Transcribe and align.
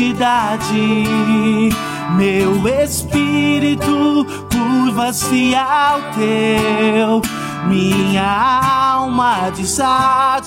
santidade. 0.00 1.68
Meu 2.16 2.66
espírito 2.82 4.26
curva-se 4.50 5.54
ao 5.54 6.00
teu. 6.12 7.20
Minha 7.68 8.94
alma 8.94 9.50
diz 9.54 9.78
a 9.78 10.40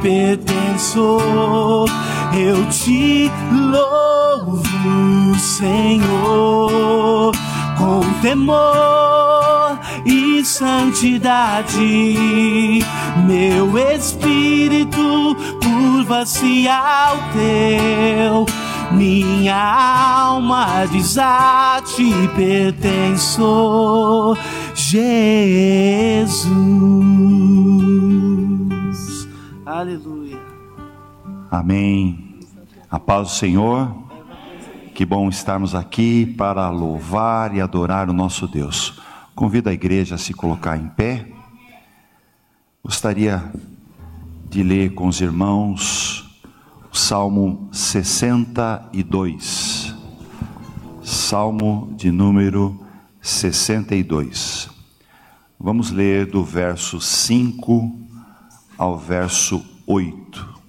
pertenço. 0.00 1.18
Eu 2.32 2.64
te 2.66 3.28
louvo, 3.52 5.36
Senhor, 5.36 7.32
com 7.76 8.00
temor 8.22 9.76
e 10.06 10.44
santidade. 10.44 11.80
Meu 13.26 13.76
espírito 13.76 15.36
curva-se 15.60 16.68
ao 16.68 17.16
teu. 17.32 18.46
Minha 18.92 19.56
alma 19.56 20.84
diz 20.86 21.16
a 21.16 21.80
ti 21.84 22.10
pertenço, 22.34 24.36
Jesus. 24.74 26.50
Aleluia. 29.64 30.40
Amém. 31.50 32.40
A 32.90 32.98
paz 32.98 33.28
do 33.28 33.34
Senhor. 33.34 33.94
Que 34.92 35.06
bom 35.06 35.28
estarmos 35.28 35.74
aqui 35.74 36.26
para 36.26 36.68
louvar 36.68 37.54
e 37.54 37.60
adorar 37.60 38.10
o 38.10 38.12
nosso 38.12 38.48
Deus. 38.48 39.00
Convido 39.34 39.70
a 39.70 39.72
igreja 39.72 40.16
a 40.16 40.18
se 40.18 40.34
colocar 40.34 40.76
em 40.76 40.88
pé. 40.88 41.26
Gostaria 42.84 43.50
de 44.48 44.62
ler 44.62 44.94
com 44.94 45.06
os 45.06 45.20
irmãos 45.20 46.29
Salmo 46.92 47.68
62. 47.72 49.94
Salmo 51.02 51.94
de 51.96 52.10
número 52.10 52.78
62. 53.22 54.68
Vamos 55.58 55.90
ler 55.90 56.26
do 56.26 56.42
verso 56.42 57.00
5 57.00 57.96
ao 58.76 58.98
verso 58.98 59.64
8. 59.86 60.60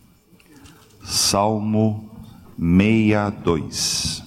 Salmo 1.03 2.09
62. 2.57 4.23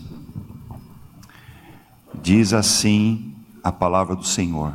Diz 2.21 2.53
assim 2.53 3.33
a 3.63 3.71
palavra 3.71 4.17
do 4.17 4.25
Senhor: 4.25 4.75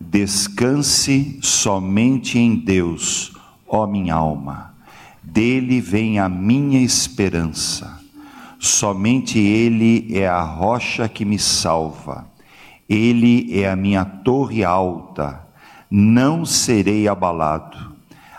Descanse 0.00 1.38
somente 1.40 2.38
em 2.38 2.56
Deus, 2.56 3.32
ó 3.66 3.86
minha 3.86 4.14
alma, 4.14 4.73
dele 5.34 5.80
vem 5.80 6.20
a 6.20 6.28
minha 6.28 6.80
esperança. 6.80 8.00
Somente 8.60 9.36
Ele 9.36 10.16
é 10.16 10.28
a 10.28 10.40
rocha 10.40 11.08
que 11.08 11.24
me 11.24 11.40
salva, 11.40 12.24
Ele 12.88 13.60
é 13.60 13.68
a 13.68 13.74
minha 13.74 14.04
torre 14.04 14.62
alta, 14.62 15.44
não 15.90 16.44
serei 16.44 17.08
abalado. 17.08 17.92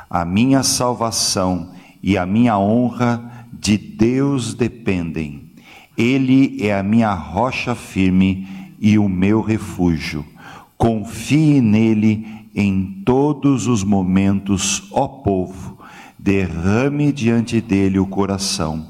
A 0.09 0.23
minha 0.23 0.63
salvação 0.63 1.73
e 2.01 2.17
a 2.17 2.25
minha 2.25 2.57
honra 2.57 3.45
de 3.51 3.77
Deus 3.77 4.53
dependem. 4.53 5.51
Ele 5.97 6.57
é 6.61 6.79
a 6.79 6.83
minha 6.83 7.13
rocha 7.13 7.75
firme 7.75 8.47
e 8.79 8.97
o 8.97 9.09
meu 9.09 9.41
refúgio. 9.41 10.25
Confie 10.77 11.59
nele 11.59 12.25
em 12.55 13.01
todos 13.05 13.67
os 13.67 13.83
momentos, 13.83 14.87
ó 14.91 15.07
povo. 15.07 15.74
Derrame 16.25 17.11
diante 17.11 17.61
dele 17.61 17.99
o 17.99 18.07
coração, 18.07 18.87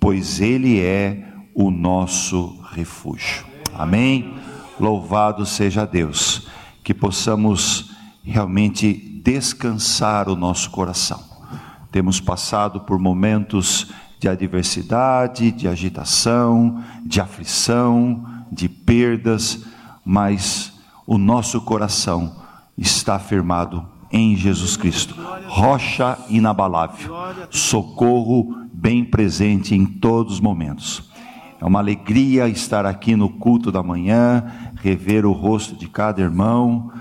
pois 0.00 0.40
ele 0.40 0.80
é 0.80 1.22
o 1.54 1.70
nosso 1.70 2.58
refúgio. 2.72 3.44
Amém? 3.74 4.32
Louvado 4.80 5.44
seja 5.44 5.84
Deus, 5.84 6.48
que 6.82 6.94
possamos 6.94 7.94
realmente 8.22 8.94
descansar 9.22 10.30
o 10.30 10.34
nosso 10.34 10.70
coração. 10.70 11.22
Temos 11.92 12.22
passado 12.22 12.80
por 12.80 12.98
momentos 12.98 13.92
de 14.18 14.26
adversidade, 14.26 15.52
de 15.52 15.68
agitação, 15.68 16.82
de 17.04 17.20
aflição, 17.20 18.24
de 18.50 18.66
perdas, 18.66 19.62
mas 20.02 20.72
o 21.06 21.18
nosso 21.18 21.60
coração 21.60 22.34
está 22.78 23.18
firmado 23.18 23.97
em 24.10 24.36
Jesus 24.36 24.76
Cristo, 24.76 25.14
rocha 25.46 26.18
inabalável, 26.28 27.14
socorro 27.50 28.66
bem 28.72 29.04
presente 29.04 29.74
em 29.74 29.84
todos 29.84 30.34
os 30.34 30.40
momentos. 30.40 31.08
É 31.60 31.64
uma 31.64 31.80
alegria 31.80 32.48
estar 32.48 32.86
aqui 32.86 33.16
no 33.16 33.28
culto 33.28 33.72
da 33.72 33.82
manhã, 33.82 34.44
rever 34.76 35.26
o 35.26 35.32
rosto 35.32 35.74
de 35.74 35.88
cada 35.88 36.22
irmão. 36.22 36.92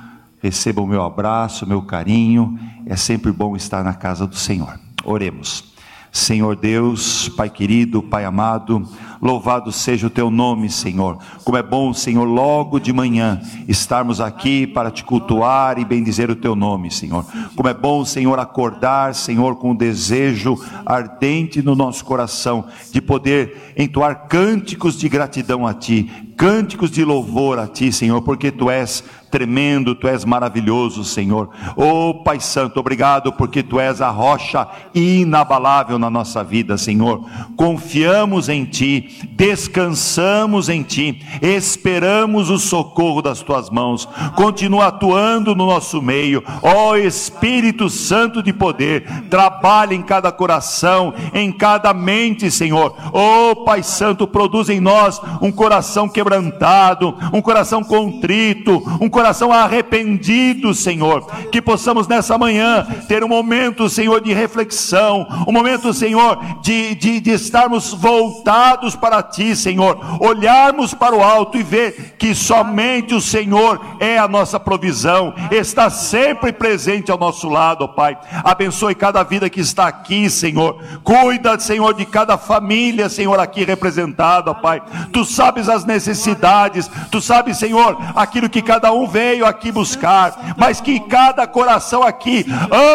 Receba 0.42 0.81
o 0.81 0.88
meu 0.88 1.04
abraço, 1.04 1.68
meu 1.68 1.83
carinho. 1.83 2.57
É 2.86 2.95
sempre 2.95 3.31
bom 3.31 3.56
estar 3.56 3.83
na 3.83 3.94
casa 3.94 4.25
do 4.25 4.36
Senhor. 4.36 4.80
Oremos. 5.04 5.63
Senhor 6.12 6.56
Deus, 6.56 7.30
Pai 7.30 7.50
querido, 7.50 8.01
Pai 8.01 8.25
amado, 8.25 8.88
louvado 9.22 9.72
seja 9.72 10.08
o 10.08 10.10
teu 10.10 10.30
nome, 10.30 10.69
Senhor. 10.69 11.18
Como 11.44 11.58
é 11.58 11.64
bom, 11.64 11.94
Senhor, 11.94 12.25
logo 12.25 12.80
de 12.80 12.92
manhã 12.94 13.42
estarmos 13.68 14.19
aqui 14.19 14.68
para 14.68 14.92
te 14.92 15.04
cultuar 15.04 15.80
e 15.80 15.86
bendizer 15.86 16.30
o 16.30 16.36
teu 16.36 16.56
nome, 16.56 16.92
Senhor. 16.92 17.25
Como 17.56 17.69
é 17.69 17.74
bom, 17.74 18.04
Senhor, 18.06 18.40
acordar, 18.40 19.14
Senhor, 19.16 19.56
com 19.58 19.72
o 19.72 19.78
desejo 19.78 20.58
ardente 20.86 21.62
no 21.62 21.75
nosso 21.75 22.04
coração 22.06 22.66
de 22.92 23.02
poder 23.02 23.74
entoar 23.78 24.28
cânticos 24.28 24.98
de 24.98 25.08
gratidão 25.08 25.66
a 25.66 25.74
ti, 25.74 26.10
cânticos 26.36 26.92
de 26.92 27.04
louvor 27.04 27.60
a 27.60 27.68
ti, 27.68 27.92
Senhor, 27.92 28.22
porque 28.22 28.52
tu 28.52 28.69
és 28.69 29.04
tremendo, 29.30 29.96
tu 29.96 30.08
és 30.08 30.24
maravilhoso, 30.24 31.04
Senhor. 31.04 31.50
Oh, 31.75 32.24
Pai 32.24 32.40
Santo, 32.40 32.80
obrigado 32.80 33.34
porque 33.34 33.62
tu 33.62 33.80
és 33.80 34.02
a 34.02 34.10
rocha 34.10 34.68
inabalável 34.94 36.00
na 36.00 36.10
nossa 36.10 36.44
vida, 36.44 36.78
Senhor. 36.78 37.25
Confiamos 37.56 38.50
em 38.50 38.66
ti, 38.66 39.06
descansamos 39.31 40.69
em 40.69 40.83
ti, 40.83 41.21
esperamos 41.42 42.50
o 42.50 42.57
socorro 42.57 43.21
das 43.21 43.42
tuas 43.42 43.69
mãos. 43.69 44.07
Continua 44.36 44.88
atuando 44.88 45.56
no 45.56 45.65
nosso 45.65 46.01
meio. 46.01 46.44
Ó 46.62 46.95
Espírito 46.95 47.89
Santo 47.89 48.42
de 48.42 48.51
poder, 48.51 49.06
trabalha 49.30 49.94
em 49.94 50.01
cada 50.01 50.31
coração, 50.31 51.13
em 51.33 51.51
cada 51.51 51.94
mente, 51.94 52.50
Senhor. 52.51 52.95
Oh, 53.13 53.63
Pai 53.63 53.83
Santo, 53.83 54.27
produz 54.27 54.69
em 54.69 54.80
nós 54.80 55.21
um 55.42 55.51
coração 55.51 56.09
quebrantado, 56.09 57.15
um 57.33 57.42
coração 57.42 57.83
contrito, 57.83 58.83
um 59.00 59.09
coração 59.09 59.51
arrependido, 59.51 60.74
Senhor. 60.74 61.25
Que 61.51 61.62
possamos 61.62 62.07
nessa 62.07 62.38
manhã 62.38 62.86
ter 63.07 63.24
um 63.24 63.27
momento, 63.27 63.89
Senhor, 63.89 64.21
de 64.21 64.33
reflexão, 64.33 65.27
um 65.48 65.51
momento, 65.51 65.94
Senhor, 65.94 66.38
de, 66.62 66.95
de, 66.95 67.19
de 67.19 67.31
estarmos 67.31 67.94
voltados 67.94 68.95
para 68.98 69.24
Ti, 69.24 69.56
Senhor. 69.56 70.00
Olharmos 70.20 70.94
para 70.94 71.16
o 71.16 71.24
alto 71.24 71.58
e 71.58 71.64
ver 71.64 72.16
que 72.18 72.34
somente 72.34 73.14
o 73.14 73.22
Senhor 73.22 73.80
é 74.00 74.18
a 74.18 74.28
nossa 74.28 74.60
provisão, 74.60 75.34
está 75.52 75.90
sempre 75.90 76.52
presente 76.52 77.12
ao 77.12 77.18
nosso 77.18 77.48
lado, 77.48 77.84
ó 77.84 77.88
Pai. 77.88 78.18
Abençoe 78.44 78.96
cada 78.96 79.24
vida 79.24 79.50
que 79.50 79.60
está 79.60 79.88
aqui, 79.88 80.30
Senhor. 80.30 80.78
Cuida, 81.04 81.60
Senhor, 81.60 81.94
de 81.94 82.06
cada 82.06 82.38
família, 82.38 83.10
Senhor, 83.10 83.40
aqui 83.40 83.64
representada, 83.64 84.52
ó 84.52 84.54
Pai. 84.54 84.82
Tu 85.12 85.24
sabes 85.26 85.70
as 85.70 85.86
necessidades, 85.86 86.90
tu 87.12 87.22
sabes, 87.22 87.58
Senhor, 87.58 87.98
aquilo 88.16 88.50
que 88.50 88.62
cada 88.62 88.92
um 88.92 89.08
veio 89.08 89.46
aqui 89.46 89.72
buscar, 89.72 90.56
mas 90.58 90.82
que 90.82 91.00
cada 91.00 91.46
coração 91.48 92.04
aqui, 92.04 92.46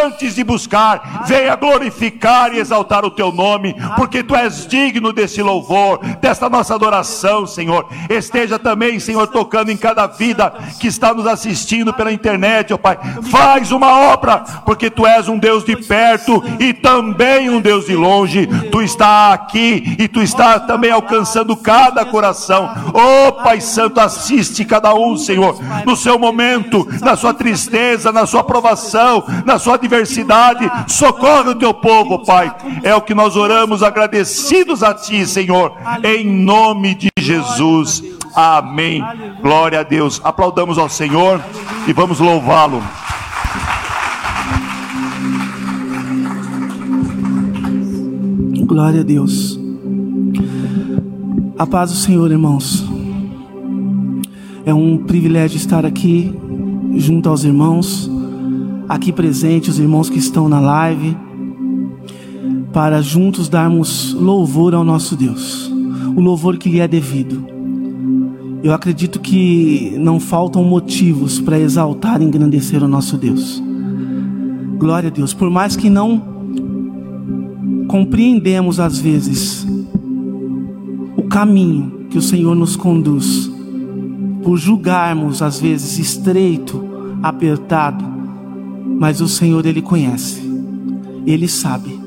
antes 0.04 0.34
de 0.34 0.44
buscar, 0.44 1.24
venha 1.26 1.56
glorificar 1.56 2.54
e 2.54 2.58
exaltar 2.58 3.04
o 3.04 3.10
teu 3.10 3.32
nome, 3.32 3.74
porque 3.96 4.22
tu 4.22 4.34
és 4.34 4.66
digno 4.66 5.12
desse 5.12 5.42
louvor, 5.42 5.91
desta 6.20 6.48
nossa 6.48 6.74
adoração, 6.74 7.46
Senhor. 7.46 7.86
Esteja 8.08 8.58
também, 8.58 8.98
Senhor, 8.98 9.26
tocando 9.26 9.70
em 9.70 9.76
cada 9.76 10.06
vida 10.06 10.52
que 10.78 10.86
está 10.86 11.14
nos 11.14 11.26
assistindo 11.26 11.92
pela 11.92 12.12
internet, 12.12 12.72
ó 12.72 12.76
Pai. 12.76 12.98
Faz 13.30 13.72
uma 13.72 14.12
obra, 14.12 14.38
porque 14.64 14.90
tu 14.90 15.06
és 15.06 15.28
um 15.28 15.38
Deus 15.38 15.64
de 15.64 15.76
perto 15.76 16.42
e 16.58 16.72
também 16.72 17.50
um 17.50 17.60
Deus 17.60 17.86
de 17.86 17.94
longe. 17.94 18.46
Tu 18.70 18.82
está 18.82 19.32
aqui 19.32 19.96
e 19.98 20.08
tu 20.08 20.20
está 20.20 20.60
também 20.60 20.90
alcançando 20.90 21.56
cada 21.56 22.04
coração. 22.04 22.70
Ó 22.92 23.28
oh, 23.28 23.32
Pai 23.32 23.60
Santo, 23.60 24.00
assiste 24.00 24.64
cada 24.64 24.94
um, 24.94 25.16
Senhor, 25.16 25.56
no 25.84 25.96
seu 25.96 26.18
momento, 26.18 26.86
na 27.00 27.16
sua 27.16 27.34
tristeza, 27.34 28.12
na 28.12 28.26
sua 28.26 28.44
provação, 28.44 29.24
na 29.44 29.58
sua 29.58 29.74
adversidade. 29.74 30.70
Socorre 30.86 31.50
o 31.50 31.54
teu 31.54 31.74
povo, 31.74 32.24
Pai. 32.24 32.54
É 32.82 32.94
o 32.94 33.00
que 33.00 33.14
nós 33.14 33.36
oramos 33.36 33.82
agradecidos 33.82 34.82
a 34.82 34.94
Ti, 34.94 35.26
Senhor, 35.26 35.76
em 36.04 36.26
nome 36.26 36.94
de 36.94 37.08
Jesus. 37.18 38.02
Amém. 38.34 39.02
Glória 39.40 39.80
a 39.80 39.82
Deus. 39.82 40.20
Aplaudamos 40.24 40.78
ao 40.78 40.88
Senhor 40.88 41.42
e 41.86 41.92
vamos 41.92 42.18
louvá-lo. 42.18 42.82
Glória 48.66 49.00
a 49.00 49.04
Deus. 49.04 49.58
A 51.58 51.66
paz 51.66 51.90
do 51.90 51.96
Senhor, 51.96 52.30
irmãos. 52.30 52.84
É 54.64 54.72
um 54.72 54.98
privilégio 54.98 55.56
estar 55.56 55.84
aqui 55.84 56.32
junto 56.96 57.28
aos 57.28 57.44
irmãos, 57.44 58.10
aqui 58.88 59.12
presentes, 59.12 59.70
os 59.70 59.78
irmãos 59.78 60.08
que 60.08 60.18
estão 60.18 60.48
na 60.48 60.60
live, 60.60 61.16
para 62.72 63.02
juntos 63.02 63.48
darmos 63.48 64.14
louvor 64.14 64.74
ao 64.74 64.84
nosso 64.84 65.16
Deus, 65.16 65.71
o 66.14 66.20
louvor 66.20 66.56
que 66.56 66.68
lhe 66.68 66.80
é 66.80 66.88
devido. 66.88 67.46
Eu 68.62 68.72
acredito 68.72 69.18
que 69.18 69.94
não 69.98 70.20
faltam 70.20 70.62
motivos 70.62 71.40
para 71.40 71.58
exaltar 71.58 72.22
e 72.22 72.24
engrandecer 72.24 72.82
o 72.82 72.88
nosso 72.88 73.16
Deus. 73.16 73.62
Glória 74.78 75.08
a 75.08 75.12
Deus. 75.12 75.34
Por 75.34 75.50
mais 75.50 75.74
que 75.74 75.90
não 75.90 76.22
compreendemos 77.88 78.78
às 78.78 78.98
vezes 78.98 79.66
o 81.16 81.24
caminho 81.24 82.06
que 82.08 82.18
o 82.18 82.22
Senhor 82.22 82.54
nos 82.54 82.76
conduz, 82.76 83.50
por 84.42 84.56
julgarmos 84.56 85.42
às 85.42 85.60
vezes 85.60 85.98
estreito, 85.98 86.84
apertado, 87.22 88.04
mas 88.98 89.20
o 89.20 89.28
Senhor 89.28 89.64
ele 89.66 89.82
conhece. 89.82 90.42
Ele 91.26 91.48
sabe. 91.48 91.98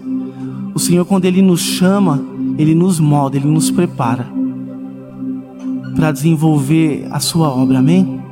O 0.74 0.80
Senhor 0.80 1.06
quando 1.06 1.26
ele 1.26 1.42
nos 1.42 1.62
chama, 1.62 2.24
ele 2.58 2.76
nos 2.76 3.00
molda, 3.00 3.38
ele 3.38 3.48
nos 3.48 3.72
prepara 3.72 4.28
para 5.96 6.12
desenvolver 6.12 7.08
a 7.12 7.20
sua 7.20 7.50
obra. 7.50 7.80
Amém? 7.80 8.26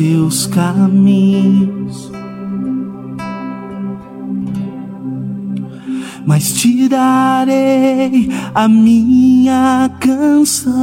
teus 0.00 0.46
caminhos. 0.46 1.79
Mas 6.26 6.52
te 6.52 6.88
darei 6.88 8.28
a 8.54 8.68
minha 8.68 9.90
canção, 10.00 10.80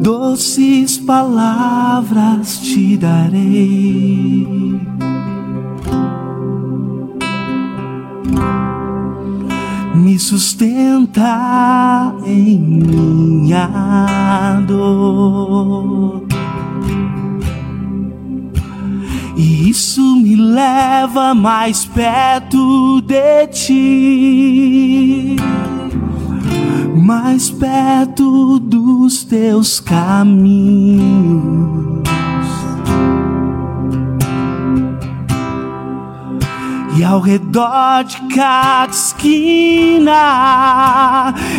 doces 0.00 0.98
palavras 0.98 2.58
te 2.60 2.96
darei. 2.96 4.82
me 10.12 10.18
sustenta 10.18 12.12
em 12.26 12.58
minha 12.58 13.68
dor. 14.66 16.31
E 19.36 19.70
isso 19.70 20.16
me 20.16 20.36
leva 20.36 21.34
mais 21.34 21.86
perto 21.86 23.00
de 23.00 23.46
ti, 23.48 25.36
mais 26.94 27.50
perto 27.50 28.58
dos 28.58 29.24
teus 29.24 29.80
caminhos. 29.80 31.72
E 36.94 37.02
ao 37.02 37.20
redor 37.20 38.04
de 38.04 38.20
cada 38.34 38.92
esquina, 38.92 40.12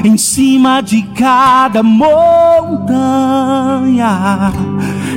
em 0.06 0.16
cima 0.16 0.80
de 0.82 1.02
cada 1.02 1.82
montanha, 1.82 2.94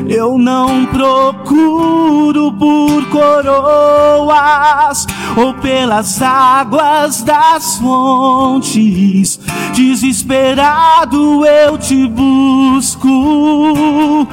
eu 0.08 0.38
não 0.38 0.86
procuro 0.86 2.52
por 2.52 3.10
coroas 3.10 5.06
ou 5.36 5.54
pelas 5.54 6.20
águas 6.22 7.22
das 7.22 7.76
fontes. 7.76 9.38
Desesperado 9.74 11.44
eu 11.44 11.76
te 11.76 12.06
busco. 12.08 14.26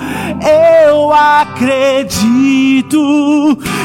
Eu 0.90 1.12
acredito 1.12 2.98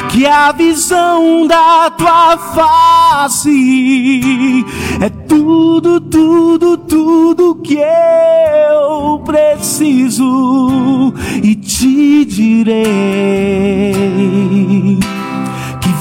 que 0.09 0.25
a 0.25 0.53
visão 0.53 1.45
da 1.47 1.91
tua 1.91 2.39
face 2.39 4.65
é 5.01 5.11
tudo, 5.11 6.01
tudo, 6.01 6.79
tudo 6.79 7.57
que 7.57 7.79
eu 7.79 9.21
preciso 9.25 11.13
e 11.43 11.57
te 11.57 12.25
direi 12.25 12.79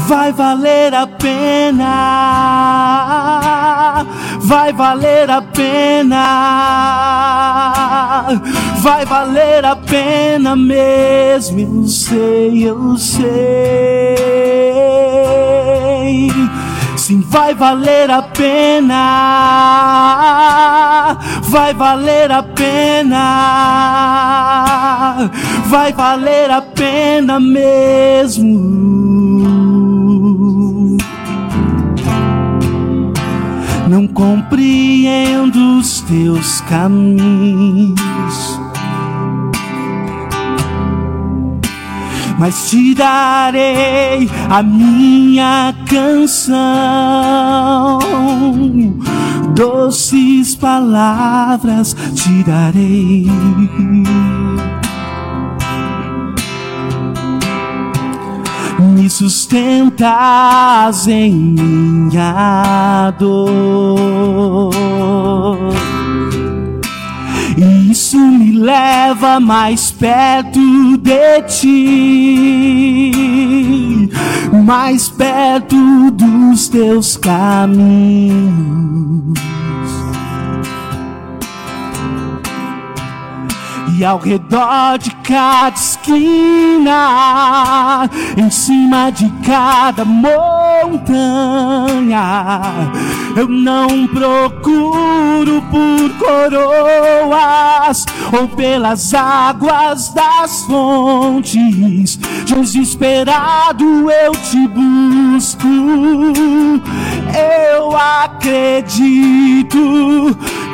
vai 0.07 0.31
valer 0.31 0.93
a 0.93 1.05
pena, 1.05 1.93
vai 4.39 4.71
valer 4.71 5.29
a 5.29 5.41
pena, 5.41 6.23
vai 8.77 9.05
valer 9.05 9.65
a 9.65 9.75
pena 9.75 10.55
mesmo, 10.55 11.59
eu 11.59 11.83
sei, 11.87 12.69
eu 12.69 12.95
sei. 12.97 14.15
Sim, 16.95 17.19
vai 17.27 17.53
valer 17.53 18.09
a 18.09 18.21
pena, 18.21 19.03
vai 21.43 21.73
valer 21.73 22.31
a 22.31 22.43
pena, 22.43 23.19
vai 25.65 25.91
valer 25.91 26.49
a 26.49 26.61
pena 26.61 27.41
mesmo. 27.41 28.77
Não 33.89 34.07
compreendo 34.07 35.79
os 35.79 36.01
teus 36.01 36.61
caminhos 36.61 37.97
mas 42.37 42.69
te 42.69 42.93
darei 42.93 44.29
a 44.49 44.61
minha 44.61 45.73
canção. 45.89 46.57
Doces 49.55 50.55
palavras 50.55 51.95
te 52.13 52.43
darei. 52.43 53.25
Me 58.97 59.09
sustentas 59.09 60.01
em 61.07 61.31
minha 61.31 63.11
dor 63.19 64.71
isso 67.89 68.19
me 68.19 68.51
leva 68.59 69.39
mais 69.39 69.91
perto 69.91 70.59
de 70.97 71.41
ti, 71.43 73.11
mais 74.65 75.09
perto 75.09 75.75
dos 76.11 76.69
teus 76.69 77.17
caminhos. 77.17 78.37
E 83.97 84.05
ao 84.05 84.19
redor 84.19 84.99
de 84.99 85.09
cada 85.23 85.75
esquina, 86.07 88.09
em 88.37 88.49
cima 88.49 89.11
de 89.11 89.29
cada 89.45 90.05
montanha, 90.05 90.31
eu 93.35 93.45
não 93.47 94.07
procuro 94.07 95.61
por 95.69 96.09
coroas 96.17 98.05
ou 98.31 98.47
pelas 98.47 99.13
águas 99.13 100.13
das 100.13 100.63
fontes. 100.63 102.17
Desesperado 102.45 104.09
eu 104.09 104.31
te 104.31 104.65
busco. 104.67 105.67
Eu 107.75 107.93
acredito 107.95 109.77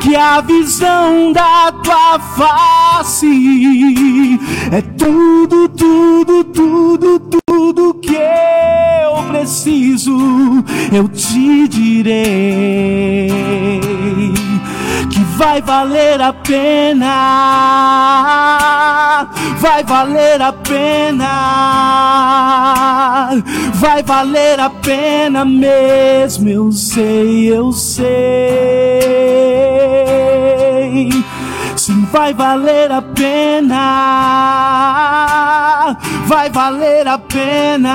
que 0.00 0.14
a 0.14 0.40
visão 0.42 1.32
da 1.32 1.72
tua 1.82 2.18
face 2.18 4.38
é 4.70 4.82
tudo, 5.24 5.68
tudo, 5.70 6.44
tudo, 6.44 7.18
tudo 7.18 7.94
que 7.94 8.14
eu 8.14 9.22
preciso. 9.30 10.18
Eu 10.92 11.08
te 11.08 11.66
direi 11.68 13.30
que 15.10 15.20
vai 15.38 15.62
valer 15.62 16.20
a 16.20 16.34
pena, 16.34 17.14
vai 19.58 19.82
valer 19.82 20.42
a 20.42 20.52
pena 20.52 21.32
vai 23.74 24.02
valer 24.02 24.60
a 24.60 24.70
pena 24.70 25.44
mesmo, 25.44 26.48
eu 26.48 26.70
sei, 26.72 27.52
eu 27.52 27.72
sei. 27.72 28.04
Vai 32.14 32.32
valer 32.32 32.92
a 32.92 33.02
pena, 33.02 33.80
vai 36.26 36.48
valer 36.48 37.08
a 37.08 37.18
pena, 37.18 37.90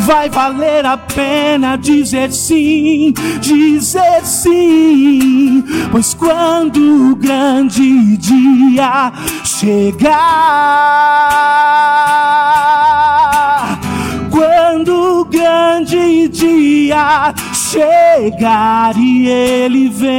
vai 0.00 0.28
valer 0.28 0.84
a 0.84 0.98
pena 0.98 1.78
dizer 1.78 2.32
sim, 2.32 3.14
dizer 3.40 4.20
sim, 4.24 5.64
pois 5.90 6.12
quando 6.12 7.12
o 7.12 7.16
grande 7.16 8.18
dia 8.18 9.10
chegar, 9.42 10.10
quando 14.30 15.20
o 15.20 15.24
grande 15.24 16.28
dia 16.28 17.32
chegar 17.70 18.96
e 18.96 19.28
ele 19.28 19.88
vem. 19.88 20.10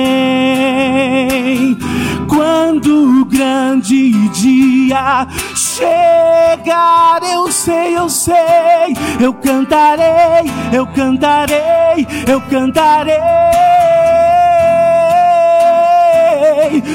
Quando 2.30 3.22
o 3.22 3.26
grande 3.26 4.30
dia 4.30 5.28
chegar, 5.54 7.20
eu 7.24 7.52
sei, 7.52 7.98
eu 7.98 8.10
sei, 8.10 8.96
eu 9.20 9.34
cantarei, 9.34 10.50
eu 10.72 10.88
cantarei, 10.88 12.08
eu 12.26 12.40
cantarei. 12.42 13.20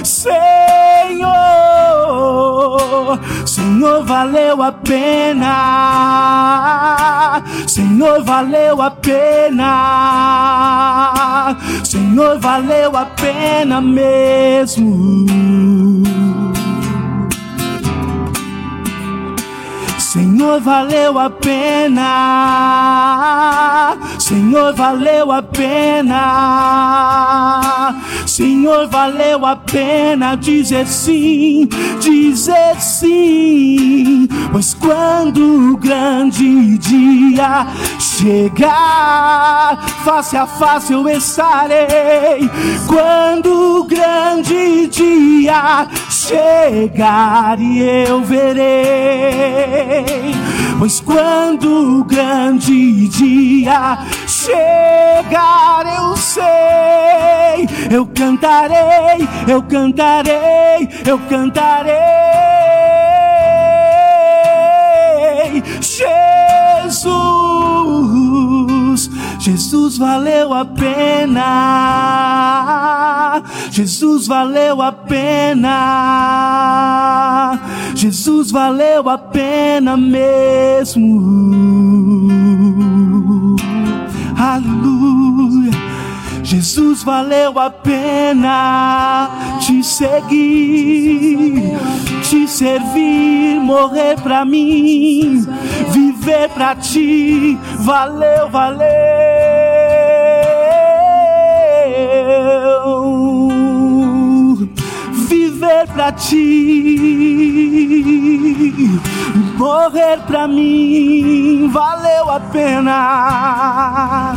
Senhor, 0.03 1.76
Senhor, 3.45 4.05
valeu 4.05 4.63
a 4.63 4.73
pena. 4.73 5.53
Senhor, 7.67 8.23
valeu 8.25 8.81
a 8.83 8.91
pena. 8.91 9.73
Senhor, 11.85 12.39
valeu 12.39 12.97
a 12.97 13.05
pena 13.07 13.81
mesmo. 13.81 15.27
Senhor, 19.99 20.61
valeu 20.61 21.19
a 21.19 21.29
pena. 21.29 22.07
Senhor, 24.19 24.73
valeu 24.75 25.31
a 25.31 25.43
pena. 25.43 26.23
Senhor, 28.37 28.87
valeu 28.89 29.47
a 29.47 29.57
pena 29.57 30.37
dizer 30.37 30.87
sim, 30.87 31.67
dizer 31.99 32.79
sim. 32.79 34.29
Pois 34.53 34.75
quando 34.75 35.73
o 35.73 35.77
grande 35.79 36.77
dia 36.77 37.67
chegar, 37.99 39.83
face 40.05 40.37
a 40.37 40.47
face 40.47 40.93
eu 40.93 41.09
estarei. 41.09 42.47
Quando 42.87 43.79
o 43.79 43.85
grande 43.85 44.87
dia 44.89 45.89
chegar 46.11 47.59
e 47.59 47.81
eu 48.07 48.23
verei. 48.23 50.05
Pois 50.79 51.01
quando 51.01 52.01
o 52.01 52.05
grande 52.05 53.09
dia 53.09 53.99
chegar, 54.47 55.85
eu 55.99 56.17
sei, 56.17 57.67
eu 57.91 58.07
cantarei, 58.07 59.27
eu 59.49 59.61
cantarei, 59.63 60.89
eu 61.05 61.19
cantarei. 61.29 61.97
Jesus, 65.81 67.11
Jesus 69.41 69.99
valeu 69.99 70.55
a 70.55 70.65
pena. 70.65 71.43
Jesus 73.71 74.29
valeu 74.29 74.81
a 74.81 74.93
pena. 74.93 75.67
Jesus 77.95 78.51
valeu 78.51 79.07
a 79.09 79.17
pena 79.19 79.97
mesmo. 79.97 82.16
Jesus 86.47 87.03
valeu 87.03 87.59
a 87.59 87.69
pena 87.69 89.29
te 89.59 89.83
seguir, 89.83 91.77
te 92.23 92.47
servir, 92.47 93.59
morrer 93.61 94.15
pra 94.23 94.45
mim, 94.45 95.45
viver 95.89 96.49
pra 96.51 96.77
ti. 96.77 97.59
Valeu, 97.79 98.49
valeu. 98.49 98.87
Viver 105.29 105.89
pra 105.89 106.13
ti, 106.13 106.47
morrer 109.57 110.21
pra 110.29 110.47
mim, 110.47 111.69
valeu 111.73 112.31
a 112.31 112.39
pena 112.39 114.37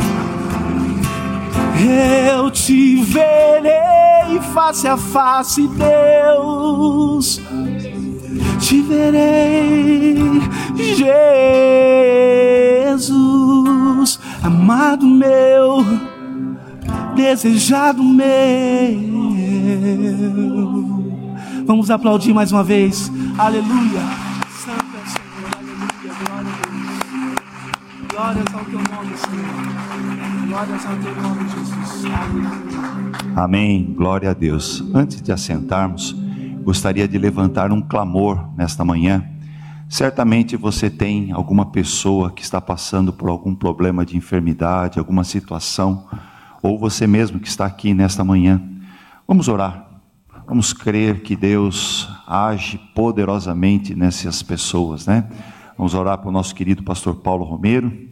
eu 1.82 2.50
te 2.50 2.96
verei 2.96 4.40
face 4.52 4.86
a 4.86 4.96
face, 4.96 5.68
Deus. 5.68 7.40
Te 8.60 8.80
verei, 8.82 10.16
Jesus, 12.96 14.20
amado 14.42 15.06
meu, 15.06 15.84
desejado 17.16 18.02
meu. 18.02 19.00
Vamos 21.66 21.90
aplaudir 21.90 22.34
mais 22.34 22.52
uma 22.52 22.62
vez, 22.62 23.10
aleluia. 23.38 24.02
Santo 24.64 24.84
é 24.94 25.00
o 25.00 25.06
Senhor, 25.08 25.50
aleluia, 25.56 26.12
glória 26.26 26.50
a 26.50 26.56
Deus. 26.68 26.90
Glórias 28.12 28.54
ao 28.54 28.64
teu 28.64 28.80
nome, 28.94 29.16
Senhor. 29.16 29.89
Amém. 33.36 33.94
Glória 33.96 34.30
a 34.30 34.34
Deus. 34.34 34.82
Antes 34.92 35.22
de 35.22 35.30
assentarmos, 35.30 36.12
gostaria 36.64 37.06
de 37.06 37.16
levantar 37.18 37.70
um 37.70 37.80
clamor 37.80 38.48
nesta 38.56 38.84
manhã. 38.84 39.24
Certamente 39.88 40.56
você 40.56 40.90
tem 40.90 41.30
alguma 41.30 41.66
pessoa 41.66 42.32
que 42.32 42.42
está 42.42 42.60
passando 42.60 43.12
por 43.12 43.28
algum 43.28 43.54
problema 43.54 44.04
de 44.04 44.16
enfermidade, 44.16 44.98
alguma 44.98 45.22
situação, 45.22 46.06
ou 46.60 46.78
você 46.78 47.06
mesmo 47.06 47.38
que 47.38 47.48
está 47.48 47.66
aqui 47.66 47.94
nesta 47.94 48.24
manhã. 48.24 48.60
Vamos 49.28 49.46
orar. 49.46 49.86
Vamos 50.48 50.72
crer 50.72 51.22
que 51.22 51.36
Deus 51.36 52.08
age 52.26 52.76
poderosamente 52.92 53.94
nessas 53.94 54.42
pessoas, 54.42 55.06
né? 55.06 55.28
Vamos 55.78 55.94
orar 55.94 56.18
para 56.18 56.28
o 56.28 56.32
nosso 56.32 56.54
querido 56.56 56.82
pastor 56.82 57.14
Paulo 57.16 57.44
Romero 57.44 58.09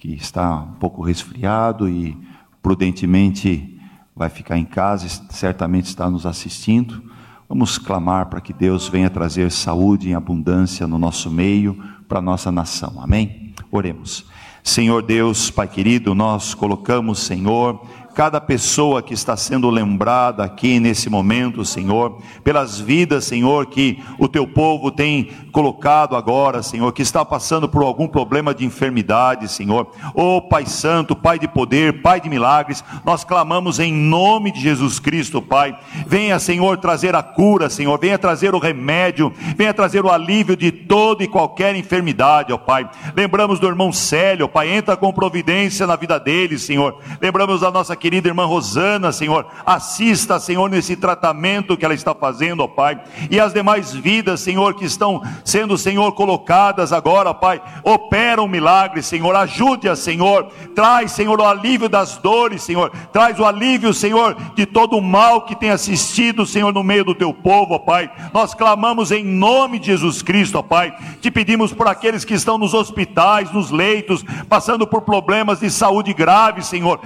que 0.00 0.14
está 0.14 0.56
um 0.56 0.72
pouco 0.80 1.02
resfriado 1.02 1.86
e 1.86 2.16
prudentemente 2.62 3.78
vai 4.16 4.30
ficar 4.30 4.56
em 4.56 4.64
casa, 4.64 5.06
certamente 5.28 5.84
está 5.84 6.08
nos 6.08 6.24
assistindo. 6.24 7.04
Vamos 7.46 7.76
clamar 7.76 8.26
para 8.26 8.40
que 8.40 8.54
Deus 8.54 8.88
venha 8.88 9.10
trazer 9.10 9.52
saúde 9.52 10.08
em 10.08 10.14
abundância 10.14 10.86
no 10.86 10.98
nosso 10.98 11.30
meio, 11.30 11.78
para 12.08 12.18
a 12.18 12.22
nossa 12.22 12.50
nação. 12.50 12.94
Amém? 12.98 13.54
Oremos. 13.70 14.24
Senhor 14.64 15.02
Deus, 15.02 15.50
Pai 15.50 15.68
querido, 15.68 16.14
nós 16.14 16.54
colocamos, 16.54 17.18
Senhor, 17.18 17.86
cada 18.14 18.40
pessoa 18.40 19.02
que 19.02 19.14
está 19.14 19.36
sendo 19.36 19.70
lembrada 19.70 20.44
aqui 20.44 20.80
nesse 20.80 21.08
momento, 21.08 21.64
Senhor, 21.64 22.18
pelas 22.42 22.78
vidas, 22.78 23.24
Senhor, 23.24 23.66
que 23.66 23.98
o 24.18 24.28
teu 24.28 24.46
povo 24.46 24.90
tem 24.90 25.30
colocado 25.52 26.16
agora, 26.16 26.62
Senhor, 26.62 26.92
que 26.92 27.02
está 27.02 27.24
passando 27.24 27.68
por 27.68 27.82
algum 27.82 28.08
problema 28.08 28.54
de 28.54 28.64
enfermidade, 28.64 29.48
Senhor. 29.48 29.90
Oh, 30.14 30.42
Pai 30.42 30.66
Santo, 30.66 31.14
Pai 31.14 31.38
de 31.38 31.48
poder, 31.48 32.02
Pai 32.02 32.20
de 32.20 32.28
milagres, 32.28 32.84
nós 33.04 33.24
clamamos 33.24 33.78
em 33.78 33.92
nome 33.92 34.50
de 34.50 34.60
Jesus 34.60 34.98
Cristo, 34.98 35.40
Pai. 35.40 35.76
Venha, 36.06 36.38
Senhor, 36.38 36.78
trazer 36.78 37.14
a 37.14 37.22
cura, 37.22 37.70
Senhor, 37.70 37.98
venha 37.98 38.18
trazer 38.18 38.54
o 38.54 38.58
remédio, 38.58 39.32
venha 39.56 39.72
trazer 39.72 40.04
o 40.04 40.10
alívio 40.10 40.56
de 40.56 40.72
toda 40.72 41.22
e 41.22 41.28
qualquer 41.28 41.74
enfermidade, 41.76 42.52
ó 42.52 42.58
Pai. 42.58 42.88
Lembramos 43.14 43.58
do 43.58 43.66
irmão 43.66 43.92
Célio, 43.92 44.48
Pai, 44.48 44.68
entra 44.68 44.96
com 44.96 45.12
providência 45.12 45.86
na 45.86 45.96
vida 45.96 46.18
dele, 46.18 46.58
Senhor. 46.58 46.98
Lembramos 47.20 47.60
da 47.60 47.70
nossa 47.70 47.96
querida 48.00 48.28
irmã 48.28 48.46
Rosana, 48.46 49.12
Senhor, 49.12 49.46
assista, 49.64 50.40
Senhor, 50.40 50.68
nesse 50.70 50.96
tratamento 50.96 51.76
que 51.76 51.84
ela 51.84 51.94
está 51.94 52.14
fazendo, 52.14 52.64
ó 52.64 52.66
Pai, 52.66 52.98
e 53.30 53.38
as 53.38 53.52
demais 53.52 53.92
vidas, 53.94 54.40
Senhor, 54.40 54.74
que 54.74 54.86
estão 54.86 55.22
sendo, 55.44 55.76
Senhor, 55.76 56.12
colocadas 56.12 56.92
agora, 56.92 57.34
Pai, 57.34 57.60
opera 57.84 58.42
um 58.42 58.48
milagre, 58.48 59.02
Senhor, 59.02 59.36
ajude-a, 59.36 59.94
Senhor, 59.94 60.48
traz, 60.74 61.12
Senhor, 61.12 61.38
o 61.38 61.44
alívio 61.44 61.88
das 61.88 62.16
dores, 62.16 62.62
Senhor, 62.62 62.90
traz 63.12 63.38
o 63.38 63.44
alívio, 63.44 63.92
Senhor, 63.92 64.34
de 64.56 64.64
todo 64.64 64.96
o 64.96 65.02
mal 65.02 65.42
que 65.42 65.54
tem 65.54 65.70
assistido, 65.70 66.46
Senhor, 66.46 66.72
no 66.72 66.82
meio 66.82 67.04
do 67.04 67.14
teu 67.14 67.34
povo, 67.34 67.74
ó 67.74 67.78
Pai, 67.78 68.10
nós 68.32 68.54
clamamos 68.54 69.12
em 69.12 69.22
nome 69.22 69.78
de 69.78 69.86
Jesus 69.86 70.22
Cristo, 70.22 70.58
ó 70.58 70.62
Pai, 70.62 70.94
te 71.20 71.30
pedimos 71.30 71.72
por 71.72 71.86
aqueles 71.86 72.24
que 72.24 72.34
estão 72.34 72.56
nos 72.56 72.72
hospitais, 72.72 73.52
nos 73.52 73.70
leitos, 73.70 74.24
passando 74.48 74.86
por 74.86 75.02
problemas 75.02 75.60
de 75.60 75.70
saúde 75.70 76.14
graves, 76.14 76.66
Senhor, 76.66 76.98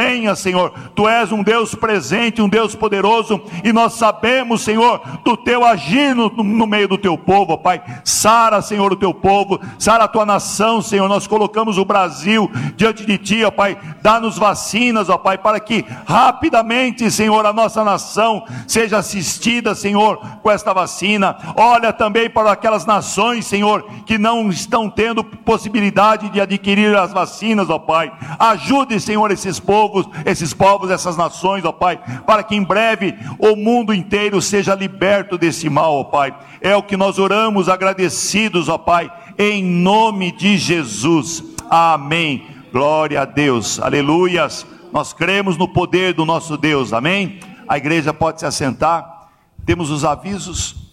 intervenha, 0.00 0.34
Senhor, 0.34 0.72
Tu 0.94 1.06
és 1.06 1.30
um 1.30 1.42
Deus 1.42 1.74
presente, 1.74 2.40
um 2.40 2.48
Deus 2.48 2.74
poderoso, 2.74 3.40
e 3.62 3.72
nós 3.72 3.94
sabemos, 3.94 4.62
Senhor, 4.62 5.00
do 5.24 5.36
Teu 5.36 5.64
agir 5.64 6.14
no, 6.14 6.28
no 6.28 6.66
meio 6.66 6.88
do 6.88 6.98
Teu 6.98 7.16
povo, 7.18 7.52
ó 7.52 7.56
Pai, 7.56 7.82
sara, 8.04 8.62
Senhor, 8.62 8.92
o 8.92 8.96
Teu 8.96 9.12
povo, 9.12 9.60
sara 9.78 10.04
a 10.04 10.08
Tua 10.08 10.24
nação, 10.24 10.80
Senhor, 10.80 11.08
nós 11.08 11.26
colocamos 11.26 11.76
o 11.78 11.84
Brasil 11.84 12.50
diante 12.76 13.04
de 13.04 13.18
Ti, 13.18 13.44
ó 13.44 13.50
Pai, 13.50 13.76
dá-nos 14.02 14.38
vacinas, 14.38 15.08
ó 15.08 15.18
Pai, 15.18 15.36
para 15.36 15.60
que 15.60 15.84
rapidamente, 16.06 17.10
Senhor, 17.10 17.44
a 17.44 17.52
nossa 17.52 17.84
nação 17.84 18.44
seja 18.66 18.98
assistida, 18.98 19.74
Senhor, 19.74 20.18
com 20.42 20.50
esta 20.50 20.72
vacina, 20.72 21.36
olha 21.56 21.92
também 21.92 22.30
para 22.30 22.52
aquelas 22.52 22.86
nações, 22.86 23.46
Senhor, 23.46 23.84
que 24.06 24.18
não 24.18 24.48
estão 24.48 24.88
tendo 24.88 25.22
possibilidade 25.22 26.30
de 26.30 26.40
adquirir 26.40 26.96
as 26.96 27.12
vacinas, 27.12 27.68
ó 27.68 27.78
Pai. 27.78 28.12
Ajude, 28.38 29.00
Senhor, 29.00 29.30
esses 29.30 29.60
povos, 29.60 29.89
esses 30.24 30.52
povos, 30.52 30.90
essas 30.90 31.16
nações, 31.16 31.64
ó 31.64 31.72
Pai, 31.72 32.00
para 32.26 32.42
que 32.42 32.54
em 32.54 32.62
breve 32.62 33.14
o 33.38 33.56
mundo 33.56 33.94
inteiro 33.94 34.40
seja 34.40 34.74
liberto 34.74 35.38
desse 35.38 35.68
mal, 35.68 35.94
ó 35.94 36.04
Pai. 36.04 36.34
É 36.60 36.74
o 36.76 36.82
que 36.82 36.96
nós 36.96 37.18
oramos 37.18 37.68
agradecidos, 37.68 38.68
ó 38.68 38.78
Pai, 38.78 39.10
em 39.38 39.62
nome 39.62 40.32
de 40.32 40.58
Jesus. 40.58 41.42
Amém. 41.70 42.46
Glória 42.72 43.22
a 43.22 43.24
Deus. 43.24 43.80
Aleluias. 43.80 44.66
Nós 44.92 45.12
cremos 45.12 45.56
no 45.56 45.68
poder 45.68 46.14
do 46.14 46.24
nosso 46.24 46.56
Deus. 46.56 46.92
Amém. 46.92 47.40
A 47.68 47.78
igreja 47.78 48.12
pode 48.12 48.40
se 48.40 48.46
assentar. 48.46 49.28
Temos 49.64 49.90
os 49.90 50.04
avisos. 50.04 50.89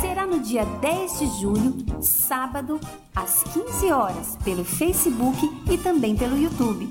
Será 0.00 0.26
no 0.26 0.40
dia 0.40 0.64
10 0.64 1.18
de 1.18 1.26
julho, 1.40 2.02
sábado, 2.02 2.80
às 3.14 3.42
15 3.42 3.92
horas, 3.92 4.38
pelo 4.42 4.64
Facebook 4.64 5.38
e 5.70 5.76
também 5.76 6.16
pelo 6.16 6.38
YouTube. 6.38 6.90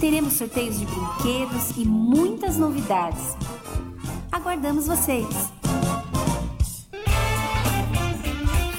Teremos 0.00 0.32
sorteios 0.32 0.78
de 0.78 0.86
brinquedos 0.86 1.76
e 1.76 1.84
muitas 1.84 2.56
novidades. 2.56 3.36
Aguardamos 4.32 4.86
vocês! 4.86 5.52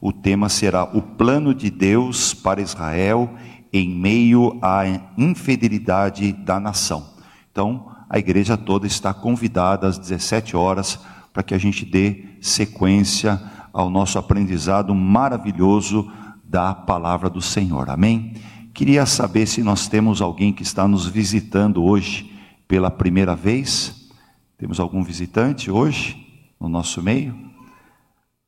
O 0.00 0.12
tema 0.12 0.48
será 0.48 0.82
o 0.82 1.00
plano 1.00 1.54
de 1.54 1.70
Deus 1.70 2.34
para 2.34 2.60
Israel 2.60 3.32
em 3.72 3.88
meio 3.88 4.58
à 4.60 4.82
infidelidade 5.16 6.32
da 6.32 6.58
nação. 6.58 7.14
Então, 7.52 7.97
a 8.08 8.18
igreja 8.18 8.56
toda 8.56 8.86
está 8.86 9.12
convidada 9.12 9.86
às 9.86 9.98
17 9.98 10.56
horas 10.56 10.98
para 11.32 11.42
que 11.42 11.54
a 11.54 11.58
gente 11.58 11.84
dê 11.84 12.24
sequência 12.40 13.40
ao 13.72 13.90
nosso 13.90 14.18
aprendizado 14.18 14.94
maravilhoso 14.94 16.10
da 16.42 16.74
palavra 16.74 17.28
do 17.28 17.42
Senhor. 17.42 17.90
Amém? 17.90 18.34
Queria 18.72 19.04
saber 19.04 19.46
se 19.46 19.62
nós 19.62 19.88
temos 19.88 20.22
alguém 20.22 20.52
que 20.52 20.62
está 20.62 20.88
nos 20.88 21.06
visitando 21.06 21.84
hoje 21.84 22.32
pela 22.66 22.90
primeira 22.90 23.34
vez. 23.34 24.08
Temos 24.56 24.80
algum 24.80 25.02
visitante 25.02 25.70
hoje 25.70 26.26
no 26.60 26.68
nosso 26.68 27.02
meio? 27.02 27.36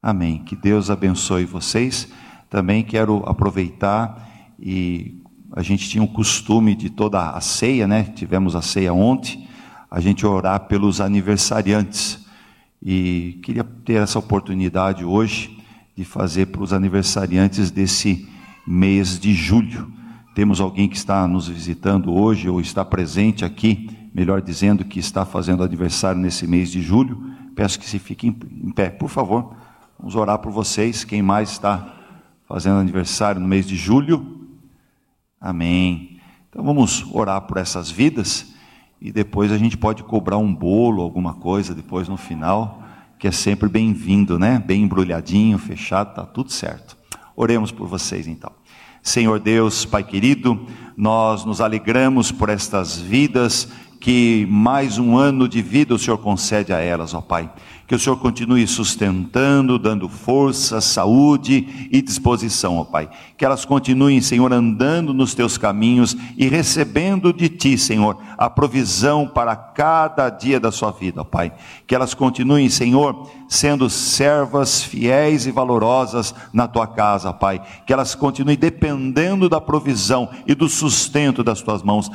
Amém. 0.03 0.39
Que 0.45 0.57
Deus 0.57 0.89
abençoe 0.89 1.45
vocês. 1.45 2.09
Também 2.49 2.83
quero 2.83 3.23
aproveitar 3.27 4.55
e 4.59 5.21
a 5.53 5.63
gente 5.63 5.89
tinha 5.89 6.03
o 6.03 6.09
costume 6.09 6.75
de 6.75 6.91
toda 6.91 7.31
a 7.31 7.41
ceia, 7.41 7.87
né? 7.87 8.05
Tivemos 8.05 8.55
a 8.55 8.63
ceia 8.63 8.95
ontem, 8.95 9.49
a 9.91 9.99
gente 9.99 10.25
orar 10.25 10.61
pelos 10.61 11.01
aniversariantes. 11.01 12.25
E 12.81 13.41
queria 13.43 13.65
ter 13.65 13.95
essa 13.95 14.19
oportunidade 14.19 15.05
hoje 15.05 15.59
de 15.97 16.05
fazer 16.05 16.47
para 16.47 16.63
os 16.63 16.73
aniversariantes 16.73 17.71
desse 17.71 18.29
mês 18.67 19.19
de 19.19 19.35
julho. 19.35 19.93
Temos 20.35 20.61
alguém 20.61 20.89
que 20.89 20.97
está 20.97 21.27
nos 21.27 21.49
visitando 21.49 22.13
hoje 22.13 22.49
ou 22.49 22.61
está 22.61 22.85
presente 22.85 23.45
aqui, 23.45 23.91
melhor 24.15 24.41
dizendo, 24.41 24.85
que 24.85 25.01
está 25.01 25.27
fazendo 25.27 25.65
aniversário 25.65 26.21
nesse 26.21 26.47
mês 26.47 26.71
de 26.71 26.81
julho. 26.81 27.35
Peço 27.57 27.79
que 27.79 27.87
se 27.87 27.99
fiquem 27.99 28.37
em 28.63 28.71
pé, 28.71 28.89
por 28.89 29.09
favor. 29.09 29.55
Vamos 29.99 30.15
orar 30.15 30.39
por 30.39 30.53
vocês. 30.53 31.05
Quem 31.05 31.21
mais 31.21 31.51
está 31.51 31.97
fazendo 32.47 32.77
aniversário 32.79 33.41
no 33.41 33.49
mês 33.49 33.67
de 33.67 33.77
julho? 33.77 34.49
Amém. 35.41 36.21
Então 36.49 36.65
vamos 36.65 37.05
orar 37.13 37.43
por 37.43 37.57
essas 37.57 37.91
vidas 37.91 38.55
e 39.01 39.11
depois 39.11 39.51
a 39.51 39.57
gente 39.57 39.77
pode 39.77 40.03
cobrar 40.03 40.37
um 40.37 40.55
bolo, 40.55 41.03
alguma 41.03 41.35
coisa 41.35 41.75
depois 41.75 42.09
no 42.09 42.17
final, 42.17 42.83
que 43.19 43.27
é 43.27 43.33
sempre 43.33 43.69
bem-vindo, 43.69 44.39
né? 44.39 44.63
Bem 44.65 44.83
embrulhadinho, 44.83 45.59
fechado, 45.59 46.15
tá 46.15 46.25
tudo 46.25 46.53
certo. 46.53 46.97
Oremos 47.35 47.73
por 47.73 47.87
vocês 47.87 48.27
então. 48.27 48.53
Senhor 49.03 49.41
Deus, 49.41 49.87
Pai 49.87 50.05
querido, 50.05 50.67
nós 50.97 51.45
nos 51.45 51.61
alegramos 51.61 52.31
por 52.31 52.51
estas 52.51 52.99
vidas 52.99 53.69
que 54.01 54.47
mais 54.49 54.99
um 54.99 55.15
ano 55.15 55.47
de 55.47 55.61
vida 55.61 55.95
o 55.95 55.99
Senhor 55.99 56.17
concede 56.17 56.73
a 56.73 56.79
elas, 56.79 57.13
ó 57.13 57.21
Pai. 57.21 57.51
Que 57.87 57.95
o 57.95 57.99
Senhor 57.99 58.17
continue 58.17 58.67
sustentando, 58.69 59.77
dando 59.77 60.09
força, 60.09 60.81
saúde 60.81 61.89
e 61.91 62.01
disposição, 62.01 62.79
ó 62.79 62.85
Pai. 62.85 63.11
Que 63.37 63.45
elas 63.45 63.65
continuem, 63.65 64.23
Senhor, 64.23 64.51
andando 64.53 65.13
nos 65.13 65.35
teus 65.35 65.59
caminhos 65.59 66.17
e 66.39 66.49
recebendo 66.49 67.33
de 67.33 67.49
Ti, 67.51 67.77
Senhor, 67.77 68.17
a 68.39 68.49
provisão 68.49 69.27
para 69.29 69.55
cada 69.55 70.31
dia 70.31 70.59
da 70.59 70.73
sua 70.73 70.93
vida, 70.93 71.21
ó 71.21 71.25
Pai. 71.25 71.53
Que 71.87 71.95
elas 71.95 72.15
continuem, 72.15 72.71
Senhor, 72.71 73.29
sendo 73.49 73.91
servas 73.91 74.83
fiéis 74.83 75.47
e 75.47 75.51
valorosas 75.51 76.35
na 76.55 76.67
Tua 76.67 76.87
casa, 76.87 77.35
Pai. 77.35 77.61
Que 77.85 77.93
elas 77.93 78.15
continuem 78.15 78.57
dependendo 78.57 79.47
da 79.47 79.61
provisão 79.61 80.31
e 80.47 80.55
do 80.55 80.69
sustento 80.71 81.45
das 81.45 81.61
Tuas 81.61 81.83
mãos 81.83 82.11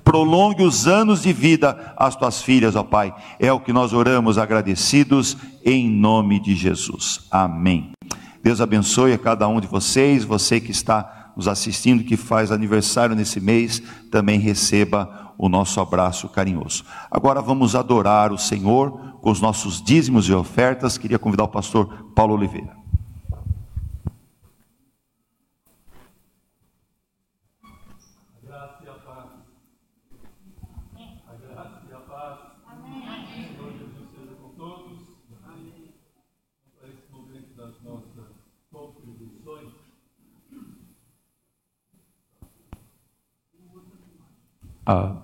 prolongue 0.00 0.62
os 0.62 0.86
anos 0.86 1.22
de 1.22 1.32
vida 1.32 1.94
às 1.96 2.16
tuas 2.16 2.42
filhas, 2.42 2.76
ó 2.76 2.82
Pai. 2.82 3.14
É 3.38 3.52
o 3.52 3.60
que 3.60 3.72
nós 3.72 3.92
oramos 3.92 4.38
agradecidos 4.38 5.36
em 5.64 5.90
nome 5.90 6.40
de 6.40 6.54
Jesus. 6.54 7.26
Amém. 7.30 7.92
Deus 8.42 8.60
abençoe 8.60 9.12
a 9.12 9.18
cada 9.18 9.48
um 9.48 9.60
de 9.60 9.66
vocês, 9.66 10.24
você 10.24 10.60
que 10.60 10.70
está 10.70 11.32
nos 11.36 11.48
assistindo, 11.48 12.04
que 12.04 12.16
faz 12.16 12.50
aniversário 12.50 13.16
nesse 13.16 13.40
mês, 13.40 13.82
também 14.10 14.38
receba 14.38 15.34
o 15.36 15.48
nosso 15.48 15.80
abraço 15.80 16.28
carinhoso. 16.28 16.84
Agora 17.10 17.42
vamos 17.42 17.74
adorar 17.74 18.32
o 18.32 18.38
Senhor 18.38 19.18
com 19.20 19.30
os 19.30 19.40
nossos 19.40 19.82
dízimos 19.82 20.28
e 20.28 20.32
ofertas. 20.32 20.96
Queria 20.96 21.18
convidar 21.18 21.44
o 21.44 21.48
pastor 21.48 22.10
Paulo 22.14 22.34
Oliveira. 22.34 22.75
Ah, 44.86 45.16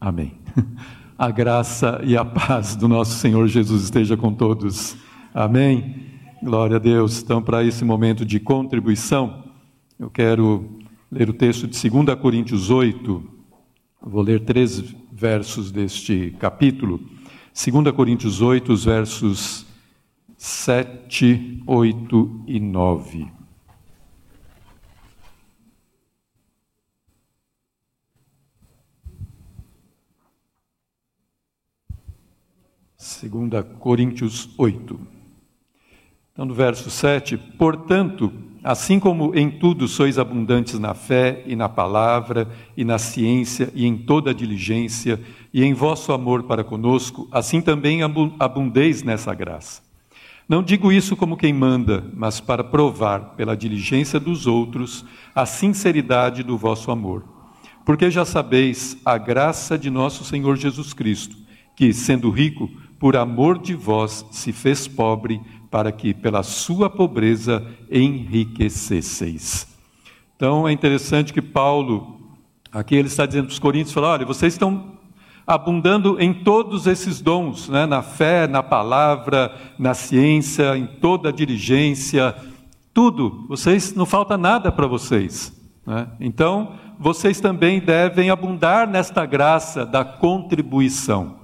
amém. 0.00 0.32
A 1.18 1.30
graça 1.30 2.00
e 2.04 2.14
a 2.14 2.24
paz 2.24 2.76
do 2.76 2.86
nosso 2.88 3.12
Senhor 3.18 3.46
Jesus 3.46 3.84
esteja 3.84 4.18
com 4.18 4.34
todos. 4.34 4.96
Amém. 5.32 5.96
Glória 6.42 6.76
a 6.76 6.78
Deus. 6.78 7.22
Então, 7.22 7.40
para 7.40 7.64
esse 7.64 7.84
momento 7.86 8.22
de 8.22 8.38
contribuição, 8.38 9.44
eu 9.98 10.10
quero 10.10 10.78
ler 11.10 11.30
o 11.30 11.32
texto 11.32 11.66
de 11.66 11.90
2 11.90 12.18
Coríntios 12.18 12.68
8. 12.68 13.22
Vou 14.02 14.22
ler 14.22 14.44
três 14.44 14.94
versos 15.10 15.70
deste 15.70 16.36
capítulo. 16.38 17.00
2 17.54 17.94
Coríntios 17.94 18.42
8, 18.42 18.70
os 18.70 18.84
versos 18.84 19.66
7, 20.36 21.62
8 21.66 22.44
e 22.46 22.60
9. 22.60 23.35
2 33.22 33.64
Coríntios 33.78 34.50
8. 34.58 34.98
Então, 36.32 36.44
no 36.44 36.54
verso 36.54 36.90
7, 36.90 37.36
portanto, 37.36 38.30
assim 38.62 39.00
como 39.00 39.34
em 39.34 39.50
tudo 39.50 39.88
sois 39.88 40.18
abundantes 40.18 40.78
na 40.78 40.92
fé 40.92 41.42
e 41.46 41.56
na 41.56 41.68
palavra 41.68 42.48
e 42.76 42.84
na 42.84 42.98
ciência 42.98 43.70
e 43.74 43.86
em 43.86 43.96
toda 43.96 44.34
diligência 44.34 45.20
e 45.54 45.64
em 45.64 45.72
vosso 45.72 46.12
amor 46.12 46.42
para 46.42 46.62
conosco, 46.62 47.26
assim 47.32 47.62
também 47.62 48.00
abundeis 48.02 49.02
nessa 49.02 49.32
graça. 49.32 49.80
Não 50.48 50.62
digo 50.62 50.92
isso 50.92 51.16
como 51.16 51.36
quem 51.36 51.52
manda, 51.52 52.04
mas 52.14 52.38
para 52.38 52.62
provar 52.62 53.34
pela 53.36 53.56
diligência 53.56 54.20
dos 54.20 54.46
outros 54.46 55.04
a 55.34 55.46
sinceridade 55.46 56.42
do 56.42 56.58
vosso 56.58 56.90
amor. 56.90 57.24
Porque 57.84 58.10
já 58.10 58.24
sabeis 58.24 58.96
a 59.04 59.16
graça 59.16 59.78
de 59.78 59.90
nosso 59.90 60.24
Senhor 60.24 60.56
Jesus 60.56 60.92
Cristo, 60.92 61.36
que, 61.74 61.92
sendo 61.92 62.30
rico, 62.30 62.70
por 62.98 63.16
amor 63.16 63.58
de 63.58 63.74
vós 63.74 64.24
se 64.30 64.52
fez 64.52 64.88
pobre, 64.88 65.40
para 65.70 65.92
que 65.92 66.14
pela 66.14 66.42
sua 66.42 66.88
pobreza 66.88 67.66
enriquecesseis. 67.90 69.66
Então 70.36 70.66
é 70.66 70.72
interessante 70.72 71.32
que 71.32 71.42
Paulo, 71.42 72.20
aqui 72.72 72.94
ele 72.94 73.08
está 73.08 73.26
dizendo 73.26 73.46
para 73.46 73.52
os 73.52 73.58
coríntios, 73.58 73.92
fala, 73.92 74.08
olha, 74.08 74.26
vocês 74.26 74.54
estão 74.54 74.96
abundando 75.46 76.20
em 76.20 76.34
todos 76.34 76.86
esses 76.86 77.20
dons, 77.20 77.68
né? 77.68 77.86
na 77.86 78.02
fé, 78.02 78.46
na 78.48 78.62
palavra, 78.62 79.54
na 79.78 79.94
ciência, 79.94 80.76
em 80.76 80.86
toda 80.86 81.28
a 81.28 81.32
diligência, 81.32 82.34
tudo, 82.92 83.44
vocês, 83.48 83.94
não 83.94 84.06
falta 84.06 84.36
nada 84.36 84.72
para 84.72 84.86
vocês. 84.86 85.52
Né? 85.86 86.08
Então, 86.18 86.72
vocês 86.98 87.40
também 87.40 87.78
devem 87.78 88.30
abundar 88.30 88.88
nesta 88.88 89.24
graça 89.24 89.84
da 89.84 90.04
contribuição. 90.04 91.36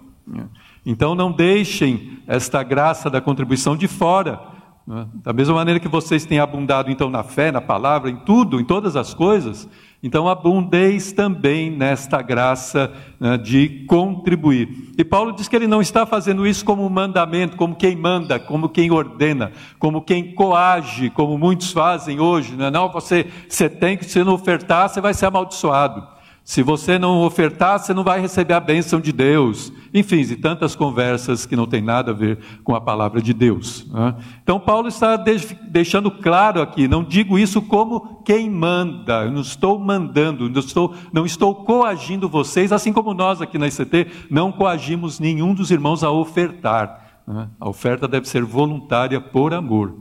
Então 0.85 1.15
não 1.15 1.31
deixem 1.31 2.19
esta 2.27 2.63
graça 2.63 3.09
da 3.09 3.21
contribuição 3.21 3.77
de 3.77 3.87
fora. 3.87 4.41
Né? 4.87 5.07
Da 5.15 5.33
mesma 5.33 5.55
maneira 5.55 5.79
que 5.79 5.89
vocês 5.89 6.27
têm 6.27 6.41
abundado 6.41 6.91
então 6.91 7.09
na 7.09 7.23
fé, 7.23 7.53
na 7.53 7.61
palavra, 7.61 8.11
em 8.11 8.17
tudo, 8.17 8.61
em 8.61 8.65
todas 8.65 8.97
as 8.97 9.15
coisas, 9.15 9.69
então 10.03 10.29
abundeis 10.29 11.13
também 11.13 11.71
nesta 11.71 12.21
graça 12.21 12.93
né, 13.21 13.39
de 13.39 13.85
contribuir. 13.87 14.93
E 14.99 15.05
Paulo 15.05 15.33
diz 15.33 15.47
que 15.47 15.55
ele 15.55 15.69
não 15.69 15.81
está 15.81 16.05
fazendo 16.05 16.45
isso 16.45 16.65
como 16.65 16.85
um 16.85 16.89
mandamento, 16.89 17.57
como 17.57 17.77
quem 17.77 17.95
manda, 17.95 18.41
como 18.41 18.69
quem 18.69 18.91
ordena, 18.91 19.53
como 19.79 20.03
quem 20.03 20.35
coage, 20.35 21.11
como 21.11 21.39
muitos 21.39 21.71
fazem 21.71 22.19
hoje. 22.19 22.57
Né? 22.57 22.69
Não, 22.69 22.91
você, 22.91 23.27
você 23.49 23.69
tem 23.69 23.97
que, 23.97 24.05
se 24.05 24.25
não 24.25 24.35
ofertar, 24.35 24.89
você 24.89 25.01
vai 25.01 25.15
ser 25.15 25.27
amaldiçoado. 25.27 26.05
Se 26.45 26.61
você 26.61 26.99
não 26.99 27.23
ofertar, 27.23 27.79
você 27.79 27.95
não 27.95 28.03
vai 28.03 28.21
receber 28.21 28.55
a 28.55 28.61
bênção 28.61 29.01
de 29.01 29.13
Deus. 29.13 29.73
Enfim, 29.95 30.21
e 30.21 30.37
tantas 30.37 30.75
conversas 30.75 31.47
que 31.47 31.55
não 31.55 31.67
tem 31.67 31.81
nada 31.81 32.11
a 32.11 32.15
ver 32.15 32.39
com 32.65 32.75
a 32.75 32.81
palavra 32.81 33.23
de 33.23 33.33
Deus. 33.33 33.87
Né? 33.89 34.17
Então, 34.43 34.59
Paulo 34.59 34.89
está 34.89 35.17
deixando 35.17 36.11
claro 36.11 36.61
aqui: 36.61 36.89
não 36.89 37.05
digo 37.05 37.39
isso 37.39 37.63
como 37.63 38.23
quem 38.25 38.51
manda, 38.51 39.25
eu 39.25 39.31
não 39.31 39.43
estou 39.43 39.79
mandando, 39.79 40.49
não 40.49 40.61
estou, 40.61 40.95
não 41.13 41.25
estou 41.25 41.55
coagindo 41.55 42.29
vocês, 42.29 42.73
assim 42.73 42.93
como 42.93 43.15
nós 43.15 43.41
aqui 43.41 43.57
na 43.57 43.69
ICT 43.69 44.29
não 44.29 44.51
coagimos 44.51 45.21
nenhum 45.21 45.55
dos 45.55 45.71
irmãos 45.71 46.03
a 46.03 46.11
ofertar. 46.11 47.23
Né? 47.27 47.49
A 47.61 47.69
oferta 47.69 48.09
deve 48.09 48.29
ser 48.29 48.43
voluntária 48.43 49.21
por 49.21 49.55
amor. 49.55 49.95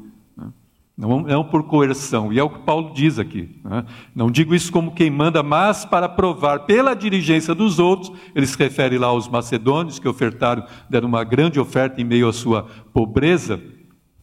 Né? 1.01 1.07
não, 1.07 1.21
não 1.21 1.43
por 1.43 1.63
coerção, 1.63 2.31
e 2.31 2.37
é 2.37 2.43
o 2.43 2.49
que 2.49 2.59
Paulo 2.59 2.93
diz 2.93 3.17
aqui. 3.17 3.59
Né? 3.63 3.83
Não 4.15 4.29
digo 4.29 4.53
isso 4.53 4.71
como 4.71 4.93
quem 4.93 5.09
manda, 5.09 5.41
mas 5.41 5.83
para 5.83 6.07
provar 6.07 6.59
pela 6.61 6.93
diligência 6.93 7.55
dos 7.55 7.79
outros, 7.79 8.11
ele 8.35 8.45
se 8.45 8.57
refere 8.57 8.99
lá 8.99 9.07
aos 9.07 9.27
macedônios 9.27 9.97
que 9.97 10.07
ofertaram, 10.07 10.63
deram 10.87 11.07
uma 11.07 11.23
grande 11.23 11.59
oferta 11.59 11.99
em 11.99 12.03
meio 12.03 12.29
à 12.29 12.33
sua 12.33 12.67
pobreza. 12.93 13.59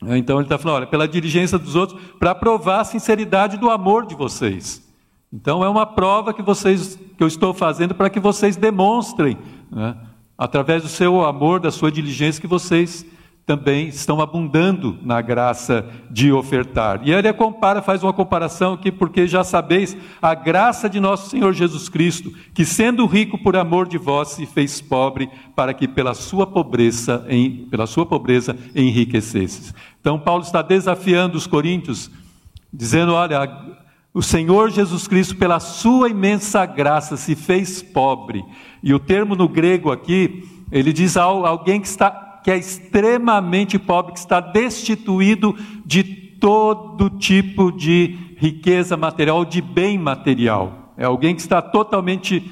Então 0.00 0.36
ele 0.36 0.44
está 0.44 0.56
falando, 0.56 0.76
olha, 0.76 0.86
pela 0.86 1.08
diligência 1.08 1.58
dos 1.58 1.74
outros, 1.74 2.00
para 2.20 2.32
provar 2.32 2.80
a 2.80 2.84
sinceridade 2.84 3.56
do 3.56 3.68
amor 3.68 4.06
de 4.06 4.14
vocês. 4.14 4.86
Então 5.32 5.64
é 5.64 5.68
uma 5.68 5.84
prova 5.84 6.32
que 6.32 6.42
vocês, 6.42 6.98
que 7.16 7.22
eu 7.22 7.26
estou 7.26 7.52
fazendo 7.52 7.94
para 7.94 8.08
que 8.08 8.20
vocês 8.20 8.56
demonstrem, 8.56 9.36
né? 9.70 9.96
através 10.38 10.84
do 10.84 10.88
seu 10.88 11.24
amor, 11.24 11.58
da 11.58 11.72
sua 11.72 11.90
diligência, 11.90 12.40
que 12.40 12.46
vocês 12.46 13.04
também 13.48 13.88
estão 13.88 14.20
abundando 14.20 14.98
na 15.00 15.22
graça 15.22 15.88
de 16.10 16.30
ofertar. 16.30 17.00
E 17.02 17.10
ele 17.10 17.32
compara, 17.32 17.80
faz 17.80 18.02
uma 18.02 18.12
comparação 18.12 18.74
aqui, 18.74 18.92
porque 18.92 19.26
já 19.26 19.42
sabeis 19.42 19.96
a 20.20 20.34
graça 20.34 20.86
de 20.86 21.00
nosso 21.00 21.30
Senhor 21.30 21.54
Jesus 21.54 21.88
Cristo, 21.88 22.30
que 22.52 22.62
sendo 22.62 23.06
rico 23.06 23.38
por 23.38 23.56
amor 23.56 23.88
de 23.88 23.96
vós 23.96 24.28
se 24.28 24.44
fez 24.44 24.82
pobre, 24.82 25.30
para 25.56 25.72
que 25.72 25.88
pela 25.88 26.12
sua 26.12 26.46
pobreza, 26.46 27.24
em, 27.26 27.64
pela 27.70 27.86
sua 27.86 28.04
pobreza 28.04 28.54
enriquecesses. 28.76 29.72
Então 29.98 30.18
Paulo 30.18 30.42
está 30.42 30.60
desafiando 30.60 31.38
os 31.38 31.46
coríntios, 31.46 32.10
dizendo: 32.70 33.14
olha, 33.14 33.50
o 34.12 34.22
Senhor 34.22 34.70
Jesus 34.70 35.08
Cristo, 35.08 35.36
pela 35.36 35.58
sua 35.58 36.10
imensa 36.10 36.66
graça, 36.66 37.16
se 37.16 37.34
fez 37.34 37.80
pobre. 37.80 38.44
E 38.82 38.92
o 38.92 38.98
termo 38.98 39.34
no 39.34 39.48
grego 39.48 39.90
aqui, 39.90 40.46
ele 40.70 40.92
diz 40.92 41.16
alguém 41.16 41.80
que 41.80 41.88
está 41.88 42.27
que 42.48 42.52
é 42.52 42.56
extremamente 42.56 43.78
pobre, 43.78 44.14
que 44.14 44.18
está 44.20 44.40
destituído 44.40 45.54
de 45.84 46.02
todo 46.02 47.10
tipo 47.10 47.70
de 47.70 48.16
riqueza 48.38 48.96
material, 48.96 49.44
de 49.44 49.60
bem 49.60 49.98
material. 49.98 50.94
É 50.96 51.04
alguém 51.04 51.34
que 51.34 51.42
está 51.42 51.60
totalmente 51.60 52.50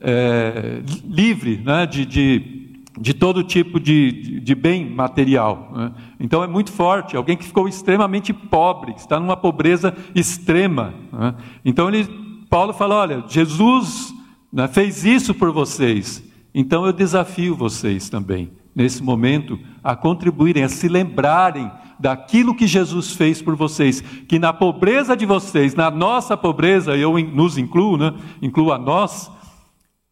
é, 0.00 0.80
livre 1.04 1.56
né, 1.56 1.86
de, 1.86 2.06
de, 2.06 2.84
de, 3.00 3.12
todo 3.12 3.42
tipo 3.42 3.80
de, 3.80 4.38
de 4.38 4.54
bem 4.54 4.88
material. 4.88 5.72
Né? 5.74 5.92
Então 6.20 6.44
é 6.44 6.46
muito 6.46 6.70
forte, 6.70 7.16
alguém 7.16 7.36
que 7.36 7.44
ficou 7.44 7.66
extremamente 7.66 8.32
pobre, 8.32 8.92
que 8.92 9.00
está 9.00 9.18
numa 9.18 9.36
pobreza 9.36 9.92
extrema. 10.14 10.94
Né? 11.12 11.34
Então 11.64 11.88
ele, 11.88 12.06
Paulo 12.48 12.72
fala: 12.72 12.94
olha, 12.94 13.24
Jesus 13.26 14.14
né, 14.52 14.68
fez 14.68 15.04
isso 15.04 15.34
por 15.34 15.50
vocês. 15.50 16.30
Então 16.54 16.84
eu 16.84 16.92
desafio 16.92 17.56
vocês 17.56 18.08
também, 18.08 18.52
nesse 18.74 19.02
momento, 19.02 19.58
a 19.82 19.96
contribuírem, 19.96 20.64
a 20.64 20.68
se 20.68 20.88
lembrarem 20.88 21.70
daquilo 21.98 22.54
que 22.54 22.66
Jesus 22.66 23.12
fez 23.12 23.40
por 23.40 23.54
vocês, 23.54 24.00
que 24.00 24.38
na 24.38 24.52
pobreza 24.52 25.16
de 25.16 25.24
vocês, 25.24 25.74
na 25.74 25.90
nossa 25.90 26.36
pobreza, 26.36 26.96
eu 26.96 27.16
nos 27.18 27.56
incluo, 27.56 27.96
né? 27.96 28.12
incluo 28.42 28.72
a 28.72 28.78
nós, 28.78 29.30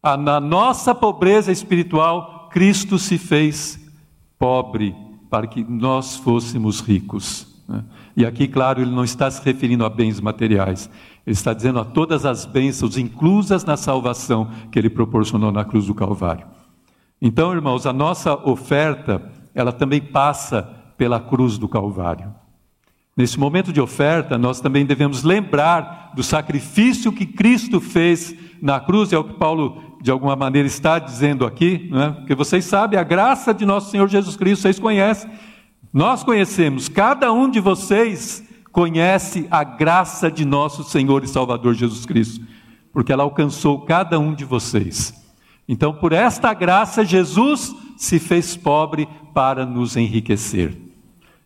a, 0.01 0.15
na 0.15 0.39
nossa 0.39 0.95
pobreza 0.95 1.51
espiritual, 1.51 2.49
Cristo 2.51 2.97
se 2.97 3.17
fez 3.17 3.79
pobre 4.39 4.95
para 5.29 5.47
que 5.47 5.63
nós 5.63 6.15
fôssemos 6.15 6.79
ricos. 6.79 7.47
Né? 7.67 7.83
E 8.15 8.25
aqui, 8.25 8.47
claro, 8.47 8.81
ele 8.81 8.91
não 8.91 9.03
está 9.03 9.29
se 9.29 9.43
referindo 9.43 9.85
a 9.85 9.89
bens 9.89 10.19
materiais, 10.19 10.89
ele 11.25 11.33
está 11.33 11.53
dizendo 11.53 11.79
a 11.79 11.85
todas 11.85 12.25
as 12.25 12.45
bênçãos 12.45 12.97
inclusas 12.97 13.63
na 13.63 13.77
salvação 13.77 14.49
que 14.71 14.79
ele 14.79 14.89
proporcionou 14.89 15.51
na 15.51 15.63
cruz 15.63 15.85
do 15.85 15.93
Calvário. 15.93 16.47
Então, 17.21 17.53
irmãos, 17.53 17.85
a 17.85 17.93
nossa 17.93 18.33
oferta, 18.47 19.21
ela 19.53 19.71
também 19.71 20.01
passa 20.01 20.63
pela 20.97 21.19
cruz 21.19 21.57
do 21.57 21.67
Calvário. 21.67 22.33
Nesse 23.15 23.39
momento 23.39 23.71
de 23.71 23.79
oferta, 23.79 24.37
nós 24.37 24.59
também 24.59 24.85
devemos 24.85 25.21
lembrar 25.21 26.11
do 26.15 26.23
sacrifício 26.23 27.11
que 27.11 27.25
Cristo 27.25 27.79
fez 27.79 28.35
na 28.61 28.79
cruz, 28.79 29.13
é 29.13 29.17
o 29.17 29.23
que 29.23 29.33
Paulo, 29.33 29.97
de 30.01 30.09
alguma 30.09 30.35
maneira, 30.35 30.67
está 30.67 30.97
dizendo 30.97 31.45
aqui, 31.45 31.89
né? 31.91 32.15
porque 32.17 32.33
vocês 32.33 32.65
sabem, 32.65 32.97
a 32.97 33.03
graça 33.03 33.53
de 33.53 33.65
nosso 33.65 33.91
Senhor 33.91 34.07
Jesus 34.07 34.35
Cristo, 34.35 34.63
vocês 34.63 34.79
conhecem, 34.79 35.29
nós 35.93 36.23
conhecemos, 36.23 36.87
cada 36.87 37.31
um 37.31 37.49
de 37.49 37.59
vocês 37.59 38.43
conhece 38.71 39.47
a 39.51 39.63
graça 39.63 40.31
de 40.31 40.45
nosso 40.45 40.83
Senhor 40.83 41.23
e 41.23 41.27
Salvador 41.27 41.73
Jesus 41.73 42.05
Cristo, 42.05 42.45
porque 42.91 43.11
ela 43.11 43.23
alcançou 43.23 43.81
cada 43.81 44.19
um 44.19 44.33
de 44.33 44.45
vocês. 44.45 45.13
Então, 45.67 45.93
por 45.93 46.13
esta 46.13 46.53
graça, 46.53 47.05
Jesus 47.05 47.75
se 47.97 48.17
fez 48.19 48.55
pobre 48.55 49.07
para 49.33 49.65
nos 49.65 49.95
enriquecer. 49.95 50.77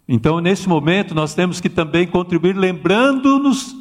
Então, 0.08 0.40
neste 0.40 0.70
momento, 0.70 1.16
nós 1.16 1.34
temos 1.34 1.60
que 1.60 1.70
também 1.70 2.08
contribuir, 2.08 2.56
lembrando-nos 2.56 3.76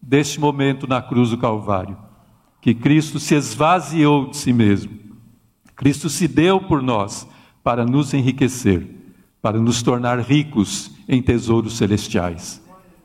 deste 0.00 0.40
momento 0.40 0.86
na 0.86 1.00
cruz 1.00 1.30
do 1.30 1.38
Calvário, 1.38 1.96
que 2.60 2.74
Cristo 2.74 3.20
se 3.20 3.34
esvaziou 3.34 4.30
de 4.30 4.36
si 4.36 4.52
mesmo. 4.52 4.98
Cristo 5.76 6.08
se 6.08 6.26
deu 6.26 6.60
por 6.60 6.82
nós 6.82 7.26
para 7.62 7.84
nos 7.84 8.12
enriquecer, 8.14 8.86
para 9.40 9.58
nos 9.58 9.82
tornar 9.82 10.18
ricos 10.20 10.90
em 11.08 11.22
tesouros 11.22 11.76
celestiais 11.76 12.61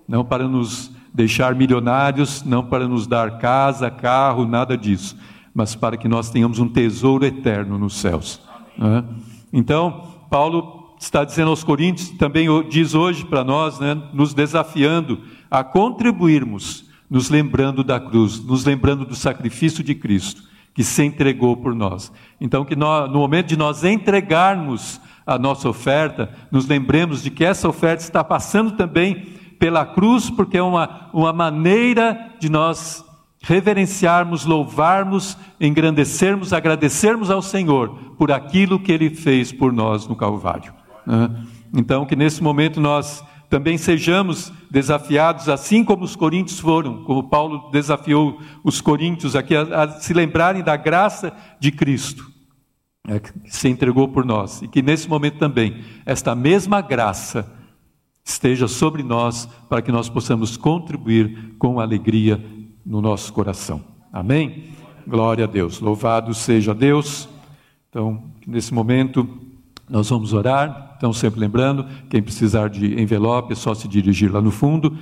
não 0.07 0.23
para 0.23 0.47
nos 0.47 0.91
deixar 1.13 1.55
milionários, 1.55 2.43
não 2.43 2.63
para 2.63 2.87
nos 2.87 3.07
dar 3.07 3.39
casa, 3.39 3.89
carro, 3.89 4.45
nada 4.45 4.77
disso, 4.77 5.17
mas 5.53 5.75
para 5.75 5.97
que 5.97 6.07
nós 6.07 6.29
tenhamos 6.29 6.59
um 6.59 6.69
tesouro 6.69 7.25
eterno 7.25 7.77
nos 7.77 7.95
céus. 7.95 8.39
Né? 8.77 9.03
Então, 9.51 10.03
Paulo 10.29 10.95
está 10.99 11.23
dizendo 11.23 11.49
aos 11.49 11.63
Coríntios, 11.63 12.09
também 12.09 12.47
diz 12.69 12.93
hoje 12.93 13.25
para 13.25 13.43
nós, 13.43 13.79
né, 13.79 13.99
nos 14.13 14.33
desafiando 14.33 15.19
a 15.49 15.63
contribuirmos, 15.63 16.85
nos 17.09 17.29
lembrando 17.29 17.83
da 17.83 17.99
cruz, 17.99 18.43
nos 18.43 18.65
lembrando 18.65 19.05
do 19.05 19.15
sacrifício 19.15 19.83
de 19.83 19.95
Cristo, 19.95 20.43
que 20.73 20.83
se 20.83 21.03
entregou 21.03 21.57
por 21.57 21.73
nós. 21.73 22.11
Então, 22.39 22.65
que 22.65 22.75
nós, 22.75 23.11
no 23.11 23.19
momento 23.19 23.47
de 23.47 23.57
nós 23.57 23.83
entregarmos 23.83 25.01
a 25.25 25.37
nossa 25.37 25.67
oferta, 25.67 26.31
nos 26.51 26.67
lembremos 26.67 27.23
de 27.23 27.31
que 27.31 27.43
essa 27.43 27.67
oferta 27.67 28.03
está 28.03 28.23
passando 28.23 28.71
também 28.71 29.27
pela 29.59 29.85
cruz, 29.85 30.29
porque 30.29 30.57
é 30.57 30.63
uma, 30.63 31.09
uma 31.13 31.33
maneira 31.33 32.31
de 32.39 32.49
nós 32.49 33.03
reverenciarmos, 33.41 34.45
louvarmos, 34.45 35.37
engrandecermos, 35.59 36.53
agradecermos 36.53 37.29
ao 37.29 37.41
Senhor 37.41 37.89
por 38.17 38.31
aquilo 38.31 38.79
que 38.79 38.91
Ele 38.91 39.09
fez 39.09 39.51
por 39.51 39.71
nós 39.71 40.07
no 40.07 40.15
Calvário. 40.15 40.73
Né? 41.05 41.29
Então, 41.73 42.05
que 42.05 42.15
nesse 42.15 42.41
momento 42.41 42.81
nós 42.81 43.23
também 43.49 43.77
sejamos 43.77 44.51
desafiados, 44.69 45.47
assim 45.47 45.83
como 45.83 46.03
os 46.03 46.15
coríntios 46.15 46.59
foram, 46.59 47.03
como 47.03 47.29
Paulo 47.29 47.69
desafiou 47.71 48.41
os 48.63 48.81
coríntios 48.81 49.35
aqui 49.35 49.55
a, 49.55 49.83
a 49.83 49.89
se 49.99 50.13
lembrarem 50.13 50.61
da 50.61 50.75
graça 50.75 51.31
de 51.59 51.71
Cristo, 51.71 52.29
é, 53.07 53.19
que 53.19 53.31
se 53.45 53.69
entregou 53.69 54.09
por 54.09 54.25
nós, 54.25 54.61
e 54.61 54.67
que 54.67 54.81
nesse 54.81 55.07
momento 55.07 55.37
também 55.37 55.81
esta 56.05 56.35
mesma 56.35 56.81
graça 56.81 57.49
esteja 58.27 58.67
sobre 58.67 59.03
nós, 59.03 59.47
para 59.69 59.81
que 59.81 59.91
nós 59.91 60.09
possamos 60.09 60.57
contribuir 60.57 61.55
com 61.57 61.79
alegria 61.79 62.43
no 62.85 63.01
nosso 63.01 63.31
coração. 63.31 63.81
Amém? 64.11 64.65
Glória 65.07 65.45
a 65.45 65.47
Deus. 65.47 65.79
Louvado 65.79 66.33
seja 66.33 66.75
Deus. 66.75 67.29
Então, 67.89 68.23
nesse 68.45 68.73
momento, 68.73 69.27
nós 69.89 70.09
vamos 70.09 70.33
orar. 70.33 70.95
Então, 70.97 71.13
sempre 71.13 71.39
lembrando, 71.39 71.85
quem 72.09 72.21
precisar 72.21 72.69
de 72.69 72.99
envelope 73.01 73.53
é 73.53 73.55
só 73.55 73.73
se 73.73 73.87
dirigir 73.87 74.31
lá 74.31 74.41
no 74.41 74.51
fundo. 74.51 74.97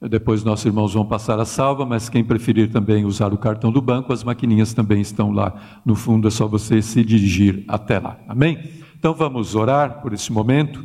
Depois 0.00 0.44
nossos 0.44 0.66
irmãos 0.66 0.92
vão 0.92 1.06
passar 1.06 1.40
a 1.40 1.44
salva, 1.46 1.86
mas 1.86 2.08
quem 2.08 2.22
preferir 2.22 2.70
também 2.70 3.04
usar 3.04 3.32
o 3.32 3.38
cartão 3.38 3.72
do 3.72 3.80
banco, 3.80 4.12
as 4.12 4.22
maquininhas 4.22 4.74
também 4.74 5.00
estão 5.00 5.32
lá 5.32 5.80
no 5.84 5.96
fundo, 5.96 6.28
é 6.28 6.30
só 6.30 6.46
você 6.46 6.80
se 6.82 7.02
dirigir 7.04 7.64
até 7.66 7.98
lá. 7.98 8.16
Amém? 8.28 8.58
Então 8.96 9.14
vamos 9.14 9.56
orar 9.56 10.00
por 10.00 10.12
esse 10.12 10.32
momento. 10.32 10.84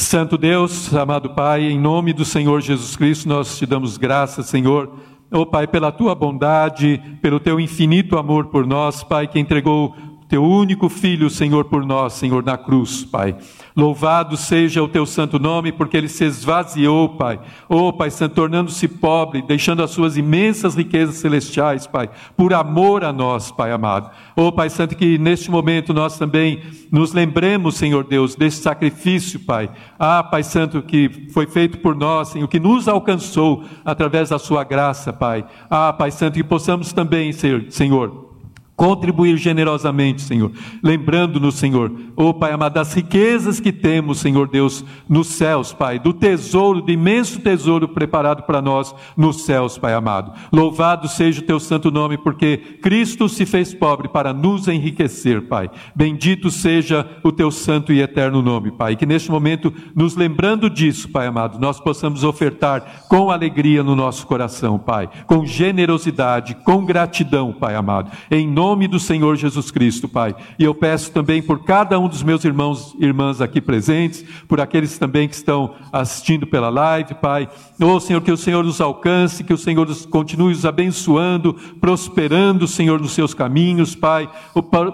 Santo 0.00 0.38
Deus, 0.38 0.92
amado 0.94 1.28
Pai, 1.34 1.64
em 1.64 1.78
nome 1.78 2.14
do 2.14 2.24
Senhor 2.24 2.62
Jesus 2.62 2.96
Cristo, 2.96 3.28
nós 3.28 3.58
te 3.58 3.66
damos 3.66 3.98
graças, 3.98 4.46
Senhor. 4.46 4.98
Oh 5.30 5.44
Pai, 5.44 5.66
pela 5.66 5.92
tua 5.92 6.14
bondade, 6.14 7.00
pelo 7.20 7.38
teu 7.38 7.60
infinito 7.60 8.16
amor 8.16 8.46
por 8.46 8.66
nós, 8.66 9.04
Pai, 9.04 9.28
que 9.28 9.38
entregou 9.38 9.94
teu 10.30 10.44
único 10.44 10.88
filho, 10.88 11.28
Senhor, 11.28 11.64
por 11.64 11.84
nós, 11.84 12.12
Senhor, 12.12 12.44
na 12.44 12.56
cruz, 12.56 13.04
Pai. 13.04 13.36
Louvado 13.76 14.36
seja 14.36 14.80
o 14.80 14.86
teu 14.86 15.04
santo 15.04 15.40
nome, 15.40 15.72
porque 15.72 15.96
ele 15.96 16.08
se 16.08 16.24
esvaziou, 16.24 17.08
Pai. 17.08 17.40
Oh, 17.68 17.92
Pai 17.92 18.12
Santo, 18.12 18.36
tornando-se 18.36 18.86
pobre, 18.86 19.42
deixando 19.42 19.82
as 19.82 19.90
suas 19.90 20.16
imensas 20.16 20.76
riquezas 20.76 21.16
celestiais, 21.16 21.84
Pai, 21.88 22.08
por 22.36 22.54
amor 22.54 23.02
a 23.02 23.12
nós, 23.12 23.50
Pai 23.50 23.72
amado. 23.72 24.08
Oh, 24.36 24.52
Pai 24.52 24.70
Santo, 24.70 24.94
que 24.94 25.18
neste 25.18 25.50
momento 25.50 25.92
nós 25.92 26.16
também 26.16 26.62
nos 26.92 27.12
lembremos, 27.12 27.74
Senhor 27.74 28.04
Deus, 28.04 28.36
desse 28.36 28.62
sacrifício, 28.62 29.40
Pai. 29.40 29.68
Ah, 29.98 30.22
Pai 30.22 30.44
Santo, 30.44 30.80
que 30.80 31.26
foi 31.32 31.48
feito 31.48 31.78
por 31.78 31.96
nós, 31.96 32.28
Senhor, 32.28 32.46
que 32.46 32.60
nos 32.60 32.86
alcançou 32.86 33.64
através 33.84 34.28
da 34.28 34.38
sua 34.38 34.62
graça, 34.62 35.12
Pai. 35.12 35.44
Ah, 35.68 35.92
Pai 35.92 36.12
Santo, 36.12 36.34
que 36.34 36.44
possamos 36.44 36.92
também, 36.92 37.32
Senhor, 37.32 38.29
contribuir 38.80 39.36
generosamente, 39.36 40.22
Senhor, 40.22 40.52
lembrando-nos, 40.82 41.56
Senhor, 41.56 41.92
oh 42.16 42.32
Pai 42.32 42.50
amado, 42.50 42.72
das 42.72 42.94
riquezas 42.94 43.60
que 43.60 43.72
temos, 43.72 44.20
Senhor 44.20 44.48
Deus, 44.48 44.82
nos 45.06 45.26
céus, 45.26 45.70
Pai, 45.70 45.98
do 45.98 46.14
tesouro, 46.14 46.80
do 46.80 46.90
imenso 46.90 47.40
tesouro 47.40 47.86
preparado 47.86 48.44
para 48.44 48.62
nós 48.62 48.94
nos 49.14 49.42
céus, 49.42 49.76
Pai 49.76 49.92
amado. 49.92 50.32
Louvado 50.50 51.08
seja 51.08 51.42
o 51.42 51.44
teu 51.44 51.60
santo 51.60 51.90
nome, 51.90 52.16
porque 52.16 52.56
Cristo 52.80 53.28
se 53.28 53.44
fez 53.44 53.74
pobre 53.74 54.08
para 54.08 54.32
nos 54.32 54.66
enriquecer, 54.66 55.42
Pai. 55.42 55.70
Bendito 55.94 56.50
seja 56.50 57.06
o 57.22 57.30
teu 57.30 57.50
santo 57.50 57.92
e 57.92 58.00
eterno 58.00 58.40
nome, 58.40 58.70
Pai. 58.70 58.96
Que 58.96 59.04
neste 59.04 59.30
momento, 59.30 59.70
nos 59.94 60.16
lembrando 60.16 60.70
disso, 60.70 61.10
Pai 61.10 61.26
amado, 61.26 61.58
nós 61.58 61.78
possamos 61.78 62.24
ofertar 62.24 63.04
com 63.10 63.30
alegria 63.30 63.82
no 63.82 63.94
nosso 63.94 64.26
coração, 64.26 64.78
Pai, 64.78 65.06
com 65.26 65.44
generosidade, 65.44 66.54
com 66.64 66.82
gratidão, 66.86 67.52
Pai 67.52 67.74
amado. 67.74 68.10
Em 68.30 68.48
nome 68.48 68.69
nome 68.70 68.86
do 68.86 69.00
Senhor 69.00 69.34
Jesus 69.34 69.68
Cristo, 69.72 70.08
Pai. 70.08 70.32
E 70.56 70.62
eu 70.62 70.72
peço 70.72 71.10
também 71.10 71.42
por 71.42 71.64
cada 71.64 71.98
um 71.98 72.06
dos 72.06 72.22
meus 72.22 72.44
irmãos 72.44 72.94
e 73.00 73.04
irmãs 73.04 73.40
aqui 73.40 73.60
presentes, 73.60 74.24
por 74.46 74.60
aqueles 74.60 74.96
também 74.96 75.26
que 75.28 75.34
estão 75.34 75.74
assistindo 75.92 76.46
pela 76.46 76.68
live, 76.68 77.14
Pai. 77.14 77.48
Oh, 77.82 77.98
Senhor, 77.98 78.20
que 78.20 78.30
o 78.30 78.36
Senhor 78.36 78.62
nos 78.62 78.80
alcance, 78.80 79.42
que 79.42 79.52
o 79.52 79.58
Senhor 79.58 79.88
continue 80.08 80.52
os 80.52 80.64
abençoando, 80.64 81.54
prosperando, 81.80 82.68
Senhor, 82.68 83.00
nos 83.00 83.10
seus 83.10 83.34
caminhos, 83.34 83.96
Pai. 83.96 84.30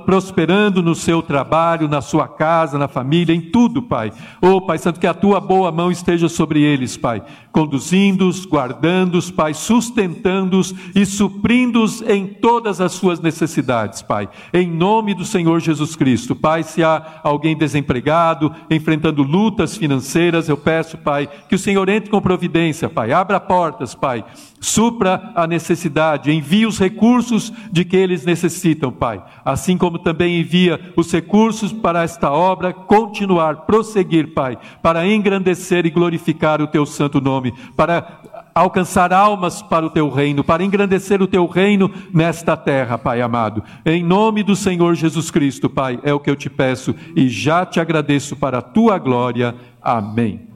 Prosperando 0.06 0.82
no 0.82 0.94
seu 0.94 1.20
trabalho, 1.20 1.86
na 1.86 2.00
sua 2.00 2.26
casa, 2.26 2.78
na 2.78 2.88
família, 2.88 3.34
em 3.34 3.42
tudo, 3.42 3.82
Pai. 3.82 4.10
Oh, 4.40 4.62
Pai 4.62 4.78
Santo, 4.78 4.98
que 4.98 5.06
a 5.06 5.12
tua 5.12 5.38
boa 5.38 5.70
mão 5.70 5.90
esteja 5.90 6.30
sobre 6.30 6.62
eles, 6.62 6.96
Pai. 6.96 7.22
Conduzindo-os, 7.52 8.46
guardando-os, 8.46 9.30
Pai, 9.30 9.52
sustentando-os 9.52 10.74
e 10.94 11.04
suprindo-os 11.04 12.00
em 12.00 12.26
todas 12.26 12.80
as 12.80 12.92
suas 12.92 13.20
necessidades 13.20 13.55
necessidades, 13.56 14.02
Pai. 14.02 14.28
Em 14.52 14.70
nome 14.70 15.14
do 15.14 15.24
Senhor 15.24 15.60
Jesus 15.60 15.96
Cristo. 15.96 16.36
Pai, 16.36 16.62
se 16.62 16.82
há 16.82 17.20
alguém 17.22 17.56
desempregado, 17.56 18.54
enfrentando 18.70 19.22
lutas 19.22 19.76
financeiras, 19.76 20.48
eu 20.48 20.56
peço, 20.56 20.98
Pai, 20.98 21.28
que 21.48 21.54
o 21.54 21.58
Senhor 21.58 21.88
entre 21.88 22.10
com 22.10 22.20
providência, 22.20 22.88
Pai. 22.88 23.12
Abra 23.12 23.40
portas, 23.40 23.94
Pai. 23.94 24.24
Supra 24.60 25.32
a 25.34 25.46
necessidade, 25.46 26.32
envie 26.32 26.66
os 26.66 26.78
recursos 26.78 27.52
de 27.70 27.84
que 27.84 27.96
eles 27.96 28.24
necessitam, 28.24 28.90
Pai. 28.90 29.22
Assim 29.44 29.76
como 29.76 29.98
também 29.98 30.40
envia 30.40 30.80
os 30.96 31.10
recursos 31.12 31.72
para 31.72 32.02
esta 32.02 32.30
obra 32.30 32.72
continuar, 32.72 33.66
prosseguir, 33.66 34.34
Pai, 34.34 34.58
para 34.82 35.06
engrandecer 35.06 35.86
e 35.86 35.90
glorificar 35.90 36.60
o 36.60 36.66
teu 36.66 36.84
santo 36.84 37.20
nome, 37.20 37.52
para 37.76 38.20
alcançar 38.56 39.12
almas 39.12 39.60
para 39.60 39.84
o 39.84 39.90
teu 39.90 40.08
reino, 40.08 40.42
para 40.42 40.64
engrandecer 40.64 41.20
o 41.20 41.26
teu 41.26 41.44
reino 41.44 41.90
nesta 42.12 42.56
terra, 42.56 42.96
Pai 42.96 43.20
amado. 43.20 43.62
Em 43.84 44.02
nome 44.02 44.42
do 44.42 44.56
Senhor 44.56 44.94
Jesus 44.94 45.30
Cristo, 45.30 45.68
Pai, 45.68 46.00
é 46.02 46.14
o 46.14 46.18
que 46.18 46.30
eu 46.30 46.36
te 46.36 46.48
peço 46.48 46.94
e 47.14 47.28
já 47.28 47.66
te 47.66 47.78
agradeço 47.78 48.34
para 48.34 48.58
a 48.58 48.62
tua 48.62 48.98
glória. 48.98 49.54
Amém. 49.82 50.55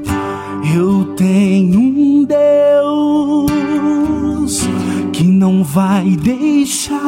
eu 0.73 1.03
tenho 1.15 1.79
um 1.79 2.23
Deus 2.23 3.71
que 5.11 5.23
não 5.23 5.63
vai 5.63 6.11
deixar 6.11 6.99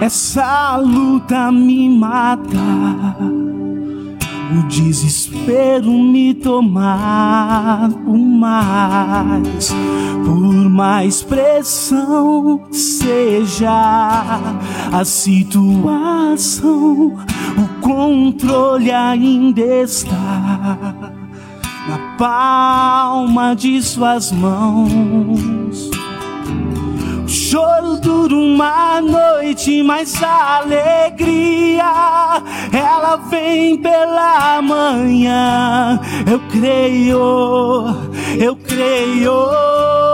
essa 0.00 0.76
luta 0.76 1.50
me 1.50 1.90
matar. 1.90 3.16
O 3.20 4.62
desespero 4.68 5.90
me 5.90 6.32
tomar 6.34 7.90
por 7.90 8.16
mais, 8.16 9.74
por 10.24 10.70
mais 10.70 11.22
pressão 11.22 12.60
seja 12.70 14.30
a 14.92 15.04
situação, 15.04 16.66
o 17.56 17.68
controle 17.80 18.92
ainda 18.92 19.60
está 19.60 21.03
na 21.88 21.98
palma 22.16 23.54
de 23.54 23.80
suas 23.82 24.32
mãos. 24.32 25.90
O 27.24 27.28
choro 27.28 27.96
dura 28.00 28.34
uma 28.34 29.00
noite, 29.00 29.82
mas 29.82 30.22
a 30.22 30.58
alegria 30.58 31.84
ela 32.72 33.16
vem 33.28 33.76
pela 33.78 34.62
manhã. 34.62 36.00
Eu 36.30 36.40
creio, 36.50 37.84
eu 38.38 38.56
creio. 38.56 40.13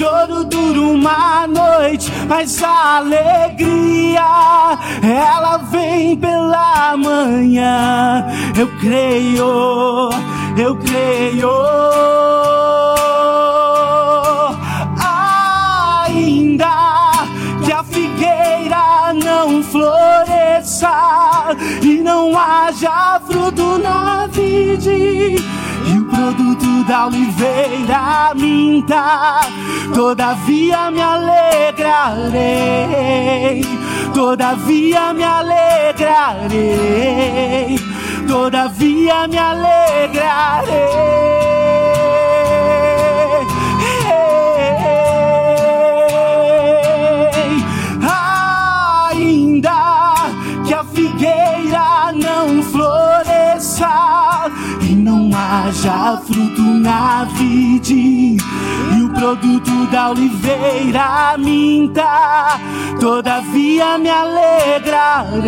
Choro 0.00 0.44
dura 0.44 0.80
uma 0.80 1.46
noite, 1.46 2.10
mas 2.26 2.62
a 2.62 2.96
alegria 2.96 4.24
ela 5.02 5.58
vem 5.58 6.16
pela 6.16 6.96
manhã. 6.96 8.24
Eu 8.58 8.66
creio, 8.78 10.08
eu 10.56 10.74
creio. 10.76 11.50
Ainda 16.06 17.26
que 17.62 17.70
a 17.70 17.84
figueira 17.84 19.12
não 19.22 19.62
floresça 19.62 20.90
e 21.82 21.96
não 21.96 22.38
haja 22.38 23.20
fruto 23.26 23.76
na 23.76 24.26
vide 24.28 25.59
produto 25.98 26.84
da 26.86 27.06
oliveira 27.06 28.32
minta. 28.34 29.40
Todavia 29.94 30.90
me 30.90 31.02
alegrarei, 31.02 31.80
todavia 34.12 35.12
me 35.12 35.24
alegrarei, 35.24 36.58
todavia 38.26 39.26
me 39.26 39.38
alegrarei. 39.38 41.49
Haja 55.08 56.20
fruto 56.24 56.62
na 56.62 57.24
vide 57.24 58.36
e 58.96 59.02
o 59.02 59.08
produto 59.10 59.86
da 59.90 60.10
oliveira 60.10 61.36
minta. 61.38 62.58
Todavia 62.98 63.98
me 63.98 64.10
alegrarei, 64.10 65.44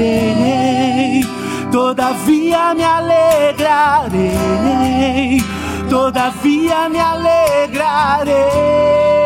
todavia 1.71 2.75
me 2.75 2.85
alegrarei, 2.85 4.31
todavia 5.89 6.89
me 6.89 7.01
alegrarei. 7.01 9.22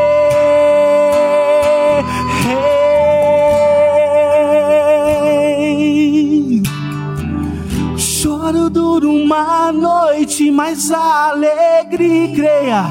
Uma 9.37 9.71
noite, 9.71 10.51
mas 10.51 10.91
a 10.91 11.29
alegre 11.29 12.33
creia, 12.35 12.85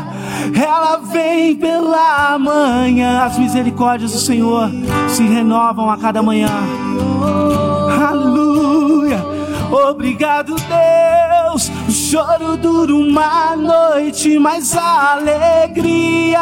ela 0.56 0.98
vem 0.98 1.56
pela 1.56 2.38
manhã. 2.38 3.24
As 3.24 3.38
misericórdias 3.38 4.12
do 4.12 4.20
Senhor 4.20 4.70
se 5.08 5.24
renovam 5.24 5.90
a 5.90 5.98
cada 5.98 6.22
manhã. 6.22 6.50
Aleluia. 8.10 9.26
Obrigado, 9.90 10.56
Deus. 10.56 11.72
O 11.88 11.92
choro 11.92 12.58
dura 12.58 12.94
uma 12.94 13.56
noite, 13.56 14.38
mas 14.38 14.76
a 14.76 15.14
alegria 15.14 16.40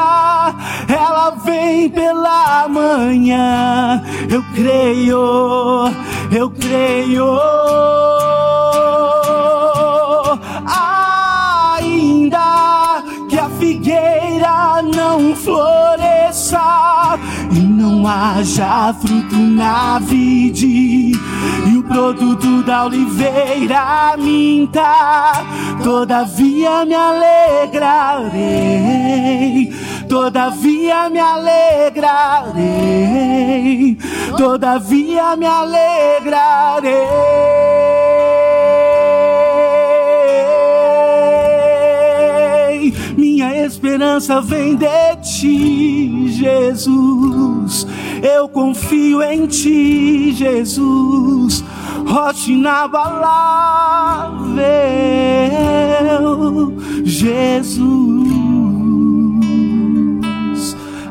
ela 0.90 1.30
vem 1.46 1.90
pela 1.90 2.68
manhã. 2.68 4.04
Eu 4.30 4.44
creio, 4.54 5.92
eu 6.32 6.50
creio. 6.50 8.33
Não 15.14 15.36
floresça 15.36 16.60
e 17.52 17.60
não 17.60 18.08
haja 18.08 18.96
fruto 19.00 19.36
na 19.36 20.00
vide. 20.00 21.12
E 21.68 21.78
o 21.78 21.84
produto 21.84 22.64
da 22.64 22.86
oliveira 22.86 24.16
minta, 24.18 25.34
todavia 25.84 26.84
me 26.86 26.96
alegrarei, 26.96 28.32
todavia 30.10 31.10
me 31.12 31.20
alegrarei, 31.20 32.58
todavia 34.36 35.36
me 35.38 35.46
alegrarei. 35.46 36.94
Esperança 43.94 44.42
vem 44.42 44.76
de 44.76 45.16
ti, 45.18 46.28
Jesus. 46.30 47.86
Eu 48.24 48.50
confio 48.50 49.22
em 49.22 49.46
ti, 49.46 50.32
Jesus. 50.32 51.64
Rocha 52.08 52.52
inabalável, 52.52 53.54
Jesus. 57.06 57.94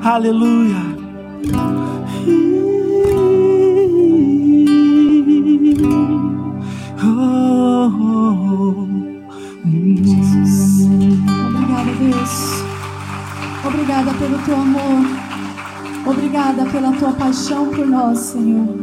Aleluia. 0.02 0.81
Obrigada 13.92 14.18
pelo 14.18 14.38
teu 14.38 14.56
amor. 14.56 15.04
Obrigada 16.06 16.64
pela 16.64 16.92
tua 16.92 17.12
paixão 17.12 17.68
por 17.68 17.86
nós, 17.86 18.20
Senhor. 18.20 18.74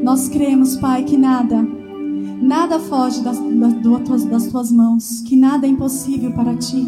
Nós 0.00 0.28
cremos, 0.28 0.76
Pai, 0.76 1.02
que 1.02 1.16
nada, 1.16 1.66
nada 2.40 2.78
foge 2.78 3.20
das, 3.20 3.36
das, 3.36 4.24
das 4.26 4.46
tuas 4.46 4.70
mãos, 4.70 5.22
que 5.22 5.34
nada 5.34 5.66
é 5.66 5.70
impossível 5.70 6.30
para 6.34 6.54
ti. 6.54 6.86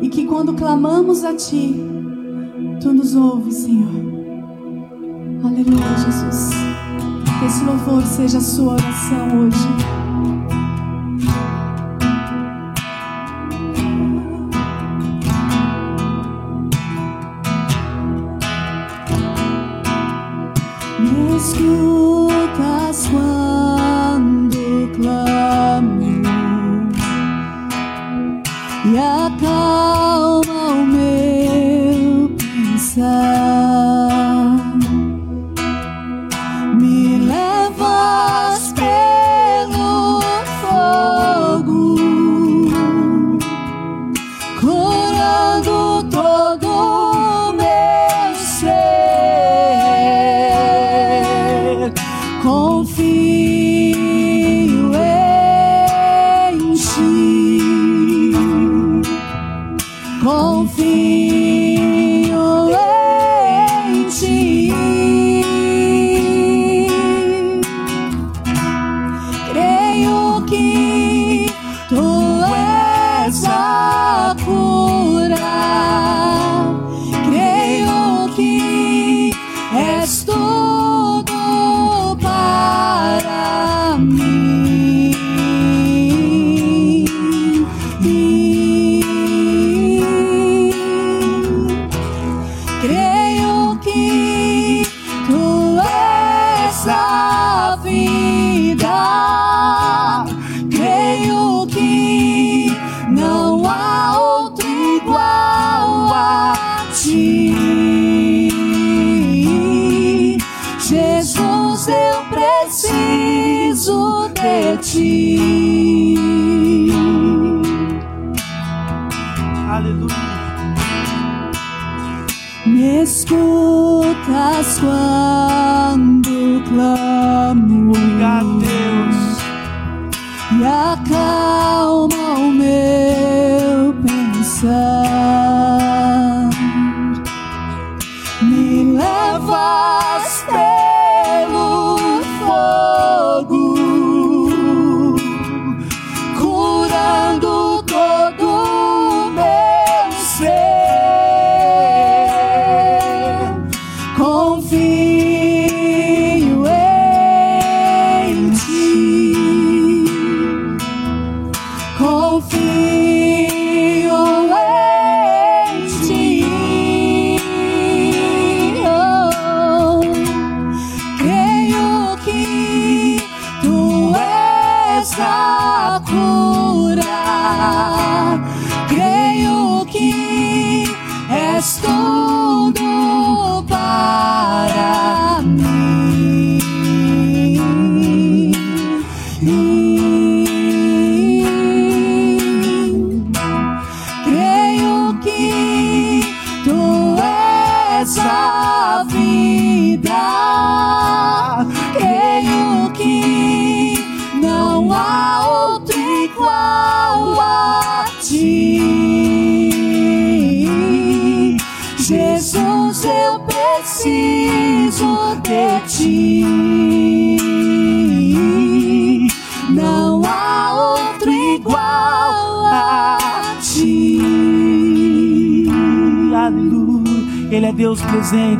E 0.00 0.08
que 0.08 0.24
quando 0.24 0.54
clamamos 0.54 1.24
a 1.24 1.34
ti, 1.34 1.74
tu 2.80 2.92
nos 2.92 3.16
ouves, 3.16 3.56
Senhor. 3.56 3.90
Aleluia, 5.42 5.96
Jesus. 5.96 6.50
Que 7.40 7.46
esse 7.46 7.64
louvor 7.64 8.00
seja 8.06 8.38
a 8.38 8.40
sua 8.40 8.74
oração 8.74 9.40
hoje. 9.40 10.01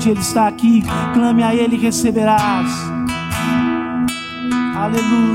Presente, 0.03 0.11
Ele 0.11 0.20
está 0.20 0.48
aqui. 0.48 0.82
Clame 1.14 1.42
a 1.42 1.55
Ele 1.55 1.76
e 1.76 1.78
receberás. 1.78 2.70
Aleluia. 4.76 5.31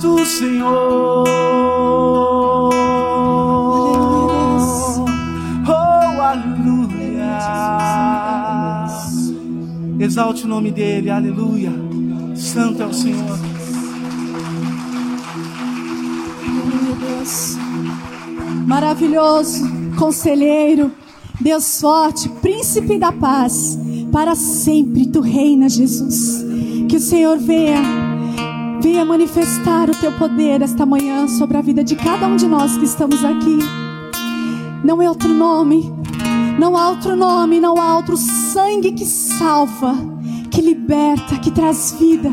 Tu, 0.00 0.24
Senhor. 0.24 1.24
Oh, 5.66 6.22
aleluia. 6.22 7.38
Exalte 9.98 10.44
o 10.44 10.48
nome 10.48 10.70
dele, 10.70 11.10
aleluia. 11.10 11.72
Santo 12.34 12.82
é 12.82 12.86
o 12.86 12.92
Senhor. 12.92 13.38
Deus. 17.28 17.56
Maravilhoso, 18.66 19.64
conselheiro, 19.96 20.92
Deus 21.40 21.80
forte, 21.80 22.28
príncipe 22.28 22.98
da 22.98 23.12
paz, 23.12 23.78
para 24.12 24.34
sempre 24.34 25.06
tu 25.06 25.20
reina, 25.20 25.68
Jesus. 25.68 26.44
Que 26.88 26.96
o 26.96 27.00
Senhor 27.00 27.38
venha, 27.38 27.82
venha 28.80 29.04
manifestar 29.04 29.90
o 29.90 29.94
teu 29.94 30.12
poder 30.12 30.62
esta 30.62 30.86
manhã 30.86 31.26
sobre 31.26 31.56
a 31.56 31.60
vida 31.60 31.82
de 31.82 31.96
cada 31.96 32.26
um 32.26 32.36
de 32.36 32.46
nós 32.46 32.76
que 32.76 32.84
estamos 32.84 33.24
aqui. 33.24 33.58
Não 34.84 35.02
é 35.02 35.08
outro 35.08 35.32
nome, 35.32 35.92
não 36.58 36.76
há 36.76 36.88
outro 36.88 37.16
nome, 37.16 37.60
não 37.60 37.80
há 37.80 37.96
outro 37.96 38.16
sangue 38.16 38.92
que 38.92 39.04
salva, 39.04 39.94
que 40.50 40.60
liberta, 40.60 41.38
que 41.38 41.50
traz 41.50 41.96
vida. 41.98 42.32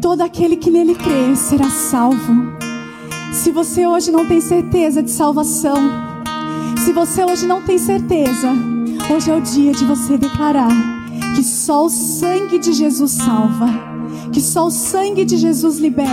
Todo 0.00 0.20
aquele 0.22 0.56
que 0.56 0.70
nele 0.70 0.94
crê 0.94 1.34
será 1.34 1.68
salvo. 1.68 2.56
Se 3.32 3.50
você 3.50 3.86
hoje 3.86 4.10
não 4.10 4.24
tem 4.26 4.40
certeza 4.40 5.02
de 5.02 5.10
salvação, 5.10 5.76
se 6.84 6.92
você 6.92 7.24
hoje 7.24 7.46
não 7.46 7.62
tem 7.62 7.78
certeza, 7.78 8.52
hoje 9.12 9.30
é 9.30 9.36
o 9.36 9.40
dia 9.40 9.72
de 9.72 9.84
você 9.84 10.16
declarar 10.16 10.70
que 11.34 11.42
só 11.42 11.86
o 11.86 11.90
sangue 11.90 12.58
de 12.58 12.72
Jesus 12.72 13.12
salva, 13.12 13.95
que 14.36 14.42
só 14.42 14.66
o 14.66 14.70
sangue 14.70 15.24
de 15.24 15.38
Jesus 15.38 15.78
liberta, 15.78 16.12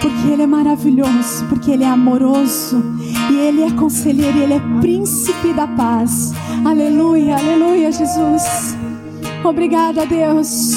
porque 0.00 0.28
Ele 0.32 0.42
é 0.42 0.46
maravilhoso, 0.46 1.44
porque 1.48 1.72
Ele 1.72 1.82
é 1.82 1.88
amoroso, 1.88 2.80
e 3.32 3.34
Ele 3.34 3.64
é 3.64 3.70
conselheiro, 3.72 4.38
e 4.38 4.42
Ele 4.42 4.54
é 4.54 4.60
príncipe 4.80 5.52
da 5.52 5.66
paz. 5.66 6.32
Aleluia, 6.64 7.36
aleluia, 7.36 7.90
Jesus. 7.90 8.76
Obrigada, 9.42 10.06
Deus. 10.06 10.76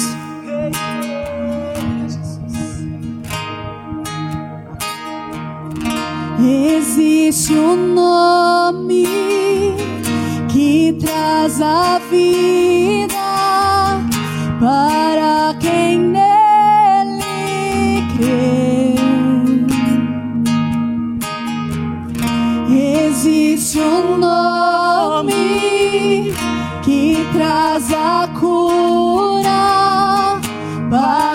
Existe 6.76 7.52
um 7.52 7.94
nome 7.94 9.06
que 10.48 10.98
traz 10.98 11.62
a 11.62 12.00
vida 12.10 13.79
para 14.60 15.54
quem 15.58 15.98
nele 15.98 17.24
crê. 18.14 18.94
Existe 23.08 23.80
um 23.80 24.18
nome 24.18 25.34
que 26.84 27.26
traz 27.32 27.90
a 27.90 28.28
cura 28.38 29.60
para 30.90 31.29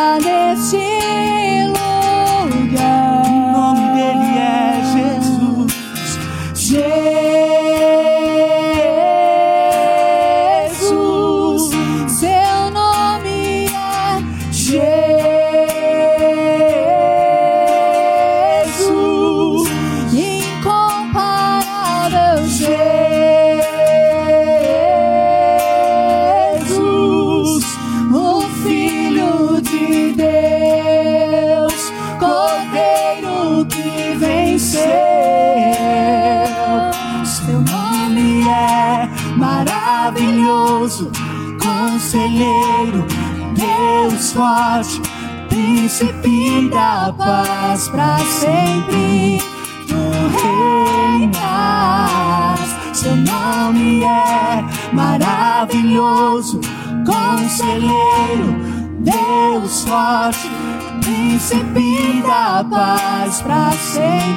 está 0.00 0.14
neste 0.14 0.29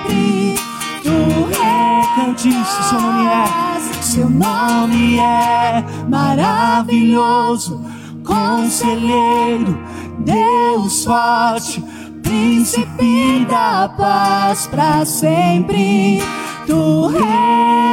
sempre. 0.03 0.55
Tu 1.03 1.09
reinas, 1.09 2.07
Cante 2.15 2.49
isso, 2.49 2.83
seu 2.83 3.01
nome 3.01 3.27
é. 3.27 4.01
seu 4.01 4.29
nome 4.29 5.19
é 5.19 5.83
maravilhoso, 6.09 7.81
conselheiro, 8.25 9.77
Deus 10.19 11.03
forte, 11.05 11.83
príncipe 12.21 13.45
da 13.49 13.89
paz 13.89 14.67
para 14.67 15.05
sempre. 15.05 16.21
Tu 16.65 17.07
reinas, 17.07 17.92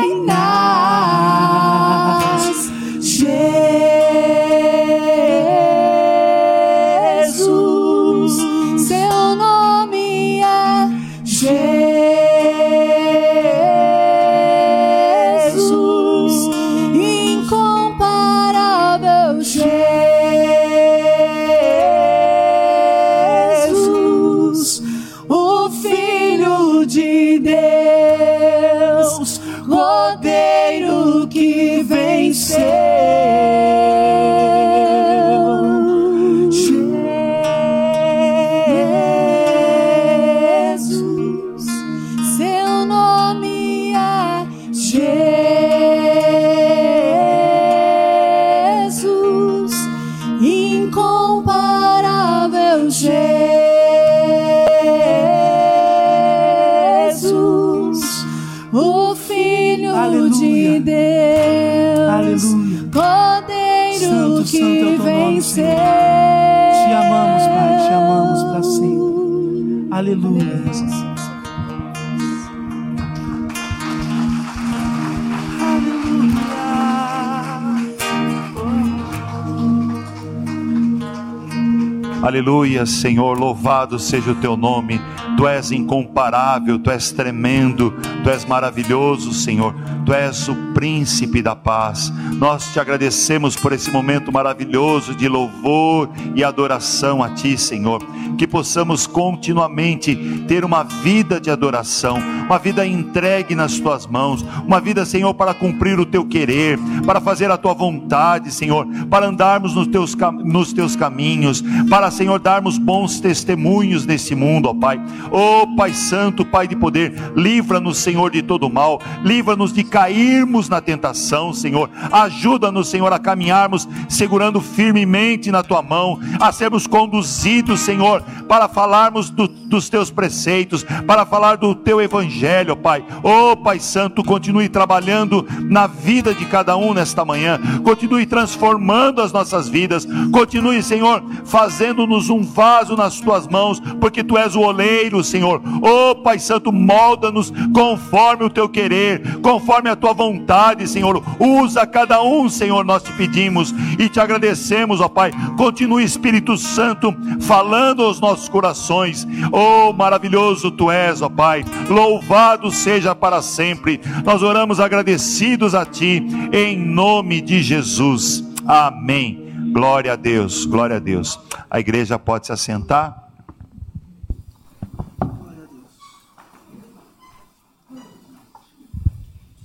Aleluia, 82.30 82.86
Senhor, 82.86 83.36
louvado 83.36 83.98
seja 83.98 84.30
o 84.30 84.36
teu 84.36 84.56
nome. 84.56 85.00
Tu 85.36 85.48
és 85.48 85.72
incomparável, 85.72 86.78
tu 86.78 86.88
és 86.88 87.10
tremendo, 87.10 87.92
tu 88.22 88.30
és 88.30 88.44
maravilhoso, 88.44 89.32
Senhor. 89.32 89.74
Tu 90.06 90.12
és 90.14 90.46
o 90.46 90.54
príncipe 90.72 91.42
da 91.42 91.56
paz. 91.56 92.12
Nós 92.38 92.72
te 92.72 92.78
agradecemos 92.78 93.56
por 93.56 93.72
esse 93.72 93.90
momento 93.90 94.30
maravilhoso 94.30 95.12
de 95.12 95.28
louvor 95.28 96.08
e 96.36 96.44
adoração 96.44 97.20
a 97.20 97.30
ti, 97.30 97.58
Senhor. 97.58 98.00
Que 98.40 98.46
possamos 98.46 99.06
continuamente 99.06 100.16
ter 100.48 100.64
uma 100.64 100.82
vida 100.82 101.38
de 101.38 101.50
adoração, 101.50 102.16
uma 102.46 102.58
vida 102.58 102.86
entregue 102.86 103.54
nas 103.54 103.78
tuas 103.78 104.06
mãos, 104.06 104.42
uma 104.66 104.80
vida, 104.80 105.04
Senhor, 105.04 105.34
para 105.34 105.52
cumprir 105.52 106.00
o 106.00 106.06
teu 106.06 106.24
querer, 106.24 106.78
para 107.04 107.20
fazer 107.20 107.50
a 107.50 107.58
tua 107.58 107.74
vontade, 107.74 108.50
Senhor, 108.50 108.86
para 109.10 109.26
andarmos 109.26 109.74
nos 109.74 109.86
teus, 109.88 110.16
nos 110.42 110.72
teus 110.72 110.96
caminhos, 110.96 111.62
para, 111.90 112.10
Senhor, 112.10 112.40
darmos 112.40 112.78
bons 112.78 113.20
testemunhos 113.20 114.06
nesse 114.06 114.34
mundo, 114.34 114.70
ó 114.70 114.74
Pai. 114.74 114.98
Ó 115.30 115.66
Pai 115.76 115.92
Santo, 115.92 116.42
Pai 116.42 116.66
de 116.66 116.74
poder, 116.74 117.12
livra-nos, 117.36 117.98
Senhor, 117.98 118.30
de 118.30 118.40
todo 118.40 118.70
mal, 118.70 119.02
livra-nos 119.22 119.70
de 119.70 119.84
cairmos 119.84 120.66
na 120.66 120.80
tentação, 120.80 121.52
Senhor. 121.52 121.90
Ajuda-nos, 122.10 122.88
Senhor, 122.88 123.12
a 123.12 123.18
caminharmos 123.18 123.86
segurando 124.08 124.62
firmemente 124.62 125.52
na 125.52 125.62
tua 125.62 125.82
mão, 125.82 126.18
a 126.40 126.50
sermos 126.50 126.86
conduzidos, 126.86 127.80
Senhor, 127.80 128.24
para 128.48 128.68
falarmos 128.68 129.30
do- 129.30 129.48
dos 129.48 129.88
teus 129.88 130.10
preceitos, 130.10 130.84
para 131.06 131.24
falar 131.24 131.56
do 131.56 131.74
teu 131.74 132.00
evangelho, 132.00 132.76
Pai. 132.76 133.04
Ó 133.22 133.54
Pai 133.56 133.78
Santo, 133.80 134.22
continue 134.24 134.68
trabalhando 134.68 135.46
na 135.62 135.86
vida 135.86 136.34
de 136.34 136.44
cada 136.46 136.76
um 136.76 136.92
nesta 136.94 137.24
manhã, 137.24 137.58
continue 137.84 138.26
transformando 138.26 139.22
as 139.22 139.32
nossas 139.32 139.68
vidas, 139.68 140.06
continue, 140.32 140.82
Senhor, 140.82 141.22
fazendo-nos 141.44 142.30
um 142.30 142.42
vaso 142.42 142.96
nas 142.96 143.20
tuas 143.20 143.46
mãos, 143.46 143.80
porque 144.00 144.24
tu 144.24 144.36
és 144.36 144.54
o 144.54 144.60
oleiro, 144.60 145.22
Senhor. 145.22 145.60
Ó 145.82 146.14
Pai 146.14 146.38
Santo, 146.38 146.72
molda-nos 146.72 147.52
conforme 147.72 148.44
o 148.44 148.50
teu 148.50 148.68
querer, 148.68 149.38
conforme 149.40 149.90
a 149.90 149.96
tua 149.96 150.12
vontade, 150.12 150.86
Senhor. 150.88 151.22
Usa 151.38 151.86
cada 151.86 152.22
um, 152.22 152.48
Senhor, 152.48 152.84
nós 152.84 153.02
te 153.02 153.12
pedimos 153.12 153.74
e 153.98 154.08
te 154.08 154.20
agradecemos, 154.20 155.00
ó 155.00 155.08
Pai. 155.08 155.30
Continue, 155.56 156.04
Espírito 156.04 156.56
Santo, 156.56 157.14
falando 157.40 158.02
aos 158.02 158.19
nossos 158.20 158.48
corações. 158.48 159.26
Oh, 159.50 159.92
maravilhoso 159.92 160.70
tu 160.70 160.90
és, 160.90 161.22
ó 161.22 161.28
Pai. 161.28 161.64
Louvado 161.88 162.70
seja 162.70 163.14
para 163.14 163.42
sempre. 163.42 164.00
Nós 164.24 164.42
oramos 164.42 164.80
agradecidos 164.80 165.74
a 165.74 165.84
ti, 165.84 166.22
em 166.52 166.78
nome 166.78 167.40
de 167.40 167.62
Jesus. 167.62 168.44
Amém. 168.66 169.70
Glória 169.72 170.12
a 170.12 170.16
Deus, 170.16 170.64
glória 170.66 170.96
a 170.96 170.98
Deus. 170.98 171.38
A 171.70 171.78
igreja 171.78 172.18
pode 172.18 172.46
se 172.46 172.52
assentar. 172.52 173.30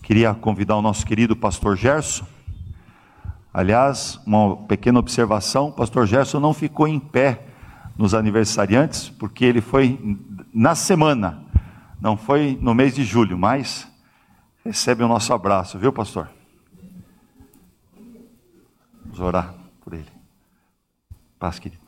Queria 0.05 0.35
convidar 0.35 0.75
o 0.75 0.83
nosso 0.83 1.03
querido 1.03 1.35
pastor 1.35 1.75
Gerson. 1.75 2.25
Aliás, 3.51 4.19
uma 4.23 4.55
pequena 4.55 4.99
observação: 4.99 5.69
o 5.69 5.71
pastor 5.71 6.05
Gerson 6.05 6.39
não 6.39 6.53
ficou 6.53 6.87
em 6.87 6.99
pé 6.99 7.41
nos 7.97 8.13
aniversariantes, 8.13 9.09
porque 9.09 9.45
ele 9.45 9.61
foi 9.61 10.17
na 10.53 10.75
semana, 10.75 11.43
não 11.99 12.17
foi 12.17 12.57
no 12.61 12.73
mês 12.73 12.93
de 12.93 13.03
julho, 13.03 13.37
mas 13.37 13.87
recebe 14.63 15.03
o 15.03 15.07
nosso 15.07 15.33
abraço, 15.33 15.79
viu, 15.79 15.93
pastor? 15.93 16.29
Vamos 19.03 19.19
orar 19.19 19.53
por 19.81 19.93
ele. 19.93 20.11
Paz, 21.39 21.59
querido. 21.59 21.83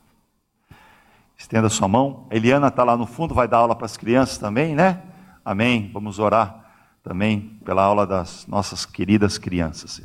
Estenda 1.38 1.70
sua 1.70 1.88
mão. 1.88 2.26
A 2.32 2.36
Eliana 2.36 2.68
está 2.68 2.84
lá 2.84 2.96
no 2.96 3.06
fundo, 3.06 3.34
vai 3.36 3.48
dar 3.48 3.58
aula 3.58 3.76
para 3.76 3.86
as 3.86 3.98
crianças 3.98 4.38
também, 4.38 4.76
né? 4.76 5.02
Amém. 5.44 5.90
Vamos 5.94 6.20
orar 6.20 6.66
também 7.04 7.60
pela 7.64 7.84
aula 7.84 8.08
das 8.08 8.46
nossas 8.48 8.86
queridas 8.86 9.38
crianças. 9.38 10.02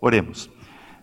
Oremos. 0.00 0.50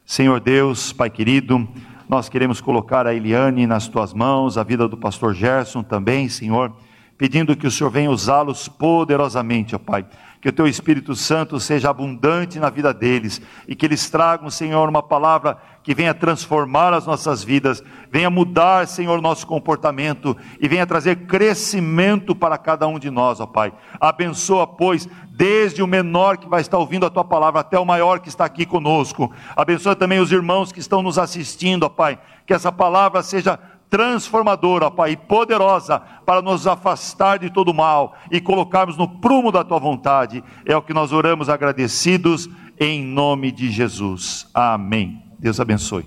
Senhor 0.05 0.39
Deus, 0.39 0.93
Pai 0.93 1.09
querido, 1.09 1.67
nós 2.11 2.27
queremos 2.27 2.59
colocar 2.59 3.07
a 3.07 3.15
Eliane 3.15 3.65
nas 3.65 3.87
tuas 3.87 4.13
mãos, 4.13 4.57
a 4.57 4.63
vida 4.63 4.85
do 4.85 4.97
pastor 4.97 5.33
Gerson 5.33 5.81
também, 5.81 6.27
Senhor, 6.27 6.75
pedindo 7.17 7.55
que 7.55 7.65
o 7.65 7.71
Senhor 7.71 7.89
venha 7.89 8.11
usá-los 8.11 8.67
poderosamente, 8.67 9.73
ó 9.75 9.79
Pai 9.79 10.05
que 10.41 10.49
o 10.49 10.51
teu 10.51 10.67
Espírito 10.67 11.15
Santo 11.15 11.59
seja 11.59 11.91
abundante 11.91 12.59
na 12.59 12.71
vida 12.71 12.91
deles 12.91 13.39
e 13.67 13.75
que 13.75 13.85
eles 13.85 14.09
tragam, 14.09 14.49
Senhor, 14.49 14.89
uma 14.89 15.03
palavra 15.03 15.55
que 15.83 15.93
venha 15.93 16.13
transformar 16.13 16.93
as 16.93 17.05
nossas 17.05 17.43
vidas, 17.43 17.83
venha 18.11 18.29
mudar, 18.29 18.87
Senhor, 18.87 19.21
nosso 19.21 19.45
comportamento 19.45 20.35
e 20.59 20.67
venha 20.67 20.85
trazer 20.85 21.27
crescimento 21.27 22.35
para 22.35 22.57
cada 22.57 22.87
um 22.87 22.97
de 22.97 23.11
nós, 23.11 23.39
ó 23.39 23.45
Pai. 23.45 23.71
Abençoa, 23.99 24.65
pois, 24.65 25.07
desde 25.29 25.83
o 25.83 25.87
menor 25.87 26.37
que 26.37 26.49
vai 26.49 26.61
estar 26.61 26.77
ouvindo 26.77 27.05
a 27.05 27.09
tua 27.09 27.23
palavra 27.23 27.61
até 27.61 27.79
o 27.79 27.85
maior 27.85 28.19
que 28.19 28.29
está 28.29 28.45
aqui 28.45 28.65
conosco. 28.65 29.31
Abençoa 29.55 29.95
também 29.95 30.19
os 30.19 30.31
irmãos 30.31 30.71
que 30.71 30.79
estão 30.79 31.03
nos 31.03 31.19
assistindo, 31.19 31.83
ó 31.83 31.89
Pai. 31.89 32.19
Que 32.45 32.53
essa 32.53 32.71
palavra 32.71 33.21
seja 33.23 33.59
transformadora, 33.91 34.89
Pai, 34.89 35.17
poderosa 35.17 35.99
para 36.25 36.41
nos 36.41 36.65
afastar 36.65 37.37
de 37.37 37.49
todo 37.49 37.73
mal 37.73 38.15
e 38.31 38.39
colocarmos 38.39 38.97
no 38.97 39.19
prumo 39.19 39.51
da 39.51 39.65
tua 39.65 39.77
vontade. 39.79 40.41
É 40.65 40.75
o 40.75 40.81
que 40.81 40.93
nós 40.93 41.11
oramos 41.11 41.49
agradecidos 41.49 42.49
em 42.79 43.03
nome 43.03 43.51
de 43.51 43.69
Jesus. 43.69 44.49
Amém. 44.53 45.21
Deus 45.37 45.59
abençoe. 45.59 46.05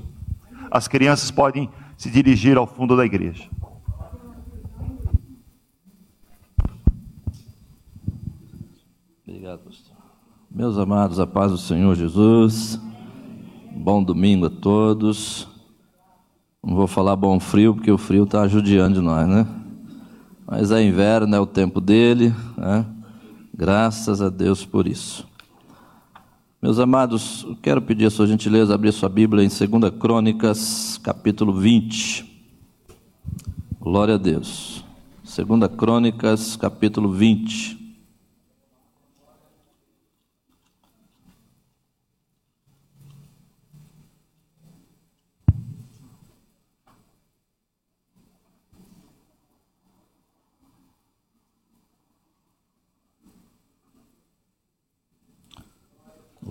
As 0.70 0.88
crianças 0.88 1.30
podem 1.30 1.68
se 1.96 2.10
dirigir 2.10 2.56
ao 2.56 2.66
fundo 2.66 2.96
da 2.96 3.04
igreja. 3.04 3.48
Obrigado, 9.28 9.58
pastor. 9.60 9.96
Meus 10.50 10.78
amados, 10.78 11.20
a 11.20 11.26
paz 11.26 11.52
do 11.52 11.58
Senhor 11.58 11.94
Jesus. 11.94 12.80
Bom 13.76 14.02
domingo 14.02 14.46
a 14.46 14.50
todos. 14.50 15.53
Não 16.66 16.74
vou 16.74 16.86
falar 16.86 17.14
bom 17.14 17.38
frio, 17.38 17.74
porque 17.74 17.92
o 17.92 17.98
frio 17.98 18.24
está 18.24 18.48
judiando 18.48 18.94
de 18.94 19.00
nós, 19.02 19.28
né? 19.28 19.46
Mas 20.46 20.70
é 20.70 20.82
inverno, 20.82 21.36
é 21.36 21.38
o 21.38 21.44
tempo 21.44 21.78
dele, 21.78 22.34
né? 22.56 22.86
Graças 23.52 24.22
a 24.22 24.30
Deus 24.30 24.64
por 24.64 24.86
isso. 24.86 25.26
Meus 26.62 26.78
amados, 26.78 27.46
quero 27.60 27.82
pedir 27.82 28.06
a 28.06 28.10
sua 28.10 28.26
gentileza 28.26 28.74
abrir 28.74 28.92
sua 28.92 29.10
Bíblia 29.10 29.44
em 29.44 29.48
2 29.48 29.92
Crônicas, 30.00 30.98
capítulo 31.02 31.52
20. 31.52 32.24
Glória 33.78 34.14
a 34.14 34.18
Deus. 34.18 34.82
2 35.22 35.70
Crônicas, 35.76 36.56
capítulo 36.56 37.12
20. 37.12 37.83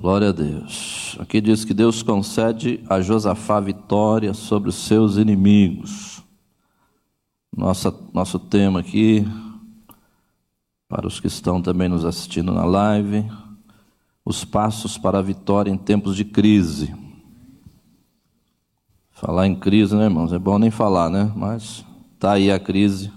Glória 0.03 0.31
a 0.31 0.31
Deus. 0.33 1.15
Aqui 1.17 1.39
diz 1.39 1.63
que 1.63 1.73
Deus 1.73 2.03
concede 2.03 2.83
a 2.89 2.99
Josafá 2.99 3.61
vitória 3.61 4.33
sobre 4.33 4.67
os 4.67 4.75
seus 4.75 5.15
inimigos. 5.15 6.21
Nossa, 7.55 7.89
nosso 8.11 8.37
tema 8.37 8.81
aqui, 8.81 9.25
para 10.89 11.07
os 11.07 11.21
que 11.21 11.27
estão 11.27 11.61
também 11.61 11.87
nos 11.87 12.03
assistindo 12.03 12.51
na 12.51 12.65
live, 12.65 13.31
os 14.25 14.43
passos 14.43 14.97
para 14.97 15.19
a 15.19 15.21
vitória 15.21 15.71
em 15.71 15.77
tempos 15.77 16.17
de 16.17 16.25
crise. 16.25 16.93
Falar 19.09 19.47
em 19.47 19.55
crise, 19.55 19.95
né, 19.95 20.03
irmãos? 20.03 20.33
É 20.33 20.37
bom 20.37 20.59
nem 20.59 20.69
falar, 20.69 21.09
né? 21.09 21.31
Mas 21.33 21.85
tá 22.19 22.33
aí 22.33 22.51
a 22.51 22.59
crise. 22.59 23.09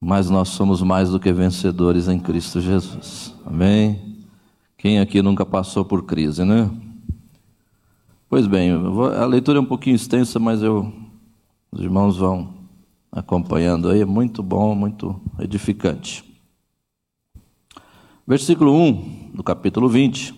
Mas 0.00 0.28
nós 0.28 0.48
somos 0.48 0.82
mais 0.82 1.10
do 1.10 1.20
que 1.20 1.32
vencedores 1.32 2.08
em 2.08 2.18
Cristo 2.18 2.60
Jesus. 2.60 3.32
Amém? 3.46 4.11
Quem 4.82 4.98
aqui 4.98 5.22
nunca 5.22 5.46
passou 5.46 5.84
por 5.84 6.04
crise, 6.04 6.44
né? 6.44 6.68
Pois 8.28 8.48
bem, 8.48 8.72
a 9.16 9.24
leitura 9.26 9.60
é 9.60 9.62
um 9.62 9.64
pouquinho 9.64 9.94
extensa, 9.94 10.40
mas 10.40 10.60
eu, 10.60 10.92
os 11.70 11.80
irmãos 11.80 12.16
vão 12.16 12.52
acompanhando 13.12 13.88
aí, 13.88 14.00
é 14.00 14.04
muito 14.04 14.42
bom, 14.42 14.74
muito 14.74 15.20
edificante. 15.38 16.24
Versículo 18.26 18.74
1 18.74 19.30
do 19.32 19.44
capítulo 19.44 19.88
20. 19.88 20.34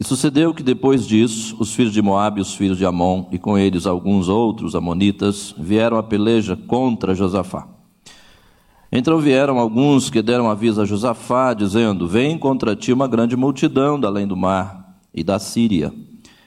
E 0.00 0.02
sucedeu 0.02 0.54
que 0.54 0.62
depois 0.62 1.06
disso, 1.06 1.58
os 1.60 1.74
filhos 1.74 1.92
de 1.92 2.00
Moabe 2.00 2.38
e 2.38 2.40
os 2.40 2.54
filhos 2.54 2.78
de 2.78 2.86
Amon, 2.86 3.26
e 3.30 3.38
com 3.38 3.58
eles 3.58 3.84
alguns 3.84 4.26
outros 4.26 4.74
amonitas, 4.74 5.54
vieram 5.58 5.98
a 5.98 6.02
peleja 6.02 6.56
contra 6.56 7.14
Josafá. 7.14 7.73
Então 8.96 9.18
vieram 9.18 9.58
alguns 9.58 10.08
que 10.08 10.22
deram 10.22 10.48
aviso 10.48 10.80
a 10.80 10.84
Josafá, 10.84 11.52
dizendo: 11.52 12.06
Vem 12.06 12.38
contra 12.38 12.76
ti 12.76 12.92
uma 12.92 13.08
grande 13.08 13.36
multidão 13.36 13.98
da 13.98 14.06
além 14.06 14.24
do 14.24 14.36
mar 14.36 15.00
e 15.12 15.24
da 15.24 15.40
Síria. 15.40 15.92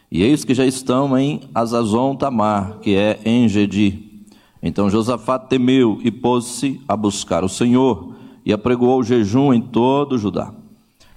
E 0.09 0.23
eis 0.23 0.45
que 0.45 0.53
já 0.53 0.65
estão 0.65 1.17
em 1.17 1.41
Azazon 1.53 2.15
Tamar, 2.15 2.79
que 2.79 2.95
é 2.95 3.19
em 3.25 3.49
Gedi. 3.49 4.23
Então 4.63 4.89
Josafá 4.89 5.37
temeu 5.37 5.99
e 6.01 6.09
pôs-se 6.09 6.79
a 6.87 6.95
buscar 6.95 7.43
o 7.43 7.49
Senhor, 7.49 8.13
e 8.45 8.53
apregoou 8.53 9.03
jejum 9.03 9.53
em 9.53 9.59
todo 9.59 10.17
Judá. 10.17 10.53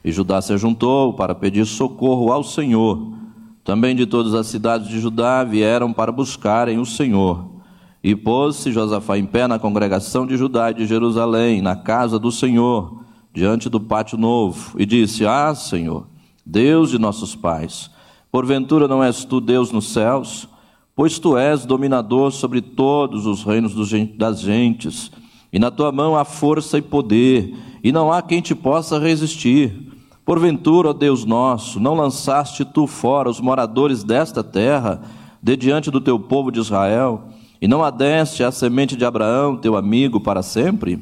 E 0.04 0.10
Judá 0.10 0.42
se 0.42 0.58
juntou 0.58 1.12
para 1.12 1.32
pedir 1.32 1.64
socorro 1.64 2.32
ao 2.32 2.42
Senhor. 2.42 3.12
Também 3.62 3.94
de 3.94 4.04
todas 4.04 4.34
as 4.34 4.48
cidades 4.48 4.88
de 4.88 4.98
Judá 4.98 5.44
vieram 5.44 5.92
para 5.92 6.10
buscarem 6.10 6.80
o 6.80 6.84
Senhor. 6.84 7.49
E 8.02 8.16
pôs-se 8.16 8.72
Josafá 8.72 9.18
em 9.18 9.26
pé 9.26 9.46
na 9.46 9.58
congregação 9.58 10.26
de 10.26 10.36
Judá 10.36 10.70
e 10.70 10.74
de 10.74 10.86
Jerusalém, 10.86 11.60
na 11.60 11.76
casa 11.76 12.18
do 12.18 12.32
Senhor, 12.32 13.04
diante 13.32 13.68
do 13.68 13.78
pátio 13.78 14.16
novo, 14.16 14.80
e 14.80 14.86
disse: 14.86 15.26
Ah, 15.26 15.54
Senhor, 15.54 16.06
Deus 16.44 16.90
de 16.90 16.98
nossos 16.98 17.36
pais, 17.36 17.90
porventura 18.32 18.88
não 18.88 19.04
és 19.04 19.24
tu 19.24 19.40
Deus 19.40 19.70
nos 19.70 19.92
céus? 19.92 20.48
Pois 20.96 21.18
tu 21.18 21.36
és 21.36 21.64
dominador 21.64 22.32
sobre 22.32 22.60
todos 22.60 23.26
os 23.26 23.44
reinos 23.44 23.74
das 24.16 24.40
gentes, 24.40 25.10
e 25.52 25.58
na 25.58 25.70
tua 25.70 25.92
mão 25.92 26.16
há 26.16 26.24
força 26.24 26.78
e 26.78 26.82
poder, 26.82 27.54
e 27.82 27.92
não 27.92 28.12
há 28.12 28.22
quem 28.22 28.40
te 28.40 28.54
possa 28.54 28.98
resistir. 28.98 29.90
Porventura, 30.24 30.90
ó 30.90 30.92
Deus 30.92 31.24
nosso, 31.24 31.80
não 31.80 31.94
lançaste 31.94 32.64
tu 32.64 32.86
fora 32.86 33.28
os 33.28 33.40
moradores 33.40 34.04
desta 34.04 34.44
terra, 34.44 35.02
de 35.42 35.56
diante 35.56 35.90
do 35.90 36.00
teu 36.00 36.18
povo 36.18 36.50
de 36.50 36.60
Israel? 36.60 37.28
E 37.60 37.68
não 37.68 37.84
adeste 37.84 38.42
a 38.42 38.50
semente 38.50 38.96
de 38.96 39.04
Abraão, 39.04 39.56
teu 39.56 39.76
amigo, 39.76 40.20
para 40.20 40.42
sempre? 40.42 40.98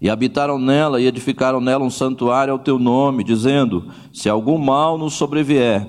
E 0.00 0.08
habitaram 0.08 0.58
nela 0.58 1.00
e 1.00 1.06
edificaram 1.06 1.60
nela 1.60 1.84
um 1.84 1.90
santuário 1.90 2.52
ao 2.52 2.58
teu 2.58 2.78
nome, 2.78 3.22
dizendo: 3.22 3.88
Se 4.12 4.28
algum 4.28 4.56
mal 4.56 4.96
nos 4.96 5.12
sobrevier, 5.14 5.86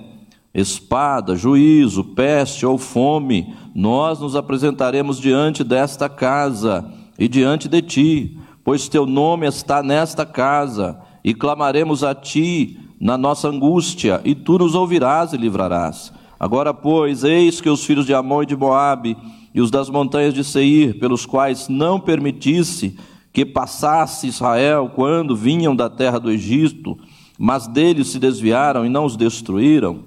espada, 0.54 1.36
juízo, 1.36 2.04
peste 2.04 2.66
ou 2.66 2.78
fome, 2.78 3.56
nós 3.74 4.20
nos 4.20 4.36
apresentaremos 4.36 5.20
diante 5.20 5.64
desta 5.64 6.08
casa 6.08 6.86
e 7.18 7.28
diante 7.28 7.68
de 7.68 7.82
ti, 7.82 8.38
pois 8.64 8.88
teu 8.88 9.06
nome 9.06 9.48
está 9.48 9.82
nesta 9.82 10.26
casa, 10.26 11.00
e 11.24 11.34
clamaremos 11.34 12.04
a 12.04 12.14
ti 12.14 12.78
na 13.00 13.18
nossa 13.18 13.48
angústia, 13.48 14.22
e 14.24 14.36
tu 14.36 14.58
nos 14.58 14.76
ouvirás 14.76 15.34
e 15.34 15.38
livrarás. 15.38 16.14
Agora, 16.40 16.74
pois, 16.74 17.24
eis 17.24 17.62
que 17.62 17.70
os 17.70 17.86
filhos 17.86 18.06
de 18.06 18.14
Amon 18.14 18.44
e 18.44 18.48
de 18.48 18.56
Moabe 18.56 19.18
e 19.54 19.62
os 19.62 19.70
das 19.70 19.90
montanhas 19.90 20.34
de 20.34 20.44
Seir, 20.44 21.00
pelos 21.00 21.26
quais 21.26 21.68
não 21.70 22.00
permitisse 22.00 22.98
que 23.32 23.46
passasse 23.46 24.28
Israel 24.28 24.92
quando 24.94 25.36
vinham 25.36 25.76
da 25.76 25.90
terra 25.90 26.20
do 26.20 26.30
Egito, 26.30 26.98
mas 27.38 27.68
deles 27.68 28.10
se 28.10 28.20
desviaram 28.20 28.86
e 28.86 28.90
não 28.90 29.06
os 29.06 29.16
destruíram, 29.16 30.02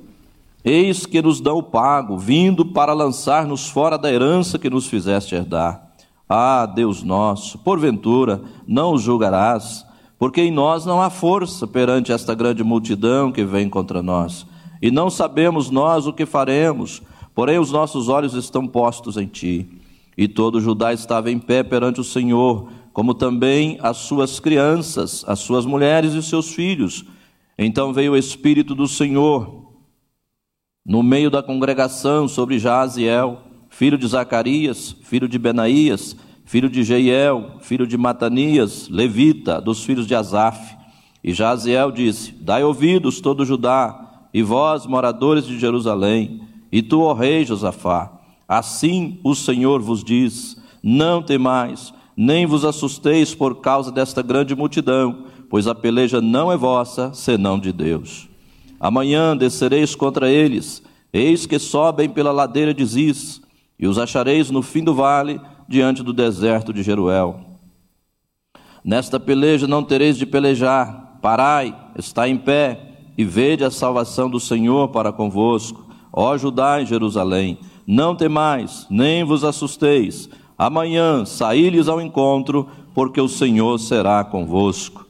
eis 0.64 1.06
que 1.06 1.20
nos 1.20 1.40
dão 1.40 1.58
o 1.58 1.62
pago, 1.62 2.16
vindo 2.16 2.64
para 2.64 2.92
lançar-nos 2.92 3.68
fora 3.68 3.96
da 3.96 4.12
herança 4.12 4.58
que 4.58 4.70
nos 4.70 4.86
fizeste 4.86 5.34
herdar. 5.34 5.86
Ah, 6.28 6.66
Deus 6.66 7.02
nosso, 7.02 7.58
porventura 7.58 8.42
não 8.66 8.94
os 8.94 9.02
julgarás, 9.02 9.86
porque 10.18 10.40
em 10.40 10.50
nós 10.50 10.84
não 10.84 11.00
há 11.00 11.10
força 11.10 11.66
perante 11.66 12.10
esta 12.10 12.34
grande 12.34 12.64
multidão 12.64 13.30
que 13.30 13.44
vem 13.44 13.68
contra 13.68 14.02
nós, 14.02 14.46
e 14.80 14.90
não 14.90 15.10
sabemos 15.10 15.70
nós 15.70 16.06
o 16.06 16.12
que 16.12 16.26
faremos, 16.26 17.02
porém 17.34 17.58
os 17.58 17.70
nossos 17.70 18.08
olhos 18.08 18.34
estão 18.34 18.66
postos 18.66 19.16
em 19.16 19.26
ti. 19.26 19.68
E 20.16 20.26
todo 20.26 20.60
Judá 20.60 20.92
estava 20.92 21.30
em 21.30 21.38
pé 21.38 21.62
perante 21.62 22.00
o 22.00 22.04
Senhor, 22.04 22.70
como 22.92 23.12
também 23.12 23.78
as 23.82 23.98
suas 23.98 24.40
crianças, 24.40 25.24
as 25.26 25.40
suas 25.40 25.66
mulheres 25.66 26.14
e 26.14 26.22
seus 26.22 26.52
filhos. 26.52 27.04
Então 27.58 27.92
veio 27.92 28.12
o 28.12 28.16
Espírito 28.16 28.74
do 28.74 28.88
Senhor 28.88 29.66
no 30.84 31.02
meio 31.02 31.30
da 31.30 31.42
congregação 31.42 32.28
sobre 32.28 32.58
Jaziel, 32.58 33.42
filho 33.68 33.98
de 33.98 34.06
Zacarias, 34.06 34.96
filho 35.02 35.28
de 35.28 35.38
Benaías, 35.38 36.16
filho 36.44 36.70
de 36.70 36.84
Jeiel, 36.84 37.56
filho 37.60 37.86
de 37.86 37.98
Matanias, 37.98 38.88
levita, 38.88 39.60
dos 39.60 39.84
filhos 39.84 40.06
de 40.06 40.14
Asaf. 40.14 40.76
E 41.22 41.34
Jaziel 41.34 41.90
disse: 41.90 42.32
Dai 42.32 42.62
ouvidos, 42.62 43.20
todo 43.20 43.44
Judá, 43.44 44.05
e 44.36 44.42
vós, 44.42 44.84
moradores 44.84 45.46
de 45.46 45.58
Jerusalém, 45.58 46.42
e 46.70 46.82
tu, 46.82 47.00
ó 47.00 47.14
rei 47.14 47.42
Josafá, 47.42 48.20
assim 48.46 49.18
o 49.24 49.34
Senhor 49.34 49.80
vos 49.80 50.04
diz: 50.04 50.58
Não 50.82 51.22
temais, 51.22 51.94
nem 52.14 52.44
vos 52.44 52.62
assusteis 52.62 53.34
por 53.34 53.62
causa 53.62 53.90
desta 53.90 54.20
grande 54.20 54.54
multidão, 54.54 55.24
pois 55.48 55.66
a 55.66 55.74
peleja 55.74 56.20
não 56.20 56.52
é 56.52 56.56
vossa, 56.56 57.14
senão 57.14 57.58
de 57.58 57.72
Deus. 57.72 58.28
Amanhã 58.78 59.34
descereis 59.34 59.94
contra 59.94 60.30
eles, 60.30 60.82
eis 61.14 61.46
que 61.46 61.58
sobem 61.58 62.10
pela 62.10 62.30
ladeira 62.30 62.74
de 62.74 62.84
Ziz, 62.84 63.40
e 63.78 63.86
os 63.86 63.98
achareis 63.98 64.50
no 64.50 64.60
fim 64.60 64.84
do 64.84 64.94
vale, 64.94 65.40
diante 65.66 66.02
do 66.02 66.12
deserto 66.12 66.74
de 66.74 66.82
Jeruel. 66.82 67.40
Nesta 68.84 69.18
peleja 69.18 69.66
não 69.66 69.82
tereis 69.82 70.18
de 70.18 70.26
pelejar, 70.26 71.20
parai, 71.22 71.74
está 71.96 72.28
em 72.28 72.36
pé, 72.36 72.85
e 73.16 73.24
vede 73.24 73.64
a 73.64 73.70
salvação 73.70 74.28
do 74.28 74.40
Senhor 74.40 74.88
para 74.88 75.12
convosco. 75.12 75.84
Ó 76.12 76.36
Judá 76.36 76.80
e 76.80 76.86
Jerusalém, 76.86 77.58
não 77.86 78.16
temais, 78.16 78.86
nem 78.90 79.24
vos 79.24 79.44
assusteis. 79.44 80.28
Amanhã 80.58 81.24
saí-lhes 81.24 81.88
ao 81.88 82.00
encontro, 82.00 82.66
porque 82.94 83.20
o 83.20 83.28
Senhor 83.28 83.78
será 83.78 84.24
convosco. 84.24 85.06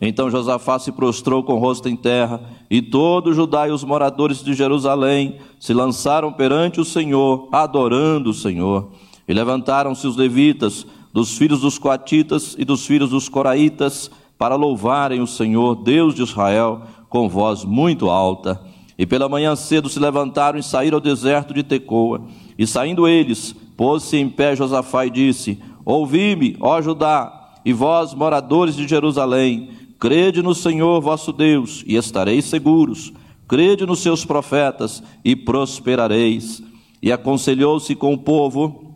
Então 0.00 0.30
Josafá 0.30 0.78
se 0.78 0.92
prostrou 0.92 1.42
com 1.42 1.54
o 1.54 1.58
rosto 1.58 1.88
em 1.88 1.96
terra, 1.96 2.40
e 2.70 2.80
todo 2.82 3.32
Judá 3.32 3.68
e 3.68 3.72
os 3.72 3.82
moradores 3.82 4.42
de 4.42 4.54
Jerusalém 4.54 5.36
se 5.58 5.72
lançaram 5.72 6.32
perante 6.32 6.80
o 6.80 6.84
Senhor, 6.84 7.48
adorando 7.50 8.30
o 8.30 8.34
Senhor. 8.34 8.90
E 9.26 9.34
levantaram-se 9.34 10.06
os 10.06 10.16
levitas, 10.16 10.86
dos 11.12 11.36
filhos 11.36 11.60
dos 11.60 11.78
coatitas 11.78 12.54
e 12.58 12.64
dos 12.64 12.86
filhos 12.86 13.10
dos 13.10 13.28
coraitas, 13.28 14.10
para 14.36 14.54
louvarem 14.54 15.20
o 15.20 15.26
Senhor, 15.26 15.74
Deus 15.74 16.14
de 16.14 16.22
Israel, 16.22 16.82
com 17.08 17.28
voz 17.28 17.64
muito 17.64 18.10
alta. 18.10 18.60
E 18.96 19.06
pela 19.06 19.28
manhã 19.28 19.54
cedo 19.54 19.88
se 19.88 19.98
levantaram 19.98 20.58
e 20.58 20.62
saíram 20.62 20.96
ao 20.96 21.00
deserto 21.00 21.54
de 21.54 21.62
Tecoa. 21.62 22.22
E 22.58 22.66
saindo 22.66 23.06
eles, 23.06 23.54
pôs-se 23.76 24.16
em 24.16 24.28
pé 24.28 24.56
Josafá 24.56 25.06
e 25.06 25.10
disse: 25.10 25.60
Ouvi-me, 25.84 26.56
ó 26.60 26.80
Judá, 26.82 27.52
e 27.64 27.72
vós, 27.72 28.12
moradores 28.14 28.74
de 28.74 28.88
Jerusalém, 28.88 29.70
Crede 29.98 30.42
no 30.42 30.54
Senhor 30.54 31.00
vosso 31.00 31.32
Deus 31.32 31.82
e 31.84 31.96
estareis 31.96 32.44
seguros. 32.44 33.12
Crede 33.48 33.84
nos 33.84 33.98
seus 33.98 34.24
profetas 34.24 35.02
e 35.24 35.34
prosperareis. 35.34 36.62
E 37.02 37.10
aconselhou-se 37.10 37.94
com 37.96 38.14
o 38.14 38.18
povo 38.18 38.94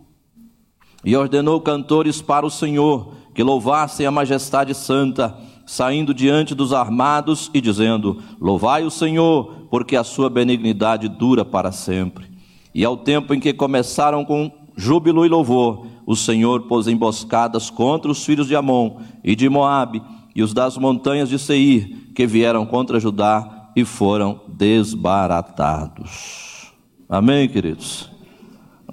e 1.04 1.16
ordenou 1.16 1.60
cantores 1.60 2.22
para 2.22 2.46
o 2.46 2.50
Senhor 2.50 3.14
que 3.34 3.42
louvassem 3.42 4.06
a 4.06 4.10
majestade 4.10 4.74
santa, 4.74 5.36
saindo 5.72 6.12
diante 6.12 6.54
dos 6.54 6.74
armados 6.74 7.50
e 7.54 7.60
dizendo: 7.60 8.18
Louvai 8.38 8.84
o 8.84 8.90
Senhor, 8.90 9.68
porque 9.70 9.96
a 9.96 10.04
sua 10.04 10.28
benignidade 10.28 11.08
dura 11.08 11.46
para 11.46 11.72
sempre. 11.72 12.30
E 12.74 12.84
ao 12.84 12.98
tempo 12.98 13.32
em 13.32 13.40
que 13.40 13.54
começaram 13.54 14.22
com 14.22 14.52
júbilo 14.76 15.24
e 15.24 15.30
louvor, 15.30 15.86
o 16.04 16.14
Senhor 16.14 16.68
pôs 16.68 16.86
emboscadas 16.86 17.70
contra 17.70 18.10
os 18.10 18.22
filhos 18.22 18.48
de 18.48 18.54
Amon 18.54 18.98
e 19.24 19.34
de 19.34 19.48
Moabe 19.48 20.02
e 20.36 20.42
os 20.42 20.52
das 20.52 20.76
montanhas 20.76 21.30
de 21.30 21.38
Seir, 21.38 22.12
que 22.14 22.26
vieram 22.26 22.66
contra 22.66 23.00
Judá 23.00 23.70
e 23.74 23.82
foram 23.82 24.42
desbaratados. 24.48 26.70
Amém, 27.08 27.48
queridos? 27.48 28.10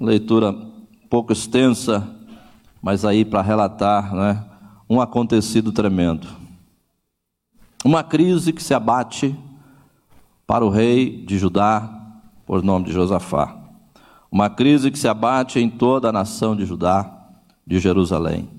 Leitura 0.00 0.56
pouco 1.10 1.34
extensa, 1.34 2.08
mas 2.82 3.04
aí 3.04 3.22
para 3.22 3.42
relatar 3.42 4.14
né, 4.14 4.42
um 4.88 4.98
acontecido 4.98 5.72
tremendo. 5.72 6.39
Uma 7.84 8.04
crise 8.04 8.52
que 8.52 8.62
se 8.62 8.74
abate 8.74 9.34
para 10.46 10.64
o 10.64 10.68
rei 10.68 11.24
de 11.24 11.38
Judá, 11.38 11.88
por 12.44 12.62
nome 12.62 12.84
de 12.84 12.92
Josafá. 12.92 13.56
Uma 14.30 14.50
crise 14.50 14.90
que 14.90 14.98
se 14.98 15.08
abate 15.08 15.58
em 15.58 15.70
toda 15.70 16.10
a 16.10 16.12
nação 16.12 16.54
de 16.54 16.66
Judá, 16.66 17.10
de 17.66 17.78
Jerusalém. 17.78 18.50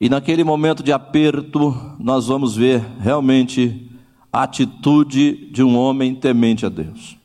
E 0.00 0.08
naquele 0.08 0.42
momento 0.42 0.82
de 0.82 0.92
aperto, 0.92 1.76
nós 2.00 2.26
vamos 2.26 2.56
ver 2.56 2.84
realmente 2.98 3.88
a 4.32 4.42
atitude 4.42 5.52
de 5.52 5.62
um 5.62 5.78
homem 5.78 6.12
temente 6.12 6.66
a 6.66 6.68
Deus. 6.68 7.16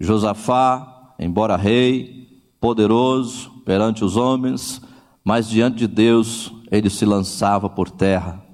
Josafá, 0.00 1.14
embora 1.16 1.56
rei, 1.56 2.42
poderoso 2.60 3.50
perante 3.64 4.04
os 4.04 4.16
homens, 4.16 4.82
mas 5.22 5.48
diante 5.48 5.76
de 5.76 5.86
Deus 5.86 6.52
ele 6.72 6.90
se 6.90 7.04
lançava 7.04 7.70
por 7.70 7.88
terra. 7.88 8.47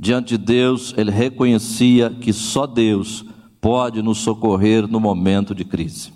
Diante 0.00 0.38
de 0.38 0.44
Deus 0.44 0.94
ele 0.96 1.10
reconhecia 1.10 2.08
que 2.08 2.32
só 2.32 2.66
Deus 2.66 3.24
pode 3.60 4.00
nos 4.00 4.18
socorrer 4.18 4.88
no 4.88 4.98
momento 4.98 5.54
de 5.54 5.64
crise. 5.64 6.10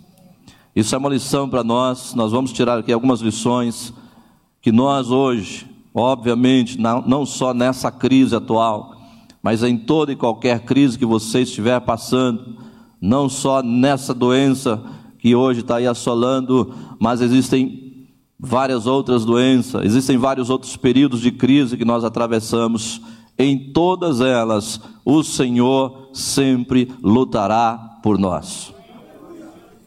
Isso 0.75 0.95
é 0.95 0.99
uma 0.99 1.11
lição 1.11 1.49
para 1.49 1.63
nós, 1.63 2.15
nós 2.15 2.33
vamos 2.33 2.53
tirar 2.53 2.79
aqui 2.79 2.91
algumas 2.91 3.21
lições 3.21 3.93
que 4.63 4.73
nós 4.73 5.11
hoje 5.11 5.75
Obviamente, 5.95 6.77
não, 6.77 7.01
não 7.07 7.25
só 7.25 7.55
nessa 7.55 7.89
crise 7.89 8.35
atual, 8.35 8.97
mas 9.41 9.63
em 9.63 9.79
toda 9.79 10.11
e 10.11 10.17
qualquer 10.17 10.65
crise 10.65 10.99
que 10.99 11.07
você 11.07 11.43
estiver 11.43 11.81
passando, 11.83 12.57
não 13.01 13.29
só 13.29 13.63
nessa 13.63 14.13
doença 14.13 14.83
que 15.21 15.37
hoje 15.37 15.61
está 15.61 15.77
aí 15.77 15.87
assolando, 15.87 16.75
mas 16.99 17.21
existem 17.21 18.09
várias 18.37 18.89
outras 18.89 19.25
doenças, 19.25 19.85
existem 19.85 20.19
vários 20.19 20.51
outros 20.51 20.77
períodos 20.77 21.21
de 21.21 21.31
crise 21.31 21.77
que 21.77 21.85
nós 21.85 22.03
atravessamos. 22.03 23.01
Em 23.39 23.73
todas 23.73 24.21
elas, 24.21 24.81
o 25.05 25.23
Senhor 25.23 26.11
sempre 26.13 26.91
lutará 27.03 27.99
por 28.03 28.19
nós. 28.19 28.73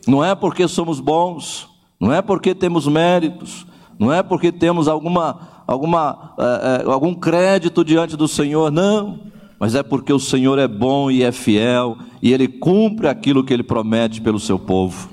Não 0.06 0.24
é 0.24 0.36
porque 0.36 0.68
somos 0.68 1.00
bons, 1.00 1.68
não 2.00 2.14
é 2.14 2.22
porque 2.22 2.54
temos 2.54 2.88
méritos, 2.88 3.66
não 3.98 4.12
é 4.12 4.22
porque 4.22 4.52
temos 4.52 4.88
alguma 4.88 5.58
alguma, 5.68 6.34
é, 6.38 6.84
é, 6.86 6.92
algum 6.92 7.14
crédito 7.14 7.84
diante 7.84 8.16
do 8.16 8.28
Senhor, 8.28 8.72
não, 8.72 9.20
mas 9.60 9.76
é 9.76 9.84
porque 9.84 10.14
o 10.14 10.20
Senhor 10.20 10.58
é 10.58 10.68
bom 10.68 11.12
e 11.12 11.24
é 11.24 11.32
fiel 11.32 11.98
e 12.22 12.32
ele 12.32 12.48
cumpre 12.48 13.08
aquilo 13.08 13.44
que 13.44 13.54
ele 13.54 13.64
promete 13.64 14.22
pelo 14.22 14.40
seu 14.40 14.58
povo. 14.58 15.10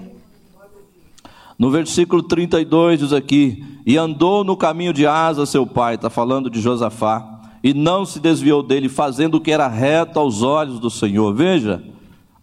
No 1.58 1.70
versículo 1.70 2.22
32 2.22 3.00
diz 3.00 3.12
aqui: 3.12 3.64
E 3.86 3.96
andou 3.96 4.44
no 4.44 4.56
caminho 4.56 4.92
de 4.92 5.06
Asa, 5.06 5.46
seu 5.46 5.66
pai, 5.66 5.94
está 5.94 6.10
falando 6.10 6.50
de 6.50 6.60
Josafá, 6.60 7.33
e 7.64 7.72
não 7.72 8.04
se 8.04 8.20
desviou 8.20 8.62
dele, 8.62 8.90
fazendo 8.90 9.36
o 9.36 9.40
que 9.40 9.50
era 9.50 9.66
reto 9.66 10.20
aos 10.20 10.42
olhos 10.42 10.78
do 10.78 10.90
Senhor. 10.90 11.32
Veja, 11.32 11.82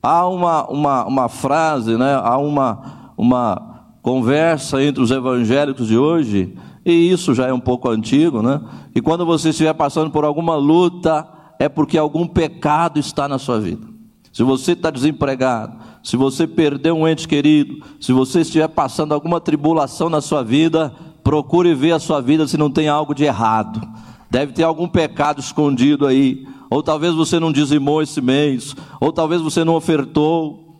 há 0.01 0.28
uma, 0.28 0.67
uma, 0.67 1.05
uma 1.05 1.30
frase, 1.30 1.95
né? 1.95 2.19
há 2.24 2.39
uma, 2.39 3.13
uma 3.15 3.84
conversa 4.01 4.84
entre 4.84 5.03
os 5.03 5.11
evangélicos 5.11 5.88
de 5.88 5.95
hoje 5.95 6.57
e 6.84 6.91
isso 6.91 7.36
já 7.36 7.45
é 7.45 7.53
um 7.53 7.59
pouco 7.59 7.88
antigo, 7.88 8.41
né? 8.41 8.59
E 8.95 8.99
quando 8.99 9.24
você 9.24 9.49
estiver 9.49 9.74
passando 9.74 10.09
por 10.09 10.26
alguma 10.26 10.55
luta, 10.55 11.28
é 11.59 11.69
porque 11.69 11.95
algum 11.95 12.26
pecado 12.26 12.99
está 12.99 13.28
na 13.28 13.38
sua 13.38 13.59
vida. 13.59 13.86
Se 14.34 14.41
você 14.41 14.72
está 14.72 14.89
desempregado, 14.89 15.78
se 16.01 16.17
você 16.17 16.47
perdeu 16.47 16.95
um 16.95 17.07
ente 17.07 17.28
querido, 17.28 17.86
se 17.99 18.11
você 18.11 18.41
estiver 18.41 18.67
passando 18.69 19.13
alguma 19.13 19.39
tribulação 19.39 20.09
na 20.09 20.22
sua 20.22 20.43
vida, 20.43 20.91
procure 21.24 21.76
ver 21.76 21.91
a 21.91 21.99
sua 21.99 22.19
vida 22.19 22.47
se 22.47 22.57
não 22.57 22.72
tem 22.72 22.88
algo 22.88 23.13
de 23.13 23.26
errado. 23.26 23.80
Deve 24.32 24.53
ter 24.53 24.63
algum 24.63 24.88
pecado 24.88 25.41
escondido 25.41 26.07
aí, 26.07 26.47
ou 26.69 26.82
talvez 26.82 27.13
você 27.13 27.38
não 27.38 27.51
dizimou 27.51 28.01
esse 28.01 28.21
mês, 28.21 28.73
ou 29.01 29.11
talvez 29.11 29.41
você 29.41 29.65
não 29.65 29.75
ofertou. 29.75 30.79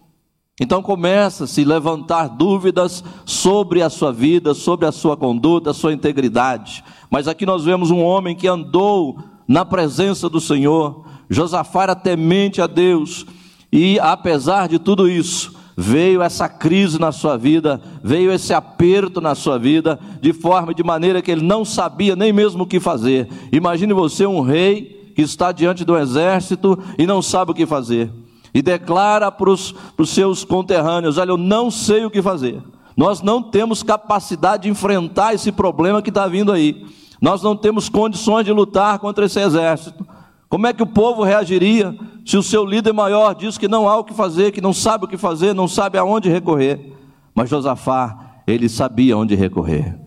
Então 0.58 0.82
começa 0.82 1.44
a 1.44 1.48
se 1.48 1.66
levantar 1.66 2.30
dúvidas 2.30 3.04
sobre 3.26 3.82
a 3.82 3.90
sua 3.90 4.14
vida, 4.14 4.54
sobre 4.54 4.86
a 4.86 4.92
sua 4.92 5.18
conduta, 5.18 5.72
a 5.72 5.74
sua 5.74 5.92
integridade. 5.92 6.82
Mas 7.10 7.28
aqui 7.28 7.46
nós 7.46 7.66
vemos 7.66 7.92
um 7.92 8.02
homem 8.02 8.38
que 8.38 8.48
andou 8.48 9.20
na 9.46 9.66
presença 9.66 10.30
do 10.30 10.40
Senhor. 10.40 11.06
Josafá 11.30 11.84
era 11.84 11.96
temente 11.96 12.62
a 12.62 12.68
Deus, 12.68 13.26
e 13.70 14.00
apesar 14.00 14.70
de 14.70 14.80
tudo 14.80 15.10
isso, 15.10 15.54
veio 15.76 16.22
essa 16.22 16.48
crise 16.50 17.00
na 17.00 17.12
sua 17.12 17.38
vida, 17.38 17.82
veio 18.04 18.32
esse 18.32 18.54
aperto 18.54 19.22
na 19.22 19.36
sua 19.36 19.58
vida, 19.58 20.00
de 20.22 20.34
forma 20.34 20.74
de 20.74 20.84
maneira 20.84 21.22
que 21.22 21.32
ele 21.32 21.44
não 21.44 21.64
sabia 21.64 22.16
nem 22.16 22.32
mesmo 22.34 22.64
o 22.64 22.68
que 22.68 22.80
fazer. 22.80 23.28
Imagine 23.52 23.94
você 23.94 24.26
um 24.26 24.42
rei 24.42 25.12
que 25.16 25.22
está 25.22 25.52
diante 25.52 25.84
do 25.84 25.98
exército 25.98 26.78
e 26.98 27.06
não 27.06 27.22
sabe 27.22 27.52
o 27.52 27.56
que 27.56 27.66
fazer. 27.66 28.12
E 28.54 28.62
declara 28.62 29.32
para 29.32 29.50
os 29.50 29.74
seus 30.08 30.44
conterrâneos: 30.44 31.18
Olha, 31.18 31.32
eu 31.32 31.38
não 31.38 31.72
sei 31.72 32.06
o 32.06 32.12
que 32.12 32.22
fazer. 32.22 32.62
Nós 32.96 33.22
não 33.22 33.42
temos 33.42 33.82
capacidade 33.82 34.64
de 34.64 34.70
enfrentar 34.70 35.34
esse 35.34 35.52
problema 35.52 36.02
que 36.02 36.10
está 36.10 36.28
vindo 36.28 36.52
aí. 36.52 36.86
Nós 37.22 37.42
não 37.42 37.56
temos 37.56 37.88
condições 37.88 38.46
de 38.46 38.52
lutar 38.52 39.00
contra 39.00 39.26
esse 39.26 39.40
exército. 39.40 40.06
Como 40.52 40.68
é 40.68 40.74
que 40.74 40.84
o 40.84 40.86
povo 40.86 41.24
reagiria 41.24 41.98
se 42.26 42.36
o 42.36 42.44
seu 42.44 42.66
líder 42.66 42.92
maior 42.92 43.34
diz 43.34 43.58
que 43.58 43.70
não 43.70 43.88
há 43.88 43.96
o 43.96 44.04
que 44.04 44.14
fazer, 44.14 44.52
que 44.52 44.60
não 44.60 44.74
sabe 44.74 45.06
o 45.06 45.08
que 45.08 45.16
fazer, 45.16 45.56
não 45.56 45.66
sabe 45.66 45.98
aonde 45.98 46.30
recorrer? 46.30 46.94
Mas 47.34 47.50
Josafá, 47.50 48.44
ele 48.46 48.68
sabia 48.68 49.18
onde 49.18 49.34
recorrer. 49.34 49.98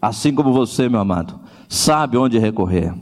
Assim 0.00 0.32
como 0.32 0.52
você, 0.52 0.88
meu 0.88 1.00
amado, 1.00 1.40
sabe 1.68 2.16
onde 2.16 2.38
recorrer. 2.38 2.94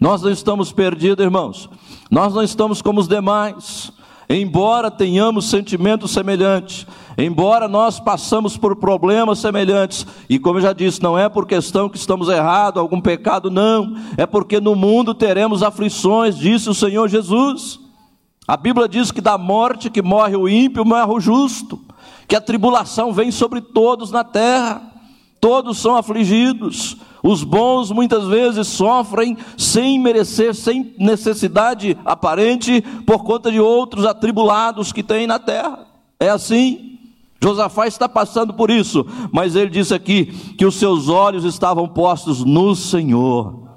Nós 0.00 0.20
não 0.20 0.32
estamos 0.32 0.72
perdidos, 0.72 1.24
irmãos. 1.24 1.70
Nós 2.10 2.34
não 2.34 2.42
estamos 2.42 2.82
como 2.82 2.98
os 2.98 3.06
demais. 3.06 3.92
Embora 4.32 4.92
tenhamos 4.92 5.50
sentimentos 5.50 6.12
semelhantes, 6.12 6.86
embora 7.18 7.66
nós 7.66 7.98
passamos 7.98 8.56
por 8.56 8.76
problemas 8.76 9.40
semelhantes, 9.40 10.06
e 10.28 10.38
como 10.38 10.58
eu 10.58 10.62
já 10.62 10.72
disse, 10.72 11.02
não 11.02 11.18
é 11.18 11.28
por 11.28 11.48
questão 11.48 11.88
que 11.88 11.98
estamos 11.98 12.28
errados, 12.28 12.80
algum 12.80 13.00
pecado, 13.00 13.50
não, 13.50 13.96
é 14.16 14.24
porque 14.26 14.60
no 14.60 14.76
mundo 14.76 15.14
teremos 15.14 15.64
aflições, 15.64 16.38
disse 16.38 16.70
o 16.70 16.74
Senhor 16.74 17.08
Jesus. 17.08 17.80
A 18.46 18.56
Bíblia 18.56 18.88
diz 18.88 19.10
que 19.10 19.20
da 19.20 19.36
morte 19.36 19.90
que 19.90 20.00
morre 20.00 20.36
o 20.36 20.48
ímpio, 20.48 20.84
morre 20.84 21.12
o 21.12 21.18
justo, 21.18 21.80
que 22.28 22.36
a 22.36 22.40
tribulação 22.40 23.12
vem 23.12 23.32
sobre 23.32 23.60
todos 23.60 24.12
na 24.12 24.22
terra, 24.22 24.89
todos 25.40 25.78
são 25.78 25.96
afligidos, 25.96 26.96
os 27.22 27.42
bons 27.42 27.90
muitas 27.90 28.26
vezes 28.26 28.66
sofrem 28.66 29.36
sem 29.56 29.98
merecer, 29.98 30.54
sem 30.54 30.94
necessidade 30.98 31.96
aparente, 32.04 32.82
por 33.06 33.24
conta 33.24 33.50
de 33.50 33.60
outros 33.60 34.04
atribulados 34.04 34.92
que 34.92 35.02
tem 35.02 35.26
na 35.26 35.38
terra. 35.38 35.86
É 36.18 36.28
assim. 36.28 36.98
Josafá 37.42 37.86
está 37.86 38.06
passando 38.06 38.52
por 38.52 38.70
isso, 38.70 39.06
mas 39.32 39.56
ele 39.56 39.70
disse 39.70 39.94
aqui 39.94 40.26
que 40.58 40.66
os 40.66 40.74
seus 40.74 41.08
olhos 41.08 41.44
estavam 41.44 41.88
postos 41.88 42.44
no 42.44 42.76
Senhor. 42.76 43.70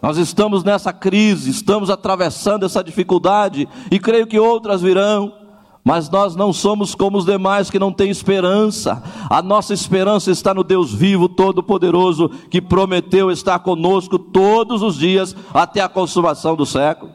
Nós 0.00 0.16
estamos 0.16 0.62
nessa 0.62 0.92
crise, 0.92 1.50
estamos 1.50 1.90
atravessando 1.90 2.64
essa 2.64 2.84
dificuldade 2.84 3.68
e 3.90 3.98
creio 3.98 4.28
que 4.28 4.38
outras 4.38 4.80
virão. 4.80 5.43
Mas 5.84 6.08
nós 6.08 6.34
não 6.34 6.50
somos 6.50 6.94
como 6.94 7.18
os 7.18 7.26
demais 7.26 7.68
que 7.68 7.78
não 7.78 7.92
têm 7.92 8.10
esperança. 8.10 9.02
A 9.28 9.42
nossa 9.42 9.74
esperança 9.74 10.30
está 10.30 10.54
no 10.54 10.64
Deus 10.64 10.90
vivo, 10.94 11.28
todo-poderoso, 11.28 12.30
que 12.48 12.62
prometeu 12.62 13.30
estar 13.30 13.58
conosco 13.58 14.18
todos 14.18 14.80
os 14.80 14.96
dias 14.96 15.36
até 15.52 15.82
a 15.82 15.88
consumação 15.88 16.56
do 16.56 16.64
século. 16.64 17.12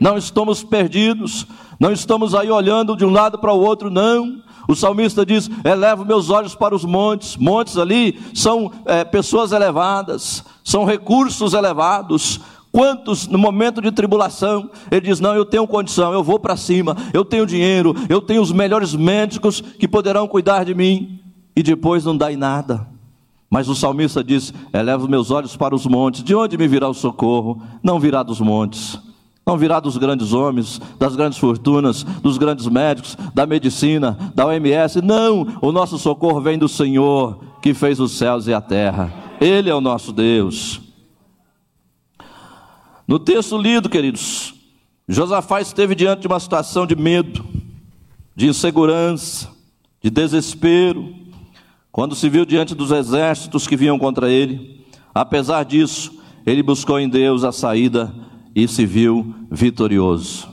Não 0.00 0.16
estamos 0.16 0.64
perdidos, 0.64 1.46
não 1.78 1.92
estamos 1.92 2.34
aí 2.34 2.50
olhando 2.50 2.96
de 2.96 3.04
um 3.04 3.10
lado 3.10 3.38
para 3.38 3.52
o 3.52 3.60
outro, 3.60 3.90
não. 3.90 4.40
O 4.66 4.74
salmista 4.74 5.26
diz: 5.26 5.50
Elevo 5.62 6.02
meus 6.02 6.30
olhos 6.30 6.54
para 6.54 6.74
os 6.74 6.86
montes. 6.86 7.36
Montes 7.36 7.76
ali 7.76 8.18
são 8.32 8.72
é, 8.86 9.04
pessoas 9.04 9.52
elevadas, 9.52 10.42
são 10.64 10.86
recursos 10.86 11.52
elevados, 11.52 12.40
Quantos 12.72 13.26
no 13.26 13.36
momento 13.36 13.80
de 13.80 13.90
tribulação, 13.90 14.70
ele 14.90 15.00
diz: 15.00 15.18
Não, 15.18 15.34
eu 15.34 15.44
tenho 15.44 15.66
condição, 15.66 16.12
eu 16.12 16.22
vou 16.22 16.38
para 16.38 16.56
cima, 16.56 16.96
eu 17.12 17.24
tenho 17.24 17.44
dinheiro, 17.44 17.94
eu 18.08 18.20
tenho 18.20 18.40
os 18.40 18.52
melhores 18.52 18.94
médicos 18.94 19.60
que 19.60 19.88
poderão 19.88 20.28
cuidar 20.28 20.64
de 20.64 20.74
mim, 20.74 21.18
e 21.56 21.62
depois 21.62 22.04
não 22.04 22.16
dá 22.16 22.32
em 22.32 22.36
nada. 22.36 22.86
Mas 23.50 23.68
o 23.68 23.74
salmista 23.74 24.22
diz: 24.22 24.54
Eleva 24.72 25.08
meus 25.08 25.32
olhos 25.32 25.56
para 25.56 25.74
os 25.74 25.84
montes, 25.84 26.22
de 26.22 26.32
onde 26.32 26.56
me 26.56 26.68
virá 26.68 26.88
o 26.88 26.94
socorro? 26.94 27.60
Não 27.82 27.98
virá 27.98 28.22
dos 28.22 28.40
montes, 28.40 29.00
não 29.44 29.58
virá 29.58 29.80
dos 29.80 29.96
grandes 29.96 30.32
homens, 30.32 30.80
das 30.96 31.16
grandes 31.16 31.38
fortunas, 31.38 32.04
dos 32.04 32.38
grandes 32.38 32.68
médicos, 32.68 33.16
da 33.34 33.46
medicina, 33.46 34.16
da 34.32 34.46
OMS, 34.46 35.02
não, 35.02 35.58
o 35.60 35.72
nosso 35.72 35.98
socorro 35.98 36.40
vem 36.40 36.56
do 36.56 36.68
Senhor 36.68 37.40
que 37.60 37.74
fez 37.74 37.98
os 37.98 38.12
céus 38.12 38.46
e 38.46 38.54
a 38.54 38.60
terra, 38.60 39.12
Ele 39.40 39.68
é 39.68 39.74
o 39.74 39.80
nosso 39.80 40.12
Deus. 40.12 40.89
No 43.10 43.18
texto 43.18 43.58
lido, 43.58 43.88
queridos, 43.88 44.54
Josafá 45.08 45.60
esteve 45.60 45.96
diante 45.96 46.20
de 46.20 46.28
uma 46.28 46.38
situação 46.38 46.86
de 46.86 46.94
medo, 46.94 47.44
de 48.36 48.46
insegurança, 48.46 49.48
de 50.00 50.08
desespero, 50.08 51.12
quando 51.90 52.14
se 52.14 52.28
viu 52.28 52.44
diante 52.44 52.72
dos 52.72 52.92
exércitos 52.92 53.66
que 53.66 53.74
vinham 53.74 53.98
contra 53.98 54.30
ele. 54.30 54.86
Apesar 55.12 55.64
disso, 55.64 56.22
ele 56.46 56.62
buscou 56.62 57.00
em 57.00 57.08
Deus 57.08 57.42
a 57.42 57.50
saída 57.50 58.14
e 58.54 58.68
se 58.68 58.86
viu 58.86 59.34
vitorioso. 59.50 60.48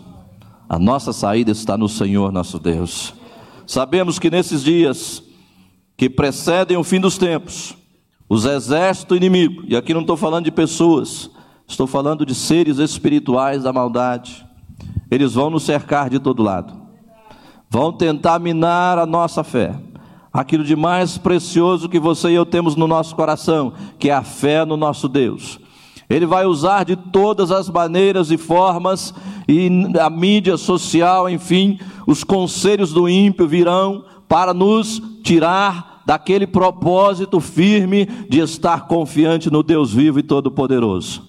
A 0.67 0.79
nossa 0.79 1.13
saída 1.13 1.51
está 1.51 1.77
no 1.77 1.87
Senhor 1.87 2.31
nosso 2.31 2.57
Deus. 2.57 3.13
Sabemos 3.67 4.17
que 4.17 4.31
nesses 4.31 4.63
dias 4.63 5.21
que 5.95 6.09
precedem 6.09 6.75
o 6.75 6.83
fim 6.83 6.99
dos 6.99 7.19
tempos, 7.19 7.75
os 8.27 8.45
exércitos 8.45 9.15
inimigos, 9.15 9.63
e 9.67 9.75
aqui 9.75 9.93
não 9.93 10.01
estou 10.01 10.17
falando 10.17 10.45
de 10.45 10.51
pessoas, 10.51 11.29
Estou 11.67 11.85
falando 11.85 12.25
de 12.25 12.33
seres 12.33 12.77
espirituais 12.77 13.63
da 13.63 13.73
maldade. 13.73 14.45
Eles 15.11 15.33
vão 15.33 15.49
nos 15.49 15.63
cercar 15.63 16.09
de 16.09 16.17
todo 16.17 16.41
lado. 16.41 16.73
Vão 17.69 17.91
tentar 17.91 18.39
minar 18.39 18.97
a 18.97 19.05
nossa 19.05 19.43
fé. 19.43 19.75
Aquilo 20.31 20.63
de 20.63 20.75
mais 20.75 21.17
precioso 21.17 21.89
que 21.89 21.99
você 21.99 22.29
e 22.29 22.35
eu 22.35 22.45
temos 22.45 22.75
no 22.75 22.87
nosso 22.87 23.15
coração, 23.15 23.73
que 23.99 24.09
é 24.09 24.13
a 24.13 24.23
fé 24.23 24.63
no 24.63 24.77
nosso 24.77 25.09
Deus. 25.09 25.59
Ele 26.09 26.25
vai 26.25 26.45
usar 26.45 26.85
de 26.85 26.95
todas 26.95 27.51
as 27.51 27.69
maneiras 27.69 28.31
e 28.31 28.37
formas, 28.37 29.13
e 29.47 29.69
a 29.99 30.09
mídia 30.09 30.55
social, 30.55 31.29
enfim, 31.29 31.79
os 32.05 32.23
conselhos 32.23 32.93
do 32.93 33.09
ímpio 33.09 33.45
virão 33.45 34.05
para 34.27 34.53
nos 34.53 35.01
tirar 35.21 36.01
daquele 36.05 36.47
propósito 36.47 37.41
firme 37.41 38.05
de 38.29 38.39
estar 38.39 38.87
confiante 38.87 39.51
no 39.51 39.61
Deus 39.61 39.93
vivo 39.93 40.19
e 40.19 40.23
todo-poderoso. 40.23 41.26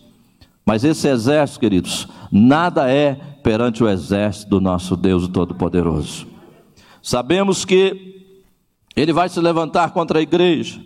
Mas 0.68 0.84
esse 0.84 1.08
exército, 1.08 1.60
queridos, 1.60 2.06
nada 2.30 2.92
é 2.92 3.14
perante 3.42 3.82
o 3.82 3.88
exército 3.88 4.50
do 4.50 4.60
nosso 4.60 4.98
Deus 4.98 5.26
Todo-Poderoso. 5.26 6.26
Sabemos 7.02 7.64
que 7.64 8.36
ele 8.94 9.10
vai 9.10 9.30
se 9.30 9.40
levantar 9.40 9.92
contra 9.92 10.18
a 10.18 10.22
igreja, 10.22 10.78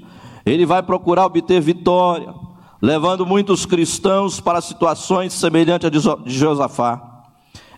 ele 0.46 0.64
vai 0.64 0.84
procurar 0.84 1.26
obter 1.26 1.60
vitória, 1.60 2.32
levando 2.80 3.26
muitos 3.26 3.66
cristãos 3.66 4.38
para 4.38 4.60
situações 4.60 5.32
semelhantes 5.32 5.88
a 6.06 6.14
de 6.14 6.38
Josafá. 6.38 7.24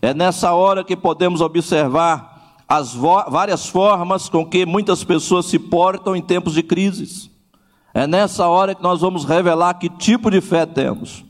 É 0.02 0.12
nessa 0.12 0.52
hora 0.52 0.84
que 0.84 0.94
podemos 0.94 1.40
observar 1.40 2.58
as 2.68 2.94
várias 2.94 3.66
formas 3.66 4.28
com 4.28 4.44
que 4.44 4.66
muitas 4.66 5.02
pessoas 5.02 5.46
se 5.46 5.58
portam 5.58 6.14
em 6.14 6.20
tempos 6.20 6.52
de 6.52 6.62
crises. 6.62 7.30
É 7.94 8.06
nessa 8.06 8.46
hora 8.46 8.74
que 8.74 8.82
nós 8.82 9.00
vamos 9.00 9.24
revelar 9.24 9.72
que 9.78 9.88
tipo 9.88 10.30
de 10.30 10.42
fé 10.42 10.66
temos 10.66 11.24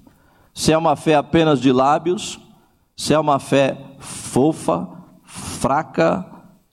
se 0.55 0.73
é 0.73 0.79
uma 0.79 0.95
fé 0.95 1.17
apenas 1.17 1.61
de 1.61 1.73
lábios, 1.73 2.39
se 2.97 3.13
é 3.13 3.19
uma 3.19 3.41
fé 3.41 3.77
fofa, 3.99 4.89
fraca, 5.25 6.25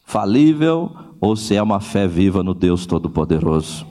falível, 0.05 0.91
ou 1.19 1.35
se 1.35 1.55
é 1.55 1.61
uma 1.61 1.79
fé 1.79 2.07
viva 2.07 2.43
no 2.43 2.53
Deus 2.53 2.85
Todo-Poderoso. 2.85 3.87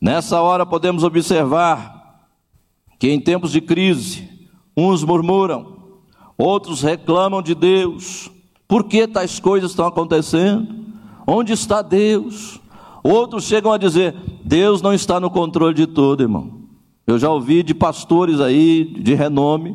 Nessa 0.00 0.40
hora 0.40 0.66
podemos 0.66 1.04
observar 1.04 2.26
que 2.98 3.08
em 3.10 3.20
tempos 3.20 3.52
de 3.52 3.60
crise, 3.60 4.28
uns 4.76 5.04
murmuram, 5.04 5.76
outros 6.36 6.82
reclamam 6.82 7.40
de 7.40 7.54
Deus. 7.54 8.30
Por 8.66 8.84
que 8.84 9.06
tais 9.06 9.38
coisas 9.38 9.70
estão 9.70 9.86
acontecendo? 9.86 10.86
Onde 11.26 11.52
está 11.52 11.80
Deus? 11.80 12.60
Outros 13.02 13.44
chegam 13.44 13.72
a 13.72 13.78
dizer: 13.78 14.14
Deus 14.44 14.82
não 14.82 14.92
está 14.92 15.20
no 15.20 15.30
controle 15.30 15.74
de 15.74 15.86
tudo, 15.86 16.22
irmão. 16.22 16.57
Eu 17.08 17.18
já 17.18 17.30
ouvi 17.30 17.62
de 17.62 17.72
pastores 17.72 18.38
aí 18.38 18.84
de 18.84 19.14
renome 19.14 19.74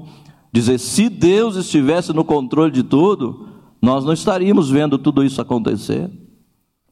dizer: 0.51 0.77
se 0.77 1.09
Deus 1.09 1.55
estivesse 1.55 2.13
no 2.13 2.23
controle 2.23 2.71
de 2.71 2.83
tudo, 2.83 3.47
nós 3.81 4.05
não 4.05 4.13
estaríamos 4.13 4.69
vendo 4.69 4.99
tudo 4.99 5.23
isso 5.23 5.41
acontecer. 5.41 6.11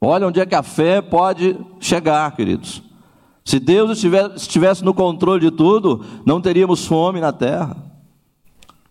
Olha 0.01 0.27
onde 0.27 0.39
é 0.39 0.45
que 0.47 0.55
a 0.55 0.63
fé 0.63 0.99
pode 0.99 1.55
chegar, 1.79 2.35
queridos. 2.35 2.81
Se 3.45 3.59
Deus 3.59 4.03
estivesse 4.35 4.83
no 4.83 4.95
controle 4.95 5.41
de 5.41 5.51
tudo, 5.51 6.03
não 6.25 6.41
teríamos 6.41 6.87
fome 6.87 7.21
na 7.21 7.31
terra. 7.31 7.77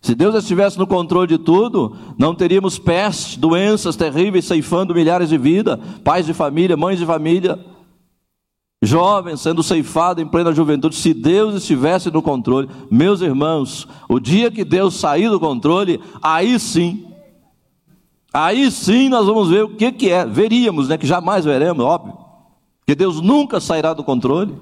Se 0.01 0.15
Deus 0.15 0.37
estivesse 0.37 0.79
no 0.79 0.87
controle 0.87 1.27
de 1.27 1.39
tudo, 1.39 1.97
não 2.17 2.33
teríamos 2.33 2.79
peste, 2.79 3.39
doenças 3.41 3.97
terríveis 3.97 4.45
ceifando 4.45 4.95
milhares 4.95 5.29
de 5.29 5.37
vidas, 5.37 5.81
pais 6.05 6.25
de 6.27 6.33
família, 6.33 6.77
mães 6.77 6.99
de 6.99 7.05
família, 7.05 7.59
jovens 8.83 9.41
sendo 9.41 9.63
ceifados 9.63 10.23
em 10.23 10.27
plena 10.27 10.53
juventude. 10.53 10.97
Se 10.97 11.13
Deus 11.13 11.55
estivesse 11.55 12.11
no 12.11 12.23
controle, 12.23 12.69
meus 12.91 13.21
irmãos, 13.21 13.87
o 14.09 14.19
dia 14.19 14.51
que 14.51 14.65
Deus 14.65 14.95
sair 14.97 15.29
do 15.29 15.39
controle, 15.39 16.01
aí 16.23 16.59
sim, 16.59 17.07
aí 18.33 18.71
sim 18.71 19.09
nós 19.09 19.27
vamos 19.27 19.51
ver 19.51 19.65
o 19.65 19.77
que, 19.77 19.93
que 19.93 20.11
é. 20.11 20.25
Veríamos, 20.25 20.89
né? 20.89 20.97
Que 20.97 21.07
jamais 21.07 21.45
veremos, 21.45 21.85
óbvio. 21.85 22.17
Que 22.87 22.95
Deus 22.95 23.21
nunca 23.21 23.61
sairá 23.61 23.93
do 23.93 24.03
controle. 24.03 24.57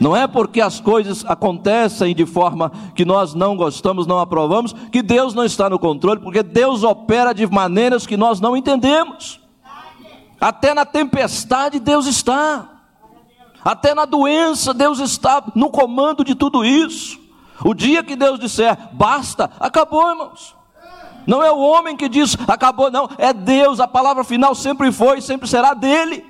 Não 0.00 0.16
é 0.16 0.26
porque 0.26 0.60
as 0.60 0.80
coisas 0.80 1.24
acontecem 1.24 2.12
de 2.12 2.26
forma 2.26 2.72
que 2.92 3.04
nós 3.04 3.34
não 3.34 3.56
gostamos, 3.56 4.04
não 4.04 4.18
aprovamos, 4.18 4.74
que 4.90 5.00
Deus 5.00 5.32
não 5.32 5.44
está 5.44 5.70
no 5.70 5.78
controle, 5.78 6.18
porque 6.18 6.42
Deus 6.42 6.82
opera 6.82 7.32
de 7.32 7.46
maneiras 7.46 8.04
que 8.04 8.16
nós 8.16 8.40
não 8.40 8.56
entendemos. 8.56 9.40
Até 10.40 10.74
na 10.74 10.84
tempestade 10.84 11.78
Deus 11.78 12.06
está. 12.06 12.81
Até 13.64 13.94
na 13.94 14.04
doença 14.04 14.74
Deus 14.74 14.98
está 14.98 15.42
no 15.54 15.70
comando 15.70 16.24
de 16.24 16.34
tudo 16.34 16.64
isso. 16.64 17.20
O 17.64 17.74
dia 17.74 18.02
que 18.02 18.16
Deus 18.16 18.38
disser 18.38 18.76
basta, 18.92 19.50
acabou, 19.60 20.08
irmãos. 20.08 20.56
Não 21.26 21.42
é 21.42 21.52
o 21.52 21.58
homem 21.58 21.96
que 21.96 22.08
diz 22.08 22.36
acabou, 22.48 22.90
não, 22.90 23.08
é 23.16 23.32
Deus, 23.32 23.78
a 23.78 23.86
palavra 23.86 24.24
final 24.24 24.54
sempre 24.54 24.90
foi 24.90 25.18
e 25.18 25.22
sempre 25.22 25.48
será 25.48 25.74
dele. 25.74 26.24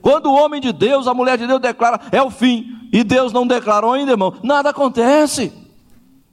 Quando 0.00 0.26
o 0.26 0.34
homem 0.34 0.60
de 0.60 0.72
Deus, 0.72 1.06
a 1.06 1.14
mulher 1.14 1.38
de 1.38 1.46
Deus 1.46 1.60
declara, 1.60 2.00
é 2.10 2.20
o 2.20 2.30
fim, 2.30 2.88
e 2.92 3.04
Deus 3.04 3.32
não 3.32 3.46
declarou 3.46 3.92
ainda, 3.92 4.12
irmão, 4.12 4.34
nada 4.42 4.70
acontece. 4.70 5.52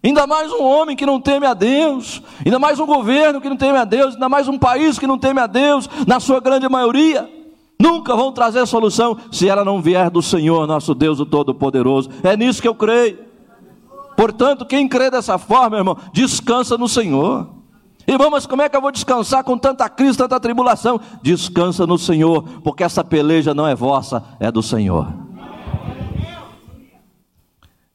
Ainda 0.01 0.25
mais 0.25 0.51
um 0.51 0.63
homem 0.63 0.95
que 0.95 1.05
não 1.05 1.19
teme 1.19 1.45
a 1.45 1.53
Deus, 1.53 2.21
ainda 2.43 2.57
mais 2.57 2.79
um 2.79 2.85
governo 2.85 3.41
que 3.41 3.49
não 3.49 3.57
teme 3.57 3.77
a 3.77 3.83
Deus, 3.83 4.13
ainda 4.13 4.29
mais 4.29 4.47
um 4.47 4.57
país 4.57 4.97
que 4.97 5.05
não 5.05 5.19
teme 5.19 5.41
a 5.41 5.47
Deus, 5.47 5.89
na 6.07 6.19
sua 6.21 6.39
grande 6.39 6.67
maioria, 6.69 7.29
nunca 7.81 8.15
vão 8.15 8.31
trazer 8.31 8.65
solução 8.67 9.17
se 9.31 9.47
ela 9.47 9.63
não 9.63 9.81
vier 9.81 10.09
do 10.09 10.21
Senhor, 10.21 10.67
nosso 10.67 10.93
Deus, 10.93 11.19
o 11.19 11.25
Todo-Poderoso. 11.25 12.09
É 12.23 12.35
nisso 12.35 12.61
que 12.61 12.67
eu 12.67 12.75
creio. 12.75 13.19
Portanto, 14.17 14.65
quem 14.65 14.87
crê 14.87 15.09
dessa 15.09 15.37
forma, 15.37 15.77
irmão, 15.77 15.97
descansa 16.11 16.77
no 16.77 16.89
Senhor. 16.89 17.49
Irmão, 18.05 18.29
mas 18.31 18.45
como 18.45 18.61
é 18.61 18.67
que 18.67 18.75
eu 18.75 18.81
vou 18.81 18.91
descansar 18.91 19.43
com 19.43 19.57
tanta 19.57 19.87
crise, 19.87 20.17
tanta 20.17 20.39
tribulação? 20.39 20.99
Descansa 21.21 21.87
no 21.87 21.97
Senhor, 21.97 22.43
porque 22.63 22.83
essa 22.83 23.03
peleja 23.03 23.53
não 23.53 23.67
é 23.67 23.75
vossa, 23.75 24.23
é 24.39 24.51
do 24.51 24.61
Senhor. 24.61 25.07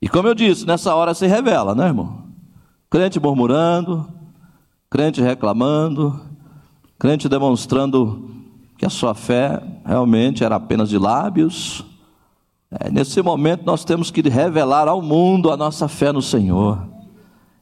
E 0.00 0.08
como 0.08 0.28
eu 0.28 0.34
disse, 0.34 0.66
nessa 0.66 0.94
hora 0.94 1.14
se 1.14 1.26
revela, 1.26 1.74
né, 1.74 1.86
irmão? 1.86 2.24
Crente 2.88 3.18
murmurando, 3.18 4.06
crente 4.88 5.20
reclamando, 5.20 6.20
crente 6.98 7.28
demonstrando 7.28 8.30
que 8.76 8.84
a 8.84 8.90
sua 8.90 9.14
fé 9.14 9.62
realmente 9.84 10.44
era 10.44 10.56
apenas 10.56 10.88
de 10.88 10.98
lábios. 10.98 11.84
É, 12.70 12.90
nesse 12.90 13.22
momento 13.22 13.64
nós 13.64 13.84
temos 13.84 14.10
que 14.10 14.20
revelar 14.22 14.88
ao 14.88 15.00
mundo 15.00 15.50
a 15.50 15.56
nossa 15.56 15.88
fé 15.88 16.12
no 16.12 16.22
Senhor. 16.22 16.94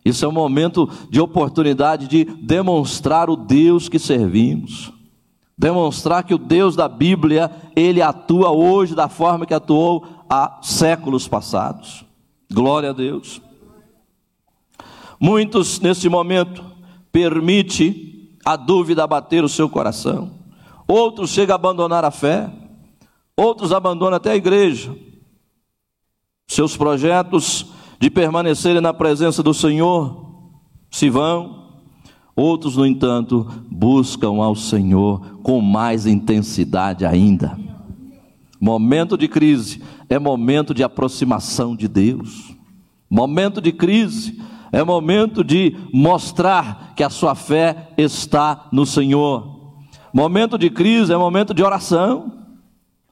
Isso 0.05 0.24
é 0.24 0.28
um 0.28 0.32
momento 0.32 0.89
de 1.10 1.20
oportunidade 1.20 2.09
de 2.09 2.24
demonstrar 2.24 3.30
o 3.30 3.36
Deus 3.36 3.89
que 3.89 3.98
servimos. 3.98 4.93
Demonstrar 5.56 6.24
que 6.24 6.34
o 6.34 6.39
Deus 6.39 6.74
da 6.74 6.89
Bíblia, 6.89 7.51
ele 7.76 8.02
atua 8.02 8.51
hoje 8.51 8.94
da 8.94 9.09
forma 9.09 9.47
que 9.47 9.55
atuou 9.55 10.05
há 10.28 10.59
séculos 10.62 11.28
passados. 11.28 12.05
Glória 12.51 12.90
a 12.90 12.93
Deus. 12.93 13.40
Muitos 15.20 15.78
nesse 15.78 16.09
momento 16.09 16.64
permite 17.12 18.28
a 18.44 18.56
dúvida 18.56 19.05
abater 19.05 19.44
o 19.44 19.48
seu 19.48 19.68
coração. 19.68 20.41
Outros 20.93 21.31
chegam 21.31 21.55
a 21.55 21.56
abandonar 21.56 22.05
a 22.05 22.10
fé. 22.10 22.52
Outros 23.35 23.73
abandonam 23.73 24.19
até 24.19 24.32
a 24.32 24.36
igreja. 24.36 24.94
Seus 26.47 26.77
projetos 26.77 27.73
de 27.98 28.10
permanecerem 28.10 28.82
na 28.82 28.93
presença 28.93 29.43
do 29.43 29.55
Senhor, 29.55 30.51
se 30.90 31.09
vão. 31.09 31.81
Outros, 32.36 32.77
no 32.77 32.85
entanto, 32.85 33.48
buscam 33.70 34.43
ao 34.43 34.55
Senhor 34.55 35.39
com 35.43 35.62
mais 35.62 36.05
intensidade 36.05 37.06
ainda. 37.06 37.59
Momento 38.60 39.16
de 39.16 39.28
crise 39.28 39.82
é 40.10 40.19
momento 40.19 40.74
de 40.74 40.85
aproximação 40.85 41.74
de 41.74 41.89
Deus. 41.89 42.55
Momento 43.09 43.62
de 43.62 43.73
crise 43.73 44.39
é 44.70 44.85
momento 44.85 45.43
de 45.43 45.74
mostrar 45.90 46.93
que 46.94 47.02
a 47.02 47.09
sua 47.09 47.35
fé 47.35 47.94
está 47.97 48.69
no 48.70 48.85
Senhor. 48.85 49.52
Momento 50.12 50.59
de 50.59 50.68
crise 50.68 51.12
é 51.12 51.16
momento 51.16 51.55
de 51.55 51.62
oração. 51.62 52.32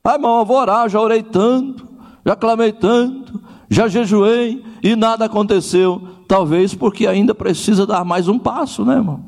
Ah, 0.05 0.15
irmão, 0.15 0.39
eu 0.41 0.45
vou 0.45 0.59
orar, 0.59 0.89
já 0.89 1.01
orei 1.01 1.23
tanto, 1.23 1.89
já 2.27 2.35
clamei 2.35 2.73
tanto, 2.73 3.41
já 3.69 3.87
jejuei 3.89 4.65
e 4.83 4.97
nada 4.97 5.25
aconteceu. 5.25 6.09
Talvez 6.27 6.75
porque 6.75 7.07
ainda 7.07 7.35
precisa 7.35 7.87
dar 7.87 8.05
mais 8.05 8.29
um 8.29 8.39
passo, 8.39 8.85
né, 8.85 8.95
irmão? 8.95 9.25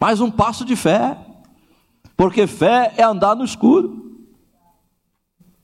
Mais 0.00 0.20
um 0.20 0.30
passo 0.30 0.64
de 0.64 0.76
fé. 0.76 1.16
Porque 2.16 2.46
fé 2.46 2.92
é 2.96 3.02
andar 3.02 3.34
no 3.34 3.44
escuro. 3.44 4.16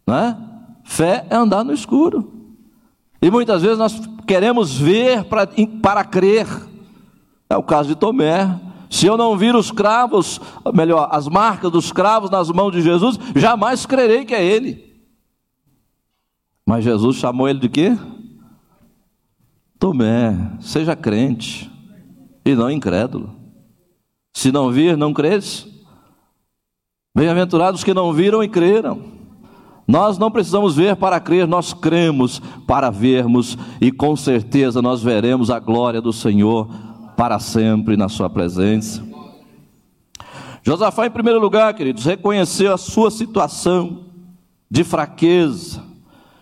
Né? 0.06 0.36
Fé 0.84 1.26
é 1.30 1.36
andar 1.36 1.64
no 1.64 1.72
escuro. 1.72 2.32
E 3.22 3.30
muitas 3.30 3.62
vezes 3.62 3.78
nós 3.78 4.00
queremos 4.26 4.76
ver 4.76 5.24
para, 5.24 5.48
para 5.82 6.04
crer. 6.04 6.46
É 7.48 7.56
o 7.56 7.62
caso 7.62 7.88
de 7.88 7.94
Tomé. 7.94 8.58
Se 8.90 9.06
eu 9.06 9.16
não 9.16 9.38
vir 9.38 9.54
os 9.54 9.70
cravos, 9.70 10.40
melhor, 10.74 11.08
as 11.12 11.28
marcas 11.28 11.70
dos 11.70 11.92
cravos 11.92 12.28
nas 12.28 12.50
mãos 12.50 12.72
de 12.72 12.82
Jesus, 12.82 13.16
jamais 13.36 13.86
crerei 13.86 14.24
que 14.24 14.34
é 14.34 14.44
Ele. 14.44 14.90
Mas 16.66 16.84
Jesus 16.84 17.16
chamou 17.16 17.48
ele 17.48 17.58
de 17.58 17.68
quê? 17.68 17.98
Tomé, 19.78 20.36
seja 20.60 20.94
crente 20.94 21.70
e 22.44 22.54
não 22.54 22.70
incrédulo. 22.70 23.34
Se 24.32 24.52
não 24.52 24.70
vir, 24.70 24.96
não 24.96 25.12
crês? 25.12 25.66
Bem-aventurados 27.14 27.82
que 27.82 27.94
não 27.94 28.12
viram 28.12 28.42
e 28.42 28.48
creram. 28.48 29.02
Nós 29.86 30.16
não 30.18 30.30
precisamos 30.30 30.76
ver 30.76 30.94
para 30.94 31.18
crer, 31.18 31.48
nós 31.48 31.72
cremos 31.72 32.40
para 32.66 32.90
vermos 32.90 33.58
e 33.80 33.90
com 33.90 34.14
certeza 34.14 34.80
nós 34.80 35.02
veremos 35.02 35.50
a 35.50 35.58
glória 35.58 36.00
do 36.00 36.12
Senhor 36.12 36.68
para 37.20 37.38
sempre 37.38 37.98
na 37.98 38.08
Sua 38.08 38.30
presença. 38.30 39.04
Josafá, 40.62 41.04
em 41.04 41.10
primeiro 41.10 41.38
lugar, 41.38 41.74
queridos, 41.74 42.06
reconheceu 42.06 42.72
a 42.72 42.78
sua 42.78 43.10
situação 43.10 44.06
de 44.70 44.82
fraqueza, 44.82 45.84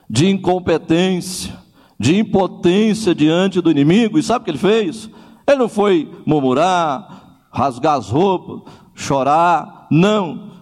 de 0.09 0.29
incompetência, 0.29 1.53
de 1.99 2.17
impotência 2.17 3.13
diante 3.13 3.61
do 3.61 3.73
inimigo. 3.73 4.21
E 4.21 4.23
sabe 4.23 4.43
o 4.43 4.45
que 4.45 4.53
ele 4.53 4.59
fez? 4.59 5.11
Ele 5.49 5.57
não 5.57 5.69
foi 5.69 6.13
murmurar, 6.25 7.49
rasgar 7.53 7.97
as 7.97 8.09
roupas, 8.09 8.73
chorar. 8.95 9.89
Não. 9.91 10.53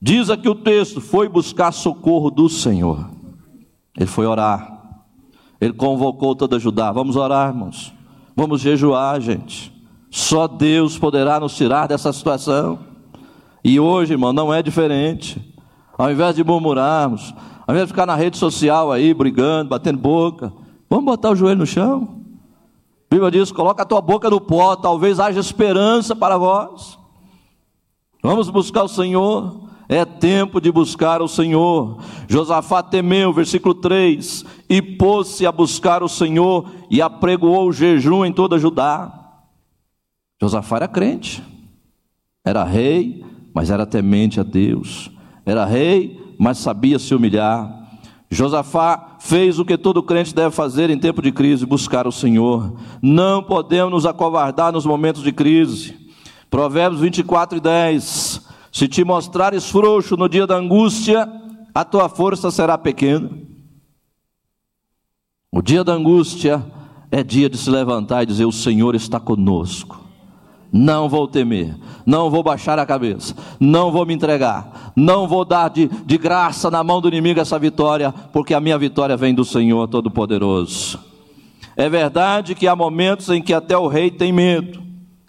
Diz 0.00 0.30
aqui 0.30 0.48
o 0.48 0.54
texto: 0.54 0.98
foi 0.98 1.28
buscar 1.28 1.72
socorro 1.72 2.30
do 2.30 2.48
Senhor. 2.48 3.10
Ele 3.94 4.06
foi 4.06 4.24
orar. 4.24 5.02
Ele 5.60 5.74
convocou 5.74 6.34
toda 6.34 6.58
Judá. 6.58 6.90
Vamos 6.90 7.16
orar, 7.16 7.50
irmãos. 7.50 7.97
Vamos 8.38 8.60
jejuar, 8.60 9.20
gente. 9.20 9.72
Só 10.08 10.46
Deus 10.46 10.96
poderá 10.96 11.40
nos 11.40 11.56
tirar 11.56 11.88
dessa 11.88 12.12
situação. 12.12 12.78
E 13.64 13.80
hoje, 13.80 14.12
irmão, 14.12 14.32
não 14.32 14.54
é 14.54 14.62
diferente. 14.62 15.44
Ao 15.98 16.08
invés 16.08 16.36
de 16.36 16.44
murmurarmos, 16.44 17.34
ao 17.66 17.74
invés 17.74 17.88
de 17.88 17.92
ficar 17.92 18.06
na 18.06 18.14
rede 18.14 18.38
social 18.38 18.92
aí, 18.92 19.12
brigando, 19.12 19.70
batendo 19.70 19.98
boca, 19.98 20.52
vamos 20.88 21.06
botar 21.06 21.30
o 21.30 21.34
joelho 21.34 21.58
no 21.58 21.66
chão. 21.66 22.16
A 23.10 23.12
Bíblia 23.12 23.28
diz: 23.32 23.50
coloca 23.50 23.82
a 23.82 23.84
tua 23.84 24.00
boca 24.00 24.30
no 24.30 24.40
pó, 24.40 24.76
talvez 24.76 25.18
haja 25.18 25.40
esperança 25.40 26.14
para 26.14 26.38
vós. 26.38 26.96
Vamos 28.22 28.48
buscar 28.50 28.84
o 28.84 28.88
Senhor. 28.88 29.67
É 29.88 30.04
tempo 30.04 30.60
de 30.60 30.70
buscar 30.70 31.22
o 31.22 31.28
Senhor. 31.28 31.98
Josafá 32.28 32.82
temeu, 32.82 33.32
versículo 33.32 33.74
3, 33.74 34.44
e 34.68 34.82
pôs-se 34.82 35.46
a 35.46 35.52
buscar 35.52 36.02
o 36.02 36.08
Senhor 36.08 36.70
e 36.90 37.00
apregoou 37.00 37.68
o 37.68 37.72
jejum 37.72 38.24
em 38.24 38.32
toda 38.32 38.58
Judá. 38.58 39.14
Josafá 40.40 40.76
era 40.76 40.88
crente, 40.88 41.42
era 42.44 42.64
rei, 42.64 43.24
mas 43.54 43.70
era 43.70 43.86
temente 43.86 44.38
a 44.38 44.42
Deus. 44.42 45.10
Era 45.44 45.64
rei, 45.64 46.34
mas 46.38 46.58
sabia 46.58 46.98
se 46.98 47.14
humilhar. 47.14 47.78
Josafá 48.30 49.16
fez 49.18 49.58
o 49.58 49.64
que 49.64 49.78
todo 49.78 50.02
crente 50.02 50.34
deve 50.34 50.54
fazer 50.54 50.90
em 50.90 50.98
tempo 50.98 51.22
de 51.22 51.32
crise: 51.32 51.64
buscar 51.64 52.06
o 52.06 52.12
Senhor. 52.12 52.78
Não 53.00 53.42
podemos 53.42 53.90
nos 53.90 54.06
acovardar 54.06 54.70
nos 54.70 54.84
momentos 54.84 55.22
de 55.22 55.32
crise. 55.32 55.96
Provérbios 56.50 57.00
24 57.00 57.56
e 57.56 57.60
10: 57.60 58.27
Se 58.78 58.86
te 58.86 59.02
mostrares 59.02 59.68
frouxo 59.68 60.16
no 60.16 60.28
dia 60.28 60.46
da 60.46 60.54
angústia, 60.54 61.28
a 61.74 61.84
tua 61.84 62.08
força 62.08 62.48
será 62.48 62.78
pequena. 62.78 63.28
O 65.50 65.60
dia 65.60 65.82
da 65.82 65.94
angústia 65.94 66.64
é 67.10 67.24
dia 67.24 67.50
de 67.50 67.58
se 67.58 67.68
levantar 67.68 68.22
e 68.22 68.26
dizer: 68.26 68.44
O 68.44 68.52
Senhor 68.52 68.94
está 68.94 69.18
conosco. 69.18 70.00
Não 70.72 71.08
vou 71.08 71.26
temer, 71.26 71.76
não 72.06 72.30
vou 72.30 72.40
baixar 72.40 72.78
a 72.78 72.86
cabeça, 72.86 73.34
não 73.58 73.90
vou 73.90 74.06
me 74.06 74.14
entregar, 74.14 74.92
não 74.94 75.26
vou 75.26 75.44
dar 75.44 75.70
de, 75.70 75.88
de 75.88 76.16
graça 76.16 76.70
na 76.70 76.84
mão 76.84 77.00
do 77.00 77.08
inimigo 77.08 77.40
essa 77.40 77.58
vitória, 77.58 78.12
porque 78.32 78.54
a 78.54 78.60
minha 78.60 78.78
vitória 78.78 79.16
vem 79.16 79.34
do 79.34 79.44
Senhor 79.44 79.88
Todo-Poderoso. 79.88 81.00
É 81.76 81.88
verdade 81.88 82.54
que 82.54 82.68
há 82.68 82.76
momentos 82.76 83.28
em 83.28 83.42
que 83.42 83.52
até 83.52 83.76
o 83.76 83.88
rei 83.88 84.08
tem 84.08 84.32
medo, 84.32 84.80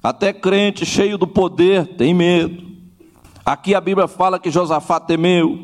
até 0.03 0.31
crente 0.31 0.85
cheio 0.85 1.17
do 1.17 1.25
poder 1.25 1.95
tem 1.95 2.13
medo. 2.13 2.68
Aqui 3.49 3.73
a 3.73 3.81
Bíblia 3.81 4.07
fala 4.07 4.39
que 4.39 4.51
Josafá 4.51 4.99
temeu. 4.99 5.57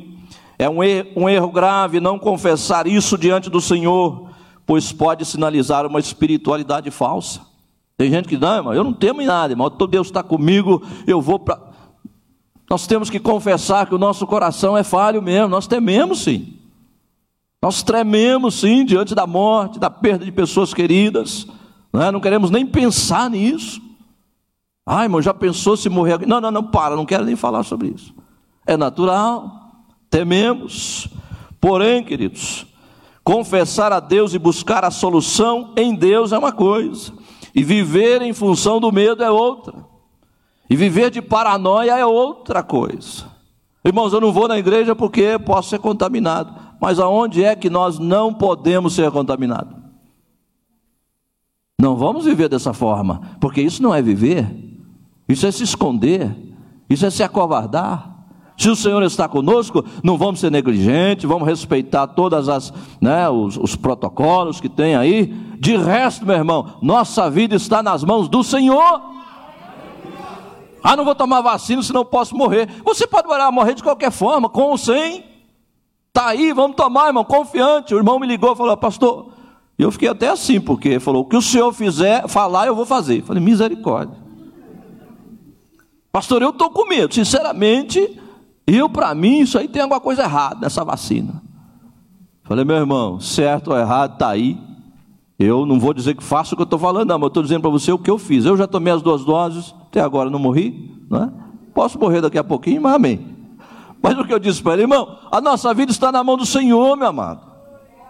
É 0.57 0.67
um 0.67 0.83
erro, 0.83 1.09
um 1.15 1.29
erro 1.29 1.51
grave 1.51 1.99
não 1.99 2.17
confessar 2.17 2.87
isso 2.87 3.15
diante 3.15 3.47
do 3.47 3.61
Senhor, 3.61 4.27
pois 4.65 4.91
pode 4.91 5.23
sinalizar 5.23 5.85
uma 5.85 5.99
espiritualidade 5.99 6.89
falsa. 6.89 7.41
Tem 7.95 8.09
gente 8.09 8.27
que 8.27 8.37
não, 8.37 8.55
irmão, 8.55 8.73
eu 8.73 8.83
não 8.83 8.91
temo 8.91 9.21
em 9.21 9.27
nada, 9.27 9.53
irmão, 9.53 9.69
Deus 9.87 10.07
está 10.07 10.23
comigo, 10.23 10.81
eu 11.05 11.21
vou 11.21 11.37
para. 11.37 11.61
Nós 12.67 12.87
temos 12.87 13.07
que 13.07 13.19
confessar 13.19 13.85
que 13.85 13.93
o 13.93 13.99
nosso 13.99 14.25
coração 14.25 14.75
é 14.75 14.81
falho 14.81 15.21
mesmo, 15.21 15.49
nós 15.49 15.67
tememos 15.67 16.23
sim. 16.23 16.57
Nós 17.61 17.83
trememos 17.83 18.55
sim 18.55 18.83
diante 18.83 19.13
da 19.13 19.27
morte, 19.27 19.77
da 19.77 19.91
perda 19.91 20.25
de 20.25 20.31
pessoas 20.31 20.73
queridas, 20.73 21.45
não, 21.93 22.01
é? 22.01 22.11
não 22.11 22.19
queremos 22.19 22.49
nem 22.49 22.65
pensar 22.65 23.29
nisso. 23.29 23.79
Ai, 24.85 25.05
irmão, 25.05 25.21
já 25.21 25.33
pensou 25.33 25.75
se 25.75 25.89
morrer? 25.89 26.25
Não, 26.27 26.39
não, 26.39 26.51
não, 26.51 26.63
para, 26.63 26.95
não 26.95 27.05
quero 27.05 27.25
nem 27.25 27.35
falar 27.35 27.63
sobre 27.63 27.87
isso. 27.87 28.13
É 28.67 28.77
natural, 28.77 29.51
tememos. 30.09 31.09
Porém, 31.59 32.03
queridos, 32.03 32.67
confessar 33.23 33.91
a 33.91 33.99
Deus 33.99 34.35
e 34.35 34.39
buscar 34.39 34.85
a 34.85 34.91
solução 34.91 35.73
em 35.75 35.95
Deus 35.95 36.31
é 36.31 36.37
uma 36.37 36.51
coisa. 36.51 37.11
E 37.55 37.63
viver 37.63 38.21
em 38.21 38.33
função 38.33 38.79
do 38.79 38.91
medo 38.91 39.23
é 39.23 39.31
outra. 39.31 39.73
E 40.69 40.75
viver 40.75 41.09
de 41.09 41.21
paranoia 41.21 41.97
é 41.97 42.05
outra 42.05 42.61
coisa. 42.61 43.25
Irmãos, 43.83 44.13
eu 44.13 44.21
não 44.21 44.31
vou 44.31 44.47
na 44.47 44.57
igreja 44.57 44.95
porque 44.95 45.39
posso 45.39 45.69
ser 45.69 45.79
contaminado. 45.79 46.53
Mas 46.79 46.99
aonde 46.99 47.43
é 47.43 47.55
que 47.55 47.69
nós 47.69 47.97
não 47.97 48.33
podemos 48.33 48.93
ser 48.93 49.09
contaminados? 49.09 49.75
Não 51.79 51.95
vamos 51.95 52.25
viver 52.25 52.49
dessa 52.49 52.73
forma, 52.73 53.37
porque 53.39 53.61
isso 53.61 53.83
não 53.83 53.93
é 53.93 54.01
viver, 54.01 54.47
isso 55.27 55.45
é 55.45 55.51
se 55.51 55.63
esconder, 55.63 56.35
isso 56.89 57.05
é 57.05 57.09
se 57.09 57.23
acovardar. 57.23 58.13
Se 58.57 58.69
o 58.69 58.75
Senhor 58.75 59.03
está 59.03 59.27
conosco, 59.27 59.83
não 60.01 60.17
vamos 60.17 60.39
ser 60.39 60.49
negligentes, 60.49 61.25
vamos 61.25 61.47
respeitar 61.47 62.07
todas 62.07 62.47
as, 62.47 62.73
né, 63.01 63.29
os, 63.29 63.57
os 63.57 63.75
protocolos 63.75 64.61
que 64.61 64.69
tem 64.69 64.95
aí. 64.95 65.25
De 65.59 65.75
resto, 65.75 66.25
meu 66.25 66.35
irmão, 66.35 66.77
nossa 66.81 67.29
vida 67.29 67.55
está 67.55 67.83
nas 67.83 68.03
mãos 68.03 68.29
do 68.29 68.43
Senhor. 68.43 69.01
Ah, 70.81 70.95
não 70.95 71.03
vou 71.03 71.15
tomar 71.15 71.41
vacina, 71.41 71.81
senão 71.81 72.05
posso 72.05 72.37
morrer. 72.37 72.69
Você 72.85 73.05
pode 73.07 73.27
morrer 73.51 73.73
de 73.73 73.83
qualquer 73.83 74.11
forma, 74.11 74.47
com 74.47 74.61
ou 74.61 74.77
sem. 74.77 75.25
Está 76.07 76.27
aí, 76.27 76.53
vamos 76.53 76.77
tomar, 76.77 77.07
irmão, 77.07 77.25
confiante. 77.25 77.93
O 77.93 77.97
irmão 77.97 78.19
me 78.19 78.27
ligou 78.27 78.53
e 78.53 78.55
falou, 78.55 78.77
pastor. 78.77 79.33
E 79.77 79.83
eu 79.83 79.91
fiquei 79.91 80.07
até 80.07 80.29
assim, 80.29 80.61
porque 80.61 80.99
falou: 80.99 81.23
o 81.23 81.25
que 81.25 81.35
o 81.35 81.41
senhor 81.41 81.73
fizer, 81.73 82.27
falar, 82.29 82.67
eu 82.67 82.75
vou 82.75 82.85
fazer. 82.85 83.19
Eu 83.19 83.25
falei, 83.25 83.43
misericórdia. 83.43 84.24
Pastor, 86.15 86.41
eu 86.41 86.51
estou 86.51 86.69
com 86.69 86.87
medo, 86.87 87.13
sinceramente. 87.13 88.17
Eu, 88.65 88.89
para 88.89 89.13
mim, 89.13 89.39
isso 89.39 89.57
aí 89.57 89.67
tem 89.67 89.81
alguma 89.81 89.99
coisa 89.99 90.23
errada 90.23 90.61
nessa 90.61 90.81
vacina. 90.81 91.43
Falei, 92.45 92.63
meu 92.63 92.77
irmão, 92.77 93.19
certo 93.19 93.71
ou 93.71 93.77
errado, 93.77 94.13
está 94.13 94.29
aí. 94.29 94.57
Eu 95.37 95.65
não 95.65 95.77
vou 95.77 95.93
dizer 95.93 96.15
que 96.15 96.23
faço 96.23 96.53
o 96.53 96.55
que 96.55 96.61
eu 96.61 96.63
estou 96.63 96.79
falando, 96.79 97.09
não, 97.09 97.17
mas 97.19 97.23
eu 97.23 97.27
estou 97.27 97.43
dizendo 97.43 97.59
para 97.63 97.69
você 97.69 97.91
o 97.91 97.99
que 97.99 98.09
eu 98.09 98.17
fiz. 98.17 98.45
Eu 98.45 98.55
já 98.55 98.65
tomei 98.65 98.93
as 98.93 99.01
duas 99.01 99.25
doses, 99.25 99.75
até 99.87 99.99
agora 99.99 100.29
não 100.29 100.39
morri, 100.39 100.89
não 101.09 101.21
é? 101.21 101.29
Posso 101.73 101.99
morrer 101.99 102.21
daqui 102.21 102.37
a 102.37 102.45
pouquinho, 102.45 102.81
mas 102.81 102.93
amém. 102.93 103.35
Mas 104.01 104.17
o 104.17 104.23
que 104.23 104.33
eu 104.33 104.39
disse 104.39 104.63
para 104.63 104.71
ele, 104.71 104.83
irmão, 104.83 105.17
a 105.29 105.41
nossa 105.41 105.73
vida 105.73 105.91
está 105.91 106.13
na 106.13 106.23
mão 106.23 106.37
do 106.37 106.45
Senhor, 106.45 106.95
meu 106.95 107.07
amado. 107.07 107.41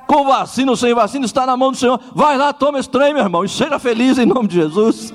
Com 0.06 0.26
vacina 0.26 0.69
ou 0.69 0.77
sem 0.77 0.94
vacina, 0.94 1.26
está 1.26 1.44
na 1.48 1.57
mão 1.57 1.72
do 1.72 1.77
Senhor. 1.77 1.99
Vai 2.14 2.38
lá, 2.38 2.53
toma 2.53 2.77
esse 2.77 2.88
trem, 2.88 3.15
meu 3.15 3.23
irmão, 3.23 3.44
e 3.44 3.49
seja 3.49 3.80
feliz 3.80 4.19
em 4.19 4.27
nome 4.27 4.48
de 4.48 4.53
Jesus. 4.57 5.11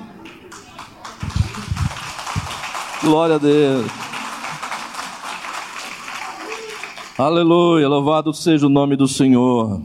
Glória 3.03 3.35
a 3.35 3.39
Deus. 3.39 3.91
Aleluia, 7.17 7.87
louvado 7.87 8.33
seja 8.33 8.67
o 8.67 8.69
nome 8.69 8.95
do 8.95 9.07
Senhor. 9.07 9.81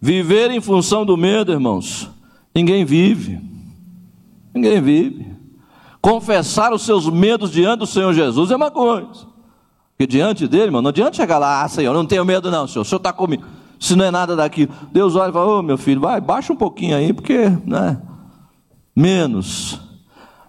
Viver 0.00 0.50
em 0.50 0.60
função 0.60 1.04
do 1.04 1.16
medo, 1.16 1.52
irmãos, 1.52 2.10
ninguém 2.54 2.84
vive. 2.84 3.38
Ninguém 4.54 4.80
vive. 4.80 5.26
Confessar 6.00 6.72
os 6.72 6.82
seus 6.82 7.08
medos 7.08 7.50
diante 7.50 7.80
do 7.80 7.86
Senhor 7.86 8.14
Jesus 8.14 8.50
é 8.50 8.56
uma 8.56 8.70
coisa. 8.70 9.26
Porque 9.90 10.06
diante 10.06 10.48
dele, 10.48 10.64
irmão, 10.64 10.80
não 10.80 10.90
adianta 10.90 11.16
chegar 11.16 11.38
lá, 11.38 11.62
ah, 11.62 11.68
Senhor, 11.68 11.92
não 11.92 12.06
tenho 12.06 12.24
medo 12.24 12.50
não, 12.50 12.66
Senhor, 12.66 12.82
o 12.82 12.84
Senhor 12.84 12.98
está 12.98 13.12
comigo. 13.12 13.44
Se 13.78 13.94
não 13.94 14.04
é 14.04 14.10
nada 14.10 14.34
daquilo. 14.34 14.72
Deus 14.90 15.16
olha 15.16 15.30
e 15.30 15.32
fala, 15.32 15.46
ô 15.46 15.58
oh, 15.58 15.62
meu 15.62 15.76
filho, 15.76 16.00
vai, 16.00 16.20
baixa 16.20 16.52
um 16.52 16.56
pouquinho 16.56 16.96
aí, 16.96 17.12
porque, 17.12 17.48
né? 17.64 18.00
Menos. 18.96 19.87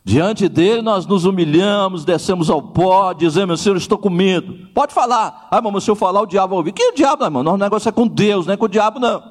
Diante 0.04 0.48
dele 0.48 0.82
nós 0.82 1.06
nos 1.06 1.26
humilhamos, 1.26 2.06
descemos 2.06 2.50
ao 2.50 2.62
pó, 2.62 3.14
dizemos, 3.14 3.62
Senhor, 3.62 3.76
estou 3.78 3.98
com 3.98 4.10
medo. 4.10 4.68
Pode 4.74 4.94
falar. 4.94 5.48
Ah, 5.52 5.58
irmão, 5.58 5.80
se 5.80 5.92
eu 5.92 5.96
falar, 5.96 6.22
o 6.22 6.26
diabo 6.26 6.50
vai 6.50 6.58
ouvir. 6.58 6.72
Que 6.72 6.94
diabo, 6.94 7.26
irmão? 7.26 7.44
Nosso 7.44 7.58
negócio 7.58 7.90
é 7.90 7.92
com 7.92 8.08
Deus, 8.08 8.46
não 8.48 8.54
é 8.54 8.58
com 8.58 8.66
o 8.66 8.70
diabo, 8.70 9.00
não. 9.00 9.22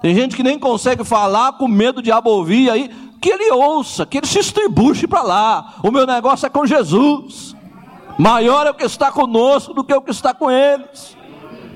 Tem 0.00 0.14
gente 0.14 0.36
que 0.36 0.42
nem 0.42 0.58
consegue 0.58 1.04
falar 1.04 1.54
com 1.54 1.66
medo 1.66 1.94
do 1.94 2.02
diabo 2.02 2.30
ouvir, 2.30 2.70
aí 2.70 2.88
que 3.20 3.30
ele 3.30 3.50
ouça, 3.50 4.06
que 4.06 4.18
ele 4.18 4.26
se 4.26 4.38
estribuche 4.38 5.06
para 5.06 5.22
lá. 5.22 5.74
O 5.82 5.90
meu 5.90 6.06
negócio 6.06 6.46
é 6.46 6.50
com 6.50 6.64
Jesus. 6.64 7.56
Maior 8.16 8.66
é 8.66 8.70
o 8.70 8.74
que 8.74 8.84
está 8.84 9.10
conosco 9.10 9.74
do 9.74 9.84
que 9.84 9.92
o 9.92 10.00
que 10.00 10.10
está 10.10 10.32
com 10.32 10.50
eles. 10.50 11.16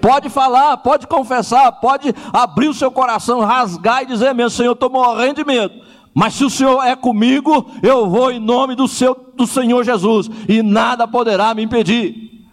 Pode 0.01 0.29
falar, 0.29 0.77
pode 0.79 1.07
confessar, 1.07 1.71
pode 1.73 2.13
abrir 2.33 2.69
o 2.69 2.75
seu 2.75 2.91
coração, 2.91 3.41
rasgar 3.41 4.03
e 4.03 4.07
dizer 4.07 4.35
mesmo, 4.35 4.51
Senhor, 4.51 4.73
estou 4.73 4.91
morrendo 4.91 5.37
de 5.37 5.45
medo. 5.45 5.75
Mas 6.15 6.35
se 6.35 6.45
o 6.45 6.51
Senhor 6.51 6.83
é 6.83 6.95
comigo, 6.95 7.67
eu 7.83 8.09
vou 8.09 8.31
em 8.31 8.39
nome 8.39 8.75
do, 8.75 8.87
seu, 8.87 9.15
do 9.35 9.47
Senhor 9.47 9.83
Jesus, 9.85 10.29
e 10.49 10.63
nada 10.63 11.09
poderá 11.09 11.55
me 11.55 11.63
impedir. 11.63 12.47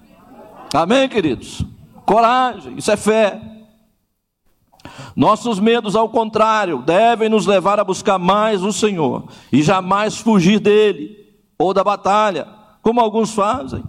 Amém, 0.74 1.10
queridos? 1.10 1.66
Coragem, 2.06 2.78
isso 2.78 2.92
é 2.92 2.98
fé. 2.98 3.42
Nossos 5.16 5.60
medos, 5.60 5.96
ao 5.96 6.10
contrário, 6.10 6.82
devem 6.82 7.28
nos 7.28 7.46
levar 7.46 7.80
a 7.80 7.84
buscar 7.84 8.18
mais 8.18 8.64
o 8.64 8.72
Senhor 8.72 9.26
e 9.52 9.62
jamais 9.62 10.18
fugir 10.18 10.60
dele 10.60 11.18
ou 11.58 11.74
da 11.74 11.84
batalha, 11.84 12.48
como 12.82 13.02
alguns 13.02 13.34
fazem. 13.34 13.84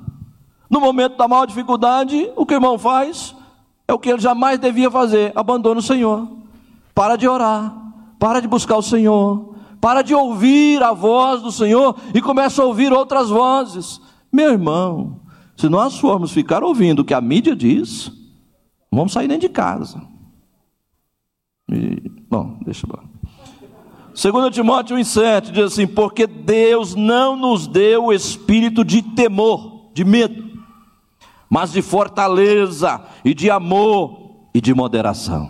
No 0.68 0.80
momento 0.80 1.16
da 1.16 1.28
maior 1.28 1.46
dificuldade, 1.46 2.30
o 2.36 2.44
que 2.44 2.54
o 2.54 2.56
irmão 2.56 2.78
faz 2.78 3.34
é 3.86 3.92
o 3.92 3.98
que 3.98 4.10
ele 4.10 4.20
jamais 4.20 4.58
devia 4.58 4.90
fazer: 4.90 5.32
abandona 5.34 5.80
o 5.80 5.82
Senhor, 5.82 6.28
para 6.94 7.16
de 7.16 7.28
orar, 7.28 7.74
para 8.18 8.40
de 8.40 8.48
buscar 8.48 8.76
o 8.76 8.82
Senhor, 8.82 9.54
para 9.80 10.02
de 10.02 10.14
ouvir 10.14 10.82
a 10.82 10.92
voz 10.92 11.42
do 11.42 11.50
Senhor 11.50 11.96
e 12.14 12.20
começa 12.20 12.62
a 12.62 12.66
ouvir 12.66 12.92
outras 12.92 13.30
vozes. 13.30 14.00
Meu 14.32 14.50
irmão, 14.50 15.20
se 15.56 15.68
nós 15.68 15.98
formos 15.98 16.32
ficar 16.32 16.62
ouvindo 16.62 17.00
o 17.00 17.04
que 17.04 17.14
a 17.14 17.20
mídia 17.20 17.56
diz, 17.56 18.12
vamos 18.92 19.12
sair 19.12 19.26
dentro 19.28 19.48
de 19.48 19.54
casa. 19.54 20.02
E, 21.72 22.10
bom, 22.28 22.58
deixa 22.64 22.86
eu. 22.86 23.10
2 24.32 24.54
Timóteo 24.54 24.96
1,7 24.96 25.52
diz 25.52 25.64
assim: 25.64 25.86
Porque 25.86 26.26
Deus 26.26 26.94
não 26.94 27.36
nos 27.36 27.66
deu 27.66 28.06
o 28.06 28.12
espírito 28.12 28.84
de 28.84 29.02
temor, 29.02 29.90
de 29.94 30.04
medo, 30.04 30.60
mas 31.48 31.72
de 31.72 31.80
fortaleza 31.80 33.00
e 33.24 33.32
de 33.32 33.50
amor 33.50 34.48
e 34.52 34.60
de 34.60 34.74
moderação. 34.74 35.48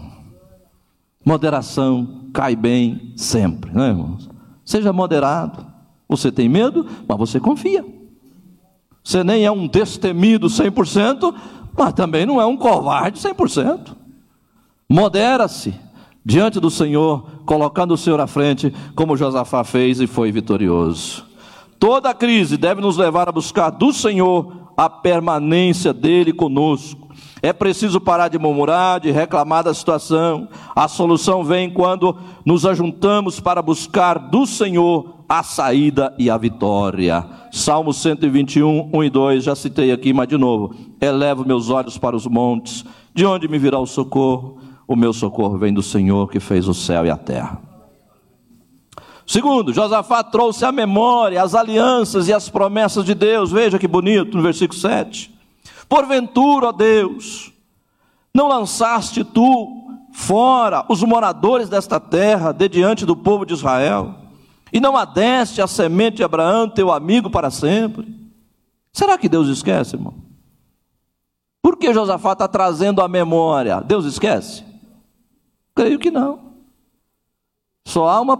Moderação 1.24 2.19
cai 2.32 2.56
bem 2.56 3.12
sempre, 3.16 3.72
não 3.72 3.82
é, 3.82 3.88
irmãos? 3.88 4.28
Seja 4.64 4.92
moderado. 4.92 5.66
Você 6.08 6.32
tem 6.32 6.48
medo, 6.48 6.86
mas 7.08 7.18
você 7.18 7.38
confia. 7.38 7.84
Você 9.02 9.24
nem 9.24 9.44
é 9.44 9.50
um 9.50 9.66
destemido 9.66 10.48
100%, 10.48 11.34
mas 11.76 11.92
também 11.92 12.26
não 12.26 12.40
é 12.40 12.46
um 12.46 12.56
covarde 12.56 13.18
100%. 13.18 13.96
Modera-se 14.88 15.74
diante 16.24 16.60
do 16.60 16.70
Senhor, 16.70 17.42
colocando 17.46 17.94
o 17.94 17.96
Senhor 17.96 18.20
à 18.20 18.26
frente, 18.26 18.74
como 18.94 19.16
Josafá 19.16 19.64
fez 19.64 20.00
e 20.00 20.06
foi 20.06 20.30
vitorioso. 20.30 21.24
Toda 21.78 22.12
crise 22.12 22.56
deve 22.56 22.80
nos 22.80 22.96
levar 22.96 23.28
a 23.28 23.32
buscar 23.32 23.70
do 23.70 23.92
Senhor 23.92 24.72
a 24.76 24.88
permanência 24.90 25.92
dele 25.92 26.32
conosco. 26.32 27.09
É 27.42 27.52
preciso 27.52 28.00
parar 28.00 28.28
de 28.28 28.38
murmurar, 28.38 29.00
de 29.00 29.10
reclamar 29.10 29.64
da 29.64 29.72
situação. 29.72 30.48
A 30.74 30.86
solução 30.88 31.42
vem 31.42 31.70
quando 31.70 32.16
nos 32.44 32.66
ajuntamos 32.66 33.40
para 33.40 33.62
buscar 33.62 34.18
do 34.18 34.46
Senhor 34.46 35.20
a 35.28 35.42
saída 35.42 36.14
e 36.18 36.28
a 36.28 36.36
vitória. 36.36 37.24
Salmo 37.50 37.94
121, 37.94 38.90
1 38.92 39.04
e 39.04 39.10
2, 39.10 39.44
já 39.44 39.54
citei 39.54 39.90
aqui, 39.92 40.12
mas 40.12 40.28
de 40.28 40.36
novo. 40.36 40.74
Elevo 41.00 41.46
meus 41.46 41.70
olhos 41.70 41.96
para 41.96 42.16
os 42.16 42.26
montes, 42.26 42.84
de 43.14 43.24
onde 43.24 43.48
me 43.48 43.58
virá 43.58 43.78
o 43.78 43.86
socorro? 43.86 44.58
O 44.86 44.96
meu 44.96 45.12
socorro 45.12 45.56
vem 45.56 45.72
do 45.72 45.82
Senhor 45.82 46.28
que 46.30 46.40
fez 46.40 46.68
o 46.68 46.74
céu 46.74 47.06
e 47.06 47.10
a 47.10 47.16
terra. 47.16 47.62
Segundo, 49.24 49.72
Josafá 49.72 50.24
trouxe 50.24 50.64
à 50.64 50.72
memória 50.72 51.40
as 51.40 51.54
alianças 51.54 52.26
e 52.26 52.32
as 52.32 52.48
promessas 52.48 53.04
de 53.04 53.14
Deus. 53.14 53.52
Veja 53.52 53.78
que 53.78 53.86
bonito 53.86 54.36
no 54.36 54.42
versículo 54.42 54.78
7. 54.78 55.32
Porventura, 55.90 56.68
ó 56.68 56.72
Deus, 56.72 57.52
não 58.32 58.46
lançaste 58.46 59.24
tu 59.24 59.90
fora 60.12 60.86
os 60.88 61.02
moradores 61.02 61.68
desta 61.68 61.98
terra 61.98 62.52
de 62.52 62.68
diante 62.68 63.04
do 63.04 63.16
povo 63.16 63.44
de 63.44 63.54
Israel? 63.54 64.14
E 64.72 64.78
não 64.78 64.96
adeste 64.96 65.60
a 65.60 65.66
semente 65.66 66.18
de 66.18 66.22
Abraão, 66.22 66.68
teu 66.68 66.92
amigo, 66.92 67.28
para 67.28 67.50
sempre? 67.50 68.06
Será 68.92 69.18
que 69.18 69.28
Deus 69.28 69.48
esquece, 69.48 69.96
irmão? 69.96 70.14
Por 71.60 71.76
que 71.76 71.92
Josafá 71.92 72.34
está 72.34 72.46
trazendo 72.46 73.02
a 73.02 73.08
memória? 73.08 73.80
Deus 73.80 74.04
esquece? 74.04 74.64
Creio 75.74 75.98
que 75.98 76.12
não. 76.12 76.52
Só 77.84 78.08
há 78.08 78.20
uma, 78.20 78.38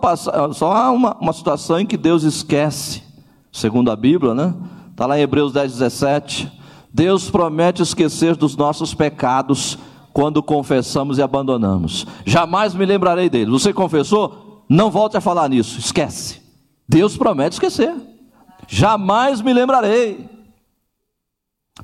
só 0.55 0.73
há 0.73 0.93
uma, 0.93 1.17
uma 1.17 1.33
situação 1.33 1.81
em 1.81 1.87
que 1.87 1.97
Deus 1.97 2.23
esquece, 2.23 3.03
segundo 3.51 3.91
a 3.91 3.97
Bíblia, 3.97 4.35
né? 4.35 4.55
Está 4.93 5.05
lá 5.05 5.19
em 5.19 5.23
Hebreus 5.23 5.53
10, 5.53 5.73
17. 5.73 6.60
Deus 6.93 7.31
promete 7.31 7.83
esquecer 7.83 8.37
dos 8.37 8.57
nossos 8.57 8.95
pecados 8.95 9.79
quando 10.13 10.43
confessamos 10.43 11.19
e 11.19 11.23
abandonamos. 11.23 12.07
Jamais 12.25 12.75
me 12.75 12.85
lembrarei 12.85 13.31
dele. 13.31 13.51
Você 13.51 13.73
confessou? 13.73 14.65
Não 14.69 14.91
volte 14.91 15.17
a 15.17 15.21
falar 15.21 15.49
nisso, 15.49 15.79
esquece. 15.79 16.41
Deus 16.89 17.17
promete 17.17 17.55
esquecer. 17.55 17.95
Jamais 18.67 19.41
me 19.41 19.53
lembrarei. 19.53 20.29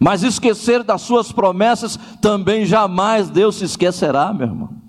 Mas 0.00 0.22
esquecer 0.22 0.82
das 0.82 1.02
suas 1.02 1.32
promessas 1.32 1.98
também 2.20 2.66
jamais 2.66 3.30
Deus 3.30 3.56
se 3.56 3.64
esquecerá, 3.64 4.32
meu 4.32 4.46
irmão. 4.46 4.85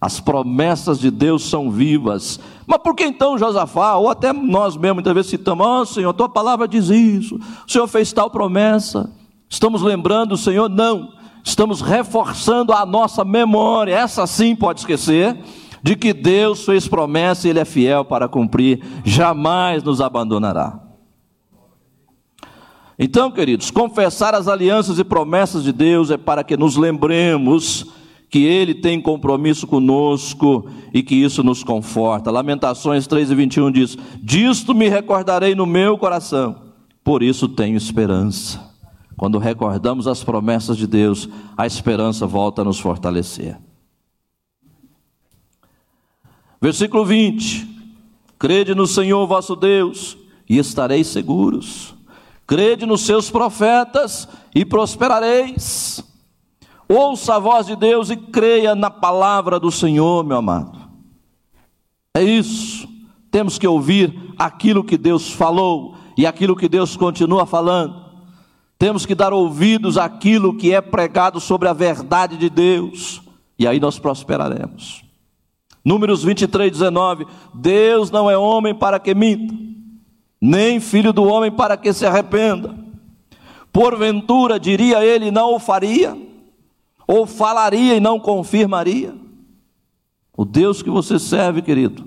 As 0.00 0.20
promessas 0.20 1.00
de 1.00 1.10
Deus 1.10 1.42
são 1.48 1.70
vivas. 1.70 2.38
Mas 2.66 2.78
por 2.78 2.94
que 2.94 3.04
então 3.04 3.36
Josafá, 3.36 3.96
ou 3.96 4.08
até 4.08 4.32
nós 4.32 4.76
mesmos, 4.76 4.96
muitas 4.96 5.14
vezes 5.14 5.30
citamos, 5.30 5.66
ó 5.66 5.80
oh, 5.80 5.86
Senhor, 5.86 6.12
tua 6.12 6.28
palavra 6.28 6.68
diz 6.68 6.88
isso, 6.88 7.36
o 7.66 7.70
Senhor 7.70 7.86
fez 7.88 8.12
tal 8.12 8.30
promessa. 8.30 9.10
Estamos 9.48 9.82
lembrando 9.82 10.32
o 10.32 10.36
Senhor? 10.36 10.68
Não. 10.68 11.12
Estamos 11.42 11.80
reforçando 11.80 12.72
a 12.72 12.84
nossa 12.84 13.24
memória, 13.24 13.94
essa 13.94 14.26
sim 14.26 14.54
pode 14.54 14.80
esquecer, 14.80 15.36
de 15.82 15.96
que 15.96 16.12
Deus 16.12 16.64
fez 16.64 16.86
promessa 16.86 17.46
e 17.46 17.50
Ele 17.50 17.60
é 17.60 17.64
fiel 17.64 18.04
para 18.04 18.28
cumprir, 18.28 18.82
jamais 19.04 19.82
nos 19.82 20.00
abandonará. 20.00 20.80
Então, 22.98 23.30
queridos, 23.30 23.70
confessar 23.70 24.34
as 24.34 24.48
alianças 24.48 24.98
e 24.98 25.04
promessas 25.04 25.62
de 25.62 25.72
Deus 25.72 26.10
é 26.10 26.16
para 26.16 26.42
que 26.42 26.56
nos 26.56 26.76
lembremos 26.76 27.86
que 28.30 28.44
Ele 28.44 28.74
tem 28.74 29.00
compromisso 29.00 29.66
conosco 29.66 30.68
e 30.92 31.02
que 31.02 31.14
isso 31.14 31.42
nos 31.42 31.64
conforta. 31.64 32.30
Lamentações 32.30 33.06
3 33.06 33.30
e 33.30 33.34
21 33.34 33.70
diz: 33.70 33.96
Disto 34.22 34.74
me 34.74 34.88
recordarei 34.88 35.54
no 35.54 35.66
meu 35.66 35.96
coração, 35.96 36.56
por 37.02 37.22
isso 37.22 37.48
tenho 37.48 37.76
esperança. 37.76 38.68
Quando 39.16 39.38
recordamos 39.38 40.06
as 40.06 40.22
promessas 40.22 40.76
de 40.76 40.86
Deus, 40.86 41.28
a 41.56 41.66
esperança 41.66 42.26
volta 42.26 42.62
a 42.62 42.64
nos 42.64 42.78
fortalecer. 42.78 43.58
Versículo 46.60 47.04
20: 47.04 47.66
Crede 48.38 48.74
no 48.74 48.86
Senhor 48.86 49.26
vosso 49.26 49.56
Deus 49.56 50.16
e 50.48 50.58
estareis 50.58 51.08
seguros. 51.08 51.94
Crede 52.46 52.86
nos 52.86 53.02
seus 53.02 53.30
profetas 53.30 54.28
e 54.54 54.64
prosperareis. 54.64 56.02
Ouça 56.88 57.34
a 57.34 57.38
voz 57.38 57.66
de 57.66 57.76
Deus 57.76 58.08
e 58.08 58.16
creia 58.16 58.74
na 58.74 58.90
palavra 58.90 59.60
do 59.60 59.70
Senhor, 59.70 60.24
meu 60.24 60.38
amado. 60.38 60.78
É 62.14 62.22
isso. 62.22 62.88
Temos 63.30 63.58
que 63.58 63.66
ouvir 63.68 64.34
aquilo 64.38 64.82
que 64.82 64.96
Deus 64.96 65.30
falou 65.30 65.94
e 66.16 66.26
aquilo 66.26 66.56
que 66.56 66.68
Deus 66.68 66.96
continua 66.96 67.44
falando. 67.44 68.08
Temos 68.78 69.04
que 69.04 69.14
dar 69.14 69.32
ouvidos 69.32 69.98
àquilo 69.98 70.56
que 70.56 70.72
é 70.72 70.80
pregado 70.80 71.40
sobre 71.40 71.68
a 71.68 71.72
verdade 71.72 72.36
de 72.36 72.48
Deus, 72.48 73.20
e 73.58 73.66
aí 73.66 73.80
nós 73.80 73.98
prosperaremos. 73.98 75.04
Números 75.84 76.22
23, 76.22 76.70
19: 76.70 77.26
Deus 77.52 78.10
não 78.10 78.30
é 78.30 78.38
homem 78.38 78.74
para 78.74 79.00
que 79.00 79.14
minta, 79.14 79.54
nem 80.40 80.80
filho 80.80 81.12
do 81.12 81.24
homem 81.24 81.50
para 81.50 81.76
que 81.76 81.92
se 81.92 82.06
arrependa. 82.06 82.74
Porventura, 83.72 84.58
diria 84.58 85.04
ele, 85.04 85.30
não 85.30 85.54
o 85.54 85.58
faria? 85.58 86.27
Ou 87.08 87.26
falaria 87.26 87.96
e 87.96 88.00
não 88.00 88.20
confirmaria? 88.20 89.14
O 90.36 90.44
Deus 90.44 90.82
que 90.82 90.90
você 90.90 91.18
serve, 91.18 91.62
querido, 91.62 92.06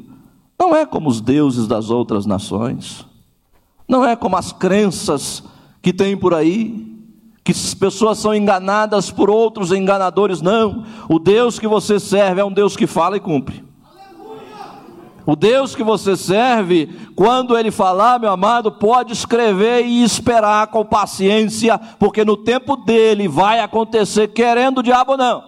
não 0.57 0.75
é 0.75 0.85
como 0.85 1.09
os 1.09 1.19
deuses 1.19 1.67
das 1.67 1.89
outras 1.89 2.27
nações, 2.27 3.05
não 3.87 4.05
é 4.05 4.15
como 4.15 4.37
as 4.37 4.51
crenças 4.51 5.43
que 5.81 5.91
tem 5.91 6.15
por 6.15 6.35
aí, 6.35 6.87
que 7.43 7.51
as 7.51 7.73
pessoas 7.73 8.19
são 8.19 8.33
enganadas 8.35 9.09
por 9.09 9.29
outros 9.29 9.71
enganadores, 9.71 10.39
não. 10.39 10.85
O 11.09 11.17
Deus 11.17 11.57
que 11.57 11.67
você 11.67 11.99
serve 11.99 12.39
é 12.39 12.45
um 12.45 12.53
Deus 12.53 12.77
que 12.77 12.85
fala 12.85 13.17
e 13.17 13.19
cumpre. 13.19 13.70
O 15.31 15.35
Deus 15.37 15.73
que 15.73 15.81
você 15.81 16.17
serve, 16.17 16.89
quando 17.15 17.57
Ele 17.57 17.71
falar, 17.71 18.19
meu 18.19 18.29
amado, 18.29 18.69
pode 18.69 19.13
escrever 19.13 19.85
e 19.85 20.03
esperar 20.03 20.67
com 20.67 20.83
paciência, 20.83 21.79
porque 21.97 22.25
no 22.25 22.35
tempo 22.35 22.75
dele 22.75 23.29
vai 23.29 23.61
acontecer, 23.61 24.27
querendo 24.27 24.79
o 24.79 24.83
diabo 24.83 25.13
ou 25.13 25.17
não. 25.17 25.41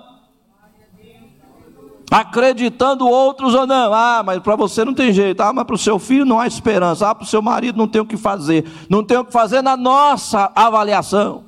Acreditando 2.09 3.05
outros 3.05 3.53
ou 3.53 3.67
não. 3.67 3.93
Ah, 3.93 4.23
mas 4.25 4.39
para 4.39 4.55
você 4.55 4.85
não 4.85 4.93
tem 4.93 5.11
jeito. 5.11 5.41
Ah, 5.41 5.51
mas 5.51 5.65
para 5.65 5.75
o 5.75 5.77
seu 5.77 5.99
filho 5.99 6.23
não 6.23 6.39
há 6.39 6.47
esperança. 6.47 7.09
Ah, 7.09 7.13
para 7.13 7.25
o 7.25 7.27
seu 7.27 7.41
marido 7.41 7.77
não 7.77 7.87
tem 7.87 8.01
o 8.01 8.05
que 8.05 8.15
fazer. 8.15 8.65
Não 8.89 9.03
tem 9.03 9.17
o 9.17 9.25
que 9.25 9.33
fazer 9.33 9.61
na 9.61 9.75
nossa 9.75 10.49
avaliação. 10.55 11.43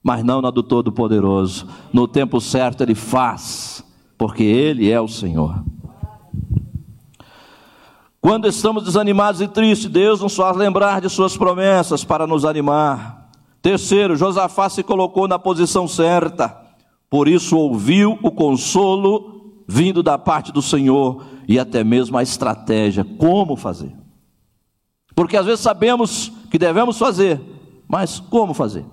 Mas 0.00 0.22
não 0.22 0.40
na 0.40 0.52
do 0.52 0.62
Todo-Poderoso. 0.62 1.66
No 1.92 2.06
tempo 2.06 2.40
certo 2.40 2.82
Ele 2.82 2.94
faz, 2.94 3.84
porque 4.16 4.44
Ele 4.44 4.88
é 4.88 5.00
o 5.00 5.08
Senhor. 5.08 5.64
Quando 8.22 8.46
estamos 8.46 8.84
desanimados 8.84 9.40
e 9.40 9.48
tristes, 9.48 9.90
Deus 9.90 10.20
nos 10.20 10.36
faz 10.36 10.56
lembrar 10.56 11.00
de 11.00 11.08
Suas 11.08 11.36
promessas 11.36 12.04
para 12.04 12.24
nos 12.24 12.44
animar. 12.44 13.28
Terceiro, 13.60 14.14
Josafá 14.14 14.68
se 14.68 14.84
colocou 14.84 15.26
na 15.26 15.40
posição 15.40 15.88
certa, 15.88 16.56
por 17.10 17.26
isso 17.26 17.58
ouviu 17.58 18.16
o 18.22 18.30
consolo 18.30 19.64
vindo 19.66 20.04
da 20.04 20.16
parte 20.16 20.52
do 20.52 20.62
Senhor 20.62 21.24
e 21.48 21.58
até 21.58 21.82
mesmo 21.82 22.16
a 22.16 22.22
estratégia, 22.22 23.04
como 23.04 23.56
fazer. 23.56 23.92
Porque 25.16 25.36
às 25.36 25.44
vezes 25.44 25.60
sabemos 25.60 26.30
que 26.48 26.60
devemos 26.60 26.96
fazer, 26.96 27.40
mas 27.88 28.20
como 28.20 28.54
fazer? 28.54 28.86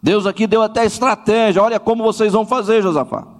Deus 0.00 0.26
aqui 0.26 0.46
deu 0.46 0.62
até 0.62 0.84
estratégia, 0.84 1.60
olha 1.60 1.80
como 1.80 2.04
vocês 2.04 2.32
vão 2.32 2.46
fazer, 2.46 2.82
Josafá. 2.82 3.39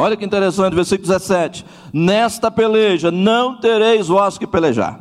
Olha 0.00 0.16
que 0.16 0.24
interessante, 0.24 0.74
versículo 0.74 1.06
17: 1.06 1.64
Nesta 1.92 2.50
peleja 2.50 3.10
não 3.10 3.60
tereis 3.60 4.08
vós 4.08 4.38
que 4.38 4.46
pelejar. 4.46 4.98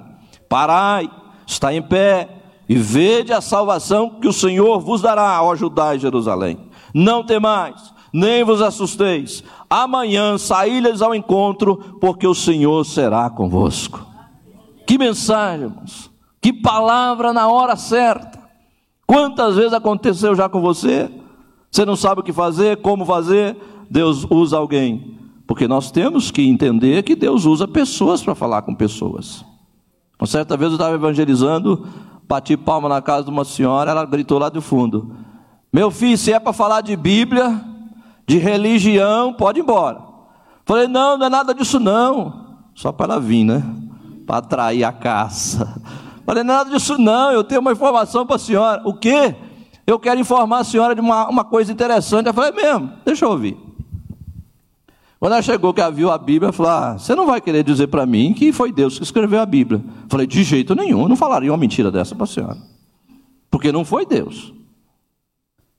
Parai, 0.50 1.10
está 1.48 1.74
em 1.74 1.82
pé, 1.82 2.28
e 2.68 2.76
vede 2.76 3.32
a 3.32 3.40
salvação 3.40 4.20
que 4.20 4.28
o 4.28 4.34
Senhor 4.34 4.82
vos 4.82 5.02
dará, 5.02 5.40
Judá 5.56 5.96
e 5.96 6.00
Jerusalém. 6.00 6.60
Não 6.94 7.24
temais, 7.24 7.94
nem 8.12 8.44
vos 8.44 8.62
assusteis. 8.62 9.42
Amanhã 9.70 10.38
saí-lhes 10.38 11.02
ao 11.02 11.16
encontro, 11.16 11.98
porque 12.02 12.28
o 12.28 12.36
Senhor 12.36 12.86
será 12.86 13.30
convosco. 13.30 14.06
Que 14.86 14.98
mensagem, 14.98 15.68
irmãos. 15.68 16.12
Que 16.42 16.52
palavra 16.52 17.32
na 17.32 17.48
hora 17.48 17.78
certa. 17.78 18.38
Quantas 19.08 19.56
vezes 19.56 19.74
aconteceu 19.74 20.36
já 20.36 20.50
com 20.50 20.60
você? 20.60 21.10
Você 21.72 21.86
não 21.86 21.96
sabe 21.96 22.20
o 22.22 22.24
que 22.24 22.34
fazer, 22.34 22.82
como 22.82 23.06
fazer, 23.06 23.56
Deus 23.90 24.26
usa 24.30 24.58
alguém? 24.58 25.18
Porque 25.48 25.68
nós 25.68 25.90
temos 25.90 26.30
que 26.30 26.48
entender 26.48 27.02
que 27.04 27.16
Deus 27.16 27.46
usa 27.46 27.68
pessoas 27.68 28.22
para 28.22 28.36
falar 28.36 28.62
com 28.62 28.76
pessoas. 28.76 29.44
Uma 30.20 30.28
certa 30.28 30.56
vez 30.56 30.72
eu 30.72 30.76
estava 30.76 30.94
evangelizando, 30.94 31.88
bati 32.28 32.56
palma 32.56 32.88
na 32.88 33.02
casa 33.02 33.24
de 33.24 33.32
uma 33.32 33.44
senhora, 33.44 33.90
ela 33.90 34.06
gritou 34.06 34.38
lá 34.38 34.50
do 34.50 34.62
fundo: 34.62 35.16
Meu 35.74 35.90
filho, 35.90 36.18
se 36.18 36.32
é 36.32 36.40
para 36.40 36.54
falar 36.54 36.82
de 36.82 36.96
Bíblia, 36.96 37.60
de 38.28 38.38
religião, 38.38 39.34
pode 39.34 39.60
ir 39.60 39.64
embora. 39.64 40.02
Falei: 40.66 40.88
Não, 40.88 41.18
não 41.18 41.26
é 41.26 41.30
nada 41.30 41.56
disso 41.56 41.80
não. 41.80 42.60
Só 42.76 42.92
para 42.92 43.14
ela 43.14 43.20
vir, 43.20 43.44
né? 43.44 43.64
Para 44.28 44.38
atrair 44.38 44.84
a 44.84 44.92
caça. 44.92 45.82
Falei: 46.28 46.44
Não 46.44 46.54
é 46.54 46.58
nada 46.58 46.70
disso 46.70 46.96
não, 47.00 47.32
eu 47.32 47.44
tenho 47.44 47.62
uma 47.62 47.72
informação 47.72 48.24
para 48.24 48.36
a 48.36 48.40
senhora. 48.40 48.84
O 48.86 48.94
quê? 48.94 49.36
Eu 49.88 49.98
quero 49.98 50.20
informar 50.20 50.60
a 50.60 50.64
senhora 50.64 50.94
de 50.94 51.02
uma, 51.02 51.28
uma 51.28 51.44
coisa 51.44 51.72
interessante. 51.72 52.28
Eu 52.28 52.34
falei: 52.36 52.52
Mesmo, 52.52 52.92
deixa 53.04 53.26
eu 53.26 53.32
ouvir. 53.32 53.69
Quando 55.20 55.34
ela 55.34 55.42
chegou 55.42 55.74
que 55.74 55.82
ela 55.82 55.92
viu 55.92 56.10
a 56.10 56.18
Bíblia, 56.18 56.52
falou: 56.52 56.72
ah, 56.72 56.98
Você 56.98 57.14
não 57.14 57.26
vai 57.26 57.42
querer 57.42 57.64
dizer 57.64 57.88
para 57.88 58.06
mim 58.06 58.34
que 58.34 58.54
foi 58.54 58.72
Deus 58.72 58.98
que 58.98 59.04
escreveu 59.04 59.42
a 59.42 59.46
Bíblia? 59.46 59.84
Falei: 60.08 60.26
De 60.26 60.44
jeito 60.44 60.74
nenhum, 60.74 61.02
eu 61.02 61.10
não 61.10 61.16
falaria 61.16 61.52
uma 61.52 61.58
mentira 61.58 61.92
dessa 61.92 62.16
para 62.16 62.24
a 62.24 62.28
senhora. 62.28 62.58
Porque 63.52 63.72
não 63.72 63.84
foi 63.84 64.06
Deus. 64.06 64.54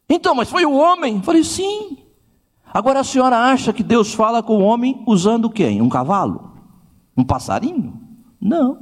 Então, 0.08 0.34
mas 0.34 0.50
foi 0.50 0.66
o 0.66 0.72
homem? 0.72 1.22
Falei: 1.22 1.42
Sim. 1.42 1.96
Agora 2.72 3.00
a 3.00 3.04
senhora 3.04 3.36
acha 3.36 3.72
que 3.72 3.82
Deus 3.82 4.14
fala 4.14 4.42
com 4.42 4.58
o 4.58 4.62
homem 4.62 5.02
usando 5.06 5.50
quem? 5.50 5.82
Um 5.82 5.88
cavalo? 5.88 6.52
Um 7.16 7.24
passarinho? 7.24 8.00
Não. 8.40 8.78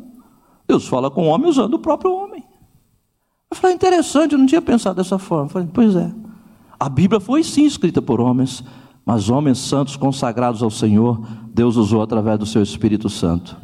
Deus 0.67 0.87
fala 0.87 1.11
com 1.11 1.23
o 1.23 1.31
homem 1.31 1.49
usando 1.49 1.75
o 1.75 1.79
próprio 1.79 2.13
homem. 2.13 2.45
Eu 3.51 3.57
falei, 3.57 3.75
interessante, 3.75 4.33
eu 4.33 4.39
não 4.39 4.45
tinha 4.45 4.61
pensado 4.61 4.97
dessa 4.97 5.19
forma. 5.19 5.49
Falei, 5.49 5.69
pois 5.73 5.97
é. 5.97 6.13
A 6.79 6.89
Bíblia 6.89 7.19
foi 7.19 7.43
sim 7.43 7.65
escrita 7.65 8.03
por 8.03 8.21
homens, 8.21 8.63
mas 9.09 9.31
homens 9.31 9.57
santos 9.57 9.97
consagrados 9.97 10.63
ao 10.63 10.69
Senhor, 10.69 11.27
Deus 11.47 11.77
usou 11.77 12.03
através 12.03 12.39
do 12.39 12.45
seu 12.45 12.63
Espírito 12.63 13.09
Santo. 13.09 13.57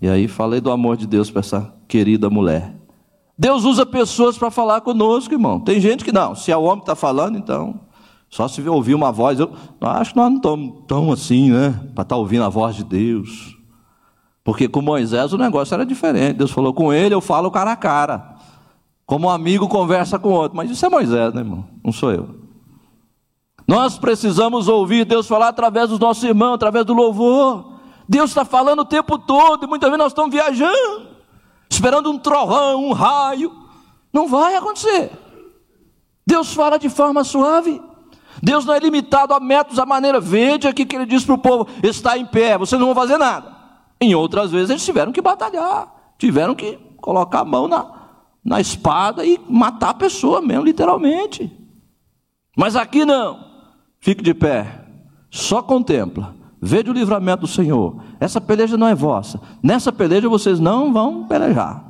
E 0.00 0.08
aí 0.08 0.26
falei 0.26 0.58
do 0.58 0.70
amor 0.70 0.96
de 0.96 1.06
Deus 1.06 1.30
para 1.30 1.40
essa 1.40 1.74
querida 1.86 2.30
mulher. 2.30 2.74
Deus 3.36 3.64
usa 3.64 3.84
pessoas 3.84 4.38
para 4.38 4.50
falar 4.50 4.80
conosco, 4.80 5.34
irmão. 5.34 5.60
Tem 5.60 5.78
gente 5.78 6.02
que 6.02 6.12
não, 6.12 6.34
se 6.34 6.50
é 6.50 6.56
o 6.56 6.62
homem 6.62 6.78
que 6.78 6.84
está 6.84 6.94
falando, 6.94 7.36
então, 7.36 7.78
só 8.30 8.48
se 8.48 8.66
ouvir 8.66 8.94
uma 8.94 9.12
voz. 9.12 9.38
Eu 9.38 9.52
acho 9.82 10.12
que 10.12 10.16
nós 10.16 10.30
não 10.30 10.36
estamos 10.38 10.82
tão 10.88 11.12
assim, 11.12 11.50
né? 11.50 11.72
Para 11.94 12.00
estar 12.00 12.04
tá 12.04 12.16
ouvindo 12.16 12.44
a 12.44 12.48
voz 12.48 12.74
de 12.74 12.84
Deus. 12.84 13.58
Porque 14.42 14.66
com 14.66 14.80
Moisés 14.80 15.34
o 15.34 15.36
negócio 15.36 15.74
era 15.74 15.84
diferente. 15.84 16.38
Deus 16.38 16.50
falou 16.50 16.72
com 16.72 16.90
ele, 16.90 17.14
eu 17.14 17.20
falo 17.20 17.50
cara 17.50 17.72
a 17.72 17.76
cara. 17.76 18.34
Como 19.04 19.26
um 19.26 19.30
amigo 19.30 19.68
conversa 19.68 20.18
com 20.18 20.30
outro. 20.30 20.56
Mas 20.56 20.70
isso 20.70 20.86
é 20.86 20.88
Moisés, 20.88 21.34
né, 21.34 21.42
irmão? 21.42 21.66
Não 21.84 21.92
sou 21.92 22.10
eu. 22.10 22.43
Nós 23.66 23.98
precisamos 23.98 24.68
ouvir 24.68 25.04
Deus 25.04 25.26
falar 25.26 25.48
através 25.48 25.88
dos 25.88 25.98
nossos 25.98 26.22
irmãos, 26.22 26.54
através 26.54 26.84
do 26.84 26.92
louvor. 26.92 27.72
Deus 28.08 28.30
está 28.30 28.44
falando 28.44 28.80
o 28.80 28.84
tempo 28.84 29.18
todo, 29.18 29.64
e 29.64 29.66
muitas 29.66 29.88
vezes 29.88 29.98
nós 29.98 30.12
estamos 30.12 30.30
viajando, 30.30 31.08
esperando 31.70 32.10
um 32.10 32.18
trovão, 32.18 32.84
um 32.84 32.92
raio. 32.92 33.50
Não 34.12 34.28
vai 34.28 34.54
acontecer. 34.54 35.10
Deus 36.26 36.52
fala 36.52 36.78
de 36.78 36.88
forma 36.88 37.24
suave. 37.24 37.82
Deus 38.42 38.64
não 38.66 38.74
é 38.74 38.78
limitado 38.78 39.32
a 39.32 39.40
métodos, 39.40 39.78
a 39.78 39.86
maneira. 39.86 40.20
Veja 40.20 40.68
aqui 40.68 40.84
que 40.84 40.94
ele 40.94 41.06
diz 41.06 41.24
para 41.24 41.34
o 41.34 41.38
povo: 41.38 41.66
está 41.82 42.18
em 42.18 42.26
pé, 42.26 42.58
vocês 42.58 42.78
não 42.78 42.88
vão 42.88 42.94
fazer 42.94 43.16
nada. 43.16 43.54
Em 44.00 44.14
outras 44.14 44.50
vezes 44.50 44.70
eles 44.70 44.84
tiveram 44.84 45.12
que 45.12 45.22
batalhar, 45.22 45.88
tiveram 46.18 46.54
que 46.54 46.78
colocar 47.00 47.40
a 47.40 47.44
mão 47.44 47.66
na, 47.66 47.86
na 48.44 48.60
espada 48.60 49.24
e 49.24 49.40
matar 49.48 49.90
a 49.90 49.94
pessoa 49.94 50.42
mesmo, 50.42 50.64
literalmente. 50.64 51.50
Mas 52.56 52.76
aqui 52.76 53.04
não. 53.04 53.53
Fique 54.04 54.22
de 54.22 54.34
pé, 54.34 54.66
só 55.30 55.62
contempla. 55.62 56.34
Veja 56.60 56.90
o 56.90 56.92
livramento 56.92 57.40
do 57.40 57.46
Senhor. 57.46 58.02
Essa 58.20 58.38
peleja 58.38 58.76
não 58.76 58.86
é 58.86 58.94
vossa. 58.94 59.40
Nessa 59.62 59.90
peleja 59.90 60.28
vocês 60.28 60.60
não 60.60 60.92
vão 60.92 61.24
pelejar. 61.24 61.82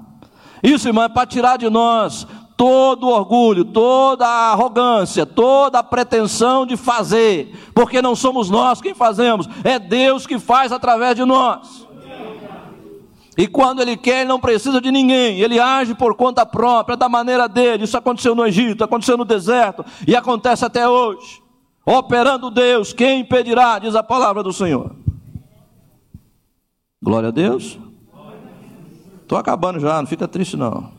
Isso, 0.63 0.87
irmão, 0.87 1.03
é 1.03 1.09
para 1.09 1.27
tirar 1.27 1.59
de 1.59 1.69
nós 1.69 2.25
todo 2.57 3.09
o 3.09 3.11
orgulho, 3.11 3.65
toda 3.65 4.25
a 4.25 4.53
arrogância, 4.53 5.27
toda 5.27 5.81
a 5.81 5.83
pretensão 5.83 6.65
de 6.65 6.77
fazer, 6.77 7.53
porque 7.75 8.01
não 8.01 8.15
somos 8.15 8.49
nós 8.49 8.81
quem 8.81 8.95
fazemos, 8.95 9.49
é 9.65 9.77
Deus 9.81 10.25
que 10.25 10.39
faz 10.39 10.71
através 10.71 11.17
de 11.17 11.25
nós. 11.25 11.85
E 13.37 13.49
quando 13.49 13.83
ele 13.83 13.97
quer, 13.97 14.21
ele 14.21 14.29
não 14.29 14.39
precisa 14.39 14.81
de 14.81 14.93
ninguém, 14.93 15.41
ele 15.41 15.59
age 15.59 15.97
por 15.97 16.15
conta 16.15 16.47
própria, 16.47 16.97
da 16.97 17.09
maneira 17.09 17.49
dele. 17.49 17.83
Isso 17.83 17.99
aconteceu 17.99 18.37
no 18.37 18.47
Egito, 18.47 18.85
aconteceu 18.85 19.17
no 19.17 19.25
deserto 19.25 19.85
e 20.07 20.15
acontece 20.15 20.65
até 20.65 20.89
hoje. 20.89 21.43
Operando 21.87 22.51
Deus, 22.51 22.93
quem 22.93 23.21
impedirá, 23.21 23.79
diz 23.79 23.95
a 23.95 24.03
palavra 24.03 24.43
do 24.43 24.53
Senhor. 24.53 24.97
Glória 27.03 27.29
a 27.29 27.33
Deus. 27.33 27.79
Estou 29.21 29.37
acabando 29.37 29.79
já, 29.79 30.01
não 30.01 30.07
fica 30.07 30.27
triste 30.27 30.57
não. 30.57 30.91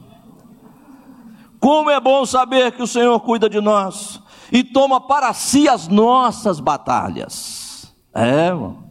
Como 1.59 1.89
é 1.89 1.99
bom 1.99 2.25
saber 2.25 2.71
que 2.73 2.83
o 2.83 2.87
Senhor 2.87 3.19
cuida 3.21 3.49
de 3.49 3.59
nós 3.59 4.21
e 4.51 4.63
toma 4.63 5.01
para 5.01 5.33
si 5.33 5.67
as 5.67 5.87
nossas 5.87 6.59
batalhas. 6.59 7.91
É, 8.13 8.47
irmão. 8.47 8.85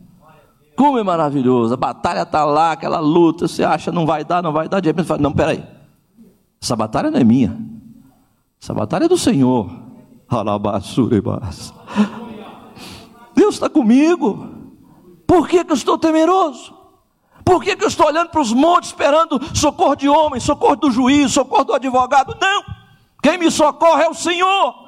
Como 0.76 0.98
é 0.98 1.04
maravilhoso, 1.04 1.74
a 1.74 1.76
batalha 1.76 2.22
está 2.22 2.44
lá, 2.44 2.72
aquela 2.72 2.98
luta, 2.98 3.46
você 3.46 3.62
acha 3.62 3.92
não 3.92 4.04
vai 4.04 4.24
dar, 4.24 4.42
não 4.42 4.52
vai 4.52 4.68
dar, 4.68 4.80
de 4.80 4.88
repente 4.88 5.06
fala, 5.06 5.22
não, 5.22 5.32
peraí, 5.32 5.64
essa 6.60 6.74
batalha 6.74 7.12
não 7.12 7.20
é 7.20 7.22
minha, 7.22 7.56
essa 8.60 8.74
batalha 8.74 9.04
é 9.04 9.08
do 9.08 9.16
Senhor. 9.16 9.70
Deus 13.34 13.54
está 13.54 13.68
comigo, 13.68 14.48
por 15.26 15.48
que, 15.48 15.64
que 15.64 15.72
eu 15.72 15.76
estou 15.76 15.98
temeroso? 15.98 16.74
Por 17.44 17.62
que, 17.62 17.76
que 17.76 17.84
eu 17.84 17.88
estou 17.88 18.06
olhando 18.06 18.30
para 18.30 18.40
os 18.40 18.52
montes 18.52 18.90
esperando 18.90 19.40
socorro 19.54 19.94
de 19.94 20.08
homem, 20.08 20.40
socorro 20.40 20.76
do 20.76 20.90
juiz, 20.90 21.32
socorro 21.32 21.64
do 21.64 21.74
advogado? 21.74 22.36
Não, 22.40 22.62
quem 23.22 23.36
me 23.36 23.50
socorre 23.50 24.04
é 24.04 24.08
o 24.08 24.14
Senhor. 24.14 24.84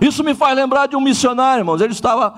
Isso 0.00 0.22
me 0.22 0.34
faz 0.34 0.54
lembrar 0.54 0.86
de 0.86 0.94
um 0.94 1.00
missionário, 1.00 1.62
irmãos. 1.62 1.80
Ele 1.80 1.92
estava 1.92 2.34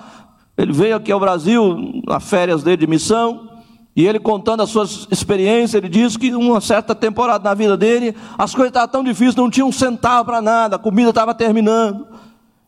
ele 0.61 0.73
veio 0.75 0.97
aqui 0.97 1.11
ao 1.11 1.19
Brasil, 1.19 2.03
na 2.07 2.21
férias 2.21 2.63
dele 2.63 2.77
de 2.77 2.87
missão, 2.87 3.49
e 3.97 4.07
ele 4.07 4.21
contando 4.21 4.63
as 4.63 4.69
suas 4.69 5.09
experiências, 5.11 5.75
ele 5.75 5.89
disse 5.89 6.19
que 6.19 6.35
uma 6.35 6.61
certa 6.61 6.95
temporada 6.95 7.49
na 7.49 7.55
vida 7.55 7.79
dele, 7.79 8.15
as 8.37 8.55
coisas 8.55 8.69
estavam 8.69 8.89
tão 8.89 9.03
difíceis, 9.03 9.35
não 9.35 9.49
tinha 9.49 9.65
um 9.65 9.73
centavo 9.73 10.27
para 10.27 10.43
nada, 10.43 10.77
a 10.77 10.79
comida 10.79 11.09
estava 11.09 11.35
terminando. 11.35 12.07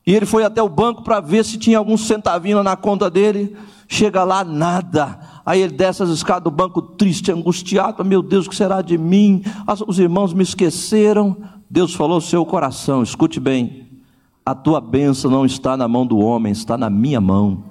E 0.07 0.15
ele 0.15 0.27
foi 0.27 0.45
até 0.45 0.63
o 0.63 0.69
banco 0.69 1.03
para 1.03 1.21
ver 1.21 1.45
se 1.45 1.57
tinha 1.57 1.79
algum 1.79 1.97
centavinho 1.97 2.63
na 2.63 2.77
conta 2.77 3.09
dele. 3.09 3.57
Chega 3.87 4.25
lá, 4.25 4.45
nada. 4.45 5.19
Aí 5.45 5.61
ele 5.61 5.75
desce 5.75 6.03
as 6.03 6.09
escadas 6.09 6.45
do 6.45 6.51
banco 6.51 6.83
triste, 6.83 7.31
angustiado. 7.31 8.05
Meu 8.05 8.23
Deus, 8.23 8.47
o 8.47 8.51
que 8.51 8.57
será 8.57 8.83
de 8.83 8.99
mim? 8.99 9.43
Os 9.87 9.99
irmãos 9.99 10.33
me 10.33 10.43
esqueceram. 10.43 11.37
Deus 11.71 11.95
falou 11.95 12.17
ao 12.17 12.21
seu 12.21 12.45
coração: 12.45 13.03
escute 13.03 13.39
bem, 13.39 13.89
a 14.45 14.55
tua 14.55 14.81
bênção 14.81 15.31
não 15.31 15.47
está 15.47 15.77
na 15.77 15.87
mão 15.87 16.07
do 16.07 16.19
homem, 16.19 16.53
está 16.53 16.77
na 16.77 16.91
minha 16.91 17.21
mão. 17.21 17.65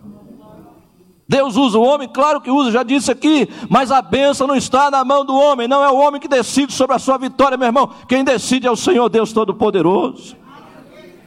Deus 1.27 1.55
usa 1.55 1.77
o 1.77 1.81
homem, 1.81 2.09
claro 2.09 2.41
que 2.41 2.51
usa, 2.51 2.71
já 2.71 2.83
disse 2.83 3.09
aqui, 3.09 3.47
mas 3.69 3.89
a 3.89 4.01
bênção 4.01 4.45
não 4.45 4.55
está 4.55 4.91
na 4.91 5.05
mão 5.05 5.23
do 5.23 5.33
homem, 5.33 5.65
não 5.65 5.81
é 5.81 5.89
o 5.89 5.95
homem 5.95 6.19
que 6.19 6.27
decide 6.27 6.73
sobre 6.73 6.93
a 6.93 6.99
sua 6.99 7.17
vitória, 7.17 7.57
meu 7.57 7.67
irmão. 7.67 7.89
Quem 8.05 8.21
decide 8.21 8.67
é 8.67 8.71
o 8.71 8.75
Senhor 8.75 9.07
Deus 9.07 9.31
Todo-Poderoso. 9.31 10.35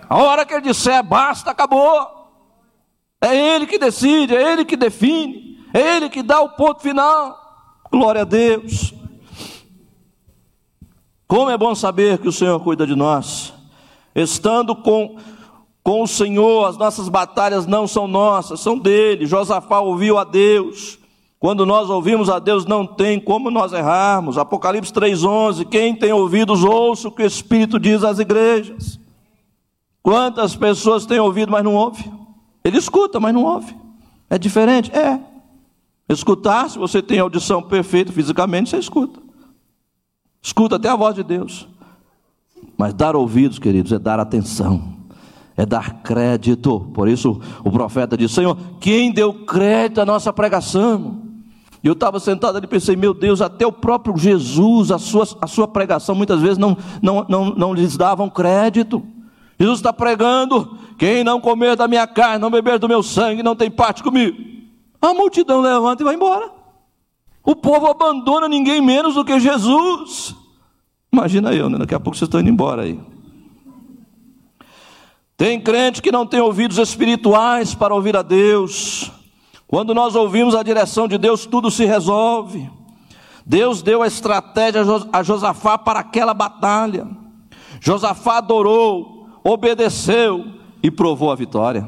A 0.08 0.18
hora 0.18 0.44
que 0.44 0.54
ele 0.54 0.62
disser 0.62 1.02
basta, 1.02 1.50
acabou. 1.50 2.14
É 3.20 3.34
Ele 3.34 3.66
que 3.66 3.78
decide, 3.78 4.36
é 4.36 4.52
Ele 4.52 4.64
que 4.64 4.76
define, 4.76 5.58
é 5.72 5.96
Ele 5.96 6.10
que 6.10 6.22
dá 6.22 6.40
o 6.42 6.50
ponto 6.50 6.82
final. 6.82 7.38
Glória 7.90 8.20
a 8.20 8.24
Deus. 8.24 8.92
Como 11.26 11.50
é 11.50 11.56
bom 11.56 11.74
saber 11.74 12.18
que 12.18 12.28
o 12.28 12.32
Senhor 12.32 12.60
cuida 12.60 12.86
de 12.86 12.94
nós, 12.94 13.54
estando 14.14 14.76
com 14.76 15.16
com 15.82 16.02
o 16.02 16.06
Senhor, 16.06 16.66
as 16.66 16.78
nossas 16.78 17.10
batalhas 17.10 17.66
não 17.66 17.86
são 17.86 18.08
nossas, 18.08 18.60
são 18.60 18.78
dele. 18.78 19.26
Josafá 19.26 19.80
ouviu 19.80 20.16
a 20.16 20.24
Deus. 20.24 20.98
Quando 21.38 21.66
nós 21.66 21.90
ouvimos 21.90 22.30
a 22.30 22.38
Deus, 22.38 22.64
não 22.64 22.86
tem 22.86 23.20
como 23.20 23.50
nós 23.50 23.70
errarmos. 23.74 24.38
Apocalipse 24.38 24.90
3,11: 24.90 25.66
Quem 25.66 25.94
tem 25.94 26.10
ouvidos, 26.10 26.64
ouça 26.64 27.08
o 27.08 27.12
que 27.12 27.22
o 27.22 27.26
Espírito 27.26 27.78
diz 27.78 28.02
às 28.02 28.18
igrejas. 28.18 28.98
Quantas 30.04 30.54
pessoas 30.54 31.04
têm 31.04 31.18
ouvido, 31.18 31.50
mas 31.50 31.64
não 31.64 31.74
ouve? 31.74 32.08
Ele 32.62 32.78
escuta, 32.78 33.18
mas 33.18 33.34
não 33.34 33.42
ouve. 33.42 33.74
É 34.30 34.38
diferente? 34.38 34.92
É. 34.96 35.18
Escutar, 36.08 36.70
se 36.70 36.78
você 36.78 37.02
tem 37.02 37.18
audição 37.18 37.60
perfeita 37.60 38.12
fisicamente, 38.12 38.70
você 38.70 38.78
escuta. 38.78 39.18
Escuta 40.40 40.76
até 40.76 40.88
a 40.88 40.94
voz 40.94 41.16
de 41.16 41.24
Deus. 41.24 41.66
Mas 42.78 42.92
dar 42.94 43.16
ouvidos, 43.16 43.58
queridos, 43.58 43.90
é 43.92 43.98
dar 43.98 44.20
atenção 44.20 44.94
é 45.56 45.64
dar 45.64 46.02
crédito. 46.02 46.80
Por 46.92 47.08
isso 47.08 47.40
o 47.64 47.70
profeta 47.70 48.16
disse: 48.16 48.34
Senhor, 48.34 48.56
quem 48.80 49.12
deu 49.12 49.32
crédito 49.32 50.00
à 50.00 50.04
nossa 50.04 50.32
pregação? 50.32 51.22
E 51.82 51.86
eu 51.86 51.92
estava 51.92 52.18
sentado 52.18 52.56
ali 52.56 52.64
e 52.64 52.68
pensei, 52.68 52.96
meu 52.96 53.12
Deus, 53.12 53.42
até 53.42 53.66
o 53.66 53.72
próprio 53.72 54.16
Jesus, 54.16 54.90
a 54.90 54.98
sua, 54.98 55.28
a 55.38 55.46
sua 55.46 55.68
pregação, 55.68 56.14
muitas 56.14 56.40
vezes 56.40 56.56
não, 56.56 56.74
não, 57.02 57.26
não, 57.28 57.50
não 57.50 57.74
lhes 57.74 57.94
davam 57.94 58.30
crédito. 58.30 59.02
Jesus 59.58 59.78
está 59.78 59.92
pregando: 59.92 60.78
quem 60.98 61.24
não 61.24 61.40
comer 61.40 61.76
da 61.76 61.88
minha 61.88 62.06
carne, 62.06 62.38
não 62.38 62.50
beber 62.50 62.78
do 62.78 62.88
meu 62.88 63.02
sangue, 63.02 63.42
não 63.42 63.56
tem 63.56 63.70
parte 63.70 64.02
comigo. 64.02 64.36
A 65.00 65.12
multidão 65.12 65.60
levanta 65.60 66.02
e 66.02 66.04
vai 66.04 66.14
embora. 66.14 66.50
O 67.44 67.54
povo 67.54 67.86
abandona 67.86 68.48
ninguém 68.48 68.80
menos 68.80 69.14
do 69.14 69.24
que 69.24 69.38
Jesus. 69.38 70.34
Imagina 71.12 71.52
eu, 71.52 71.68
né? 71.68 71.78
daqui 71.78 71.94
a 71.94 72.00
pouco 72.00 72.16
vocês 72.16 72.26
estão 72.26 72.40
indo 72.40 72.48
embora 72.48 72.82
aí. 72.82 72.98
Tem 75.36 75.60
crente 75.60 76.00
que 76.00 76.10
não 76.10 76.26
tem 76.26 76.40
ouvidos 76.40 76.78
espirituais 76.78 77.74
para 77.74 77.94
ouvir 77.94 78.16
a 78.16 78.22
Deus. 78.22 79.10
Quando 79.66 79.94
nós 79.94 80.14
ouvimos 80.14 80.54
a 80.54 80.62
direção 80.62 81.06
de 81.06 81.18
Deus, 81.18 81.44
tudo 81.44 81.70
se 81.70 81.84
resolve. 81.84 82.70
Deus 83.44 83.82
deu 83.82 84.02
a 84.02 84.06
estratégia 84.06 84.82
a 85.12 85.22
Josafá 85.22 85.76
para 85.76 86.00
aquela 86.00 86.32
batalha. 86.32 87.06
Josafá 87.80 88.38
adorou, 88.38 89.13
obedeceu 89.44 90.46
e 90.82 90.90
provou 90.90 91.30
a 91.30 91.36
vitória. 91.36 91.86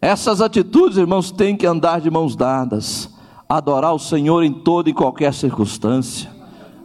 Essas 0.00 0.40
atitudes, 0.40 0.98
irmãos, 0.98 1.30
têm 1.30 1.56
que 1.56 1.64
andar 1.64 2.00
de 2.00 2.10
mãos 2.10 2.34
dadas, 2.34 3.08
adorar 3.48 3.94
o 3.94 4.00
Senhor 4.00 4.42
em 4.42 4.52
toda 4.52 4.90
e 4.90 4.92
qualquer 4.92 5.32
circunstância. 5.32 6.28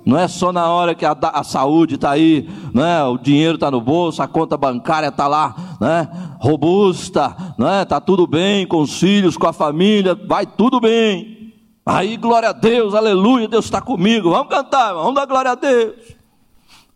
Não 0.06 0.18
é 0.18 0.28
só 0.28 0.54
na 0.54 0.70
hora 0.70 0.96
que 0.96 1.04
a, 1.04 1.18
a 1.34 1.44
saúde 1.44 1.96
está 1.96 2.12
aí, 2.12 2.48
né? 2.74 3.04
o 3.04 3.18
dinheiro 3.18 3.56
está 3.56 3.70
no 3.70 3.82
bolso, 3.82 4.22
a 4.22 4.28
conta 4.28 4.56
bancária 4.56 5.08
está 5.08 5.28
lá, 5.28 5.78
né? 5.82 6.08
robusta, 6.40 7.36
né? 7.58 7.84
Tudo 8.06 8.26
bem 8.26 8.66
com 8.66 8.82
os 8.82 9.00
filhos, 9.00 9.36
com 9.36 9.48
a 9.48 9.52
família, 9.52 10.16
vai 10.16 10.46
tudo 10.46 10.80
bem. 10.80 11.54
Aí, 11.86 12.16
glória 12.16 12.50
a 12.50 12.54
Deus, 12.54 12.94
aleluia, 12.94 13.48
Deus 13.48 13.66
está 13.66 13.82
comigo. 13.82 14.30
Vamos 14.30 14.48
cantar, 14.48 14.94
vamos 14.94 15.16
dar 15.16 15.26
glória 15.26 15.52
a 15.52 15.56
Deus. 15.56 16.17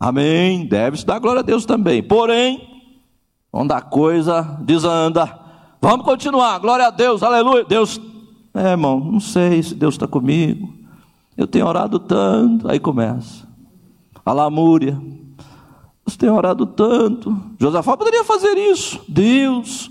Amém. 0.02 0.66
Deve-se 0.66 1.06
dar 1.06 1.20
glória 1.20 1.38
a 1.38 1.44
Deus 1.44 1.64
também. 1.64 2.02
Porém, 2.02 2.68
quando 3.52 3.70
a 3.70 3.80
coisa 3.80 4.42
desanda, 4.60 5.32
vamos 5.80 6.04
continuar, 6.04 6.58
glória 6.58 6.88
a 6.88 6.90
Deus, 6.90 7.22
aleluia. 7.22 7.64
Deus, 7.64 8.00
é, 8.52 8.72
irmão, 8.72 8.98
não 8.98 9.20
sei 9.20 9.62
se 9.62 9.76
Deus 9.76 9.94
está 9.94 10.08
comigo. 10.08 10.74
Eu 11.36 11.46
tenho 11.46 11.68
orado 11.68 12.00
tanto. 12.00 12.68
Aí 12.68 12.80
começa. 12.80 13.46
A 14.26 14.32
lamúria. 14.32 15.00
Você 16.04 16.18
tem 16.18 16.28
orado 16.28 16.66
tanto. 16.66 17.40
Josafá 17.60 17.96
poderia 17.96 18.24
fazer 18.24 18.58
isso. 18.58 19.00
Deus, 19.06 19.88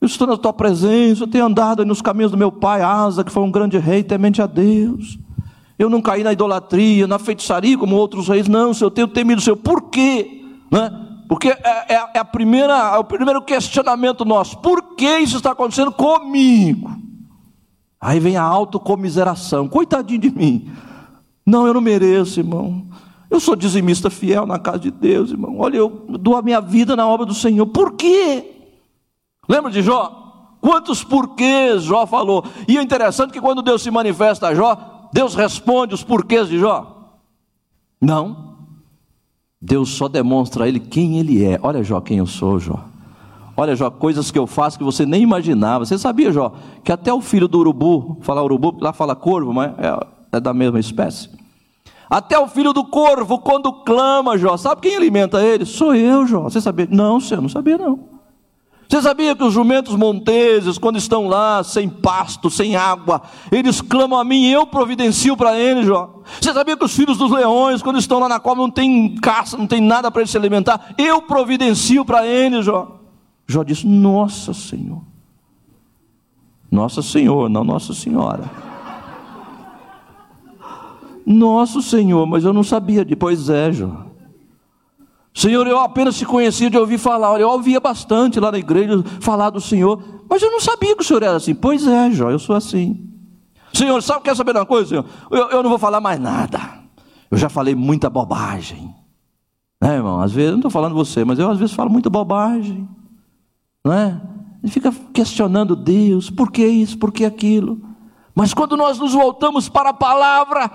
eu 0.00 0.06
estou 0.06 0.26
na 0.26 0.36
tua 0.36 0.52
presença. 0.52 1.22
Eu 1.22 1.28
tenho 1.28 1.46
andado 1.46 1.86
nos 1.86 2.02
caminhos 2.02 2.32
do 2.32 2.36
meu 2.36 2.50
pai 2.50 2.82
Asa, 2.82 3.22
que 3.22 3.30
foi 3.30 3.44
um 3.44 3.50
grande 3.52 3.78
rei, 3.78 4.02
temente 4.02 4.42
a 4.42 4.46
Deus. 4.46 5.20
Eu 5.80 5.88
não 5.88 6.02
caí 6.02 6.22
na 6.22 6.30
idolatria, 6.30 7.06
na 7.06 7.18
feitiçaria 7.18 7.78
como 7.78 7.96
outros 7.96 8.28
reis. 8.28 8.46
Não, 8.46 8.74
Senhor, 8.74 8.88
eu 8.88 8.90
tenho 8.90 9.08
temido 9.08 9.40
o 9.40 9.42
Senhor. 9.42 9.56
Por 9.56 9.84
quê? 9.84 10.44
Né? 10.70 10.90
Porque 11.26 11.48
é, 11.48 11.94
é, 11.94 12.10
é, 12.16 12.18
a 12.18 12.24
primeira, 12.24 12.74
é 12.74 12.98
o 12.98 13.04
primeiro 13.04 13.40
questionamento 13.40 14.22
nosso. 14.26 14.58
Por 14.58 14.94
que 14.94 15.08
isso 15.20 15.38
está 15.38 15.52
acontecendo 15.52 15.90
comigo? 15.90 16.94
Aí 17.98 18.20
vem 18.20 18.36
a 18.36 18.42
autocomiseração. 18.42 19.68
Coitadinho 19.68 20.20
de 20.20 20.30
mim. 20.30 20.70
Não, 21.46 21.66
eu 21.66 21.72
não 21.72 21.80
mereço, 21.80 22.40
irmão. 22.40 22.86
Eu 23.30 23.40
sou 23.40 23.56
dizimista 23.56 24.10
fiel 24.10 24.44
na 24.44 24.58
casa 24.58 24.80
de 24.80 24.90
Deus, 24.90 25.30
irmão. 25.30 25.56
Olha, 25.60 25.78
eu 25.78 26.04
dou 26.10 26.36
a 26.36 26.42
minha 26.42 26.60
vida 26.60 26.94
na 26.94 27.08
obra 27.08 27.24
do 27.24 27.32
Senhor. 27.32 27.64
Por 27.64 27.94
quê? 27.94 28.66
Lembra 29.48 29.70
de 29.70 29.80
Jó? 29.80 30.58
Quantos 30.60 31.02
porquês 31.02 31.84
Jó 31.84 32.04
falou? 32.04 32.44
E 32.68 32.76
é 32.76 32.82
interessante 32.82 33.32
que 33.32 33.40
quando 33.40 33.62
Deus 33.62 33.80
se 33.80 33.90
manifesta 33.90 34.48
a 34.48 34.54
Jó, 34.54 34.99
Deus 35.12 35.34
responde 35.34 35.94
os 35.94 36.04
porquês 36.04 36.48
de 36.48 36.58
Jó? 36.58 37.18
Não. 38.00 38.50
Deus 39.60 39.90
só 39.90 40.08
demonstra 40.08 40.64
a 40.64 40.68
ele 40.68 40.80
quem 40.80 41.18
ele 41.18 41.44
é. 41.44 41.58
Olha, 41.62 41.82
Jó, 41.82 42.00
quem 42.00 42.18
eu 42.18 42.26
sou, 42.26 42.58
Jó. 42.58 42.84
Olha, 43.56 43.76
Jó, 43.76 43.90
coisas 43.90 44.30
que 44.30 44.38
eu 44.38 44.46
faço 44.46 44.78
que 44.78 44.84
você 44.84 45.04
nem 45.04 45.22
imaginava. 45.22 45.84
Você 45.84 45.98
sabia, 45.98 46.32
Jó, 46.32 46.52
que 46.82 46.90
até 46.90 47.12
o 47.12 47.20
filho 47.20 47.46
do 47.46 47.58
urubu, 47.58 48.16
falar 48.22 48.42
urubu, 48.42 48.76
lá 48.80 48.92
fala 48.92 49.14
corvo, 49.14 49.52
mas 49.52 49.72
é, 49.78 50.06
é 50.36 50.40
da 50.40 50.54
mesma 50.54 50.80
espécie. 50.80 51.28
Até 52.08 52.38
o 52.38 52.48
filho 52.48 52.72
do 52.72 52.84
corvo, 52.84 53.38
quando 53.38 53.72
clama, 53.84 54.38
Jó, 54.38 54.56
sabe 54.56 54.80
quem 54.80 54.96
alimenta 54.96 55.42
ele? 55.42 55.64
Sou 55.64 55.94
eu, 55.94 56.26
Jó. 56.26 56.44
Você 56.44 56.60
sabia? 56.60 56.88
Não, 56.90 57.20
senhor, 57.20 57.40
não 57.40 57.48
sabia 57.48 57.76
não. 57.76 58.09
Você 58.90 59.02
sabia 59.02 59.36
que 59.36 59.44
os 59.44 59.54
jumentos 59.54 59.94
monteses, 59.94 60.76
quando 60.76 60.98
estão 60.98 61.28
lá 61.28 61.62
sem 61.62 61.88
pasto, 61.88 62.50
sem 62.50 62.74
água, 62.74 63.22
eles 63.52 63.80
clamam 63.80 64.18
a 64.18 64.24
mim 64.24 64.46
e 64.46 64.52
eu 64.52 64.66
providencio 64.66 65.36
para 65.36 65.56
eles, 65.56 65.86
Jó? 65.86 66.22
Você 66.40 66.52
sabia 66.52 66.76
que 66.76 66.84
os 66.84 66.92
filhos 66.92 67.16
dos 67.16 67.30
leões, 67.30 67.82
quando 67.82 68.00
estão 68.00 68.18
lá 68.18 68.28
na 68.28 68.40
cova, 68.40 68.60
não 68.60 68.70
tem 68.70 69.14
caça, 69.14 69.56
não 69.56 69.68
tem 69.68 69.80
nada 69.80 70.10
para 70.10 70.22
eles 70.22 70.30
se 70.32 70.36
alimentar? 70.36 70.92
Eu 70.98 71.22
providencio 71.22 72.04
para 72.04 72.26
eles, 72.26 72.64
Jó. 72.64 72.98
Jó 73.46 73.62
disse: 73.62 73.86
Nossa 73.86 74.52
Senhor. 74.52 75.02
Nossa 76.68 77.00
Senhor, 77.00 77.48
não 77.48 77.62
Nossa 77.62 77.94
Senhora. 77.94 78.50
Nosso 81.24 81.80
Senhor, 81.80 82.26
mas 82.26 82.42
eu 82.42 82.52
não 82.52 82.64
sabia. 82.64 83.04
Depois 83.04 83.48
é, 83.48 83.70
Jó. 83.70 84.09
Senhor, 85.32 85.66
eu 85.66 85.78
apenas 85.78 86.16
te 86.16 86.26
conhecia 86.26 86.68
de 86.68 86.76
ouvir 86.76 86.98
falar. 86.98 87.40
Eu 87.40 87.48
ouvia 87.50 87.80
bastante 87.80 88.40
lá 88.40 88.50
na 88.50 88.58
igreja 88.58 89.02
falar 89.20 89.50
do 89.50 89.60
Senhor, 89.60 90.02
mas 90.28 90.42
eu 90.42 90.50
não 90.50 90.60
sabia 90.60 90.94
que 90.96 91.02
o 91.02 91.04
Senhor 91.04 91.22
era 91.22 91.36
assim. 91.36 91.54
Pois 91.54 91.86
é, 91.86 92.10
Jó, 92.10 92.30
eu 92.30 92.38
sou 92.38 92.56
assim. 92.56 93.08
Senhor, 93.72 94.02
sabe, 94.02 94.22
quer 94.22 94.34
saber 94.34 94.52
de 94.52 94.58
uma 94.58 94.66
coisa, 94.66 94.88
Senhor? 94.88 95.04
Eu, 95.30 95.50
eu 95.50 95.62
não 95.62 95.70
vou 95.70 95.78
falar 95.78 96.00
mais 96.00 96.18
nada. 96.18 96.60
Eu 97.30 97.38
já 97.38 97.48
falei 97.48 97.74
muita 97.74 98.10
bobagem. 98.10 98.94
É, 99.82 99.94
irmão, 99.94 100.20
às 100.20 100.32
vezes, 100.32 100.48
eu 100.48 100.52
não 100.52 100.58
estou 100.58 100.70
falando 100.70 100.94
você, 100.94 101.24
mas 101.24 101.38
eu 101.38 101.50
às 101.50 101.58
vezes 101.58 101.74
falo 101.74 101.88
muita 101.88 102.10
bobagem 102.10 102.88
não 103.84 103.92
é? 103.92 104.20
Ele 104.62 104.70
fica 104.70 104.92
questionando 105.12 105.74
Deus, 105.74 106.30
por 106.30 106.50
que 106.50 106.64
isso, 106.66 106.98
por 106.98 107.12
que 107.12 107.24
aquilo. 107.24 107.80
Mas 108.34 108.52
quando 108.52 108.76
nós 108.76 108.98
nos 108.98 109.14
voltamos 109.14 109.68
para 109.68 109.90
a 109.90 109.94
palavra, 109.94 110.66
o 110.66 110.70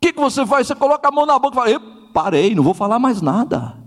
que, 0.00 0.12
que 0.12 0.20
você 0.20 0.44
faz? 0.44 0.66
Você 0.66 0.74
coloca 0.74 1.08
a 1.08 1.12
mão 1.12 1.24
na 1.24 1.38
boca 1.38 1.56
e 1.56 1.72
fala: 1.72 1.80
parei, 2.12 2.54
não 2.54 2.62
vou 2.62 2.74
falar 2.74 2.98
mais 2.98 3.22
nada. 3.22 3.82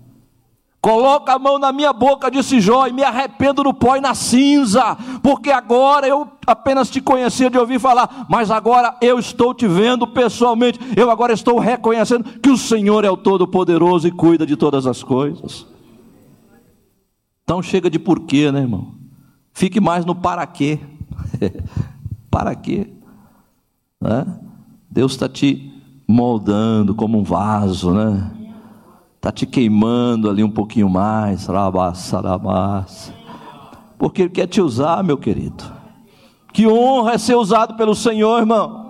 Coloca 0.87 1.33
a 1.33 1.37
mão 1.37 1.59
na 1.59 1.73
minha 1.73 1.91
boca, 1.91 2.31
disse 2.31 2.61
Jó, 2.61 2.87
e 2.87 2.93
me 2.93 3.03
arrependo 3.03 3.61
no 3.61 3.73
pó 3.73 3.97
e 3.97 3.99
na 3.99 4.15
cinza, 4.15 4.95
porque 5.21 5.51
agora 5.51 6.07
eu 6.07 6.25
apenas 6.45 6.89
te 6.89 7.01
conhecia 7.01 7.49
de 7.49 7.57
ouvir 7.57 7.77
falar, 7.77 8.25
mas 8.29 8.49
agora 8.49 8.95
eu 9.01 9.19
estou 9.19 9.53
te 9.53 9.67
vendo 9.67 10.07
pessoalmente, 10.07 10.79
eu 10.95 11.11
agora 11.11 11.33
estou 11.33 11.59
reconhecendo 11.59 12.39
que 12.39 12.49
o 12.49 12.55
Senhor 12.55 13.03
é 13.03 13.09
o 13.09 13.17
Todo-Poderoso 13.17 14.07
e 14.07 14.11
cuida 14.11 14.45
de 14.45 14.55
todas 14.55 14.87
as 14.87 15.03
coisas. 15.03 15.67
Então 17.43 17.61
chega 17.61 17.89
de 17.89 17.99
porquê, 17.99 18.49
né, 18.49 18.61
irmão? 18.61 18.95
Fique 19.51 19.81
mais 19.81 20.05
no 20.05 20.15
para 20.15 20.47
quê. 20.47 20.79
para 22.31 22.55
quê? 22.55 22.87
Né? 23.99 24.25
Deus 24.89 25.11
está 25.11 25.27
te 25.27 25.69
moldando 26.07 26.95
como 26.95 27.19
um 27.19 27.23
vaso, 27.23 27.91
né? 27.91 28.36
Está 29.17 29.31
te 29.31 29.45
queimando 29.45 30.29
ali 30.29 30.43
um 30.43 30.49
pouquinho 30.49 30.89
mais. 30.89 31.47
Porque 33.97 34.21
Ele 34.23 34.29
quer 34.29 34.47
te 34.47 34.61
usar, 34.61 35.03
meu 35.03 35.17
querido. 35.17 35.63
Que 36.53 36.65
honra 36.65 37.13
é 37.13 37.17
ser 37.17 37.35
usado 37.35 37.75
pelo 37.75 37.93
Senhor, 37.93 38.39
irmão. 38.39 38.87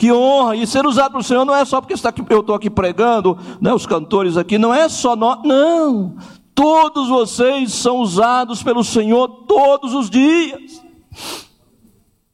Que 0.00 0.10
honra! 0.10 0.56
E 0.56 0.66
ser 0.66 0.86
usado 0.86 1.12
pelo 1.12 1.22
Senhor 1.22 1.44
não 1.44 1.54
é 1.54 1.62
só 1.66 1.78
porque 1.78 1.92
está 1.92 2.08
aqui, 2.08 2.24
eu 2.30 2.40
estou 2.40 2.54
aqui 2.54 2.70
pregando, 2.70 3.36
né, 3.60 3.74
os 3.74 3.84
cantores 3.84 4.38
aqui, 4.38 4.56
não 4.56 4.72
é 4.72 4.88
só 4.88 5.14
nós. 5.14 5.40
Não! 5.44 6.16
Todos 6.54 7.08
vocês 7.08 7.74
são 7.74 7.98
usados 7.98 8.62
pelo 8.62 8.82
Senhor 8.82 9.28
todos 9.46 9.92
os 9.92 10.08
dias. 10.08 10.82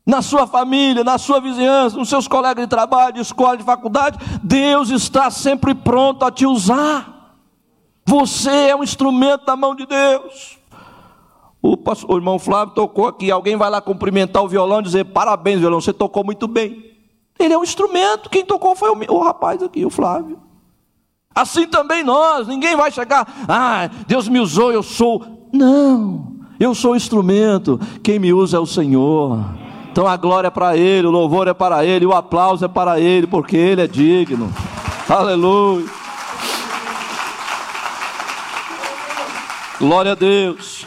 Na 0.07 0.23
sua 0.23 0.47
família, 0.47 1.03
na 1.03 1.19
sua 1.19 1.41
vizinhança, 1.41 1.97
nos 1.97 2.09
seus 2.09 2.29
colegas 2.29 2.65
de 2.65 2.71
trabalho, 2.71 3.15
de 3.15 3.21
escola, 3.21 3.57
de 3.57 3.65
faculdade, 3.65 4.19
Deus 4.43 4.89
está 4.91 5.31
sempre 5.31 5.75
pronto 5.75 6.25
a 6.25 6.31
te 6.31 6.47
usar. 6.47 7.35
Você 8.07 8.69
é 8.69 8.77
um 8.77 8.85
instrumento 8.85 9.45
da 9.45 9.57
mão 9.57 9.75
de 9.75 9.85
Deus. 9.85 10.59
O, 11.61 11.77
pastor, 11.77 12.13
o 12.13 12.17
irmão 12.17 12.39
Flávio 12.39 12.73
tocou 12.73 13.09
aqui. 13.09 13.33
Alguém 13.33 13.57
vai 13.57 13.69
lá 13.69 13.81
cumprimentar 13.81 14.45
o 14.45 14.49
violão 14.49 14.79
e 14.79 14.85
dizer: 14.85 15.07
Parabéns, 15.07 15.59
violão, 15.59 15.81
você 15.81 15.93
tocou 15.93 16.23
muito 16.23 16.47
bem. 16.47 16.95
Ele 17.37 17.53
é 17.53 17.59
um 17.59 17.65
instrumento. 17.65 18.31
Quem 18.31 18.45
tocou 18.45 18.77
foi 18.77 18.91
o, 18.91 19.15
o 19.15 19.19
rapaz 19.19 19.61
aqui, 19.61 19.85
o 19.85 19.91
Flávio. 19.91 20.47
Assim 21.37 21.67
também 21.67 22.03
nós, 22.03 22.49
ninguém 22.49 22.75
vai 22.75 22.91
chegar, 22.91 23.45
ah, 23.47 23.91
Deus 24.07 24.27
me 24.27 24.41
usou, 24.41 24.73
eu 24.73 24.83
sou. 24.83 25.51
Não, 25.53 26.35
eu 26.59 26.75
sou 26.75 26.97
instrumento, 26.97 27.79
quem 28.03 28.19
me 28.19 28.33
usa 28.33 28.57
é 28.57 28.61
o 28.61 28.65
Senhor. 28.65 29.45
Então 29.97 30.07
a 30.07 30.15
glória 30.15 30.49
é 30.49 30.51
para 30.51 30.77
Ele, 30.77 31.07
o 31.07 31.11
louvor 31.11 31.49
é 31.49 31.55
para 31.55 31.83
Ele, 31.83 32.05
o 32.05 32.13
aplauso 32.13 32.63
é 32.63 32.69
para 32.69 33.01
Ele, 33.01 33.27
porque 33.27 33.57
Ele 33.57 33.81
é 33.81 33.87
digno. 33.87 34.53
Aleluia. 35.09 35.87
Glória 39.81 40.13
a 40.13 40.15
Deus. 40.15 40.85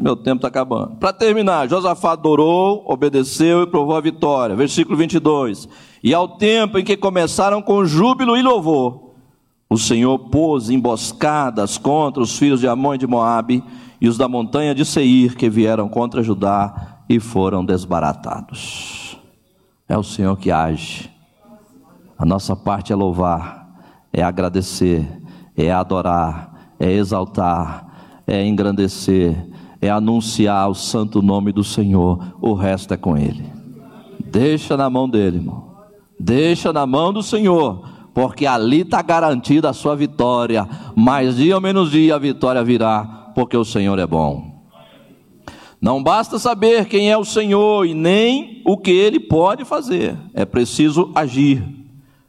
Meu 0.00 0.16
tempo 0.16 0.38
está 0.38 0.48
acabando. 0.48 0.96
Para 0.96 1.12
terminar, 1.12 1.68
Josafá 1.68 2.14
adorou, 2.14 2.82
obedeceu 2.84 3.62
e 3.62 3.68
provou 3.68 3.94
a 3.94 4.00
vitória. 4.00 4.56
Versículo 4.56 4.96
22. 4.96 5.68
E 6.02 6.12
ao 6.12 6.38
tempo 6.38 6.76
em 6.76 6.84
que 6.84 6.96
começaram 6.96 7.62
com 7.62 7.84
júbilo 7.84 8.36
e 8.36 8.42
louvor, 8.42 9.12
o 9.70 9.78
Senhor 9.78 10.18
pôs 10.18 10.70
emboscadas 10.70 11.78
contra 11.78 12.20
os 12.20 12.36
filhos 12.36 12.58
de 12.58 12.66
Amon 12.66 12.96
e 12.96 12.98
de 12.98 13.06
Moabe 13.06 13.62
e 14.00 14.08
os 14.08 14.18
da 14.18 14.26
montanha 14.26 14.74
de 14.74 14.84
Seir 14.84 15.36
que 15.36 15.48
vieram 15.48 15.88
contra 15.88 16.20
Judá 16.20 16.97
e 17.08 17.18
foram 17.18 17.64
desbaratados. 17.64 19.18
É 19.88 19.96
o 19.96 20.02
Senhor 20.02 20.36
que 20.36 20.50
age. 20.50 21.10
A 22.18 22.24
nossa 22.26 22.54
parte 22.54 22.92
é 22.92 22.96
louvar, 22.96 23.68
é 24.12 24.22
agradecer, 24.22 25.06
é 25.56 25.70
adorar, 25.70 26.74
é 26.78 26.90
exaltar, 26.92 28.22
é 28.26 28.44
engrandecer, 28.44 29.46
é 29.80 29.88
anunciar 29.88 30.68
o 30.68 30.74
santo 30.74 31.22
nome 31.22 31.52
do 31.52 31.64
Senhor. 31.64 32.34
O 32.40 32.52
resto 32.52 32.92
é 32.92 32.96
com 32.96 33.16
Ele. 33.16 33.44
Deixa 34.24 34.76
na 34.76 34.90
mão 34.90 35.08
dele, 35.08 35.38
irmão. 35.38 35.68
Deixa 36.20 36.72
na 36.72 36.84
mão 36.84 37.12
do 37.12 37.22
Senhor, 37.22 37.88
porque 38.12 38.44
ali 38.44 38.80
está 38.80 39.00
garantida 39.00 39.70
a 39.70 39.72
sua 39.72 39.94
vitória. 39.94 40.68
Mais 40.94 41.36
dia 41.36 41.54
ou 41.54 41.60
menos 41.60 41.92
dia 41.92 42.16
a 42.16 42.18
vitória 42.18 42.62
virá, 42.62 43.30
porque 43.34 43.56
o 43.56 43.64
Senhor 43.64 43.98
é 43.98 44.06
bom. 44.06 44.57
Não 45.80 46.02
basta 46.02 46.38
saber 46.38 46.86
quem 46.86 47.10
é 47.10 47.16
o 47.16 47.24
Senhor 47.24 47.86
e 47.86 47.94
nem 47.94 48.62
o 48.64 48.76
que 48.76 48.90
ele 48.90 49.20
pode 49.20 49.64
fazer, 49.64 50.16
é 50.34 50.44
preciso 50.44 51.12
agir. 51.14 51.62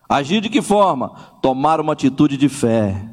Agir 0.07 0.41
de 0.41 0.49
que 0.49 0.61
forma? 0.61 1.11
Tomar 1.41 1.79
uma 1.79 1.93
atitude 1.93 2.37
de 2.37 2.49
fé, 2.49 3.09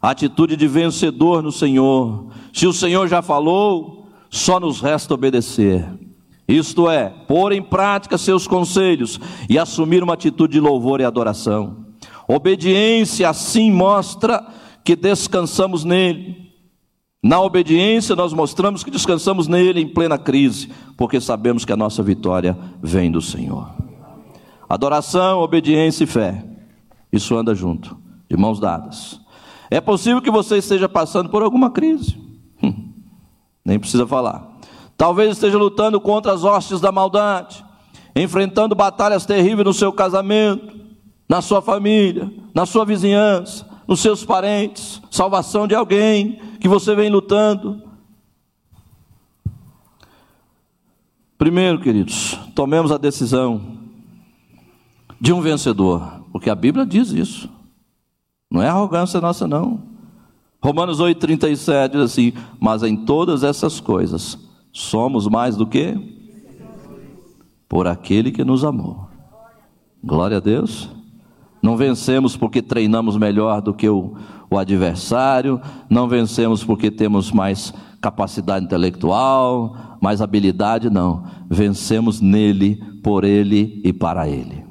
atitude 0.00 0.56
de 0.56 0.66
vencedor 0.66 1.42
no 1.42 1.52
Senhor. 1.52 2.26
Se 2.52 2.66
o 2.66 2.72
Senhor 2.72 3.08
já 3.08 3.22
falou, 3.22 4.08
só 4.28 4.58
nos 4.58 4.80
resta 4.80 5.14
obedecer. 5.14 5.86
Isto 6.46 6.90
é, 6.90 7.08
pôr 7.28 7.52
em 7.52 7.62
prática 7.62 8.18
seus 8.18 8.46
conselhos 8.46 9.20
e 9.48 9.58
assumir 9.58 10.02
uma 10.02 10.14
atitude 10.14 10.54
de 10.54 10.60
louvor 10.60 11.00
e 11.00 11.04
adoração. 11.04 11.86
Obediência 12.26 13.28
assim 13.28 13.70
mostra 13.70 14.44
que 14.84 14.96
descansamos 14.96 15.84
nele. 15.84 16.49
Na 17.22 17.40
obediência, 17.40 18.16
nós 18.16 18.32
mostramos 18.32 18.82
que 18.82 18.90
descansamos 18.90 19.46
nele 19.46 19.80
em 19.80 19.88
plena 19.88 20.16
crise, 20.16 20.70
porque 20.96 21.20
sabemos 21.20 21.66
que 21.66 21.72
a 21.72 21.76
nossa 21.76 22.02
vitória 22.02 22.58
vem 22.82 23.10
do 23.10 23.20
Senhor. 23.20 23.70
Adoração, 24.66 25.40
obediência 25.40 26.04
e 26.04 26.06
fé, 26.06 26.44
isso 27.12 27.36
anda 27.36 27.54
junto, 27.54 27.96
de 28.28 28.36
mãos 28.36 28.58
dadas. 28.58 29.20
É 29.70 29.80
possível 29.80 30.22
que 30.22 30.30
você 30.30 30.56
esteja 30.56 30.88
passando 30.88 31.28
por 31.28 31.42
alguma 31.42 31.70
crise, 31.70 32.16
hum, 32.62 32.90
nem 33.64 33.78
precisa 33.78 34.06
falar. 34.06 34.48
Talvez 34.96 35.32
esteja 35.32 35.58
lutando 35.58 36.00
contra 36.00 36.32
as 36.32 36.42
hostes 36.42 36.80
da 36.80 36.90
maldade, 36.90 37.64
enfrentando 38.16 38.74
batalhas 38.74 39.26
terríveis 39.26 39.66
no 39.66 39.74
seu 39.74 39.92
casamento, 39.92 40.74
na 41.28 41.42
sua 41.42 41.60
família, 41.60 42.32
na 42.54 42.64
sua 42.64 42.84
vizinhança, 42.84 43.69
nos 43.90 43.98
seus 43.98 44.24
parentes, 44.24 45.02
salvação 45.10 45.66
de 45.66 45.74
alguém 45.74 46.40
que 46.60 46.68
você 46.68 46.94
vem 46.94 47.10
lutando. 47.10 47.82
Primeiro, 51.36 51.80
queridos, 51.80 52.38
tomemos 52.54 52.92
a 52.92 52.98
decisão 52.98 53.80
de 55.20 55.32
um 55.32 55.40
vencedor, 55.40 56.22
porque 56.30 56.48
a 56.48 56.54
Bíblia 56.54 56.86
diz 56.86 57.10
isso. 57.10 57.50
Não 58.48 58.62
é 58.62 58.68
arrogância 58.68 59.20
nossa, 59.20 59.48
não. 59.48 59.82
Romanos 60.62 61.00
8,37 61.00 61.90
diz 61.90 62.00
assim: 62.00 62.32
Mas 62.60 62.84
em 62.84 62.96
todas 62.96 63.42
essas 63.42 63.80
coisas 63.80 64.38
somos 64.72 65.26
mais 65.26 65.56
do 65.56 65.66
que? 65.66 65.96
Por 67.68 67.88
aquele 67.88 68.30
que 68.30 68.44
nos 68.44 68.64
amou. 68.64 69.08
Glória 70.00 70.36
a 70.36 70.40
Deus. 70.40 70.99
Não 71.62 71.76
vencemos 71.76 72.36
porque 72.36 72.62
treinamos 72.62 73.16
melhor 73.16 73.60
do 73.60 73.74
que 73.74 73.88
o, 73.88 74.14
o 74.50 74.56
adversário, 74.56 75.60
não 75.88 76.08
vencemos 76.08 76.64
porque 76.64 76.90
temos 76.90 77.30
mais 77.30 77.72
capacidade 78.00 78.64
intelectual, 78.64 79.98
mais 80.00 80.22
habilidade, 80.22 80.88
não. 80.88 81.24
Vencemos 81.48 82.20
nele, 82.20 82.76
por 83.02 83.24
ele 83.24 83.80
e 83.84 83.92
para 83.92 84.28
ele. 84.28 84.64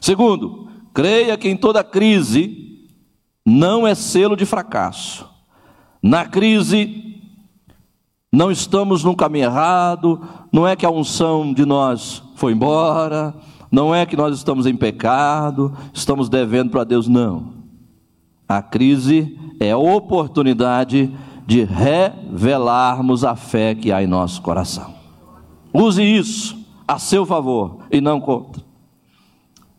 Segundo, 0.00 0.68
creia 0.92 1.36
que 1.36 1.48
em 1.48 1.56
toda 1.56 1.84
crise 1.84 2.86
não 3.44 3.86
é 3.86 3.94
selo 3.94 4.36
de 4.36 4.44
fracasso. 4.44 5.28
Na 6.02 6.24
crise, 6.24 7.20
não 8.32 8.50
estamos 8.50 9.04
no 9.04 9.14
caminho 9.14 9.44
errado, 9.44 10.20
não 10.52 10.66
é 10.66 10.74
que 10.74 10.84
a 10.84 10.90
unção 10.90 11.52
de 11.54 11.64
nós 11.64 12.22
foi 12.34 12.52
embora, 12.52 13.34
não 13.70 13.94
é 13.94 14.06
que 14.06 14.16
nós 14.16 14.36
estamos 14.36 14.66
em 14.66 14.76
pecado, 14.76 15.76
estamos 15.92 16.28
devendo 16.28 16.70
para 16.70 16.84
Deus, 16.84 17.08
não. 17.08 17.54
A 18.48 18.62
crise 18.62 19.38
é 19.58 19.72
a 19.72 19.78
oportunidade 19.78 21.12
de 21.46 21.64
revelarmos 21.64 23.24
a 23.24 23.36
fé 23.36 23.74
que 23.74 23.92
há 23.92 24.02
em 24.02 24.06
nosso 24.06 24.42
coração. 24.42 24.94
Use 25.72 26.02
isso 26.02 26.56
a 26.86 26.98
seu 26.98 27.26
favor 27.26 27.78
e 27.90 28.00
não 28.00 28.20
contra. 28.20 28.62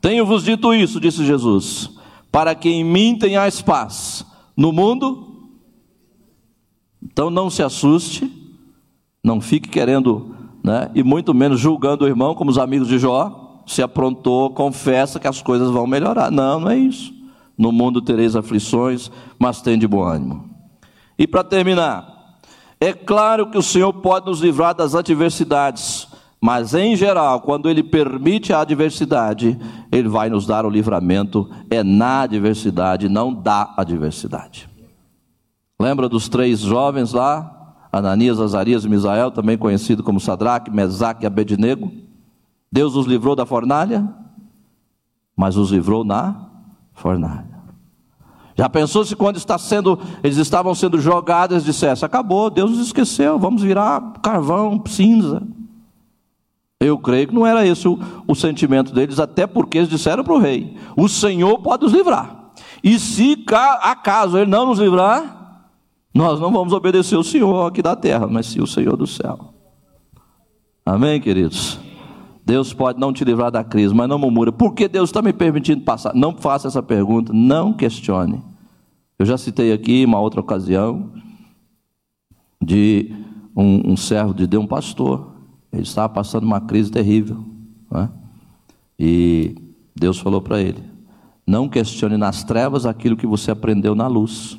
Tenho-vos 0.02 0.44
dito 0.44 0.74
isso, 0.74 1.00
disse 1.00 1.26
Jesus, 1.26 1.90
para 2.32 2.54
que 2.54 2.70
em 2.70 2.84
mim 2.84 3.18
tenhais 3.18 3.62
paz. 3.62 4.26
No 4.56 4.72
mundo, 4.72 5.50
então 7.02 7.30
não 7.30 7.50
se 7.50 7.64
assuste, 7.64 8.32
não 9.24 9.42
fique 9.42 9.70
querendo, 9.70 10.36
né, 10.64 10.90
e 10.94 11.04
muito 11.04 11.34
menos 11.34 11.60
julgando 11.60 12.06
o 12.06 12.08
irmão, 12.08 12.36
como 12.36 12.50
os 12.50 12.58
amigos 12.58 12.88
de 12.88 12.98
Jó, 12.98 13.47
se 13.68 13.84
aprontou, 13.84 14.50
confessa 14.52 15.20
que 15.20 15.28
as 15.28 15.42
coisas 15.42 15.70
vão 15.70 15.86
melhorar. 15.86 16.32
Não, 16.32 16.62
não 16.62 16.72
é 16.72 16.78
isso. 16.78 17.14
No 17.58 17.72
mundo 17.72 18.02
tereis 18.02 18.36
aflições, 18.36 19.12
mas 19.38 19.62
tem 19.62 19.78
de 19.78 19.88
bom 19.88 20.02
ânimo. 20.02 20.50
E 21.20 21.28
para 21.28 21.44
terminar, 21.44 22.38
é 22.80 22.94
claro 22.94 23.50
que 23.50 23.58
o 23.58 23.64
Senhor 23.64 23.92
pode 23.92 24.28
nos 24.28 24.40
livrar 24.40 24.74
das 24.74 24.96
adversidades, 24.96 26.08
mas 26.40 26.74
em 26.74 26.96
geral, 26.96 27.42
quando 27.42 27.70
Ele 27.70 27.84
permite 27.84 28.54
a 28.54 28.62
adversidade, 28.62 29.60
Ele 29.92 30.08
vai 30.08 30.30
nos 30.30 30.46
dar 30.46 30.66
o 30.66 30.70
livramento, 30.70 31.50
é 31.70 31.84
na 31.84 32.22
adversidade, 32.22 33.10
não 33.10 33.34
da 33.34 33.74
adversidade. 33.76 34.70
Lembra 35.80 36.08
dos 36.08 36.30
três 36.30 36.60
jovens 36.60 37.12
lá? 37.12 37.54
Ananias, 37.92 38.40
Azarias 38.40 38.86
e 38.86 38.90
Misael, 38.90 39.32
também 39.32 39.58
conhecido 39.58 40.04
como 40.04 40.20
Sadraque, 40.20 40.72
Mesaque 40.72 41.24
e 41.24 41.28
Abednego? 41.28 42.07
Deus 42.78 42.96
os 42.96 43.08
livrou 43.08 43.36
da 43.36 43.44
fornalha, 43.44 44.08
mas 45.36 45.58
os 45.58 45.72
livrou 45.72 46.04
na 46.04 46.48
fornalha. 46.94 47.58
Já 48.56 48.70
pensou 48.70 49.04
se 49.04 49.16
quando 49.16 49.38
está 49.38 49.58
sendo, 49.58 50.00
eles 50.24 50.38
estavam 50.38 50.76
sendo 50.76 51.02
jogados, 51.02 51.66
dissesse: 51.66 52.06
acabou, 52.06 52.52
Deus 52.52 52.70
os 52.74 52.86
esqueceu, 52.86 53.40
vamos 53.40 53.64
virar 53.64 54.14
carvão, 54.22 54.80
cinza. 54.86 55.42
Eu 56.80 57.00
creio 57.00 57.30
que 57.30 57.34
não 57.34 57.48
era 57.48 57.66
esse 57.66 57.88
o, 57.88 57.98
o 58.28 58.36
sentimento 58.36 58.94
deles, 58.94 59.20
até 59.20 59.48
porque 59.48 59.80
eles 59.80 59.90
disseram 59.90 60.24
para 60.24 60.36
o 60.36 60.40
rei: 60.40 60.78
o 60.96 61.10
Senhor 61.10 61.58
pode 61.58 61.82
nos 61.82 61.94
livrar. 61.94 62.52
E 62.84 63.00
se 63.00 63.44
acaso 63.82 64.38
ele 64.38 64.52
não 64.52 64.68
nos 64.68 64.78
livrar, 64.78 65.66
nós 66.14 66.40
não 66.40 66.52
vamos 66.52 66.74
obedecer 66.74 67.16
o 67.16 67.24
Senhor 67.24 67.66
aqui 67.66 67.82
da 67.82 67.96
terra, 67.96 68.28
mas 68.28 68.46
sim 68.46 68.62
o 68.62 68.68
Senhor 68.68 68.96
do 68.96 69.08
céu. 69.08 69.52
Amém, 70.86 71.20
queridos? 71.20 71.87
Deus 72.48 72.72
pode 72.72 72.98
não 72.98 73.12
te 73.12 73.26
livrar 73.26 73.52
da 73.52 73.62
crise, 73.62 73.94
mas 73.94 74.08
não 74.08 74.18
murmura. 74.18 74.54
Por 74.54 74.74
que 74.74 74.88
Deus 74.88 75.10
está 75.10 75.22
me 75.22 75.34
permitindo 75.34 75.84
passar? 75.84 76.16
Não 76.16 76.34
faça 76.34 76.70
essa 76.70 76.82
pergunta, 76.82 77.34
não 77.34 77.74
questione. 77.74 78.42
Eu 79.20 79.26
já 79.26 79.38
citei 79.38 79.74
aqui 79.74 80.06
uma 80.06 80.18
outra 80.18 80.40
ocasião 80.40 81.12
de 82.64 83.14
um, 83.54 83.92
um 83.92 83.98
servo 83.98 84.34
de 84.34 84.48
Deus, 84.48 84.64
um 84.64 84.68
pastor. 84.68 85.34
Ele 85.74 85.82
estava 85.82 86.08
passando 86.08 86.46
uma 86.46 86.62
crise 86.62 86.90
terrível. 86.90 87.44
Né? 87.92 88.10
E 88.98 89.54
Deus 89.94 90.18
falou 90.18 90.42
para 90.42 90.62
ele: 90.62 90.82
Não 91.46 91.68
questione 91.68 92.16
nas 92.16 92.46
trevas 92.46 92.86
aquilo 92.86 93.18
que 93.18 93.28
você 93.28 93.52
aprendeu 93.52 93.94
na 93.94 94.08
luz. 94.08 94.58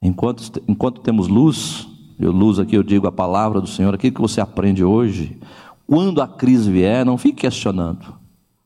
Enquanto, 0.00 0.62
enquanto 0.66 1.02
temos 1.02 1.28
luz, 1.28 1.86
eu 2.18 2.32
luz 2.32 2.58
aqui 2.58 2.76
eu 2.76 2.82
digo 2.82 3.06
a 3.06 3.12
palavra 3.12 3.60
do 3.60 3.66
Senhor, 3.66 3.94
aquilo 3.94 4.14
que 4.14 4.20
você 4.22 4.40
aprende 4.40 4.82
hoje, 4.82 5.38
quando 5.86 6.20
a 6.20 6.26
crise 6.26 6.70
vier, 6.70 7.04
não 7.04 7.16
fique 7.16 7.42
questionando. 7.42 8.16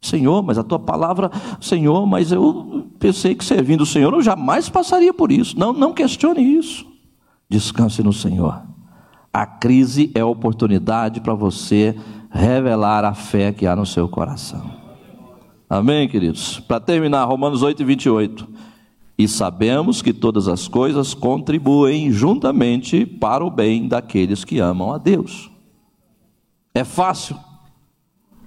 Senhor, 0.00 0.42
mas 0.42 0.56
a 0.56 0.64
tua 0.64 0.78
palavra, 0.78 1.30
Senhor, 1.60 2.06
mas 2.06 2.32
eu 2.32 2.88
pensei 2.98 3.34
que 3.34 3.44
servindo 3.44 3.82
o 3.82 3.86
Senhor 3.86 4.12
eu 4.14 4.22
jamais 4.22 4.68
passaria 4.68 5.12
por 5.12 5.30
isso. 5.30 5.58
Não, 5.58 5.72
não 5.72 5.92
questione 5.92 6.40
isso. 6.40 6.86
Descanse 7.48 8.02
no 8.02 8.12
Senhor. 8.12 8.62
A 9.32 9.44
crise 9.44 10.10
é 10.14 10.24
oportunidade 10.24 11.20
para 11.20 11.34
você 11.34 11.94
revelar 12.30 13.04
a 13.04 13.12
fé 13.12 13.52
que 13.52 13.66
há 13.66 13.76
no 13.76 13.84
seu 13.84 14.08
coração. 14.08 14.70
Amém, 15.68 16.08
queridos? 16.08 16.58
Para 16.60 16.80
terminar, 16.80 17.24
Romanos 17.24 17.62
8 17.62 17.82
e 17.82 17.84
28. 17.84 18.48
E 19.18 19.28
sabemos 19.28 20.00
que 20.00 20.14
todas 20.14 20.48
as 20.48 20.66
coisas 20.66 21.12
contribuem 21.12 22.10
juntamente 22.10 23.04
para 23.04 23.44
o 23.44 23.50
bem 23.50 23.86
daqueles 23.86 24.44
que 24.44 24.58
amam 24.58 24.92
a 24.92 24.98
Deus. 24.98 25.49
É 26.74 26.84
fácil, 26.84 27.36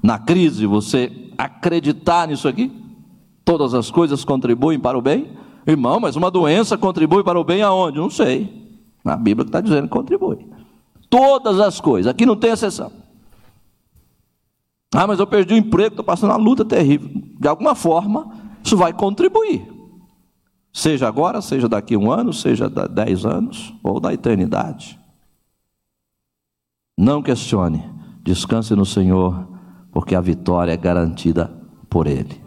na 0.01 0.17
crise, 0.17 0.65
você 0.65 1.31
acreditar 1.37 2.27
nisso 2.27 2.47
aqui? 2.47 2.71
Todas 3.45 3.73
as 3.73 3.91
coisas 3.91 4.23
contribuem 4.23 4.79
para 4.79 4.97
o 4.97 5.01
bem? 5.01 5.37
Irmão, 5.65 5.99
mas 5.99 6.15
uma 6.15 6.29
doença 6.31 6.77
contribui 6.77 7.23
para 7.23 7.39
o 7.39 7.43
bem 7.43 7.61
aonde? 7.61 7.97
Não 7.97 8.09
sei. 8.09 8.63
A 9.03 9.15
Bíblia 9.15 9.45
está 9.45 9.61
dizendo 9.61 9.83
que 9.83 9.93
contribui. 9.93 10.47
Todas 11.09 11.59
as 11.59 11.79
coisas, 11.79 12.09
aqui 12.09 12.25
não 12.25 12.35
tem 12.35 12.51
exceção. 12.51 12.91
Ah, 14.93 15.07
mas 15.07 15.19
eu 15.19 15.27
perdi 15.27 15.53
o 15.53 15.57
emprego, 15.57 15.93
estou 15.93 16.05
passando 16.05 16.31
uma 16.31 16.37
luta 16.37 16.63
terrível. 16.63 17.09
De 17.39 17.47
alguma 17.47 17.75
forma, 17.75 18.31
isso 18.63 18.77
vai 18.77 18.93
contribuir. 18.93 19.67
Seja 20.71 21.07
agora, 21.07 21.41
seja 21.41 21.69
daqui 21.69 21.95
a 21.95 21.99
um 21.99 22.11
ano, 22.11 22.33
seja 22.33 22.69
dez 22.69 23.25
anos, 23.25 23.73
ou 23.83 23.99
da 23.99 24.13
eternidade. 24.13 24.99
Não 26.97 27.21
questione. 27.21 27.92
Descanse 28.23 28.75
no 28.75 28.85
Senhor, 28.85 29.47
porque 29.91 30.15
a 30.15 30.21
vitória 30.21 30.71
é 30.71 30.77
garantida 30.77 31.51
por 31.89 32.07
Ele. 32.07 32.41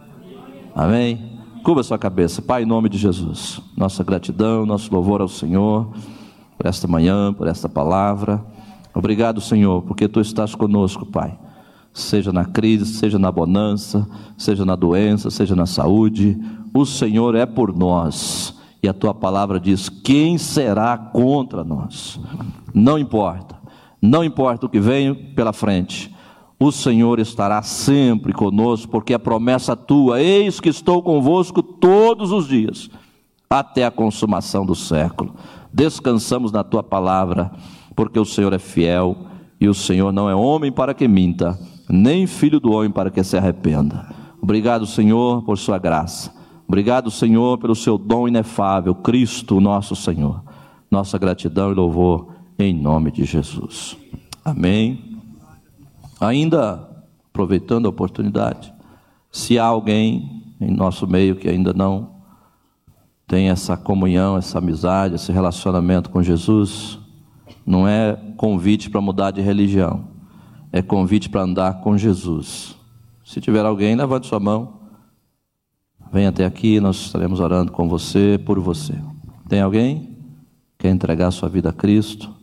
Amém? 0.74 1.39
Curva 1.62 1.82
sua 1.82 1.98
cabeça, 1.98 2.40
Pai, 2.40 2.62
em 2.62 2.66
nome 2.66 2.89
de 2.89 2.97
Jesus. 2.97 3.61
Nossa 3.77 4.03
gratidão, 4.03 4.65
nosso 4.65 4.93
louvor 4.93 5.20
ao 5.20 5.28
Senhor. 5.28 5.89
por 6.57 6.66
esta 6.66 6.89
manhã, 6.89 7.32
por 7.32 7.47
esta 7.47 7.69
palavra. 7.69 8.43
Obrigado, 8.94 9.40
Senhor, 9.40 9.82
porque 9.82 10.09
tu 10.09 10.20
estás 10.20 10.55
conosco, 10.55 11.05
Pai. 11.05 11.39
Seja 11.93 12.32
na 12.32 12.44
crise, 12.44 12.86
seja 12.86 13.19
na 13.19 13.31
bonança, 13.31 14.09
seja 14.39 14.65
na 14.65 14.74
doença, 14.74 15.31
seja 15.31 15.55
na 15.55 15.66
saúde, 15.66 16.39
o 16.73 16.86
Senhor 16.86 17.35
é 17.35 17.44
por 17.44 17.77
nós. 17.77 18.55
E 18.82 18.89
a 18.89 18.94
tua 18.94 19.12
palavra 19.12 19.59
diz: 19.59 19.89
quem 19.89 20.39
será 20.39 20.97
contra 20.97 21.65
nós? 21.65 22.20
Não 22.73 22.98
importa, 22.98 23.55
não 24.01 24.24
importa 24.24 24.66
o 24.66 24.68
que 24.68 24.81
vem 24.81 25.14
pela 25.14 25.52
frente, 25.52 26.14
o 26.59 26.73
Senhor 26.73 27.18
estará 27.18 27.62
sempre 27.62 28.32
conosco, 28.32 28.90
porque 28.90 29.12
a 29.12 29.18
promessa 29.18 29.77
tua, 29.77 30.23
eis 30.23 30.59
que 30.59 30.70
estou 30.70 31.02
convosco 31.02 31.62
todos 31.62 32.32
os 32.32 32.48
dias, 32.48 32.89
até 33.48 33.85
a 33.85 33.90
consumação 33.90 34.64
do 34.64 34.74
século. 34.74 35.35
Descansamos 35.73 36.51
na 36.51 36.64
tua 36.64 36.82
palavra 36.82 37.52
porque 37.94 38.18
o 38.18 38.24
Senhor 38.24 38.52
é 38.52 38.59
fiel 38.59 39.16
e 39.60 39.68
o 39.68 39.74
Senhor 39.74 40.12
não 40.12 40.28
é 40.28 40.35
homem 40.35 40.73
para 40.73 40.94
que 40.94 41.06
minta, 41.06 41.59
nem 41.89 42.27
filho 42.27 42.59
do 42.59 42.73
homem 42.73 42.90
para 42.90 43.10
que 43.10 43.23
se 43.23 43.36
arrependa. 43.36 44.09
Obrigado, 44.40 44.86
Senhor, 44.86 45.43
por 45.43 45.59
sua 45.59 45.78
graça. 45.78 46.35
Obrigado, 46.66 47.10
Senhor, 47.10 47.59
pelo 47.59 47.74
seu 47.74 47.97
dom 47.97 48.27
inefável, 48.27 48.94
Cristo, 48.94 49.60
nosso 49.60 49.94
Senhor. 49.94 50.43
Nossa 50.90 51.18
gratidão 51.18 51.70
e 51.70 51.74
louvor 51.74 52.35
em 52.58 52.74
nome 52.74 53.10
de 53.10 53.24
Jesus. 53.24 53.96
Amém. 54.44 55.20
Ainda 56.20 56.88
aproveitando 57.28 57.86
a 57.86 57.90
oportunidade, 57.90 58.72
se 59.30 59.58
há 59.58 59.64
alguém 59.64 60.54
em 60.60 60.70
nosso 60.70 61.06
meio 61.06 61.36
que 61.36 61.48
ainda 61.48 61.74
não 61.74 62.16
tem 63.26 63.50
essa 63.50 63.76
comunhão, 63.76 64.36
essa 64.36 64.58
amizade, 64.58 65.16
esse 65.16 65.32
relacionamento 65.32 66.08
com 66.08 66.22
Jesus, 66.22 66.98
não 67.66 67.86
é 67.86 68.16
convite 68.36 68.88
para 68.88 69.00
mudar 69.00 69.32
de 69.32 69.40
religião, 69.40 70.08
é 70.72 70.80
convite 70.80 71.28
para 71.28 71.42
andar 71.42 71.80
com 71.80 71.98
Jesus. 71.98 72.76
Se 73.24 73.40
tiver 73.40 73.66
alguém, 73.66 73.96
levante 73.96 74.28
sua 74.28 74.38
mão. 74.38 74.80
Venha 76.12 76.28
até 76.28 76.46
aqui, 76.46 76.78
nós 76.78 76.96
estaremos 76.96 77.40
orando 77.40 77.72
com 77.72 77.88
você, 77.88 78.40
por 78.46 78.60
você. 78.60 78.94
Tem 79.48 79.60
alguém? 79.60 80.16
Quer 80.78 80.90
entregar 80.90 81.32
sua 81.32 81.48
vida 81.48 81.70
a 81.70 81.72
Cristo? 81.72 82.35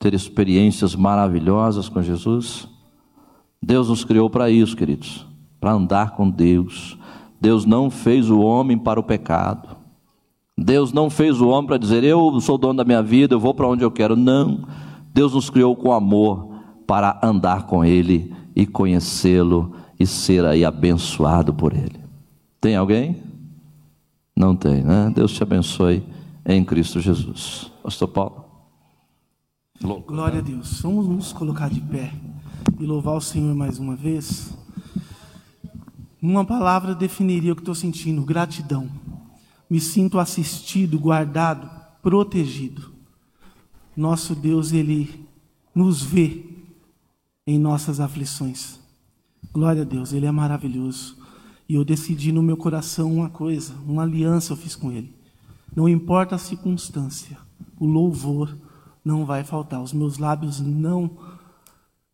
Ter 0.00 0.14
experiências 0.14 0.96
maravilhosas 0.96 1.88
com 1.88 2.02
Jesus? 2.02 2.66
Deus 3.62 3.88
nos 3.88 4.04
criou 4.04 4.28
para 4.28 4.50
isso, 4.50 4.76
queridos, 4.76 5.26
para 5.60 5.72
andar 5.72 6.16
com 6.16 6.28
Deus. 6.28 6.98
Deus 7.40 7.64
não 7.66 7.90
fez 7.90 8.28
o 8.30 8.40
homem 8.40 8.76
para 8.76 8.98
o 8.98 9.04
pecado. 9.04 9.76
Deus 10.56 10.92
não 10.92 11.08
fez 11.08 11.40
o 11.40 11.48
homem 11.48 11.66
para 11.66 11.78
dizer, 11.78 12.02
eu 12.02 12.40
sou 12.40 12.58
dono 12.58 12.78
da 12.78 12.84
minha 12.84 13.02
vida, 13.02 13.34
eu 13.34 13.40
vou 13.40 13.54
para 13.54 13.68
onde 13.68 13.84
eu 13.84 13.90
quero. 13.90 14.16
Não. 14.16 14.66
Deus 15.12 15.34
nos 15.34 15.48
criou 15.50 15.76
com 15.76 15.92
amor 15.92 16.50
para 16.86 17.20
andar 17.22 17.66
com 17.66 17.84
Ele 17.84 18.34
e 18.56 18.66
conhecê-lo 18.66 19.74
e 19.98 20.06
ser 20.06 20.44
aí 20.44 20.64
abençoado 20.64 21.52
por 21.52 21.72
Ele. 21.72 22.00
Tem 22.60 22.74
alguém? 22.74 23.16
Não 24.34 24.56
tem, 24.56 24.82
né? 24.82 25.12
Deus 25.14 25.32
te 25.32 25.42
abençoe 25.42 26.02
em 26.44 26.64
Cristo 26.64 27.00
Jesus. 27.00 27.70
Pastor 27.82 28.08
Paulo. 28.08 28.49
Glória 29.82 30.40
a 30.40 30.42
Deus. 30.42 30.82
Vamos 30.82 31.06
nos 31.06 31.32
colocar 31.32 31.70
de 31.70 31.80
pé 31.80 32.12
e 32.78 32.84
louvar 32.84 33.16
o 33.16 33.20
Senhor 33.20 33.54
mais 33.54 33.78
uma 33.78 33.96
vez. 33.96 34.52
Uma 36.20 36.44
palavra 36.44 36.94
definiria 36.94 37.52
o 37.52 37.56
que 37.56 37.62
estou 37.62 37.74
sentindo: 37.74 38.22
gratidão 38.22 38.90
me 39.70 39.80
sinto 39.80 40.18
assistido, 40.18 40.98
guardado, 40.98 41.70
protegido. 42.02 42.90
Nosso 43.96 44.34
Deus, 44.34 44.72
Ele 44.72 45.26
nos 45.74 46.02
vê 46.02 46.44
em 47.46 47.58
nossas 47.58 48.00
aflições. 48.00 48.80
Glória 49.52 49.82
a 49.82 49.84
Deus, 49.84 50.12
Ele 50.12 50.26
é 50.26 50.30
maravilhoso. 50.30 51.16
E 51.68 51.74
eu 51.76 51.84
decidi 51.84 52.32
no 52.32 52.42
meu 52.42 52.56
coração 52.56 53.14
uma 53.14 53.30
coisa, 53.30 53.72
uma 53.86 54.02
aliança 54.02 54.52
eu 54.52 54.56
fiz 54.56 54.76
com 54.76 54.90
Ele. 54.90 55.14
Não 55.74 55.88
importa 55.88 56.34
a 56.34 56.38
circunstância, 56.38 57.38
o 57.78 57.86
louvor 57.86 58.54
não 59.04 59.24
vai 59.24 59.44
faltar. 59.44 59.80
Os 59.80 59.92
meus 59.92 60.18
lábios 60.18 60.60
não, 60.60 61.10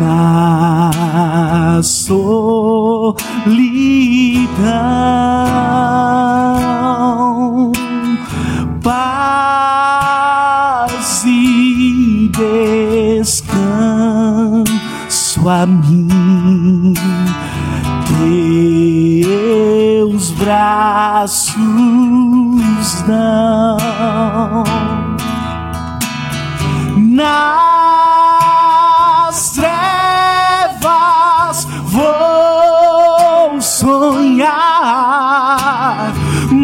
na 0.00 1.80
solidão, 1.82 3.20
paz 8.82 9.62
e 11.26 12.30
descanso 13.20 13.60
a 15.48 15.66
mim, 15.66 16.94
teus 20.08 20.30
braços 20.30 21.56
dão 23.06 24.64
nas 26.96 28.19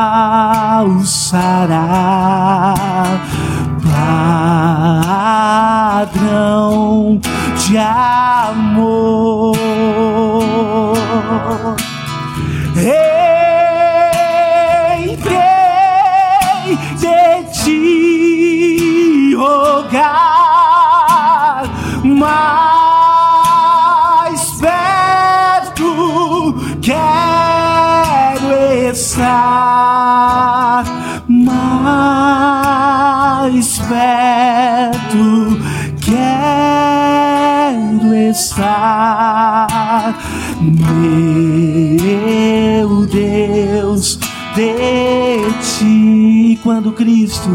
padrão 5.99 7.19
de 7.57 7.77
amor. 7.77 8.38
Quando 46.69 46.93
Cristo 46.93 47.49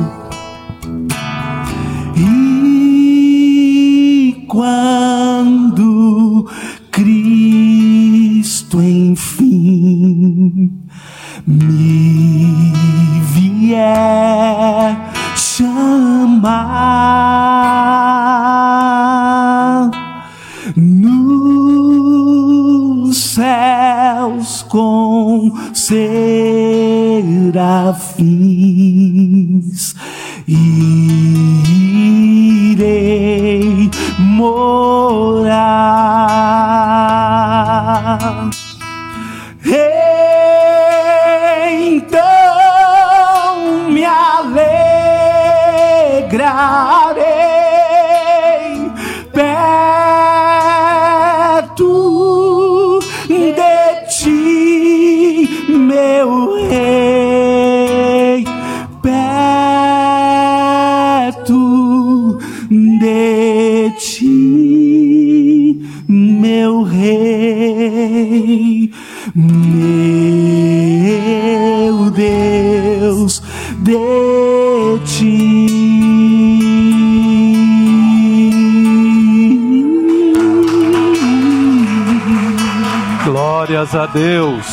A 83.95 84.07
Deus. 84.07 84.66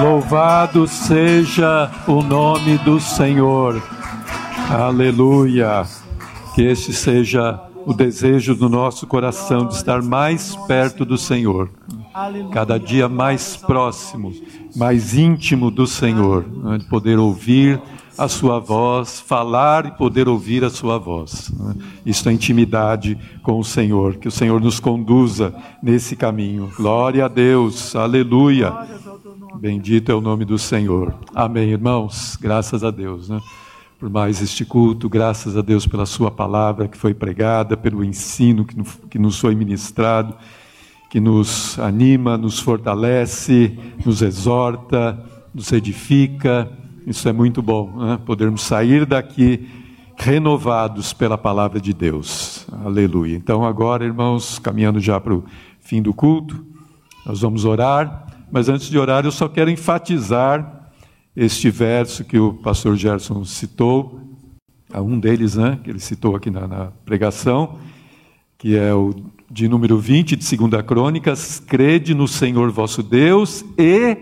Louvado 0.00 0.88
seja 0.88 1.88
o 2.08 2.20
nome 2.20 2.78
do 2.78 2.98
Senhor. 2.98 3.80
Aleluia. 4.68 5.84
Que 6.52 6.62
este 6.62 6.92
seja 6.92 7.60
o 7.84 7.94
desejo 7.94 8.56
do 8.56 8.68
nosso 8.68 9.06
coração 9.06 9.68
de 9.68 9.74
estar 9.74 10.02
mais 10.02 10.56
perto 10.66 11.04
do 11.04 11.16
Senhor. 11.16 11.70
Cada 12.52 12.76
dia 12.76 13.08
mais 13.08 13.56
próximo, 13.56 14.32
mais 14.74 15.14
íntimo 15.14 15.70
do 15.70 15.86
Senhor, 15.86 16.44
de 16.78 16.84
poder 16.86 17.20
ouvir 17.20 17.80
a 18.18 18.28
sua 18.28 18.58
voz, 18.58 19.20
falar 19.20 19.86
e 19.86 19.90
poder 19.92 20.28
ouvir 20.28 20.64
a 20.64 20.70
sua 20.70 20.98
voz. 20.98 21.50
né? 21.58 21.74
Isso 22.04 22.28
é 22.28 22.32
intimidade 22.32 23.16
com 23.42 23.58
o 23.58 23.64
Senhor. 23.64 24.16
Que 24.16 24.28
o 24.28 24.30
Senhor 24.30 24.60
nos 24.60 24.80
conduza 24.80 25.54
nesse 25.82 26.16
caminho. 26.16 26.70
Glória 26.76 27.24
a 27.26 27.28
Deus. 27.28 27.94
Aleluia. 27.94 28.72
Bendito 29.60 30.10
é 30.10 30.14
o 30.14 30.20
nome 30.20 30.44
do 30.44 30.58
Senhor. 30.58 31.14
Amém, 31.34 31.70
irmãos. 31.70 32.36
Graças 32.40 32.82
a 32.84 32.90
Deus, 32.90 33.28
né? 33.28 33.40
Por 33.98 34.10
mais 34.10 34.42
este 34.42 34.64
culto, 34.64 35.08
graças 35.08 35.56
a 35.56 35.62
Deus 35.62 35.86
pela 35.86 36.04
Sua 36.04 36.30
palavra 36.30 36.86
que 36.86 36.98
foi 36.98 37.14
pregada, 37.14 37.76
pelo 37.76 38.04
ensino 38.04 38.64
que, 38.64 38.76
no- 38.76 38.84
que 39.10 39.18
nos 39.18 39.38
foi 39.38 39.54
ministrado, 39.54 40.34
que 41.10 41.18
nos 41.18 41.78
anima, 41.78 42.36
nos 42.36 42.58
fortalece, 42.60 43.78
nos 44.04 44.20
exorta, 44.20 45.18
nos 45.54 45.72
edifica. 45.72 46.70
Isso 47.06 47.28
é 47.28 47.32
muito 47.32 47.62
bom, 47.62 47.92
né? 47.96 48.18
Podermos 48.26 48.62
sair 48.62 49.06
daqui 49.06 49.68
renovados 50.16 51.12
pela 51.12 51.38
palavra 51.38 51.80
de 51.80 51.92
Deus. 51.94 52.66
Aleluia. 52.84 53.36
Então, 53.36 53.64
agora, 53.64 54.04
irmãos, 54.04 54.58
caminhando 54.58 54.98
já 54.98 55.20
para 55.20 55.32
o 55.32 55.44
fim 55.78 56.02
do 56.02 56.12
culto, 56.12 56.66
nós 57.24 57.42
vamos 57.42 57.64
orar, 57.64 58.26
mas 58.50 58.68
antes 58.68 58.88
de 58.88 58.98
orar, 58.98 59.24
eu 59.24 59.30
só 59.30 59.48
quero 59.48 59.70
enfatizar 59.70 60.90
este 61.36 61.70
verso 61.70 62.24
que 62.24 62.40
o 62.40 62.54
pastor 62.54 62.96
Gerson 62.96 63.44
citou, 63.44 64.20
um 64.92 65.20
deles, 65.20 65.54
né, 65.54 65.78
que 65.84 65.90
ele 65.90 66.00
citou 66.00 66.34
aqui 66.34 66.50
na, 66.50 66.66
na 66.66 66.86
pregação, 67.04 67.78
que 68.58 68.76
é 68.76 68.92
o 68.92 69.14
de 69.48 69.68
número 69.68 69.96
20 69.96 70.34
de 70.34 70.56
2 70.56 70.82
Crônicas: 70.82 71.60
Crede 71.60 72.14
no 72.14 72.26
Senhor 72.26 72.68
vosso 72.72 73.00
Deus 73.00 73.64
e 73.78 74.16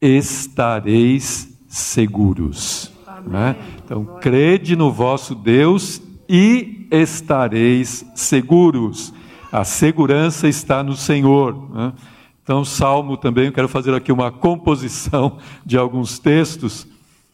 estareis 0.00 1.49
seguros. 1.70 2.92
Né? 3.24 3.54
Então, 3.84 4.04
crede 4.20 4.74
no 4.74 4.90
vosso 4.90 5.34
Deus 5.34 6.02
e 6.28 6.86
estareis 6.90 8.04
seguros. 8.14 9.14
A 9.52 9.64
segurança 9.64 10.48
está 10.48 10.82
no 10.82 10.96
Senhor. 10.96 11.70
Né? 11.72 11.92
Então, 12.42 12.64
Salmo 12.64 13.16
também, 13.16 13.46
eu 13.46 13.52
quero 13.52 13.68
fazer 13.68 13.94
aqui 13.94 14.10
uma 14.10 14.32
composição 14.32 15.38
de 15.64 15.78
alguns 15.78 16.18
textos. 16.18 16.86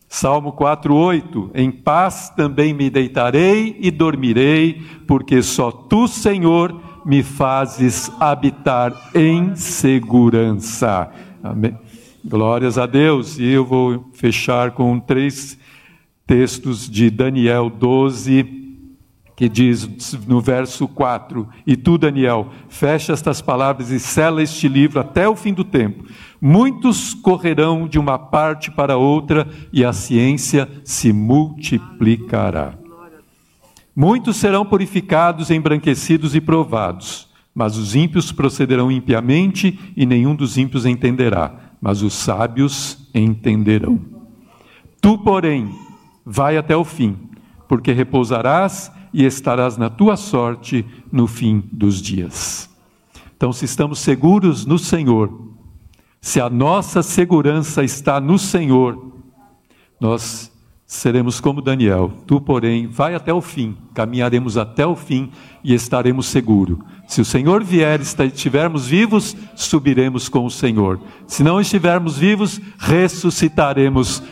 Salmo 0.09 0.53
4:8 0.53 1.51
Em 1.55 1.71
paz 1.71 2.31
também 2.31 2.75
me 2.75 2.91
deitarei 2.91 3.77
e 3.81 3.91
dormirei, 3.91 4.83
porque 5.07 5.43
só 5.43 5.71
tu, 5.71 6.07
Senhor, 6.07 6.79
me 7.05 7.23
fazes 7.23 8.11
habitar 8.21 8.93
em 9.15 9.57
segurança. 9.57 11.11
Amém. 11.43 11.77
Glórias 12.29 12.77
a 12.77 12.87
Deus. 12.87 13.39
E 13.39 13.45
eu 13.45 13.65
vou 13.65 14.11
fechar 14.13 14.73
com 14.73 14.99
três 14.99 15.57
textos 16.27 16.91
de 16.91 17.09
Daniel 17.09 17.71
12, 17.71 18.45
que 19.37 19.49
diz 19.49 19.89
no 20.27 20.41
verso 20.41 20.89
4: 20.89 21.49
E 21.65 21.77
tu, 21.77 21.97
Daniel, 21.97 22.49
fecha 22.69 23.13
estas 23.13 23.41
palavras 23.41 23.93
e 23.93 24.01
sela 24.01 24.43
este 24.43 24.67
livro 24.67 24.99
até 24.99 25.29
o 25.29 25.37
fim 25.37 25.55
do 25.55 25.63
tempo. 25.63 26.05
Muitos 26.41 27.15
correrão 27.15 27.87
de 27.87 27.97
uma 27.97 28.19
parte 28.19 28.73
para 28.73 28.97
outra 28.97 29.47
e 29.73 29.85
a 29.85 29.93
ciência 29.93 30.69
se 30.85 31.13
multiplicará. 31.13 32.75
Muitos 33.95 34.37
serão 34.37 34.67
purificados, 34.67 35.49
embranquecidos 35.49 36.35
e 36.35 36.41
provados, 36.41 37.29
mas 37.55 37.77
os 37.77 37.95
ímpios 37.95 38.33
procederão 38.33 38.91
impiamente 38.91 39.79
e 39.97 40.05
nenhum 40.05 40.35
dos 40.35 40.59
ímpios 40.59 40.85
entenderá, 40.85 41.66
mas 41.87 42.03
os 42.03 42.15
sábios 42.15 42.99
entenderão. 43.15 44.01
Tu, 45.01 45.17
porém, 45.19 45.73
vai 46.25 46.57
até 46.57 46.77
o 46.77 46.83
fim, 46.83 47.17
porque 47.69 47.93
repousarás 47.93 48.91
e 49.15 49.25
estarás 49.25 49.77
na 49.77 49.89
tua 49.89 50.17
sorte 50.17 50.85
no 51.13 51.29
fim 51.29 51.63
dos 51.71 52.03
dias. 52.03 52.69
Então, 53.37 53.53
se 53.53 53.67
estamos 53.67 54.01
seguros 54.01 54.67
no 54.67 54.81
Senhor, 54.81 55.31
se 56.21 56.41
a 56.41 56.51
nossa 56.51 57.05
segurança 57.05 57.85
está 57.85 58.21
no 58.21 58.37
Senhor, 58.37 59.13
nós 60.01 60.51
seremos 60.87 61.41
como 61.41 61.61
Daniel. 61.61 62.13
Tu, 62.27 62.41
porém, 62.41 62.87
vai 62.87 63.15
até 63.15 63.33
o 63.33 63.41
fim, 63.41 63.77
caminharemos 63.93 64.57
até 64.57 64.87
o 64.87 64.95
fim 64.95 65.31
e 65.65 65.75
estaremos 65.75 66.27
seguros. 66.27 66.79
Se 67.09 67.21
o 67.21 67.25
Senhor 67.25 67.65
vier 67.65 68.01
e 68.01 68.03
estivermos 68.03 68.87
vivos, 68.87 69.37
subiremos 69.57 70.29
com 70.29 70.45
o 70.45 70.51
Senhor. 70.51 71.01
Se 71.27 71.43
não 71.43 71.61
estivermos 71.61 72.17
vivos, 72.17 72.61
ressuscitaremos 72.79 74.23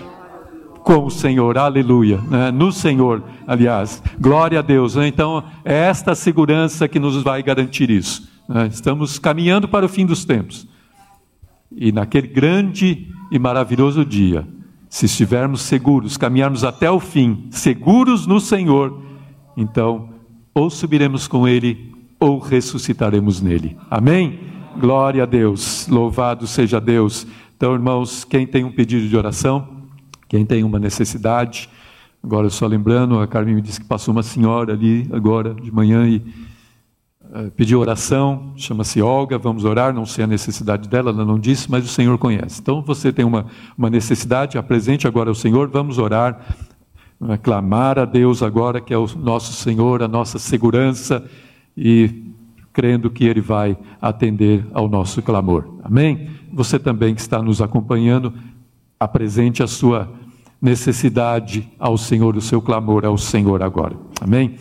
com 0.84 1.06
o 1.06 1.10
Senhor, 1.10 1.56
aleluia, 1.56 2.20
né? 2.28 2.50
no 2.50 2.70
Senhor, 2.70 3.24
aliás, 3.46 4.02
glória 4.20 4.58
a 4.58 4.62
Deus. 4.62 4.96
Então, 4.96 5.42
é 5.64 5.74
esta 5.74 6.14
segurança 6.14 6.86
que 6.86 7.00
nos 7.00 7.22
vai 7.22 7.42
garantir 7.42 7.90
isso. 7.90 8.28
Né? 8.46 8.68
Estamos 8.70 9.18
caminhando 9.18 9.66
para 9.66 9.86
o 9.86 9.88
fim 9.88 10.04
dos 10.04 10.26
tempos. 10.26 10.68
E 11.72 11.90
naquele 11.90 12.28
grande 12.28 13.08
e 13.32 13.38
maravilhoso 13.38 14.04
dia, 14.04 14.46
se 14.94 15.06
estivermos 15.06 15.62
seguros, 15.62 16.16
caminharmos 16.16 16.62
até 16.62 16.88
o 16.88 17.00
fim, 17.00 17.48
seguros 17.50 18.28
no 18.28 18.38
Senhor, 18.38 19.02
então 19.56 20.10
ou 20.54 20.70
subiremos 20.70 21.26
com 21.26 21.48
Ele 21.48 21.92
ou 22.20 22.38
ressuscitaremos 22.38 23.40
nele. 23.40 23.76
Amém? 23.90 24.38
Glória 24.78 25.24
a 25.24 25.26
Deus, 25.26 25.88
louvado 25.88 26.46
seja 26.46 26.80
Deus. 26.80 27.26
Então, 27.56 27.74
irmãos, 27.74 28.22
quem 28.22 28.46
tem 28.46 28.62
um 28.62 28.70
pedido 28.70 29.08
de 29.08 29.16
oração, 29.16 29.66
quem 30.28 30.46
tem 30.46 30.62
uma 30.62 30.78
necessidade, 30.78 31.68
agora 32.22 32.48
só 32.48 32.64
lembrando, 32.64 33.18
a 33.18 33.26
Carmen 33.26 33.56
me 33.56 33.62
disse 33.62 33.80
que 33.80 33.88
passou 33.88 34.12
uma 34.12 34.22
senhora 34.22 34.74
ali 34.74 35.08
agora 35.12 35.54
de 35.54 35.72
manhã 35.74 36.06
e 36.06 36.22
pediu 37.56 37.80
oração, 37.80 38.52
chama-se 38.56 39.02
Olga, 39.02 39.36
vamos 39.36 39.64
orar, 39.64 39.92
não 39.92 40.06
sei 40.06 40.24
a 40.24 40.26
necessidade 40.26 40.88
dela, 40.88 41.10
ela 41.10 41.24
não 41.24 41.38
disse, 41.38 41.68
mas 41.68 41.84
o 41.84 41.88
Senhor 41.88 42.16
conhece. 42.16 42.60
Então 42.60 42.80
você 42.80 43.12
tem 43.12 43.24
uma, 43.24 43.46
uma 43.76 43.90
necessidade, 43.90 44.56
apresente 44.56 45.06
agora 45.06 45.30
ao 45.30 45.34
Senhor, 45.34 45.68
vamos 45.68 45.98
orar, 45.98 46.40
uh, 47.20 47.36
clamar 47.38 47.98
a 47.98 48.04
Deus 48.04 48.42
agora, 48.42 48.80
que 48.80 48.94
é 48.94 48.98
o 48.98 49.06
nosso 49.16 49.52
Senhor, 49.52 50.02
a 50.02 50.08
nossa 50.08 50.38
segurança, 50.38 51.24
e 51.76 52.22
crendo 52.72 53.10
que 53.10 53.24
Ele 53.24 53.40
vai 53.40 53.76
atender 54.00 54.64
ao 54.72 54.88
nosso 54.88 55.20
clamor. 55.20 55.64
Amém? 55.82 56.28
Você 56.52 56.78
também 56.78 57.14
que 57.16 57.20
está 57.20 57.42
nos 57.42 57.60
acompanhando, 57.60 58.32
apresente 58.98 59.60
a 59.60 59.66
sua 59.66 60.08
necessidade 60.62 61.68
ao 61.78 61.98
Senhor, 61.98 62.36
o 62.36 62.40
seu 62.40 62.62
clamor 62.62 63.04
ao 63.04 63.18
Senhor 63.18 63.60
agora. 63.60 63.96
Amém? 64.20 64.56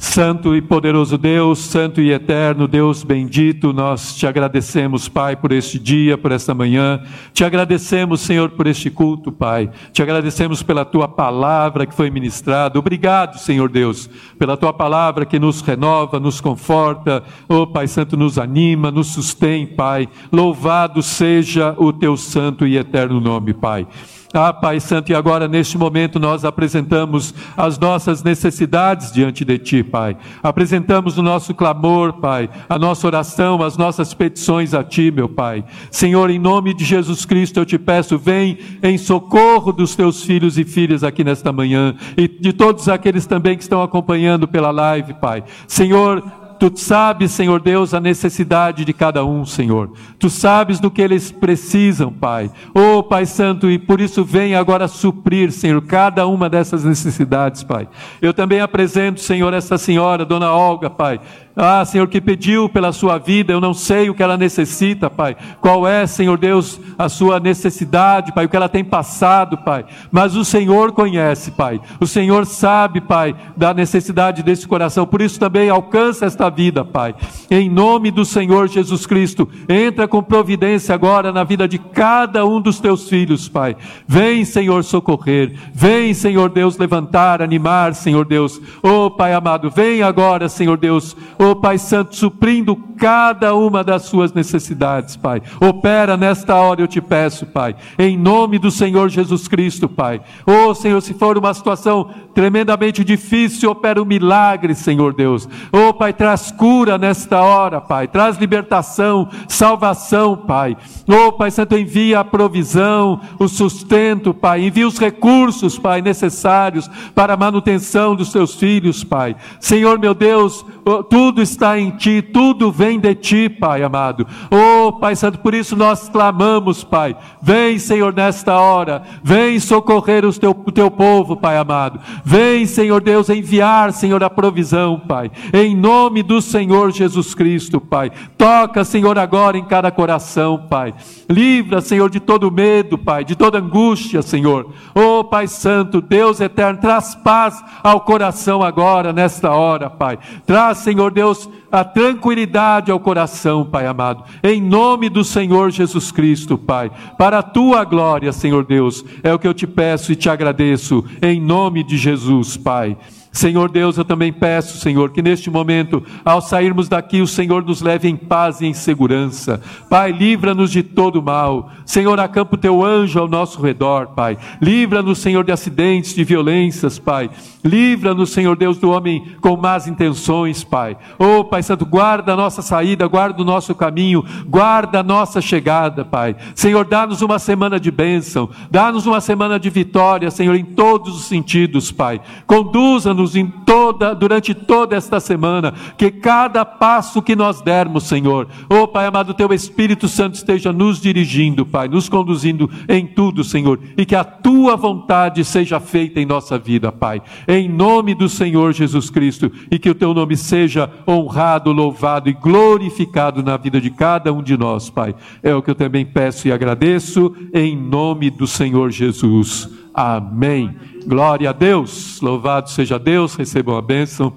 Santo 0.00 0.54
e 0.54 0.62
poderoso 0.62 1.18
Deus, 1.18 1.58
santo 1.58 2.00
e 2.00 2.12
eterno 2.12 2.68
Deus 2.68 3.02
bendito, 3.02 3.72
nós 3.72 4.14
te 4.14 4.28
agradecemos, 4.28 5.08
Pai, 5.08 5.34
por 5.34 5.50
este 5.50 5.76
dia, 5.76 6.16
por 6.16 6.30
esta 6.30 6.54
manhã. 6.54 7.02
Te 7.34 7.44
agradecemos, 7.44 8.20
Senhor, 8.20 8.50
por 8.50 8.68
este 8.68 8.90
culto, 8.90 9.32
Pai. 9.32 9.68
Te 9.92 10.00
agradecemos 10.00 10.62
pela 10.62 10.84
tua 10.84 11.08
palavra 11.08 11.84
que 11.84 11.92
foi 11.92 12.12
ministrada. 12.12 12.78
Obrigado, 12.78 13.40
Senhor 13.40 13.68
Deus, 13.68 14.08
pela 14.38 14.56
tua 14.56 14.72
palavra 14.72 15.26
que 15.26 15.40
nos 15.40 15.62
renova, 15.62 16.20
nos 16.20 16.40
conforta. 16.40 17.24
Oh, 17.48 17.66
Pai 17.66 17.88
Santo, 17.88 18.16
nos 18.16 18.38
anima, 18.38 18.92
nos 18.92 19.08
sustém, 19.08 19.66
Pai. 19.66 20.08
Louvado 20.30 21.02
seja 21.02 21.74
o 21.76 21.92
teu 21.92 22.16
santo 22.16 22.64
e 22.64 22.76
eterno 22.76 23.20
nome, 23.20 23.52
Pai. 23.52 23.84
Ah, 24.32 24.52
Pai 24.52 24.78
Santo, 24.78 25.10
e 25.10 25.14
agora 25.14 25.48
neste 25.48 25.78
momento 25.78 26.20
nós 26.20 26.44
apresentamos 26.44 27.34
as 27.56 27.78
nossas 27.78 28.22
necessidades 28.22 29.10
diante 29.10 29.42
de 29.42 29.58
Ti, 29.58 29.82
Pai. 29.82 30.18
Apresentamos 30.42 31.16
o 31.16 31.22
nosso 31.22 31.54
clamor, 31.54 32.12
Pai, 32.14 32.50
a 32.68 32.78
nossa 32.78 33.06
oração, 33.06 33.62
as 33.62 33.78
nossas 33.78 34.12
petições 34.12 34.74
a 34.74 34.84
Ti, 34.84 35.10
meu 35.10 35.30
Pai. 35.30 35.64
Senhor, 35.90 36.28
em 36.28 36.38
nome 36.38 36.74
de 36.74 36.84
Jesus 36.84 37.24
Cristo, 37.24 37.60
eu 37.60 37.64
te 37.64 37.78
peço, 37.78 38.18
vem 38.18 38.58
em 38.82 38.98
socorro 38.98 39.72
dos 39.72 39.96
Teus 39.96 40.22
filhos 40.22 40.58
e 40.58 40.64
filhas 40.64 41.02
aqui 41.02 41.24
nesta 41.24 41.50
manhã 41.50 41.94
e 42.14 42.28
de 42.28 42.52
todos 42.52 42.86
aqueles 42.86 43.24
também 43.24 43.56
que 43.56 43.62
estão 43.62 43.82
acompanhando 43.82 44.46
pela 44.46 44.70
live, 44.70 45.14
Pai. 45.14 45.42
Senhor, 45.66 46.22
Tu 46.58 46.72
sabes, 46.76 47.30
Senhor 47.30 47.60
Deus, 47.60 47.94
a 47.94 48.00
necessidade 48.00 48.84
de 48.84 48.92
cada 48.92 49.24
um, 49.24 49.44
Senhor. 49.44 49.92
Tu 50.18 50.28
sabes 50.28 50.80
do 50.80 50.90
que 50.90 51.00
eles 51.00 51.30
precisam, 51.30 52.12
Pai. 52.12 52.50
Oh, 52.74 53.02
Pai 53.02 53.26
Santo, 53.26 53.70
e 53.70 53.78
por 53.78 54.00
isso 54.00 54.24
vem 54.24 54.56
agora 54.56 54.88
suprir, 54.88 55.52
Senhor, 55.52 55.80
cada 55.82 56.26
uma 56.26 56.48
dessas 56.48 56.84
necessidades, 56.84 57.62
Pai. 57.62 57.88
Eu 58.20 58.34
também 58.34 58.60
apresento, 58.60 59.20
Senhor, 59.20 59.54
essa 59.54 59.78
senhora, 59.78 60.24
Dona 60.24 60.52
Olga, 60.52 60.90
Pai. 60.90 61.20
Ah, 61.60 61.84
Senhor, 61.84 62.06
que 62.06 62.20
pediu 62.20 62.68
pela 62.68 62.92
sua 62.92 63.18
vida, 63.18 63.52
eu 63.52 63.60
não 63.60 63.74
sei 63.74 64.08
o 64.08 64.14
que 64.14 64.22
ela 64.22 64.36
necessita, 64.36 65.10
Pai. 65.10 65.36
Qual 65.60 65.88
é, 65.88 66.06
Senhor 66.06 66.38
Deus, 66.38 66.80
a 66.96 67.08
sua 67.08 67.40
necessidade, 67.40 68.32
Pai, 68.32 68.44
o 68.44 68.48
que 68.48 68.54
ela 68.54 68.68
tem 68.68 68.84
passado, 68.84 69.58
Pai. 69.58 69.84
Mas 70.12 70.36
o 70.36 70.44
Senhor 70.44 70.92
conhece, 70.92 71.50
Pai. 71.50 71.80
O 71.98 72.06
Senhor 72.06 72.46
sabe, 72.46 73.00
Pai, 73.00 73.34
da 73.56 73.74
necessidade 73.74 74.44
desse 74.44 74.68
coração. 74.68 75.04
Por 75.04 75.20
isso 75.20 75.40
também 75.40 75.68
alcança 75.68 76.26
esta 76.26 76.47
vida, 76.48 76.84
Pai. 76.84 77.14
Em 77.50 77.68
nome 77.68 78.10
do 78.12 78.24
Senhor 78.24 78.68
Jesus 78.68 79.04
Cristo, 79.04 79.48
entra 79.68 80.06
com 80.06 80.22
providência 80.22 80.94
agora 80.94 81.32
na 81.32 81.42
vida 81.42 81.66
de 81.66 81.78
cada 81.78 82.46
um 82.46 82.60
dos 82.60 82.78
teus 82.78 83.08
filhos, 83.08 83.48
Pai. 83.48 83.76
Vem, 84.06 84.44
Senhor, 84.44 84.84
socorrer. 84.84 85.54
Vem, 85.74 86.14
Senhor 86.14 86.50
Deus, 86.50 86.78
levantar, 86.78 87.42
animar, 87.42 87.94
Senhor 87.94 88.24
Deus. 88.24 88.60
Oh, 88.80 89.10
Pai 89.10 89.34
amado, 89.34 89.70
vem 89.70 90.02
agora, 90.02 90.48
Senhor 90.48 90.76
Deus. 90.76 91.16
Oh, 91.38 91.48
oh 91.48 91.56
Pai 91.56 91.78
Santo, 91.78 92.14
suprindo 92.14 92.76
cada 92.98 93.54
uma 93.54 93.82
das 93.82 94.02
suas 94.02 94.32
necessidades, 94.32 95.16
Pai. 95.16 95.40
Opera 95.60 96.16
nesta 96.16 96.54
hora, 96.56 96.80
eu 96.80 96.88
te 96.88 97.00
peço, 97.00 97.46
Pai, 97.46 97.74
em 97.98 98.16
nome 98.16 98.58
do 98.58 98.70
Senhor 98.70 99.08
Jesus 99.08 99.48
Cristo, 99.48 99.88
Pai. 99.88 100.20
Oh 100.46 100.74
Senhor, 100.74 101.00
se 101.00 101.14
for 101.14 101.38
uma 101.38 101.54
situação 101.54 102.10
tremendamente 102.34 103.04
difícil, 103.04 103.70
opera 103.70 104.02
um 104.02 104.04
milagre, 104.04 104.74
Senhor 104.74 105.14
Deus. 105.14 105.48
Oh 105.72 105.92
Pai, 105.94 106.12
traz 106.12 106.37
cura 106.50 106.96
nesta 106.96 107.40
hora, 107.42 107.80
Pai. 107.80 108.08
Traz 108.08 108.38
libertação, 108.38 109.28
salvação, 109.48 110.36
Pai. 110.36 110.76
Oh 111.06 111.32
Pai 111.32 111.50
Santo, 111.50 111.76
envia 111.76 112.20
a 112.20 112.24
provisão, 112.24 113.20
o 113.38 113.48
sustento, 113.48 114.32
Pai. 114.32 114.66
Envia 114.66 114.86
os 114.86 114.98
recursos, 114.98 115.78
Pai, 115.78 116.02
necessários 116.02 116.90
para 117.14 117.34
a 117.34 117.36
manutenção 117.36 118.14
dos 118.14 118.32
teus 118.32 118.54
filhos, 118.54 119.04
Pai. 119.04 119.36
Senhor 119.60 119.98
meu 119.98 120.14
Deus, 120.14 120.64
tudo 121.10 121.42
está 121.42 121.78
em 121.78 121.90
ti, 121.90 122.22
tudo 122.22 122.72
vem 122.72 122.98
de 122.98 123.14
ti, 123.14 123.48
Pai 123.48 123.82
amado. 123.82 124.26
Oh, 124.50 124.92
Pai 124.92 125.14
Santo, 125.16 125.38
por 125.38 125.54
isso 125.54 125.76
nós 125.76 126.08
clamamos, 126.08 126.84
Pai. 126.84 127.16
Vem, 127.42 127.78
Senhor, 127.78 128.14
nesta 128.14 128.58
hora. 128.58 129.02
Vem 129.22 129.58
socorrer 129.60 130.24
os 130.24 130.38
teu, 130.38 130.50
o 130.50 130.72
teu 130.72 130.90
povo, 130.90 131.36
Pai 131.36 131.56
amado. 131.56 132.00
Vem, 132.24 132.66
Senhor 132.66 133.02
Deus, 133.02 133.28
enviar, 133.28 133.92
Senhor, 133.92 134.22
a 134.22 134.30
provisão, 134.30 134.98
Pai. 134.98 135.30
Em 135.52 135.76
nome 135.76 136.22
do 136.28 136.42
Senhor 136.42 136.92
Jesus 136.92 137.34
Cristo, 137.34 137.80
Pai. 137.80 138.12
Toca, 138.36 138.84
Senhor, 138.84 139.18
agora 139.18 139.56
em 139.56 139.64
cada 139.64 139.90
coração, 139.90 140.66
Pai. 140.68 140.94
Livra, 141.28 141.80
Senhor, 141.80 142.10
de 142.10 142.20
todo 142.20 142.52
medo, 142.52 142.98
Pai, 142.98 143.24
de 143.24 143.34
toda 143.34 143.58
angústia, 143.58 144.20
Senhor. 144.20 144.70
Oh, 144.94 145.24
Pai 145.24 145.48
Santo, 145.48 146.02
Deus 146.02 146.38
eterno, 146.38 146.80
traz 146.80 147.14
paz 147.14 147.64
ao 147.82 148.02
coração 148.02 148.62
agora, 148.62 149.10
nesta 149.10 149.50
hora, 149.50 149.88
Pai. 149.88 150.18
Traz, 150.44 150.78
Senhor 150.78 151.10
Deus, 151.10 151.48
a 151.72 151.82
tranquilidade 151.82 152.92
ao 152.92 153.00
coração, 153.00 153.64
Pai 153.64 153.86
amado, 153.86 154.22
em 154.42 154.60
nome 154.60 155.08
do 155.08 155.24
Senhor 155.24 155.70
Jesus 155.70 156.12
Cristo, 156.12 156.58
Pai, 156.58 156.90
para 157.16 157.38
a 157.38 157.42
tua 157.42 157.84
glória, 157.84 158.32
Senhor 158.32 158.66
Deus, 158.66 159.02
é 159.22 159.32
o 159.32 159.38
que 159.38 159.48
eu 159.48 159.54
te 159.54 159.66
peço 159.66 160.12
e 160.12 160.16
te 160.16 160.28
agradeço, 160.28 161.02
em 161.22 161.40
nome 161.40 161.82
de 161.82 161.96
Jesus, 161.96 162.56
Pai. 162.58 162.96
Senhor 163.32 163.70
Deus, 163.70 163.96
eu 163.96 164.04
também 164.04 164.32
peço, 164.32 164.78
Senhor, 164.78 165.10
que 165.10 165.22
neste 165.22 165.50
momento, 165.50 166.02
ao 166.24 166.40
sairmos 166.40 166.88
daqui, 166.88 167.20
o 167.20 167.26
Senhor 167.26 167.64
nos 167.64 167.80
leve 167.80 168.08
em 168.08 168.16
paz 168.16 168.60
e 168.60 168.66
em 168.66 168.74
segurança. 168.74 169.60
Pai, 169.88 170.10
livra-nos 170.10 170.70
de 170.70 170.82
todo 170.82 171.22
mal. 171.22 171.70
Senhor, 171.84 172.18
acampa 172.18 172.54
o 172.54 172.58
teu 172.58 172.84
anjo 172.84 173.18
ao 173.18 173.28
nosso 173.28 173.60
redor, 173.60 174.08
Pai. 174.08 174.36
Livra-nos, 174.60 175.18
Senhor, 175.18 175.44
de 175.44 175.52
acidentes, 175.52 176.14
de 176.14 176.24
violências, 176.24 176.98
Pai. 176.98 177.30
Livra-nos, 177.64 178.30
Senhor 178.30 178.56
Deus, 178.56 178.78
do 178.78 178.90
homem 178.90 179.36
com 179.40 179.56
más 179.56 179.86
intenções, 179.86 180.64
Pai. 180.64 180.96
Oh, 181.18 181.44
Pai 181.44 181.62
Santo, 181.62 181.84
guarda 181.84 182.32
a 182.32 182.36
nossa 182.36 182.62
saída, 182.62 183.06
guarda 183.06 183.42
o 183.42 183.44
nosso 183.44 183.74
caminho, 183.74 184.24
guarda 184.46 185.00
a 185.00 185.02
nossa 185.02 185.40
chegada, 185.40 186.04
Pai. 186.04 186.34
Senhor, 186.54 186.84
dá-nos 186.84 187.22
uma 187.22 187.38
semana 187.38 187.78
de 187.78 187.90
bênção, 187.90 188.48
dá-nos 188.70 189.06
uma 189.06 189.20
semana 189.20 189.60
de 189.60 189.70
vitória, 189.70 190.30
Senhor, 190.30 190.54
em 190.54 190.64
todos 190.64 191.14
os 191.14 191.24
sentidos, 191.24 191.92
Pai. 191.92 192.20
Conduza-nos 192.46 193.17
Ajuda-nos 193.18 193.34
em 193.34 193.46
toda, 193.46 194.14
durante 194.14 194.54
toda 194.54 194.96
esta 194.96 195.18
semana, 195.18 195.74
que 195.96 196.10
cada 196.10 196.64
passo 196.64 197.20
que 197.20 197.34
nós 197.34 197.60
dermos, 197.60 198.04
Senhor, 198.04 198.46
oh 198.70 198.86
Pai 198.86 199.06
amado, 199.06 199.34
teu 199.34 199.52
Espírito 199.52 200.06
Santo 200.06 200.34
esteja 200.34 200.72
nos 200.72 201.00
dirigindo, 201.00 201.66
Pai, 201.66 201.88
nos 201.88 202.08
conduzindo 202.08 202.70
em 202.88 203.06
tudo, 203.06 203.42
Senhor, 203.42 203.80
e 203.96 204.06
que 204.06 204.14
a 204.14 204.22
tua 204.22 204.76
vontade 204.76 205.44
seja 205.44 205.80
feita 205.80 206.20
em 206.20 206.26
nossa 206.26 206.58
vida, 206.58 206.92
Pai. 206.92 207.20
Em 207.46 207.68
nome 207.68 208.14
do 208.14 208.28
Senhor 208.28 208.72
Jesus 208.72 209.10
Cristo, 209.10 209.50
e 209.70 209.78
que 209.78 209.90
o 209.90 209.94
teu 209.94 210.14
nome 210.14 210.36
seja 210.36 210.90
honrado, 211.06 211.72
louvado 211.72 212.28
e 212.28 212.32
glorificado 212.32 213.42
na 213.42 213.56
vida 213.56 213.80
de 213.80 213.90
cada 213.90 214.32
um 214.32 214.42
de 214.42 214.56
nós, 214.56 214.88
Pai. 214.88 215.14
É 215.42 215.54
o 215.54 215.62
que 215.62 215.70
eu 215.70 215.74
também 215.74 216.06
peço 216.06 216.46
e 216.46 216.52
agradeço 216.52 217.34
em 217.52 217.76
nome 217.76 218.30
do 218.30 218.46
Senhor 218.46 218.90
Jesus. 218.90 219.68
Amém. 220.00 220.76
Glória 221.08 221.50
a 221.50 221.52
Deus. 221.52 222.20
Louvado 222.20 222.70
seja 222.70 223.00
Deus. 223.00 223.34
Recebam 223.34 223.76
a 223.76 223.82
bênção. 223.82 224.32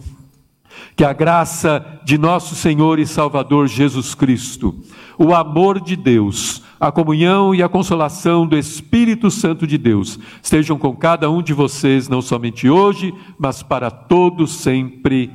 Que 0.95 1.03
a 1.03 1.13
graça 1.13 1.99
de 2.03 2.17
nosso 2.17 2.55
Senhor 2.55 2.97
e 2.97 3.05
Salvador 3.05 3.67
Jesus 3.67 4.15
Cristo, 4.15 4.75
o 5.19 5.35
amor 5.35 5.79
de 5.79 5.95
Deus, 5.95 6.63
a 6.79 6.91
comunhão 6.91 7.53
e 7.53 7.61
a 7.61 7.69
consolação 7.69 8.47
do 8.47 8.57
Espírito 8.57 9.29
Santo 9.29 9.67
de 9.67 9.77
Deus 9.77 10.17
estejam 10.41 10.79
com 10.79 10.95
cada 10.95 11.29
um 11.29 11.43
de 11.43 11.53
vocês, 11.53 12.09
não 12.09 12.23
somente 12.23 12.67
hoje, 12.67 13.13
mas 13.37 13.61
para 13.61 13.91
todos 13.91 14.51
sempre. 14.55 15.29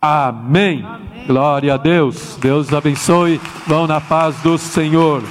Amém. 0.00 0.84
Amém. 0.84 1.26
Glória 1.26 1.74
a 1.74 1.76
Deus. 1.76 2.38
Deus 2.40 2.72
abençoe. 2.72 3.40
Vão 3.66 3.88
na 3.88 4.00
paz 4.00 4.36
do 4.42 4.56
Senhor. 4.56 5.24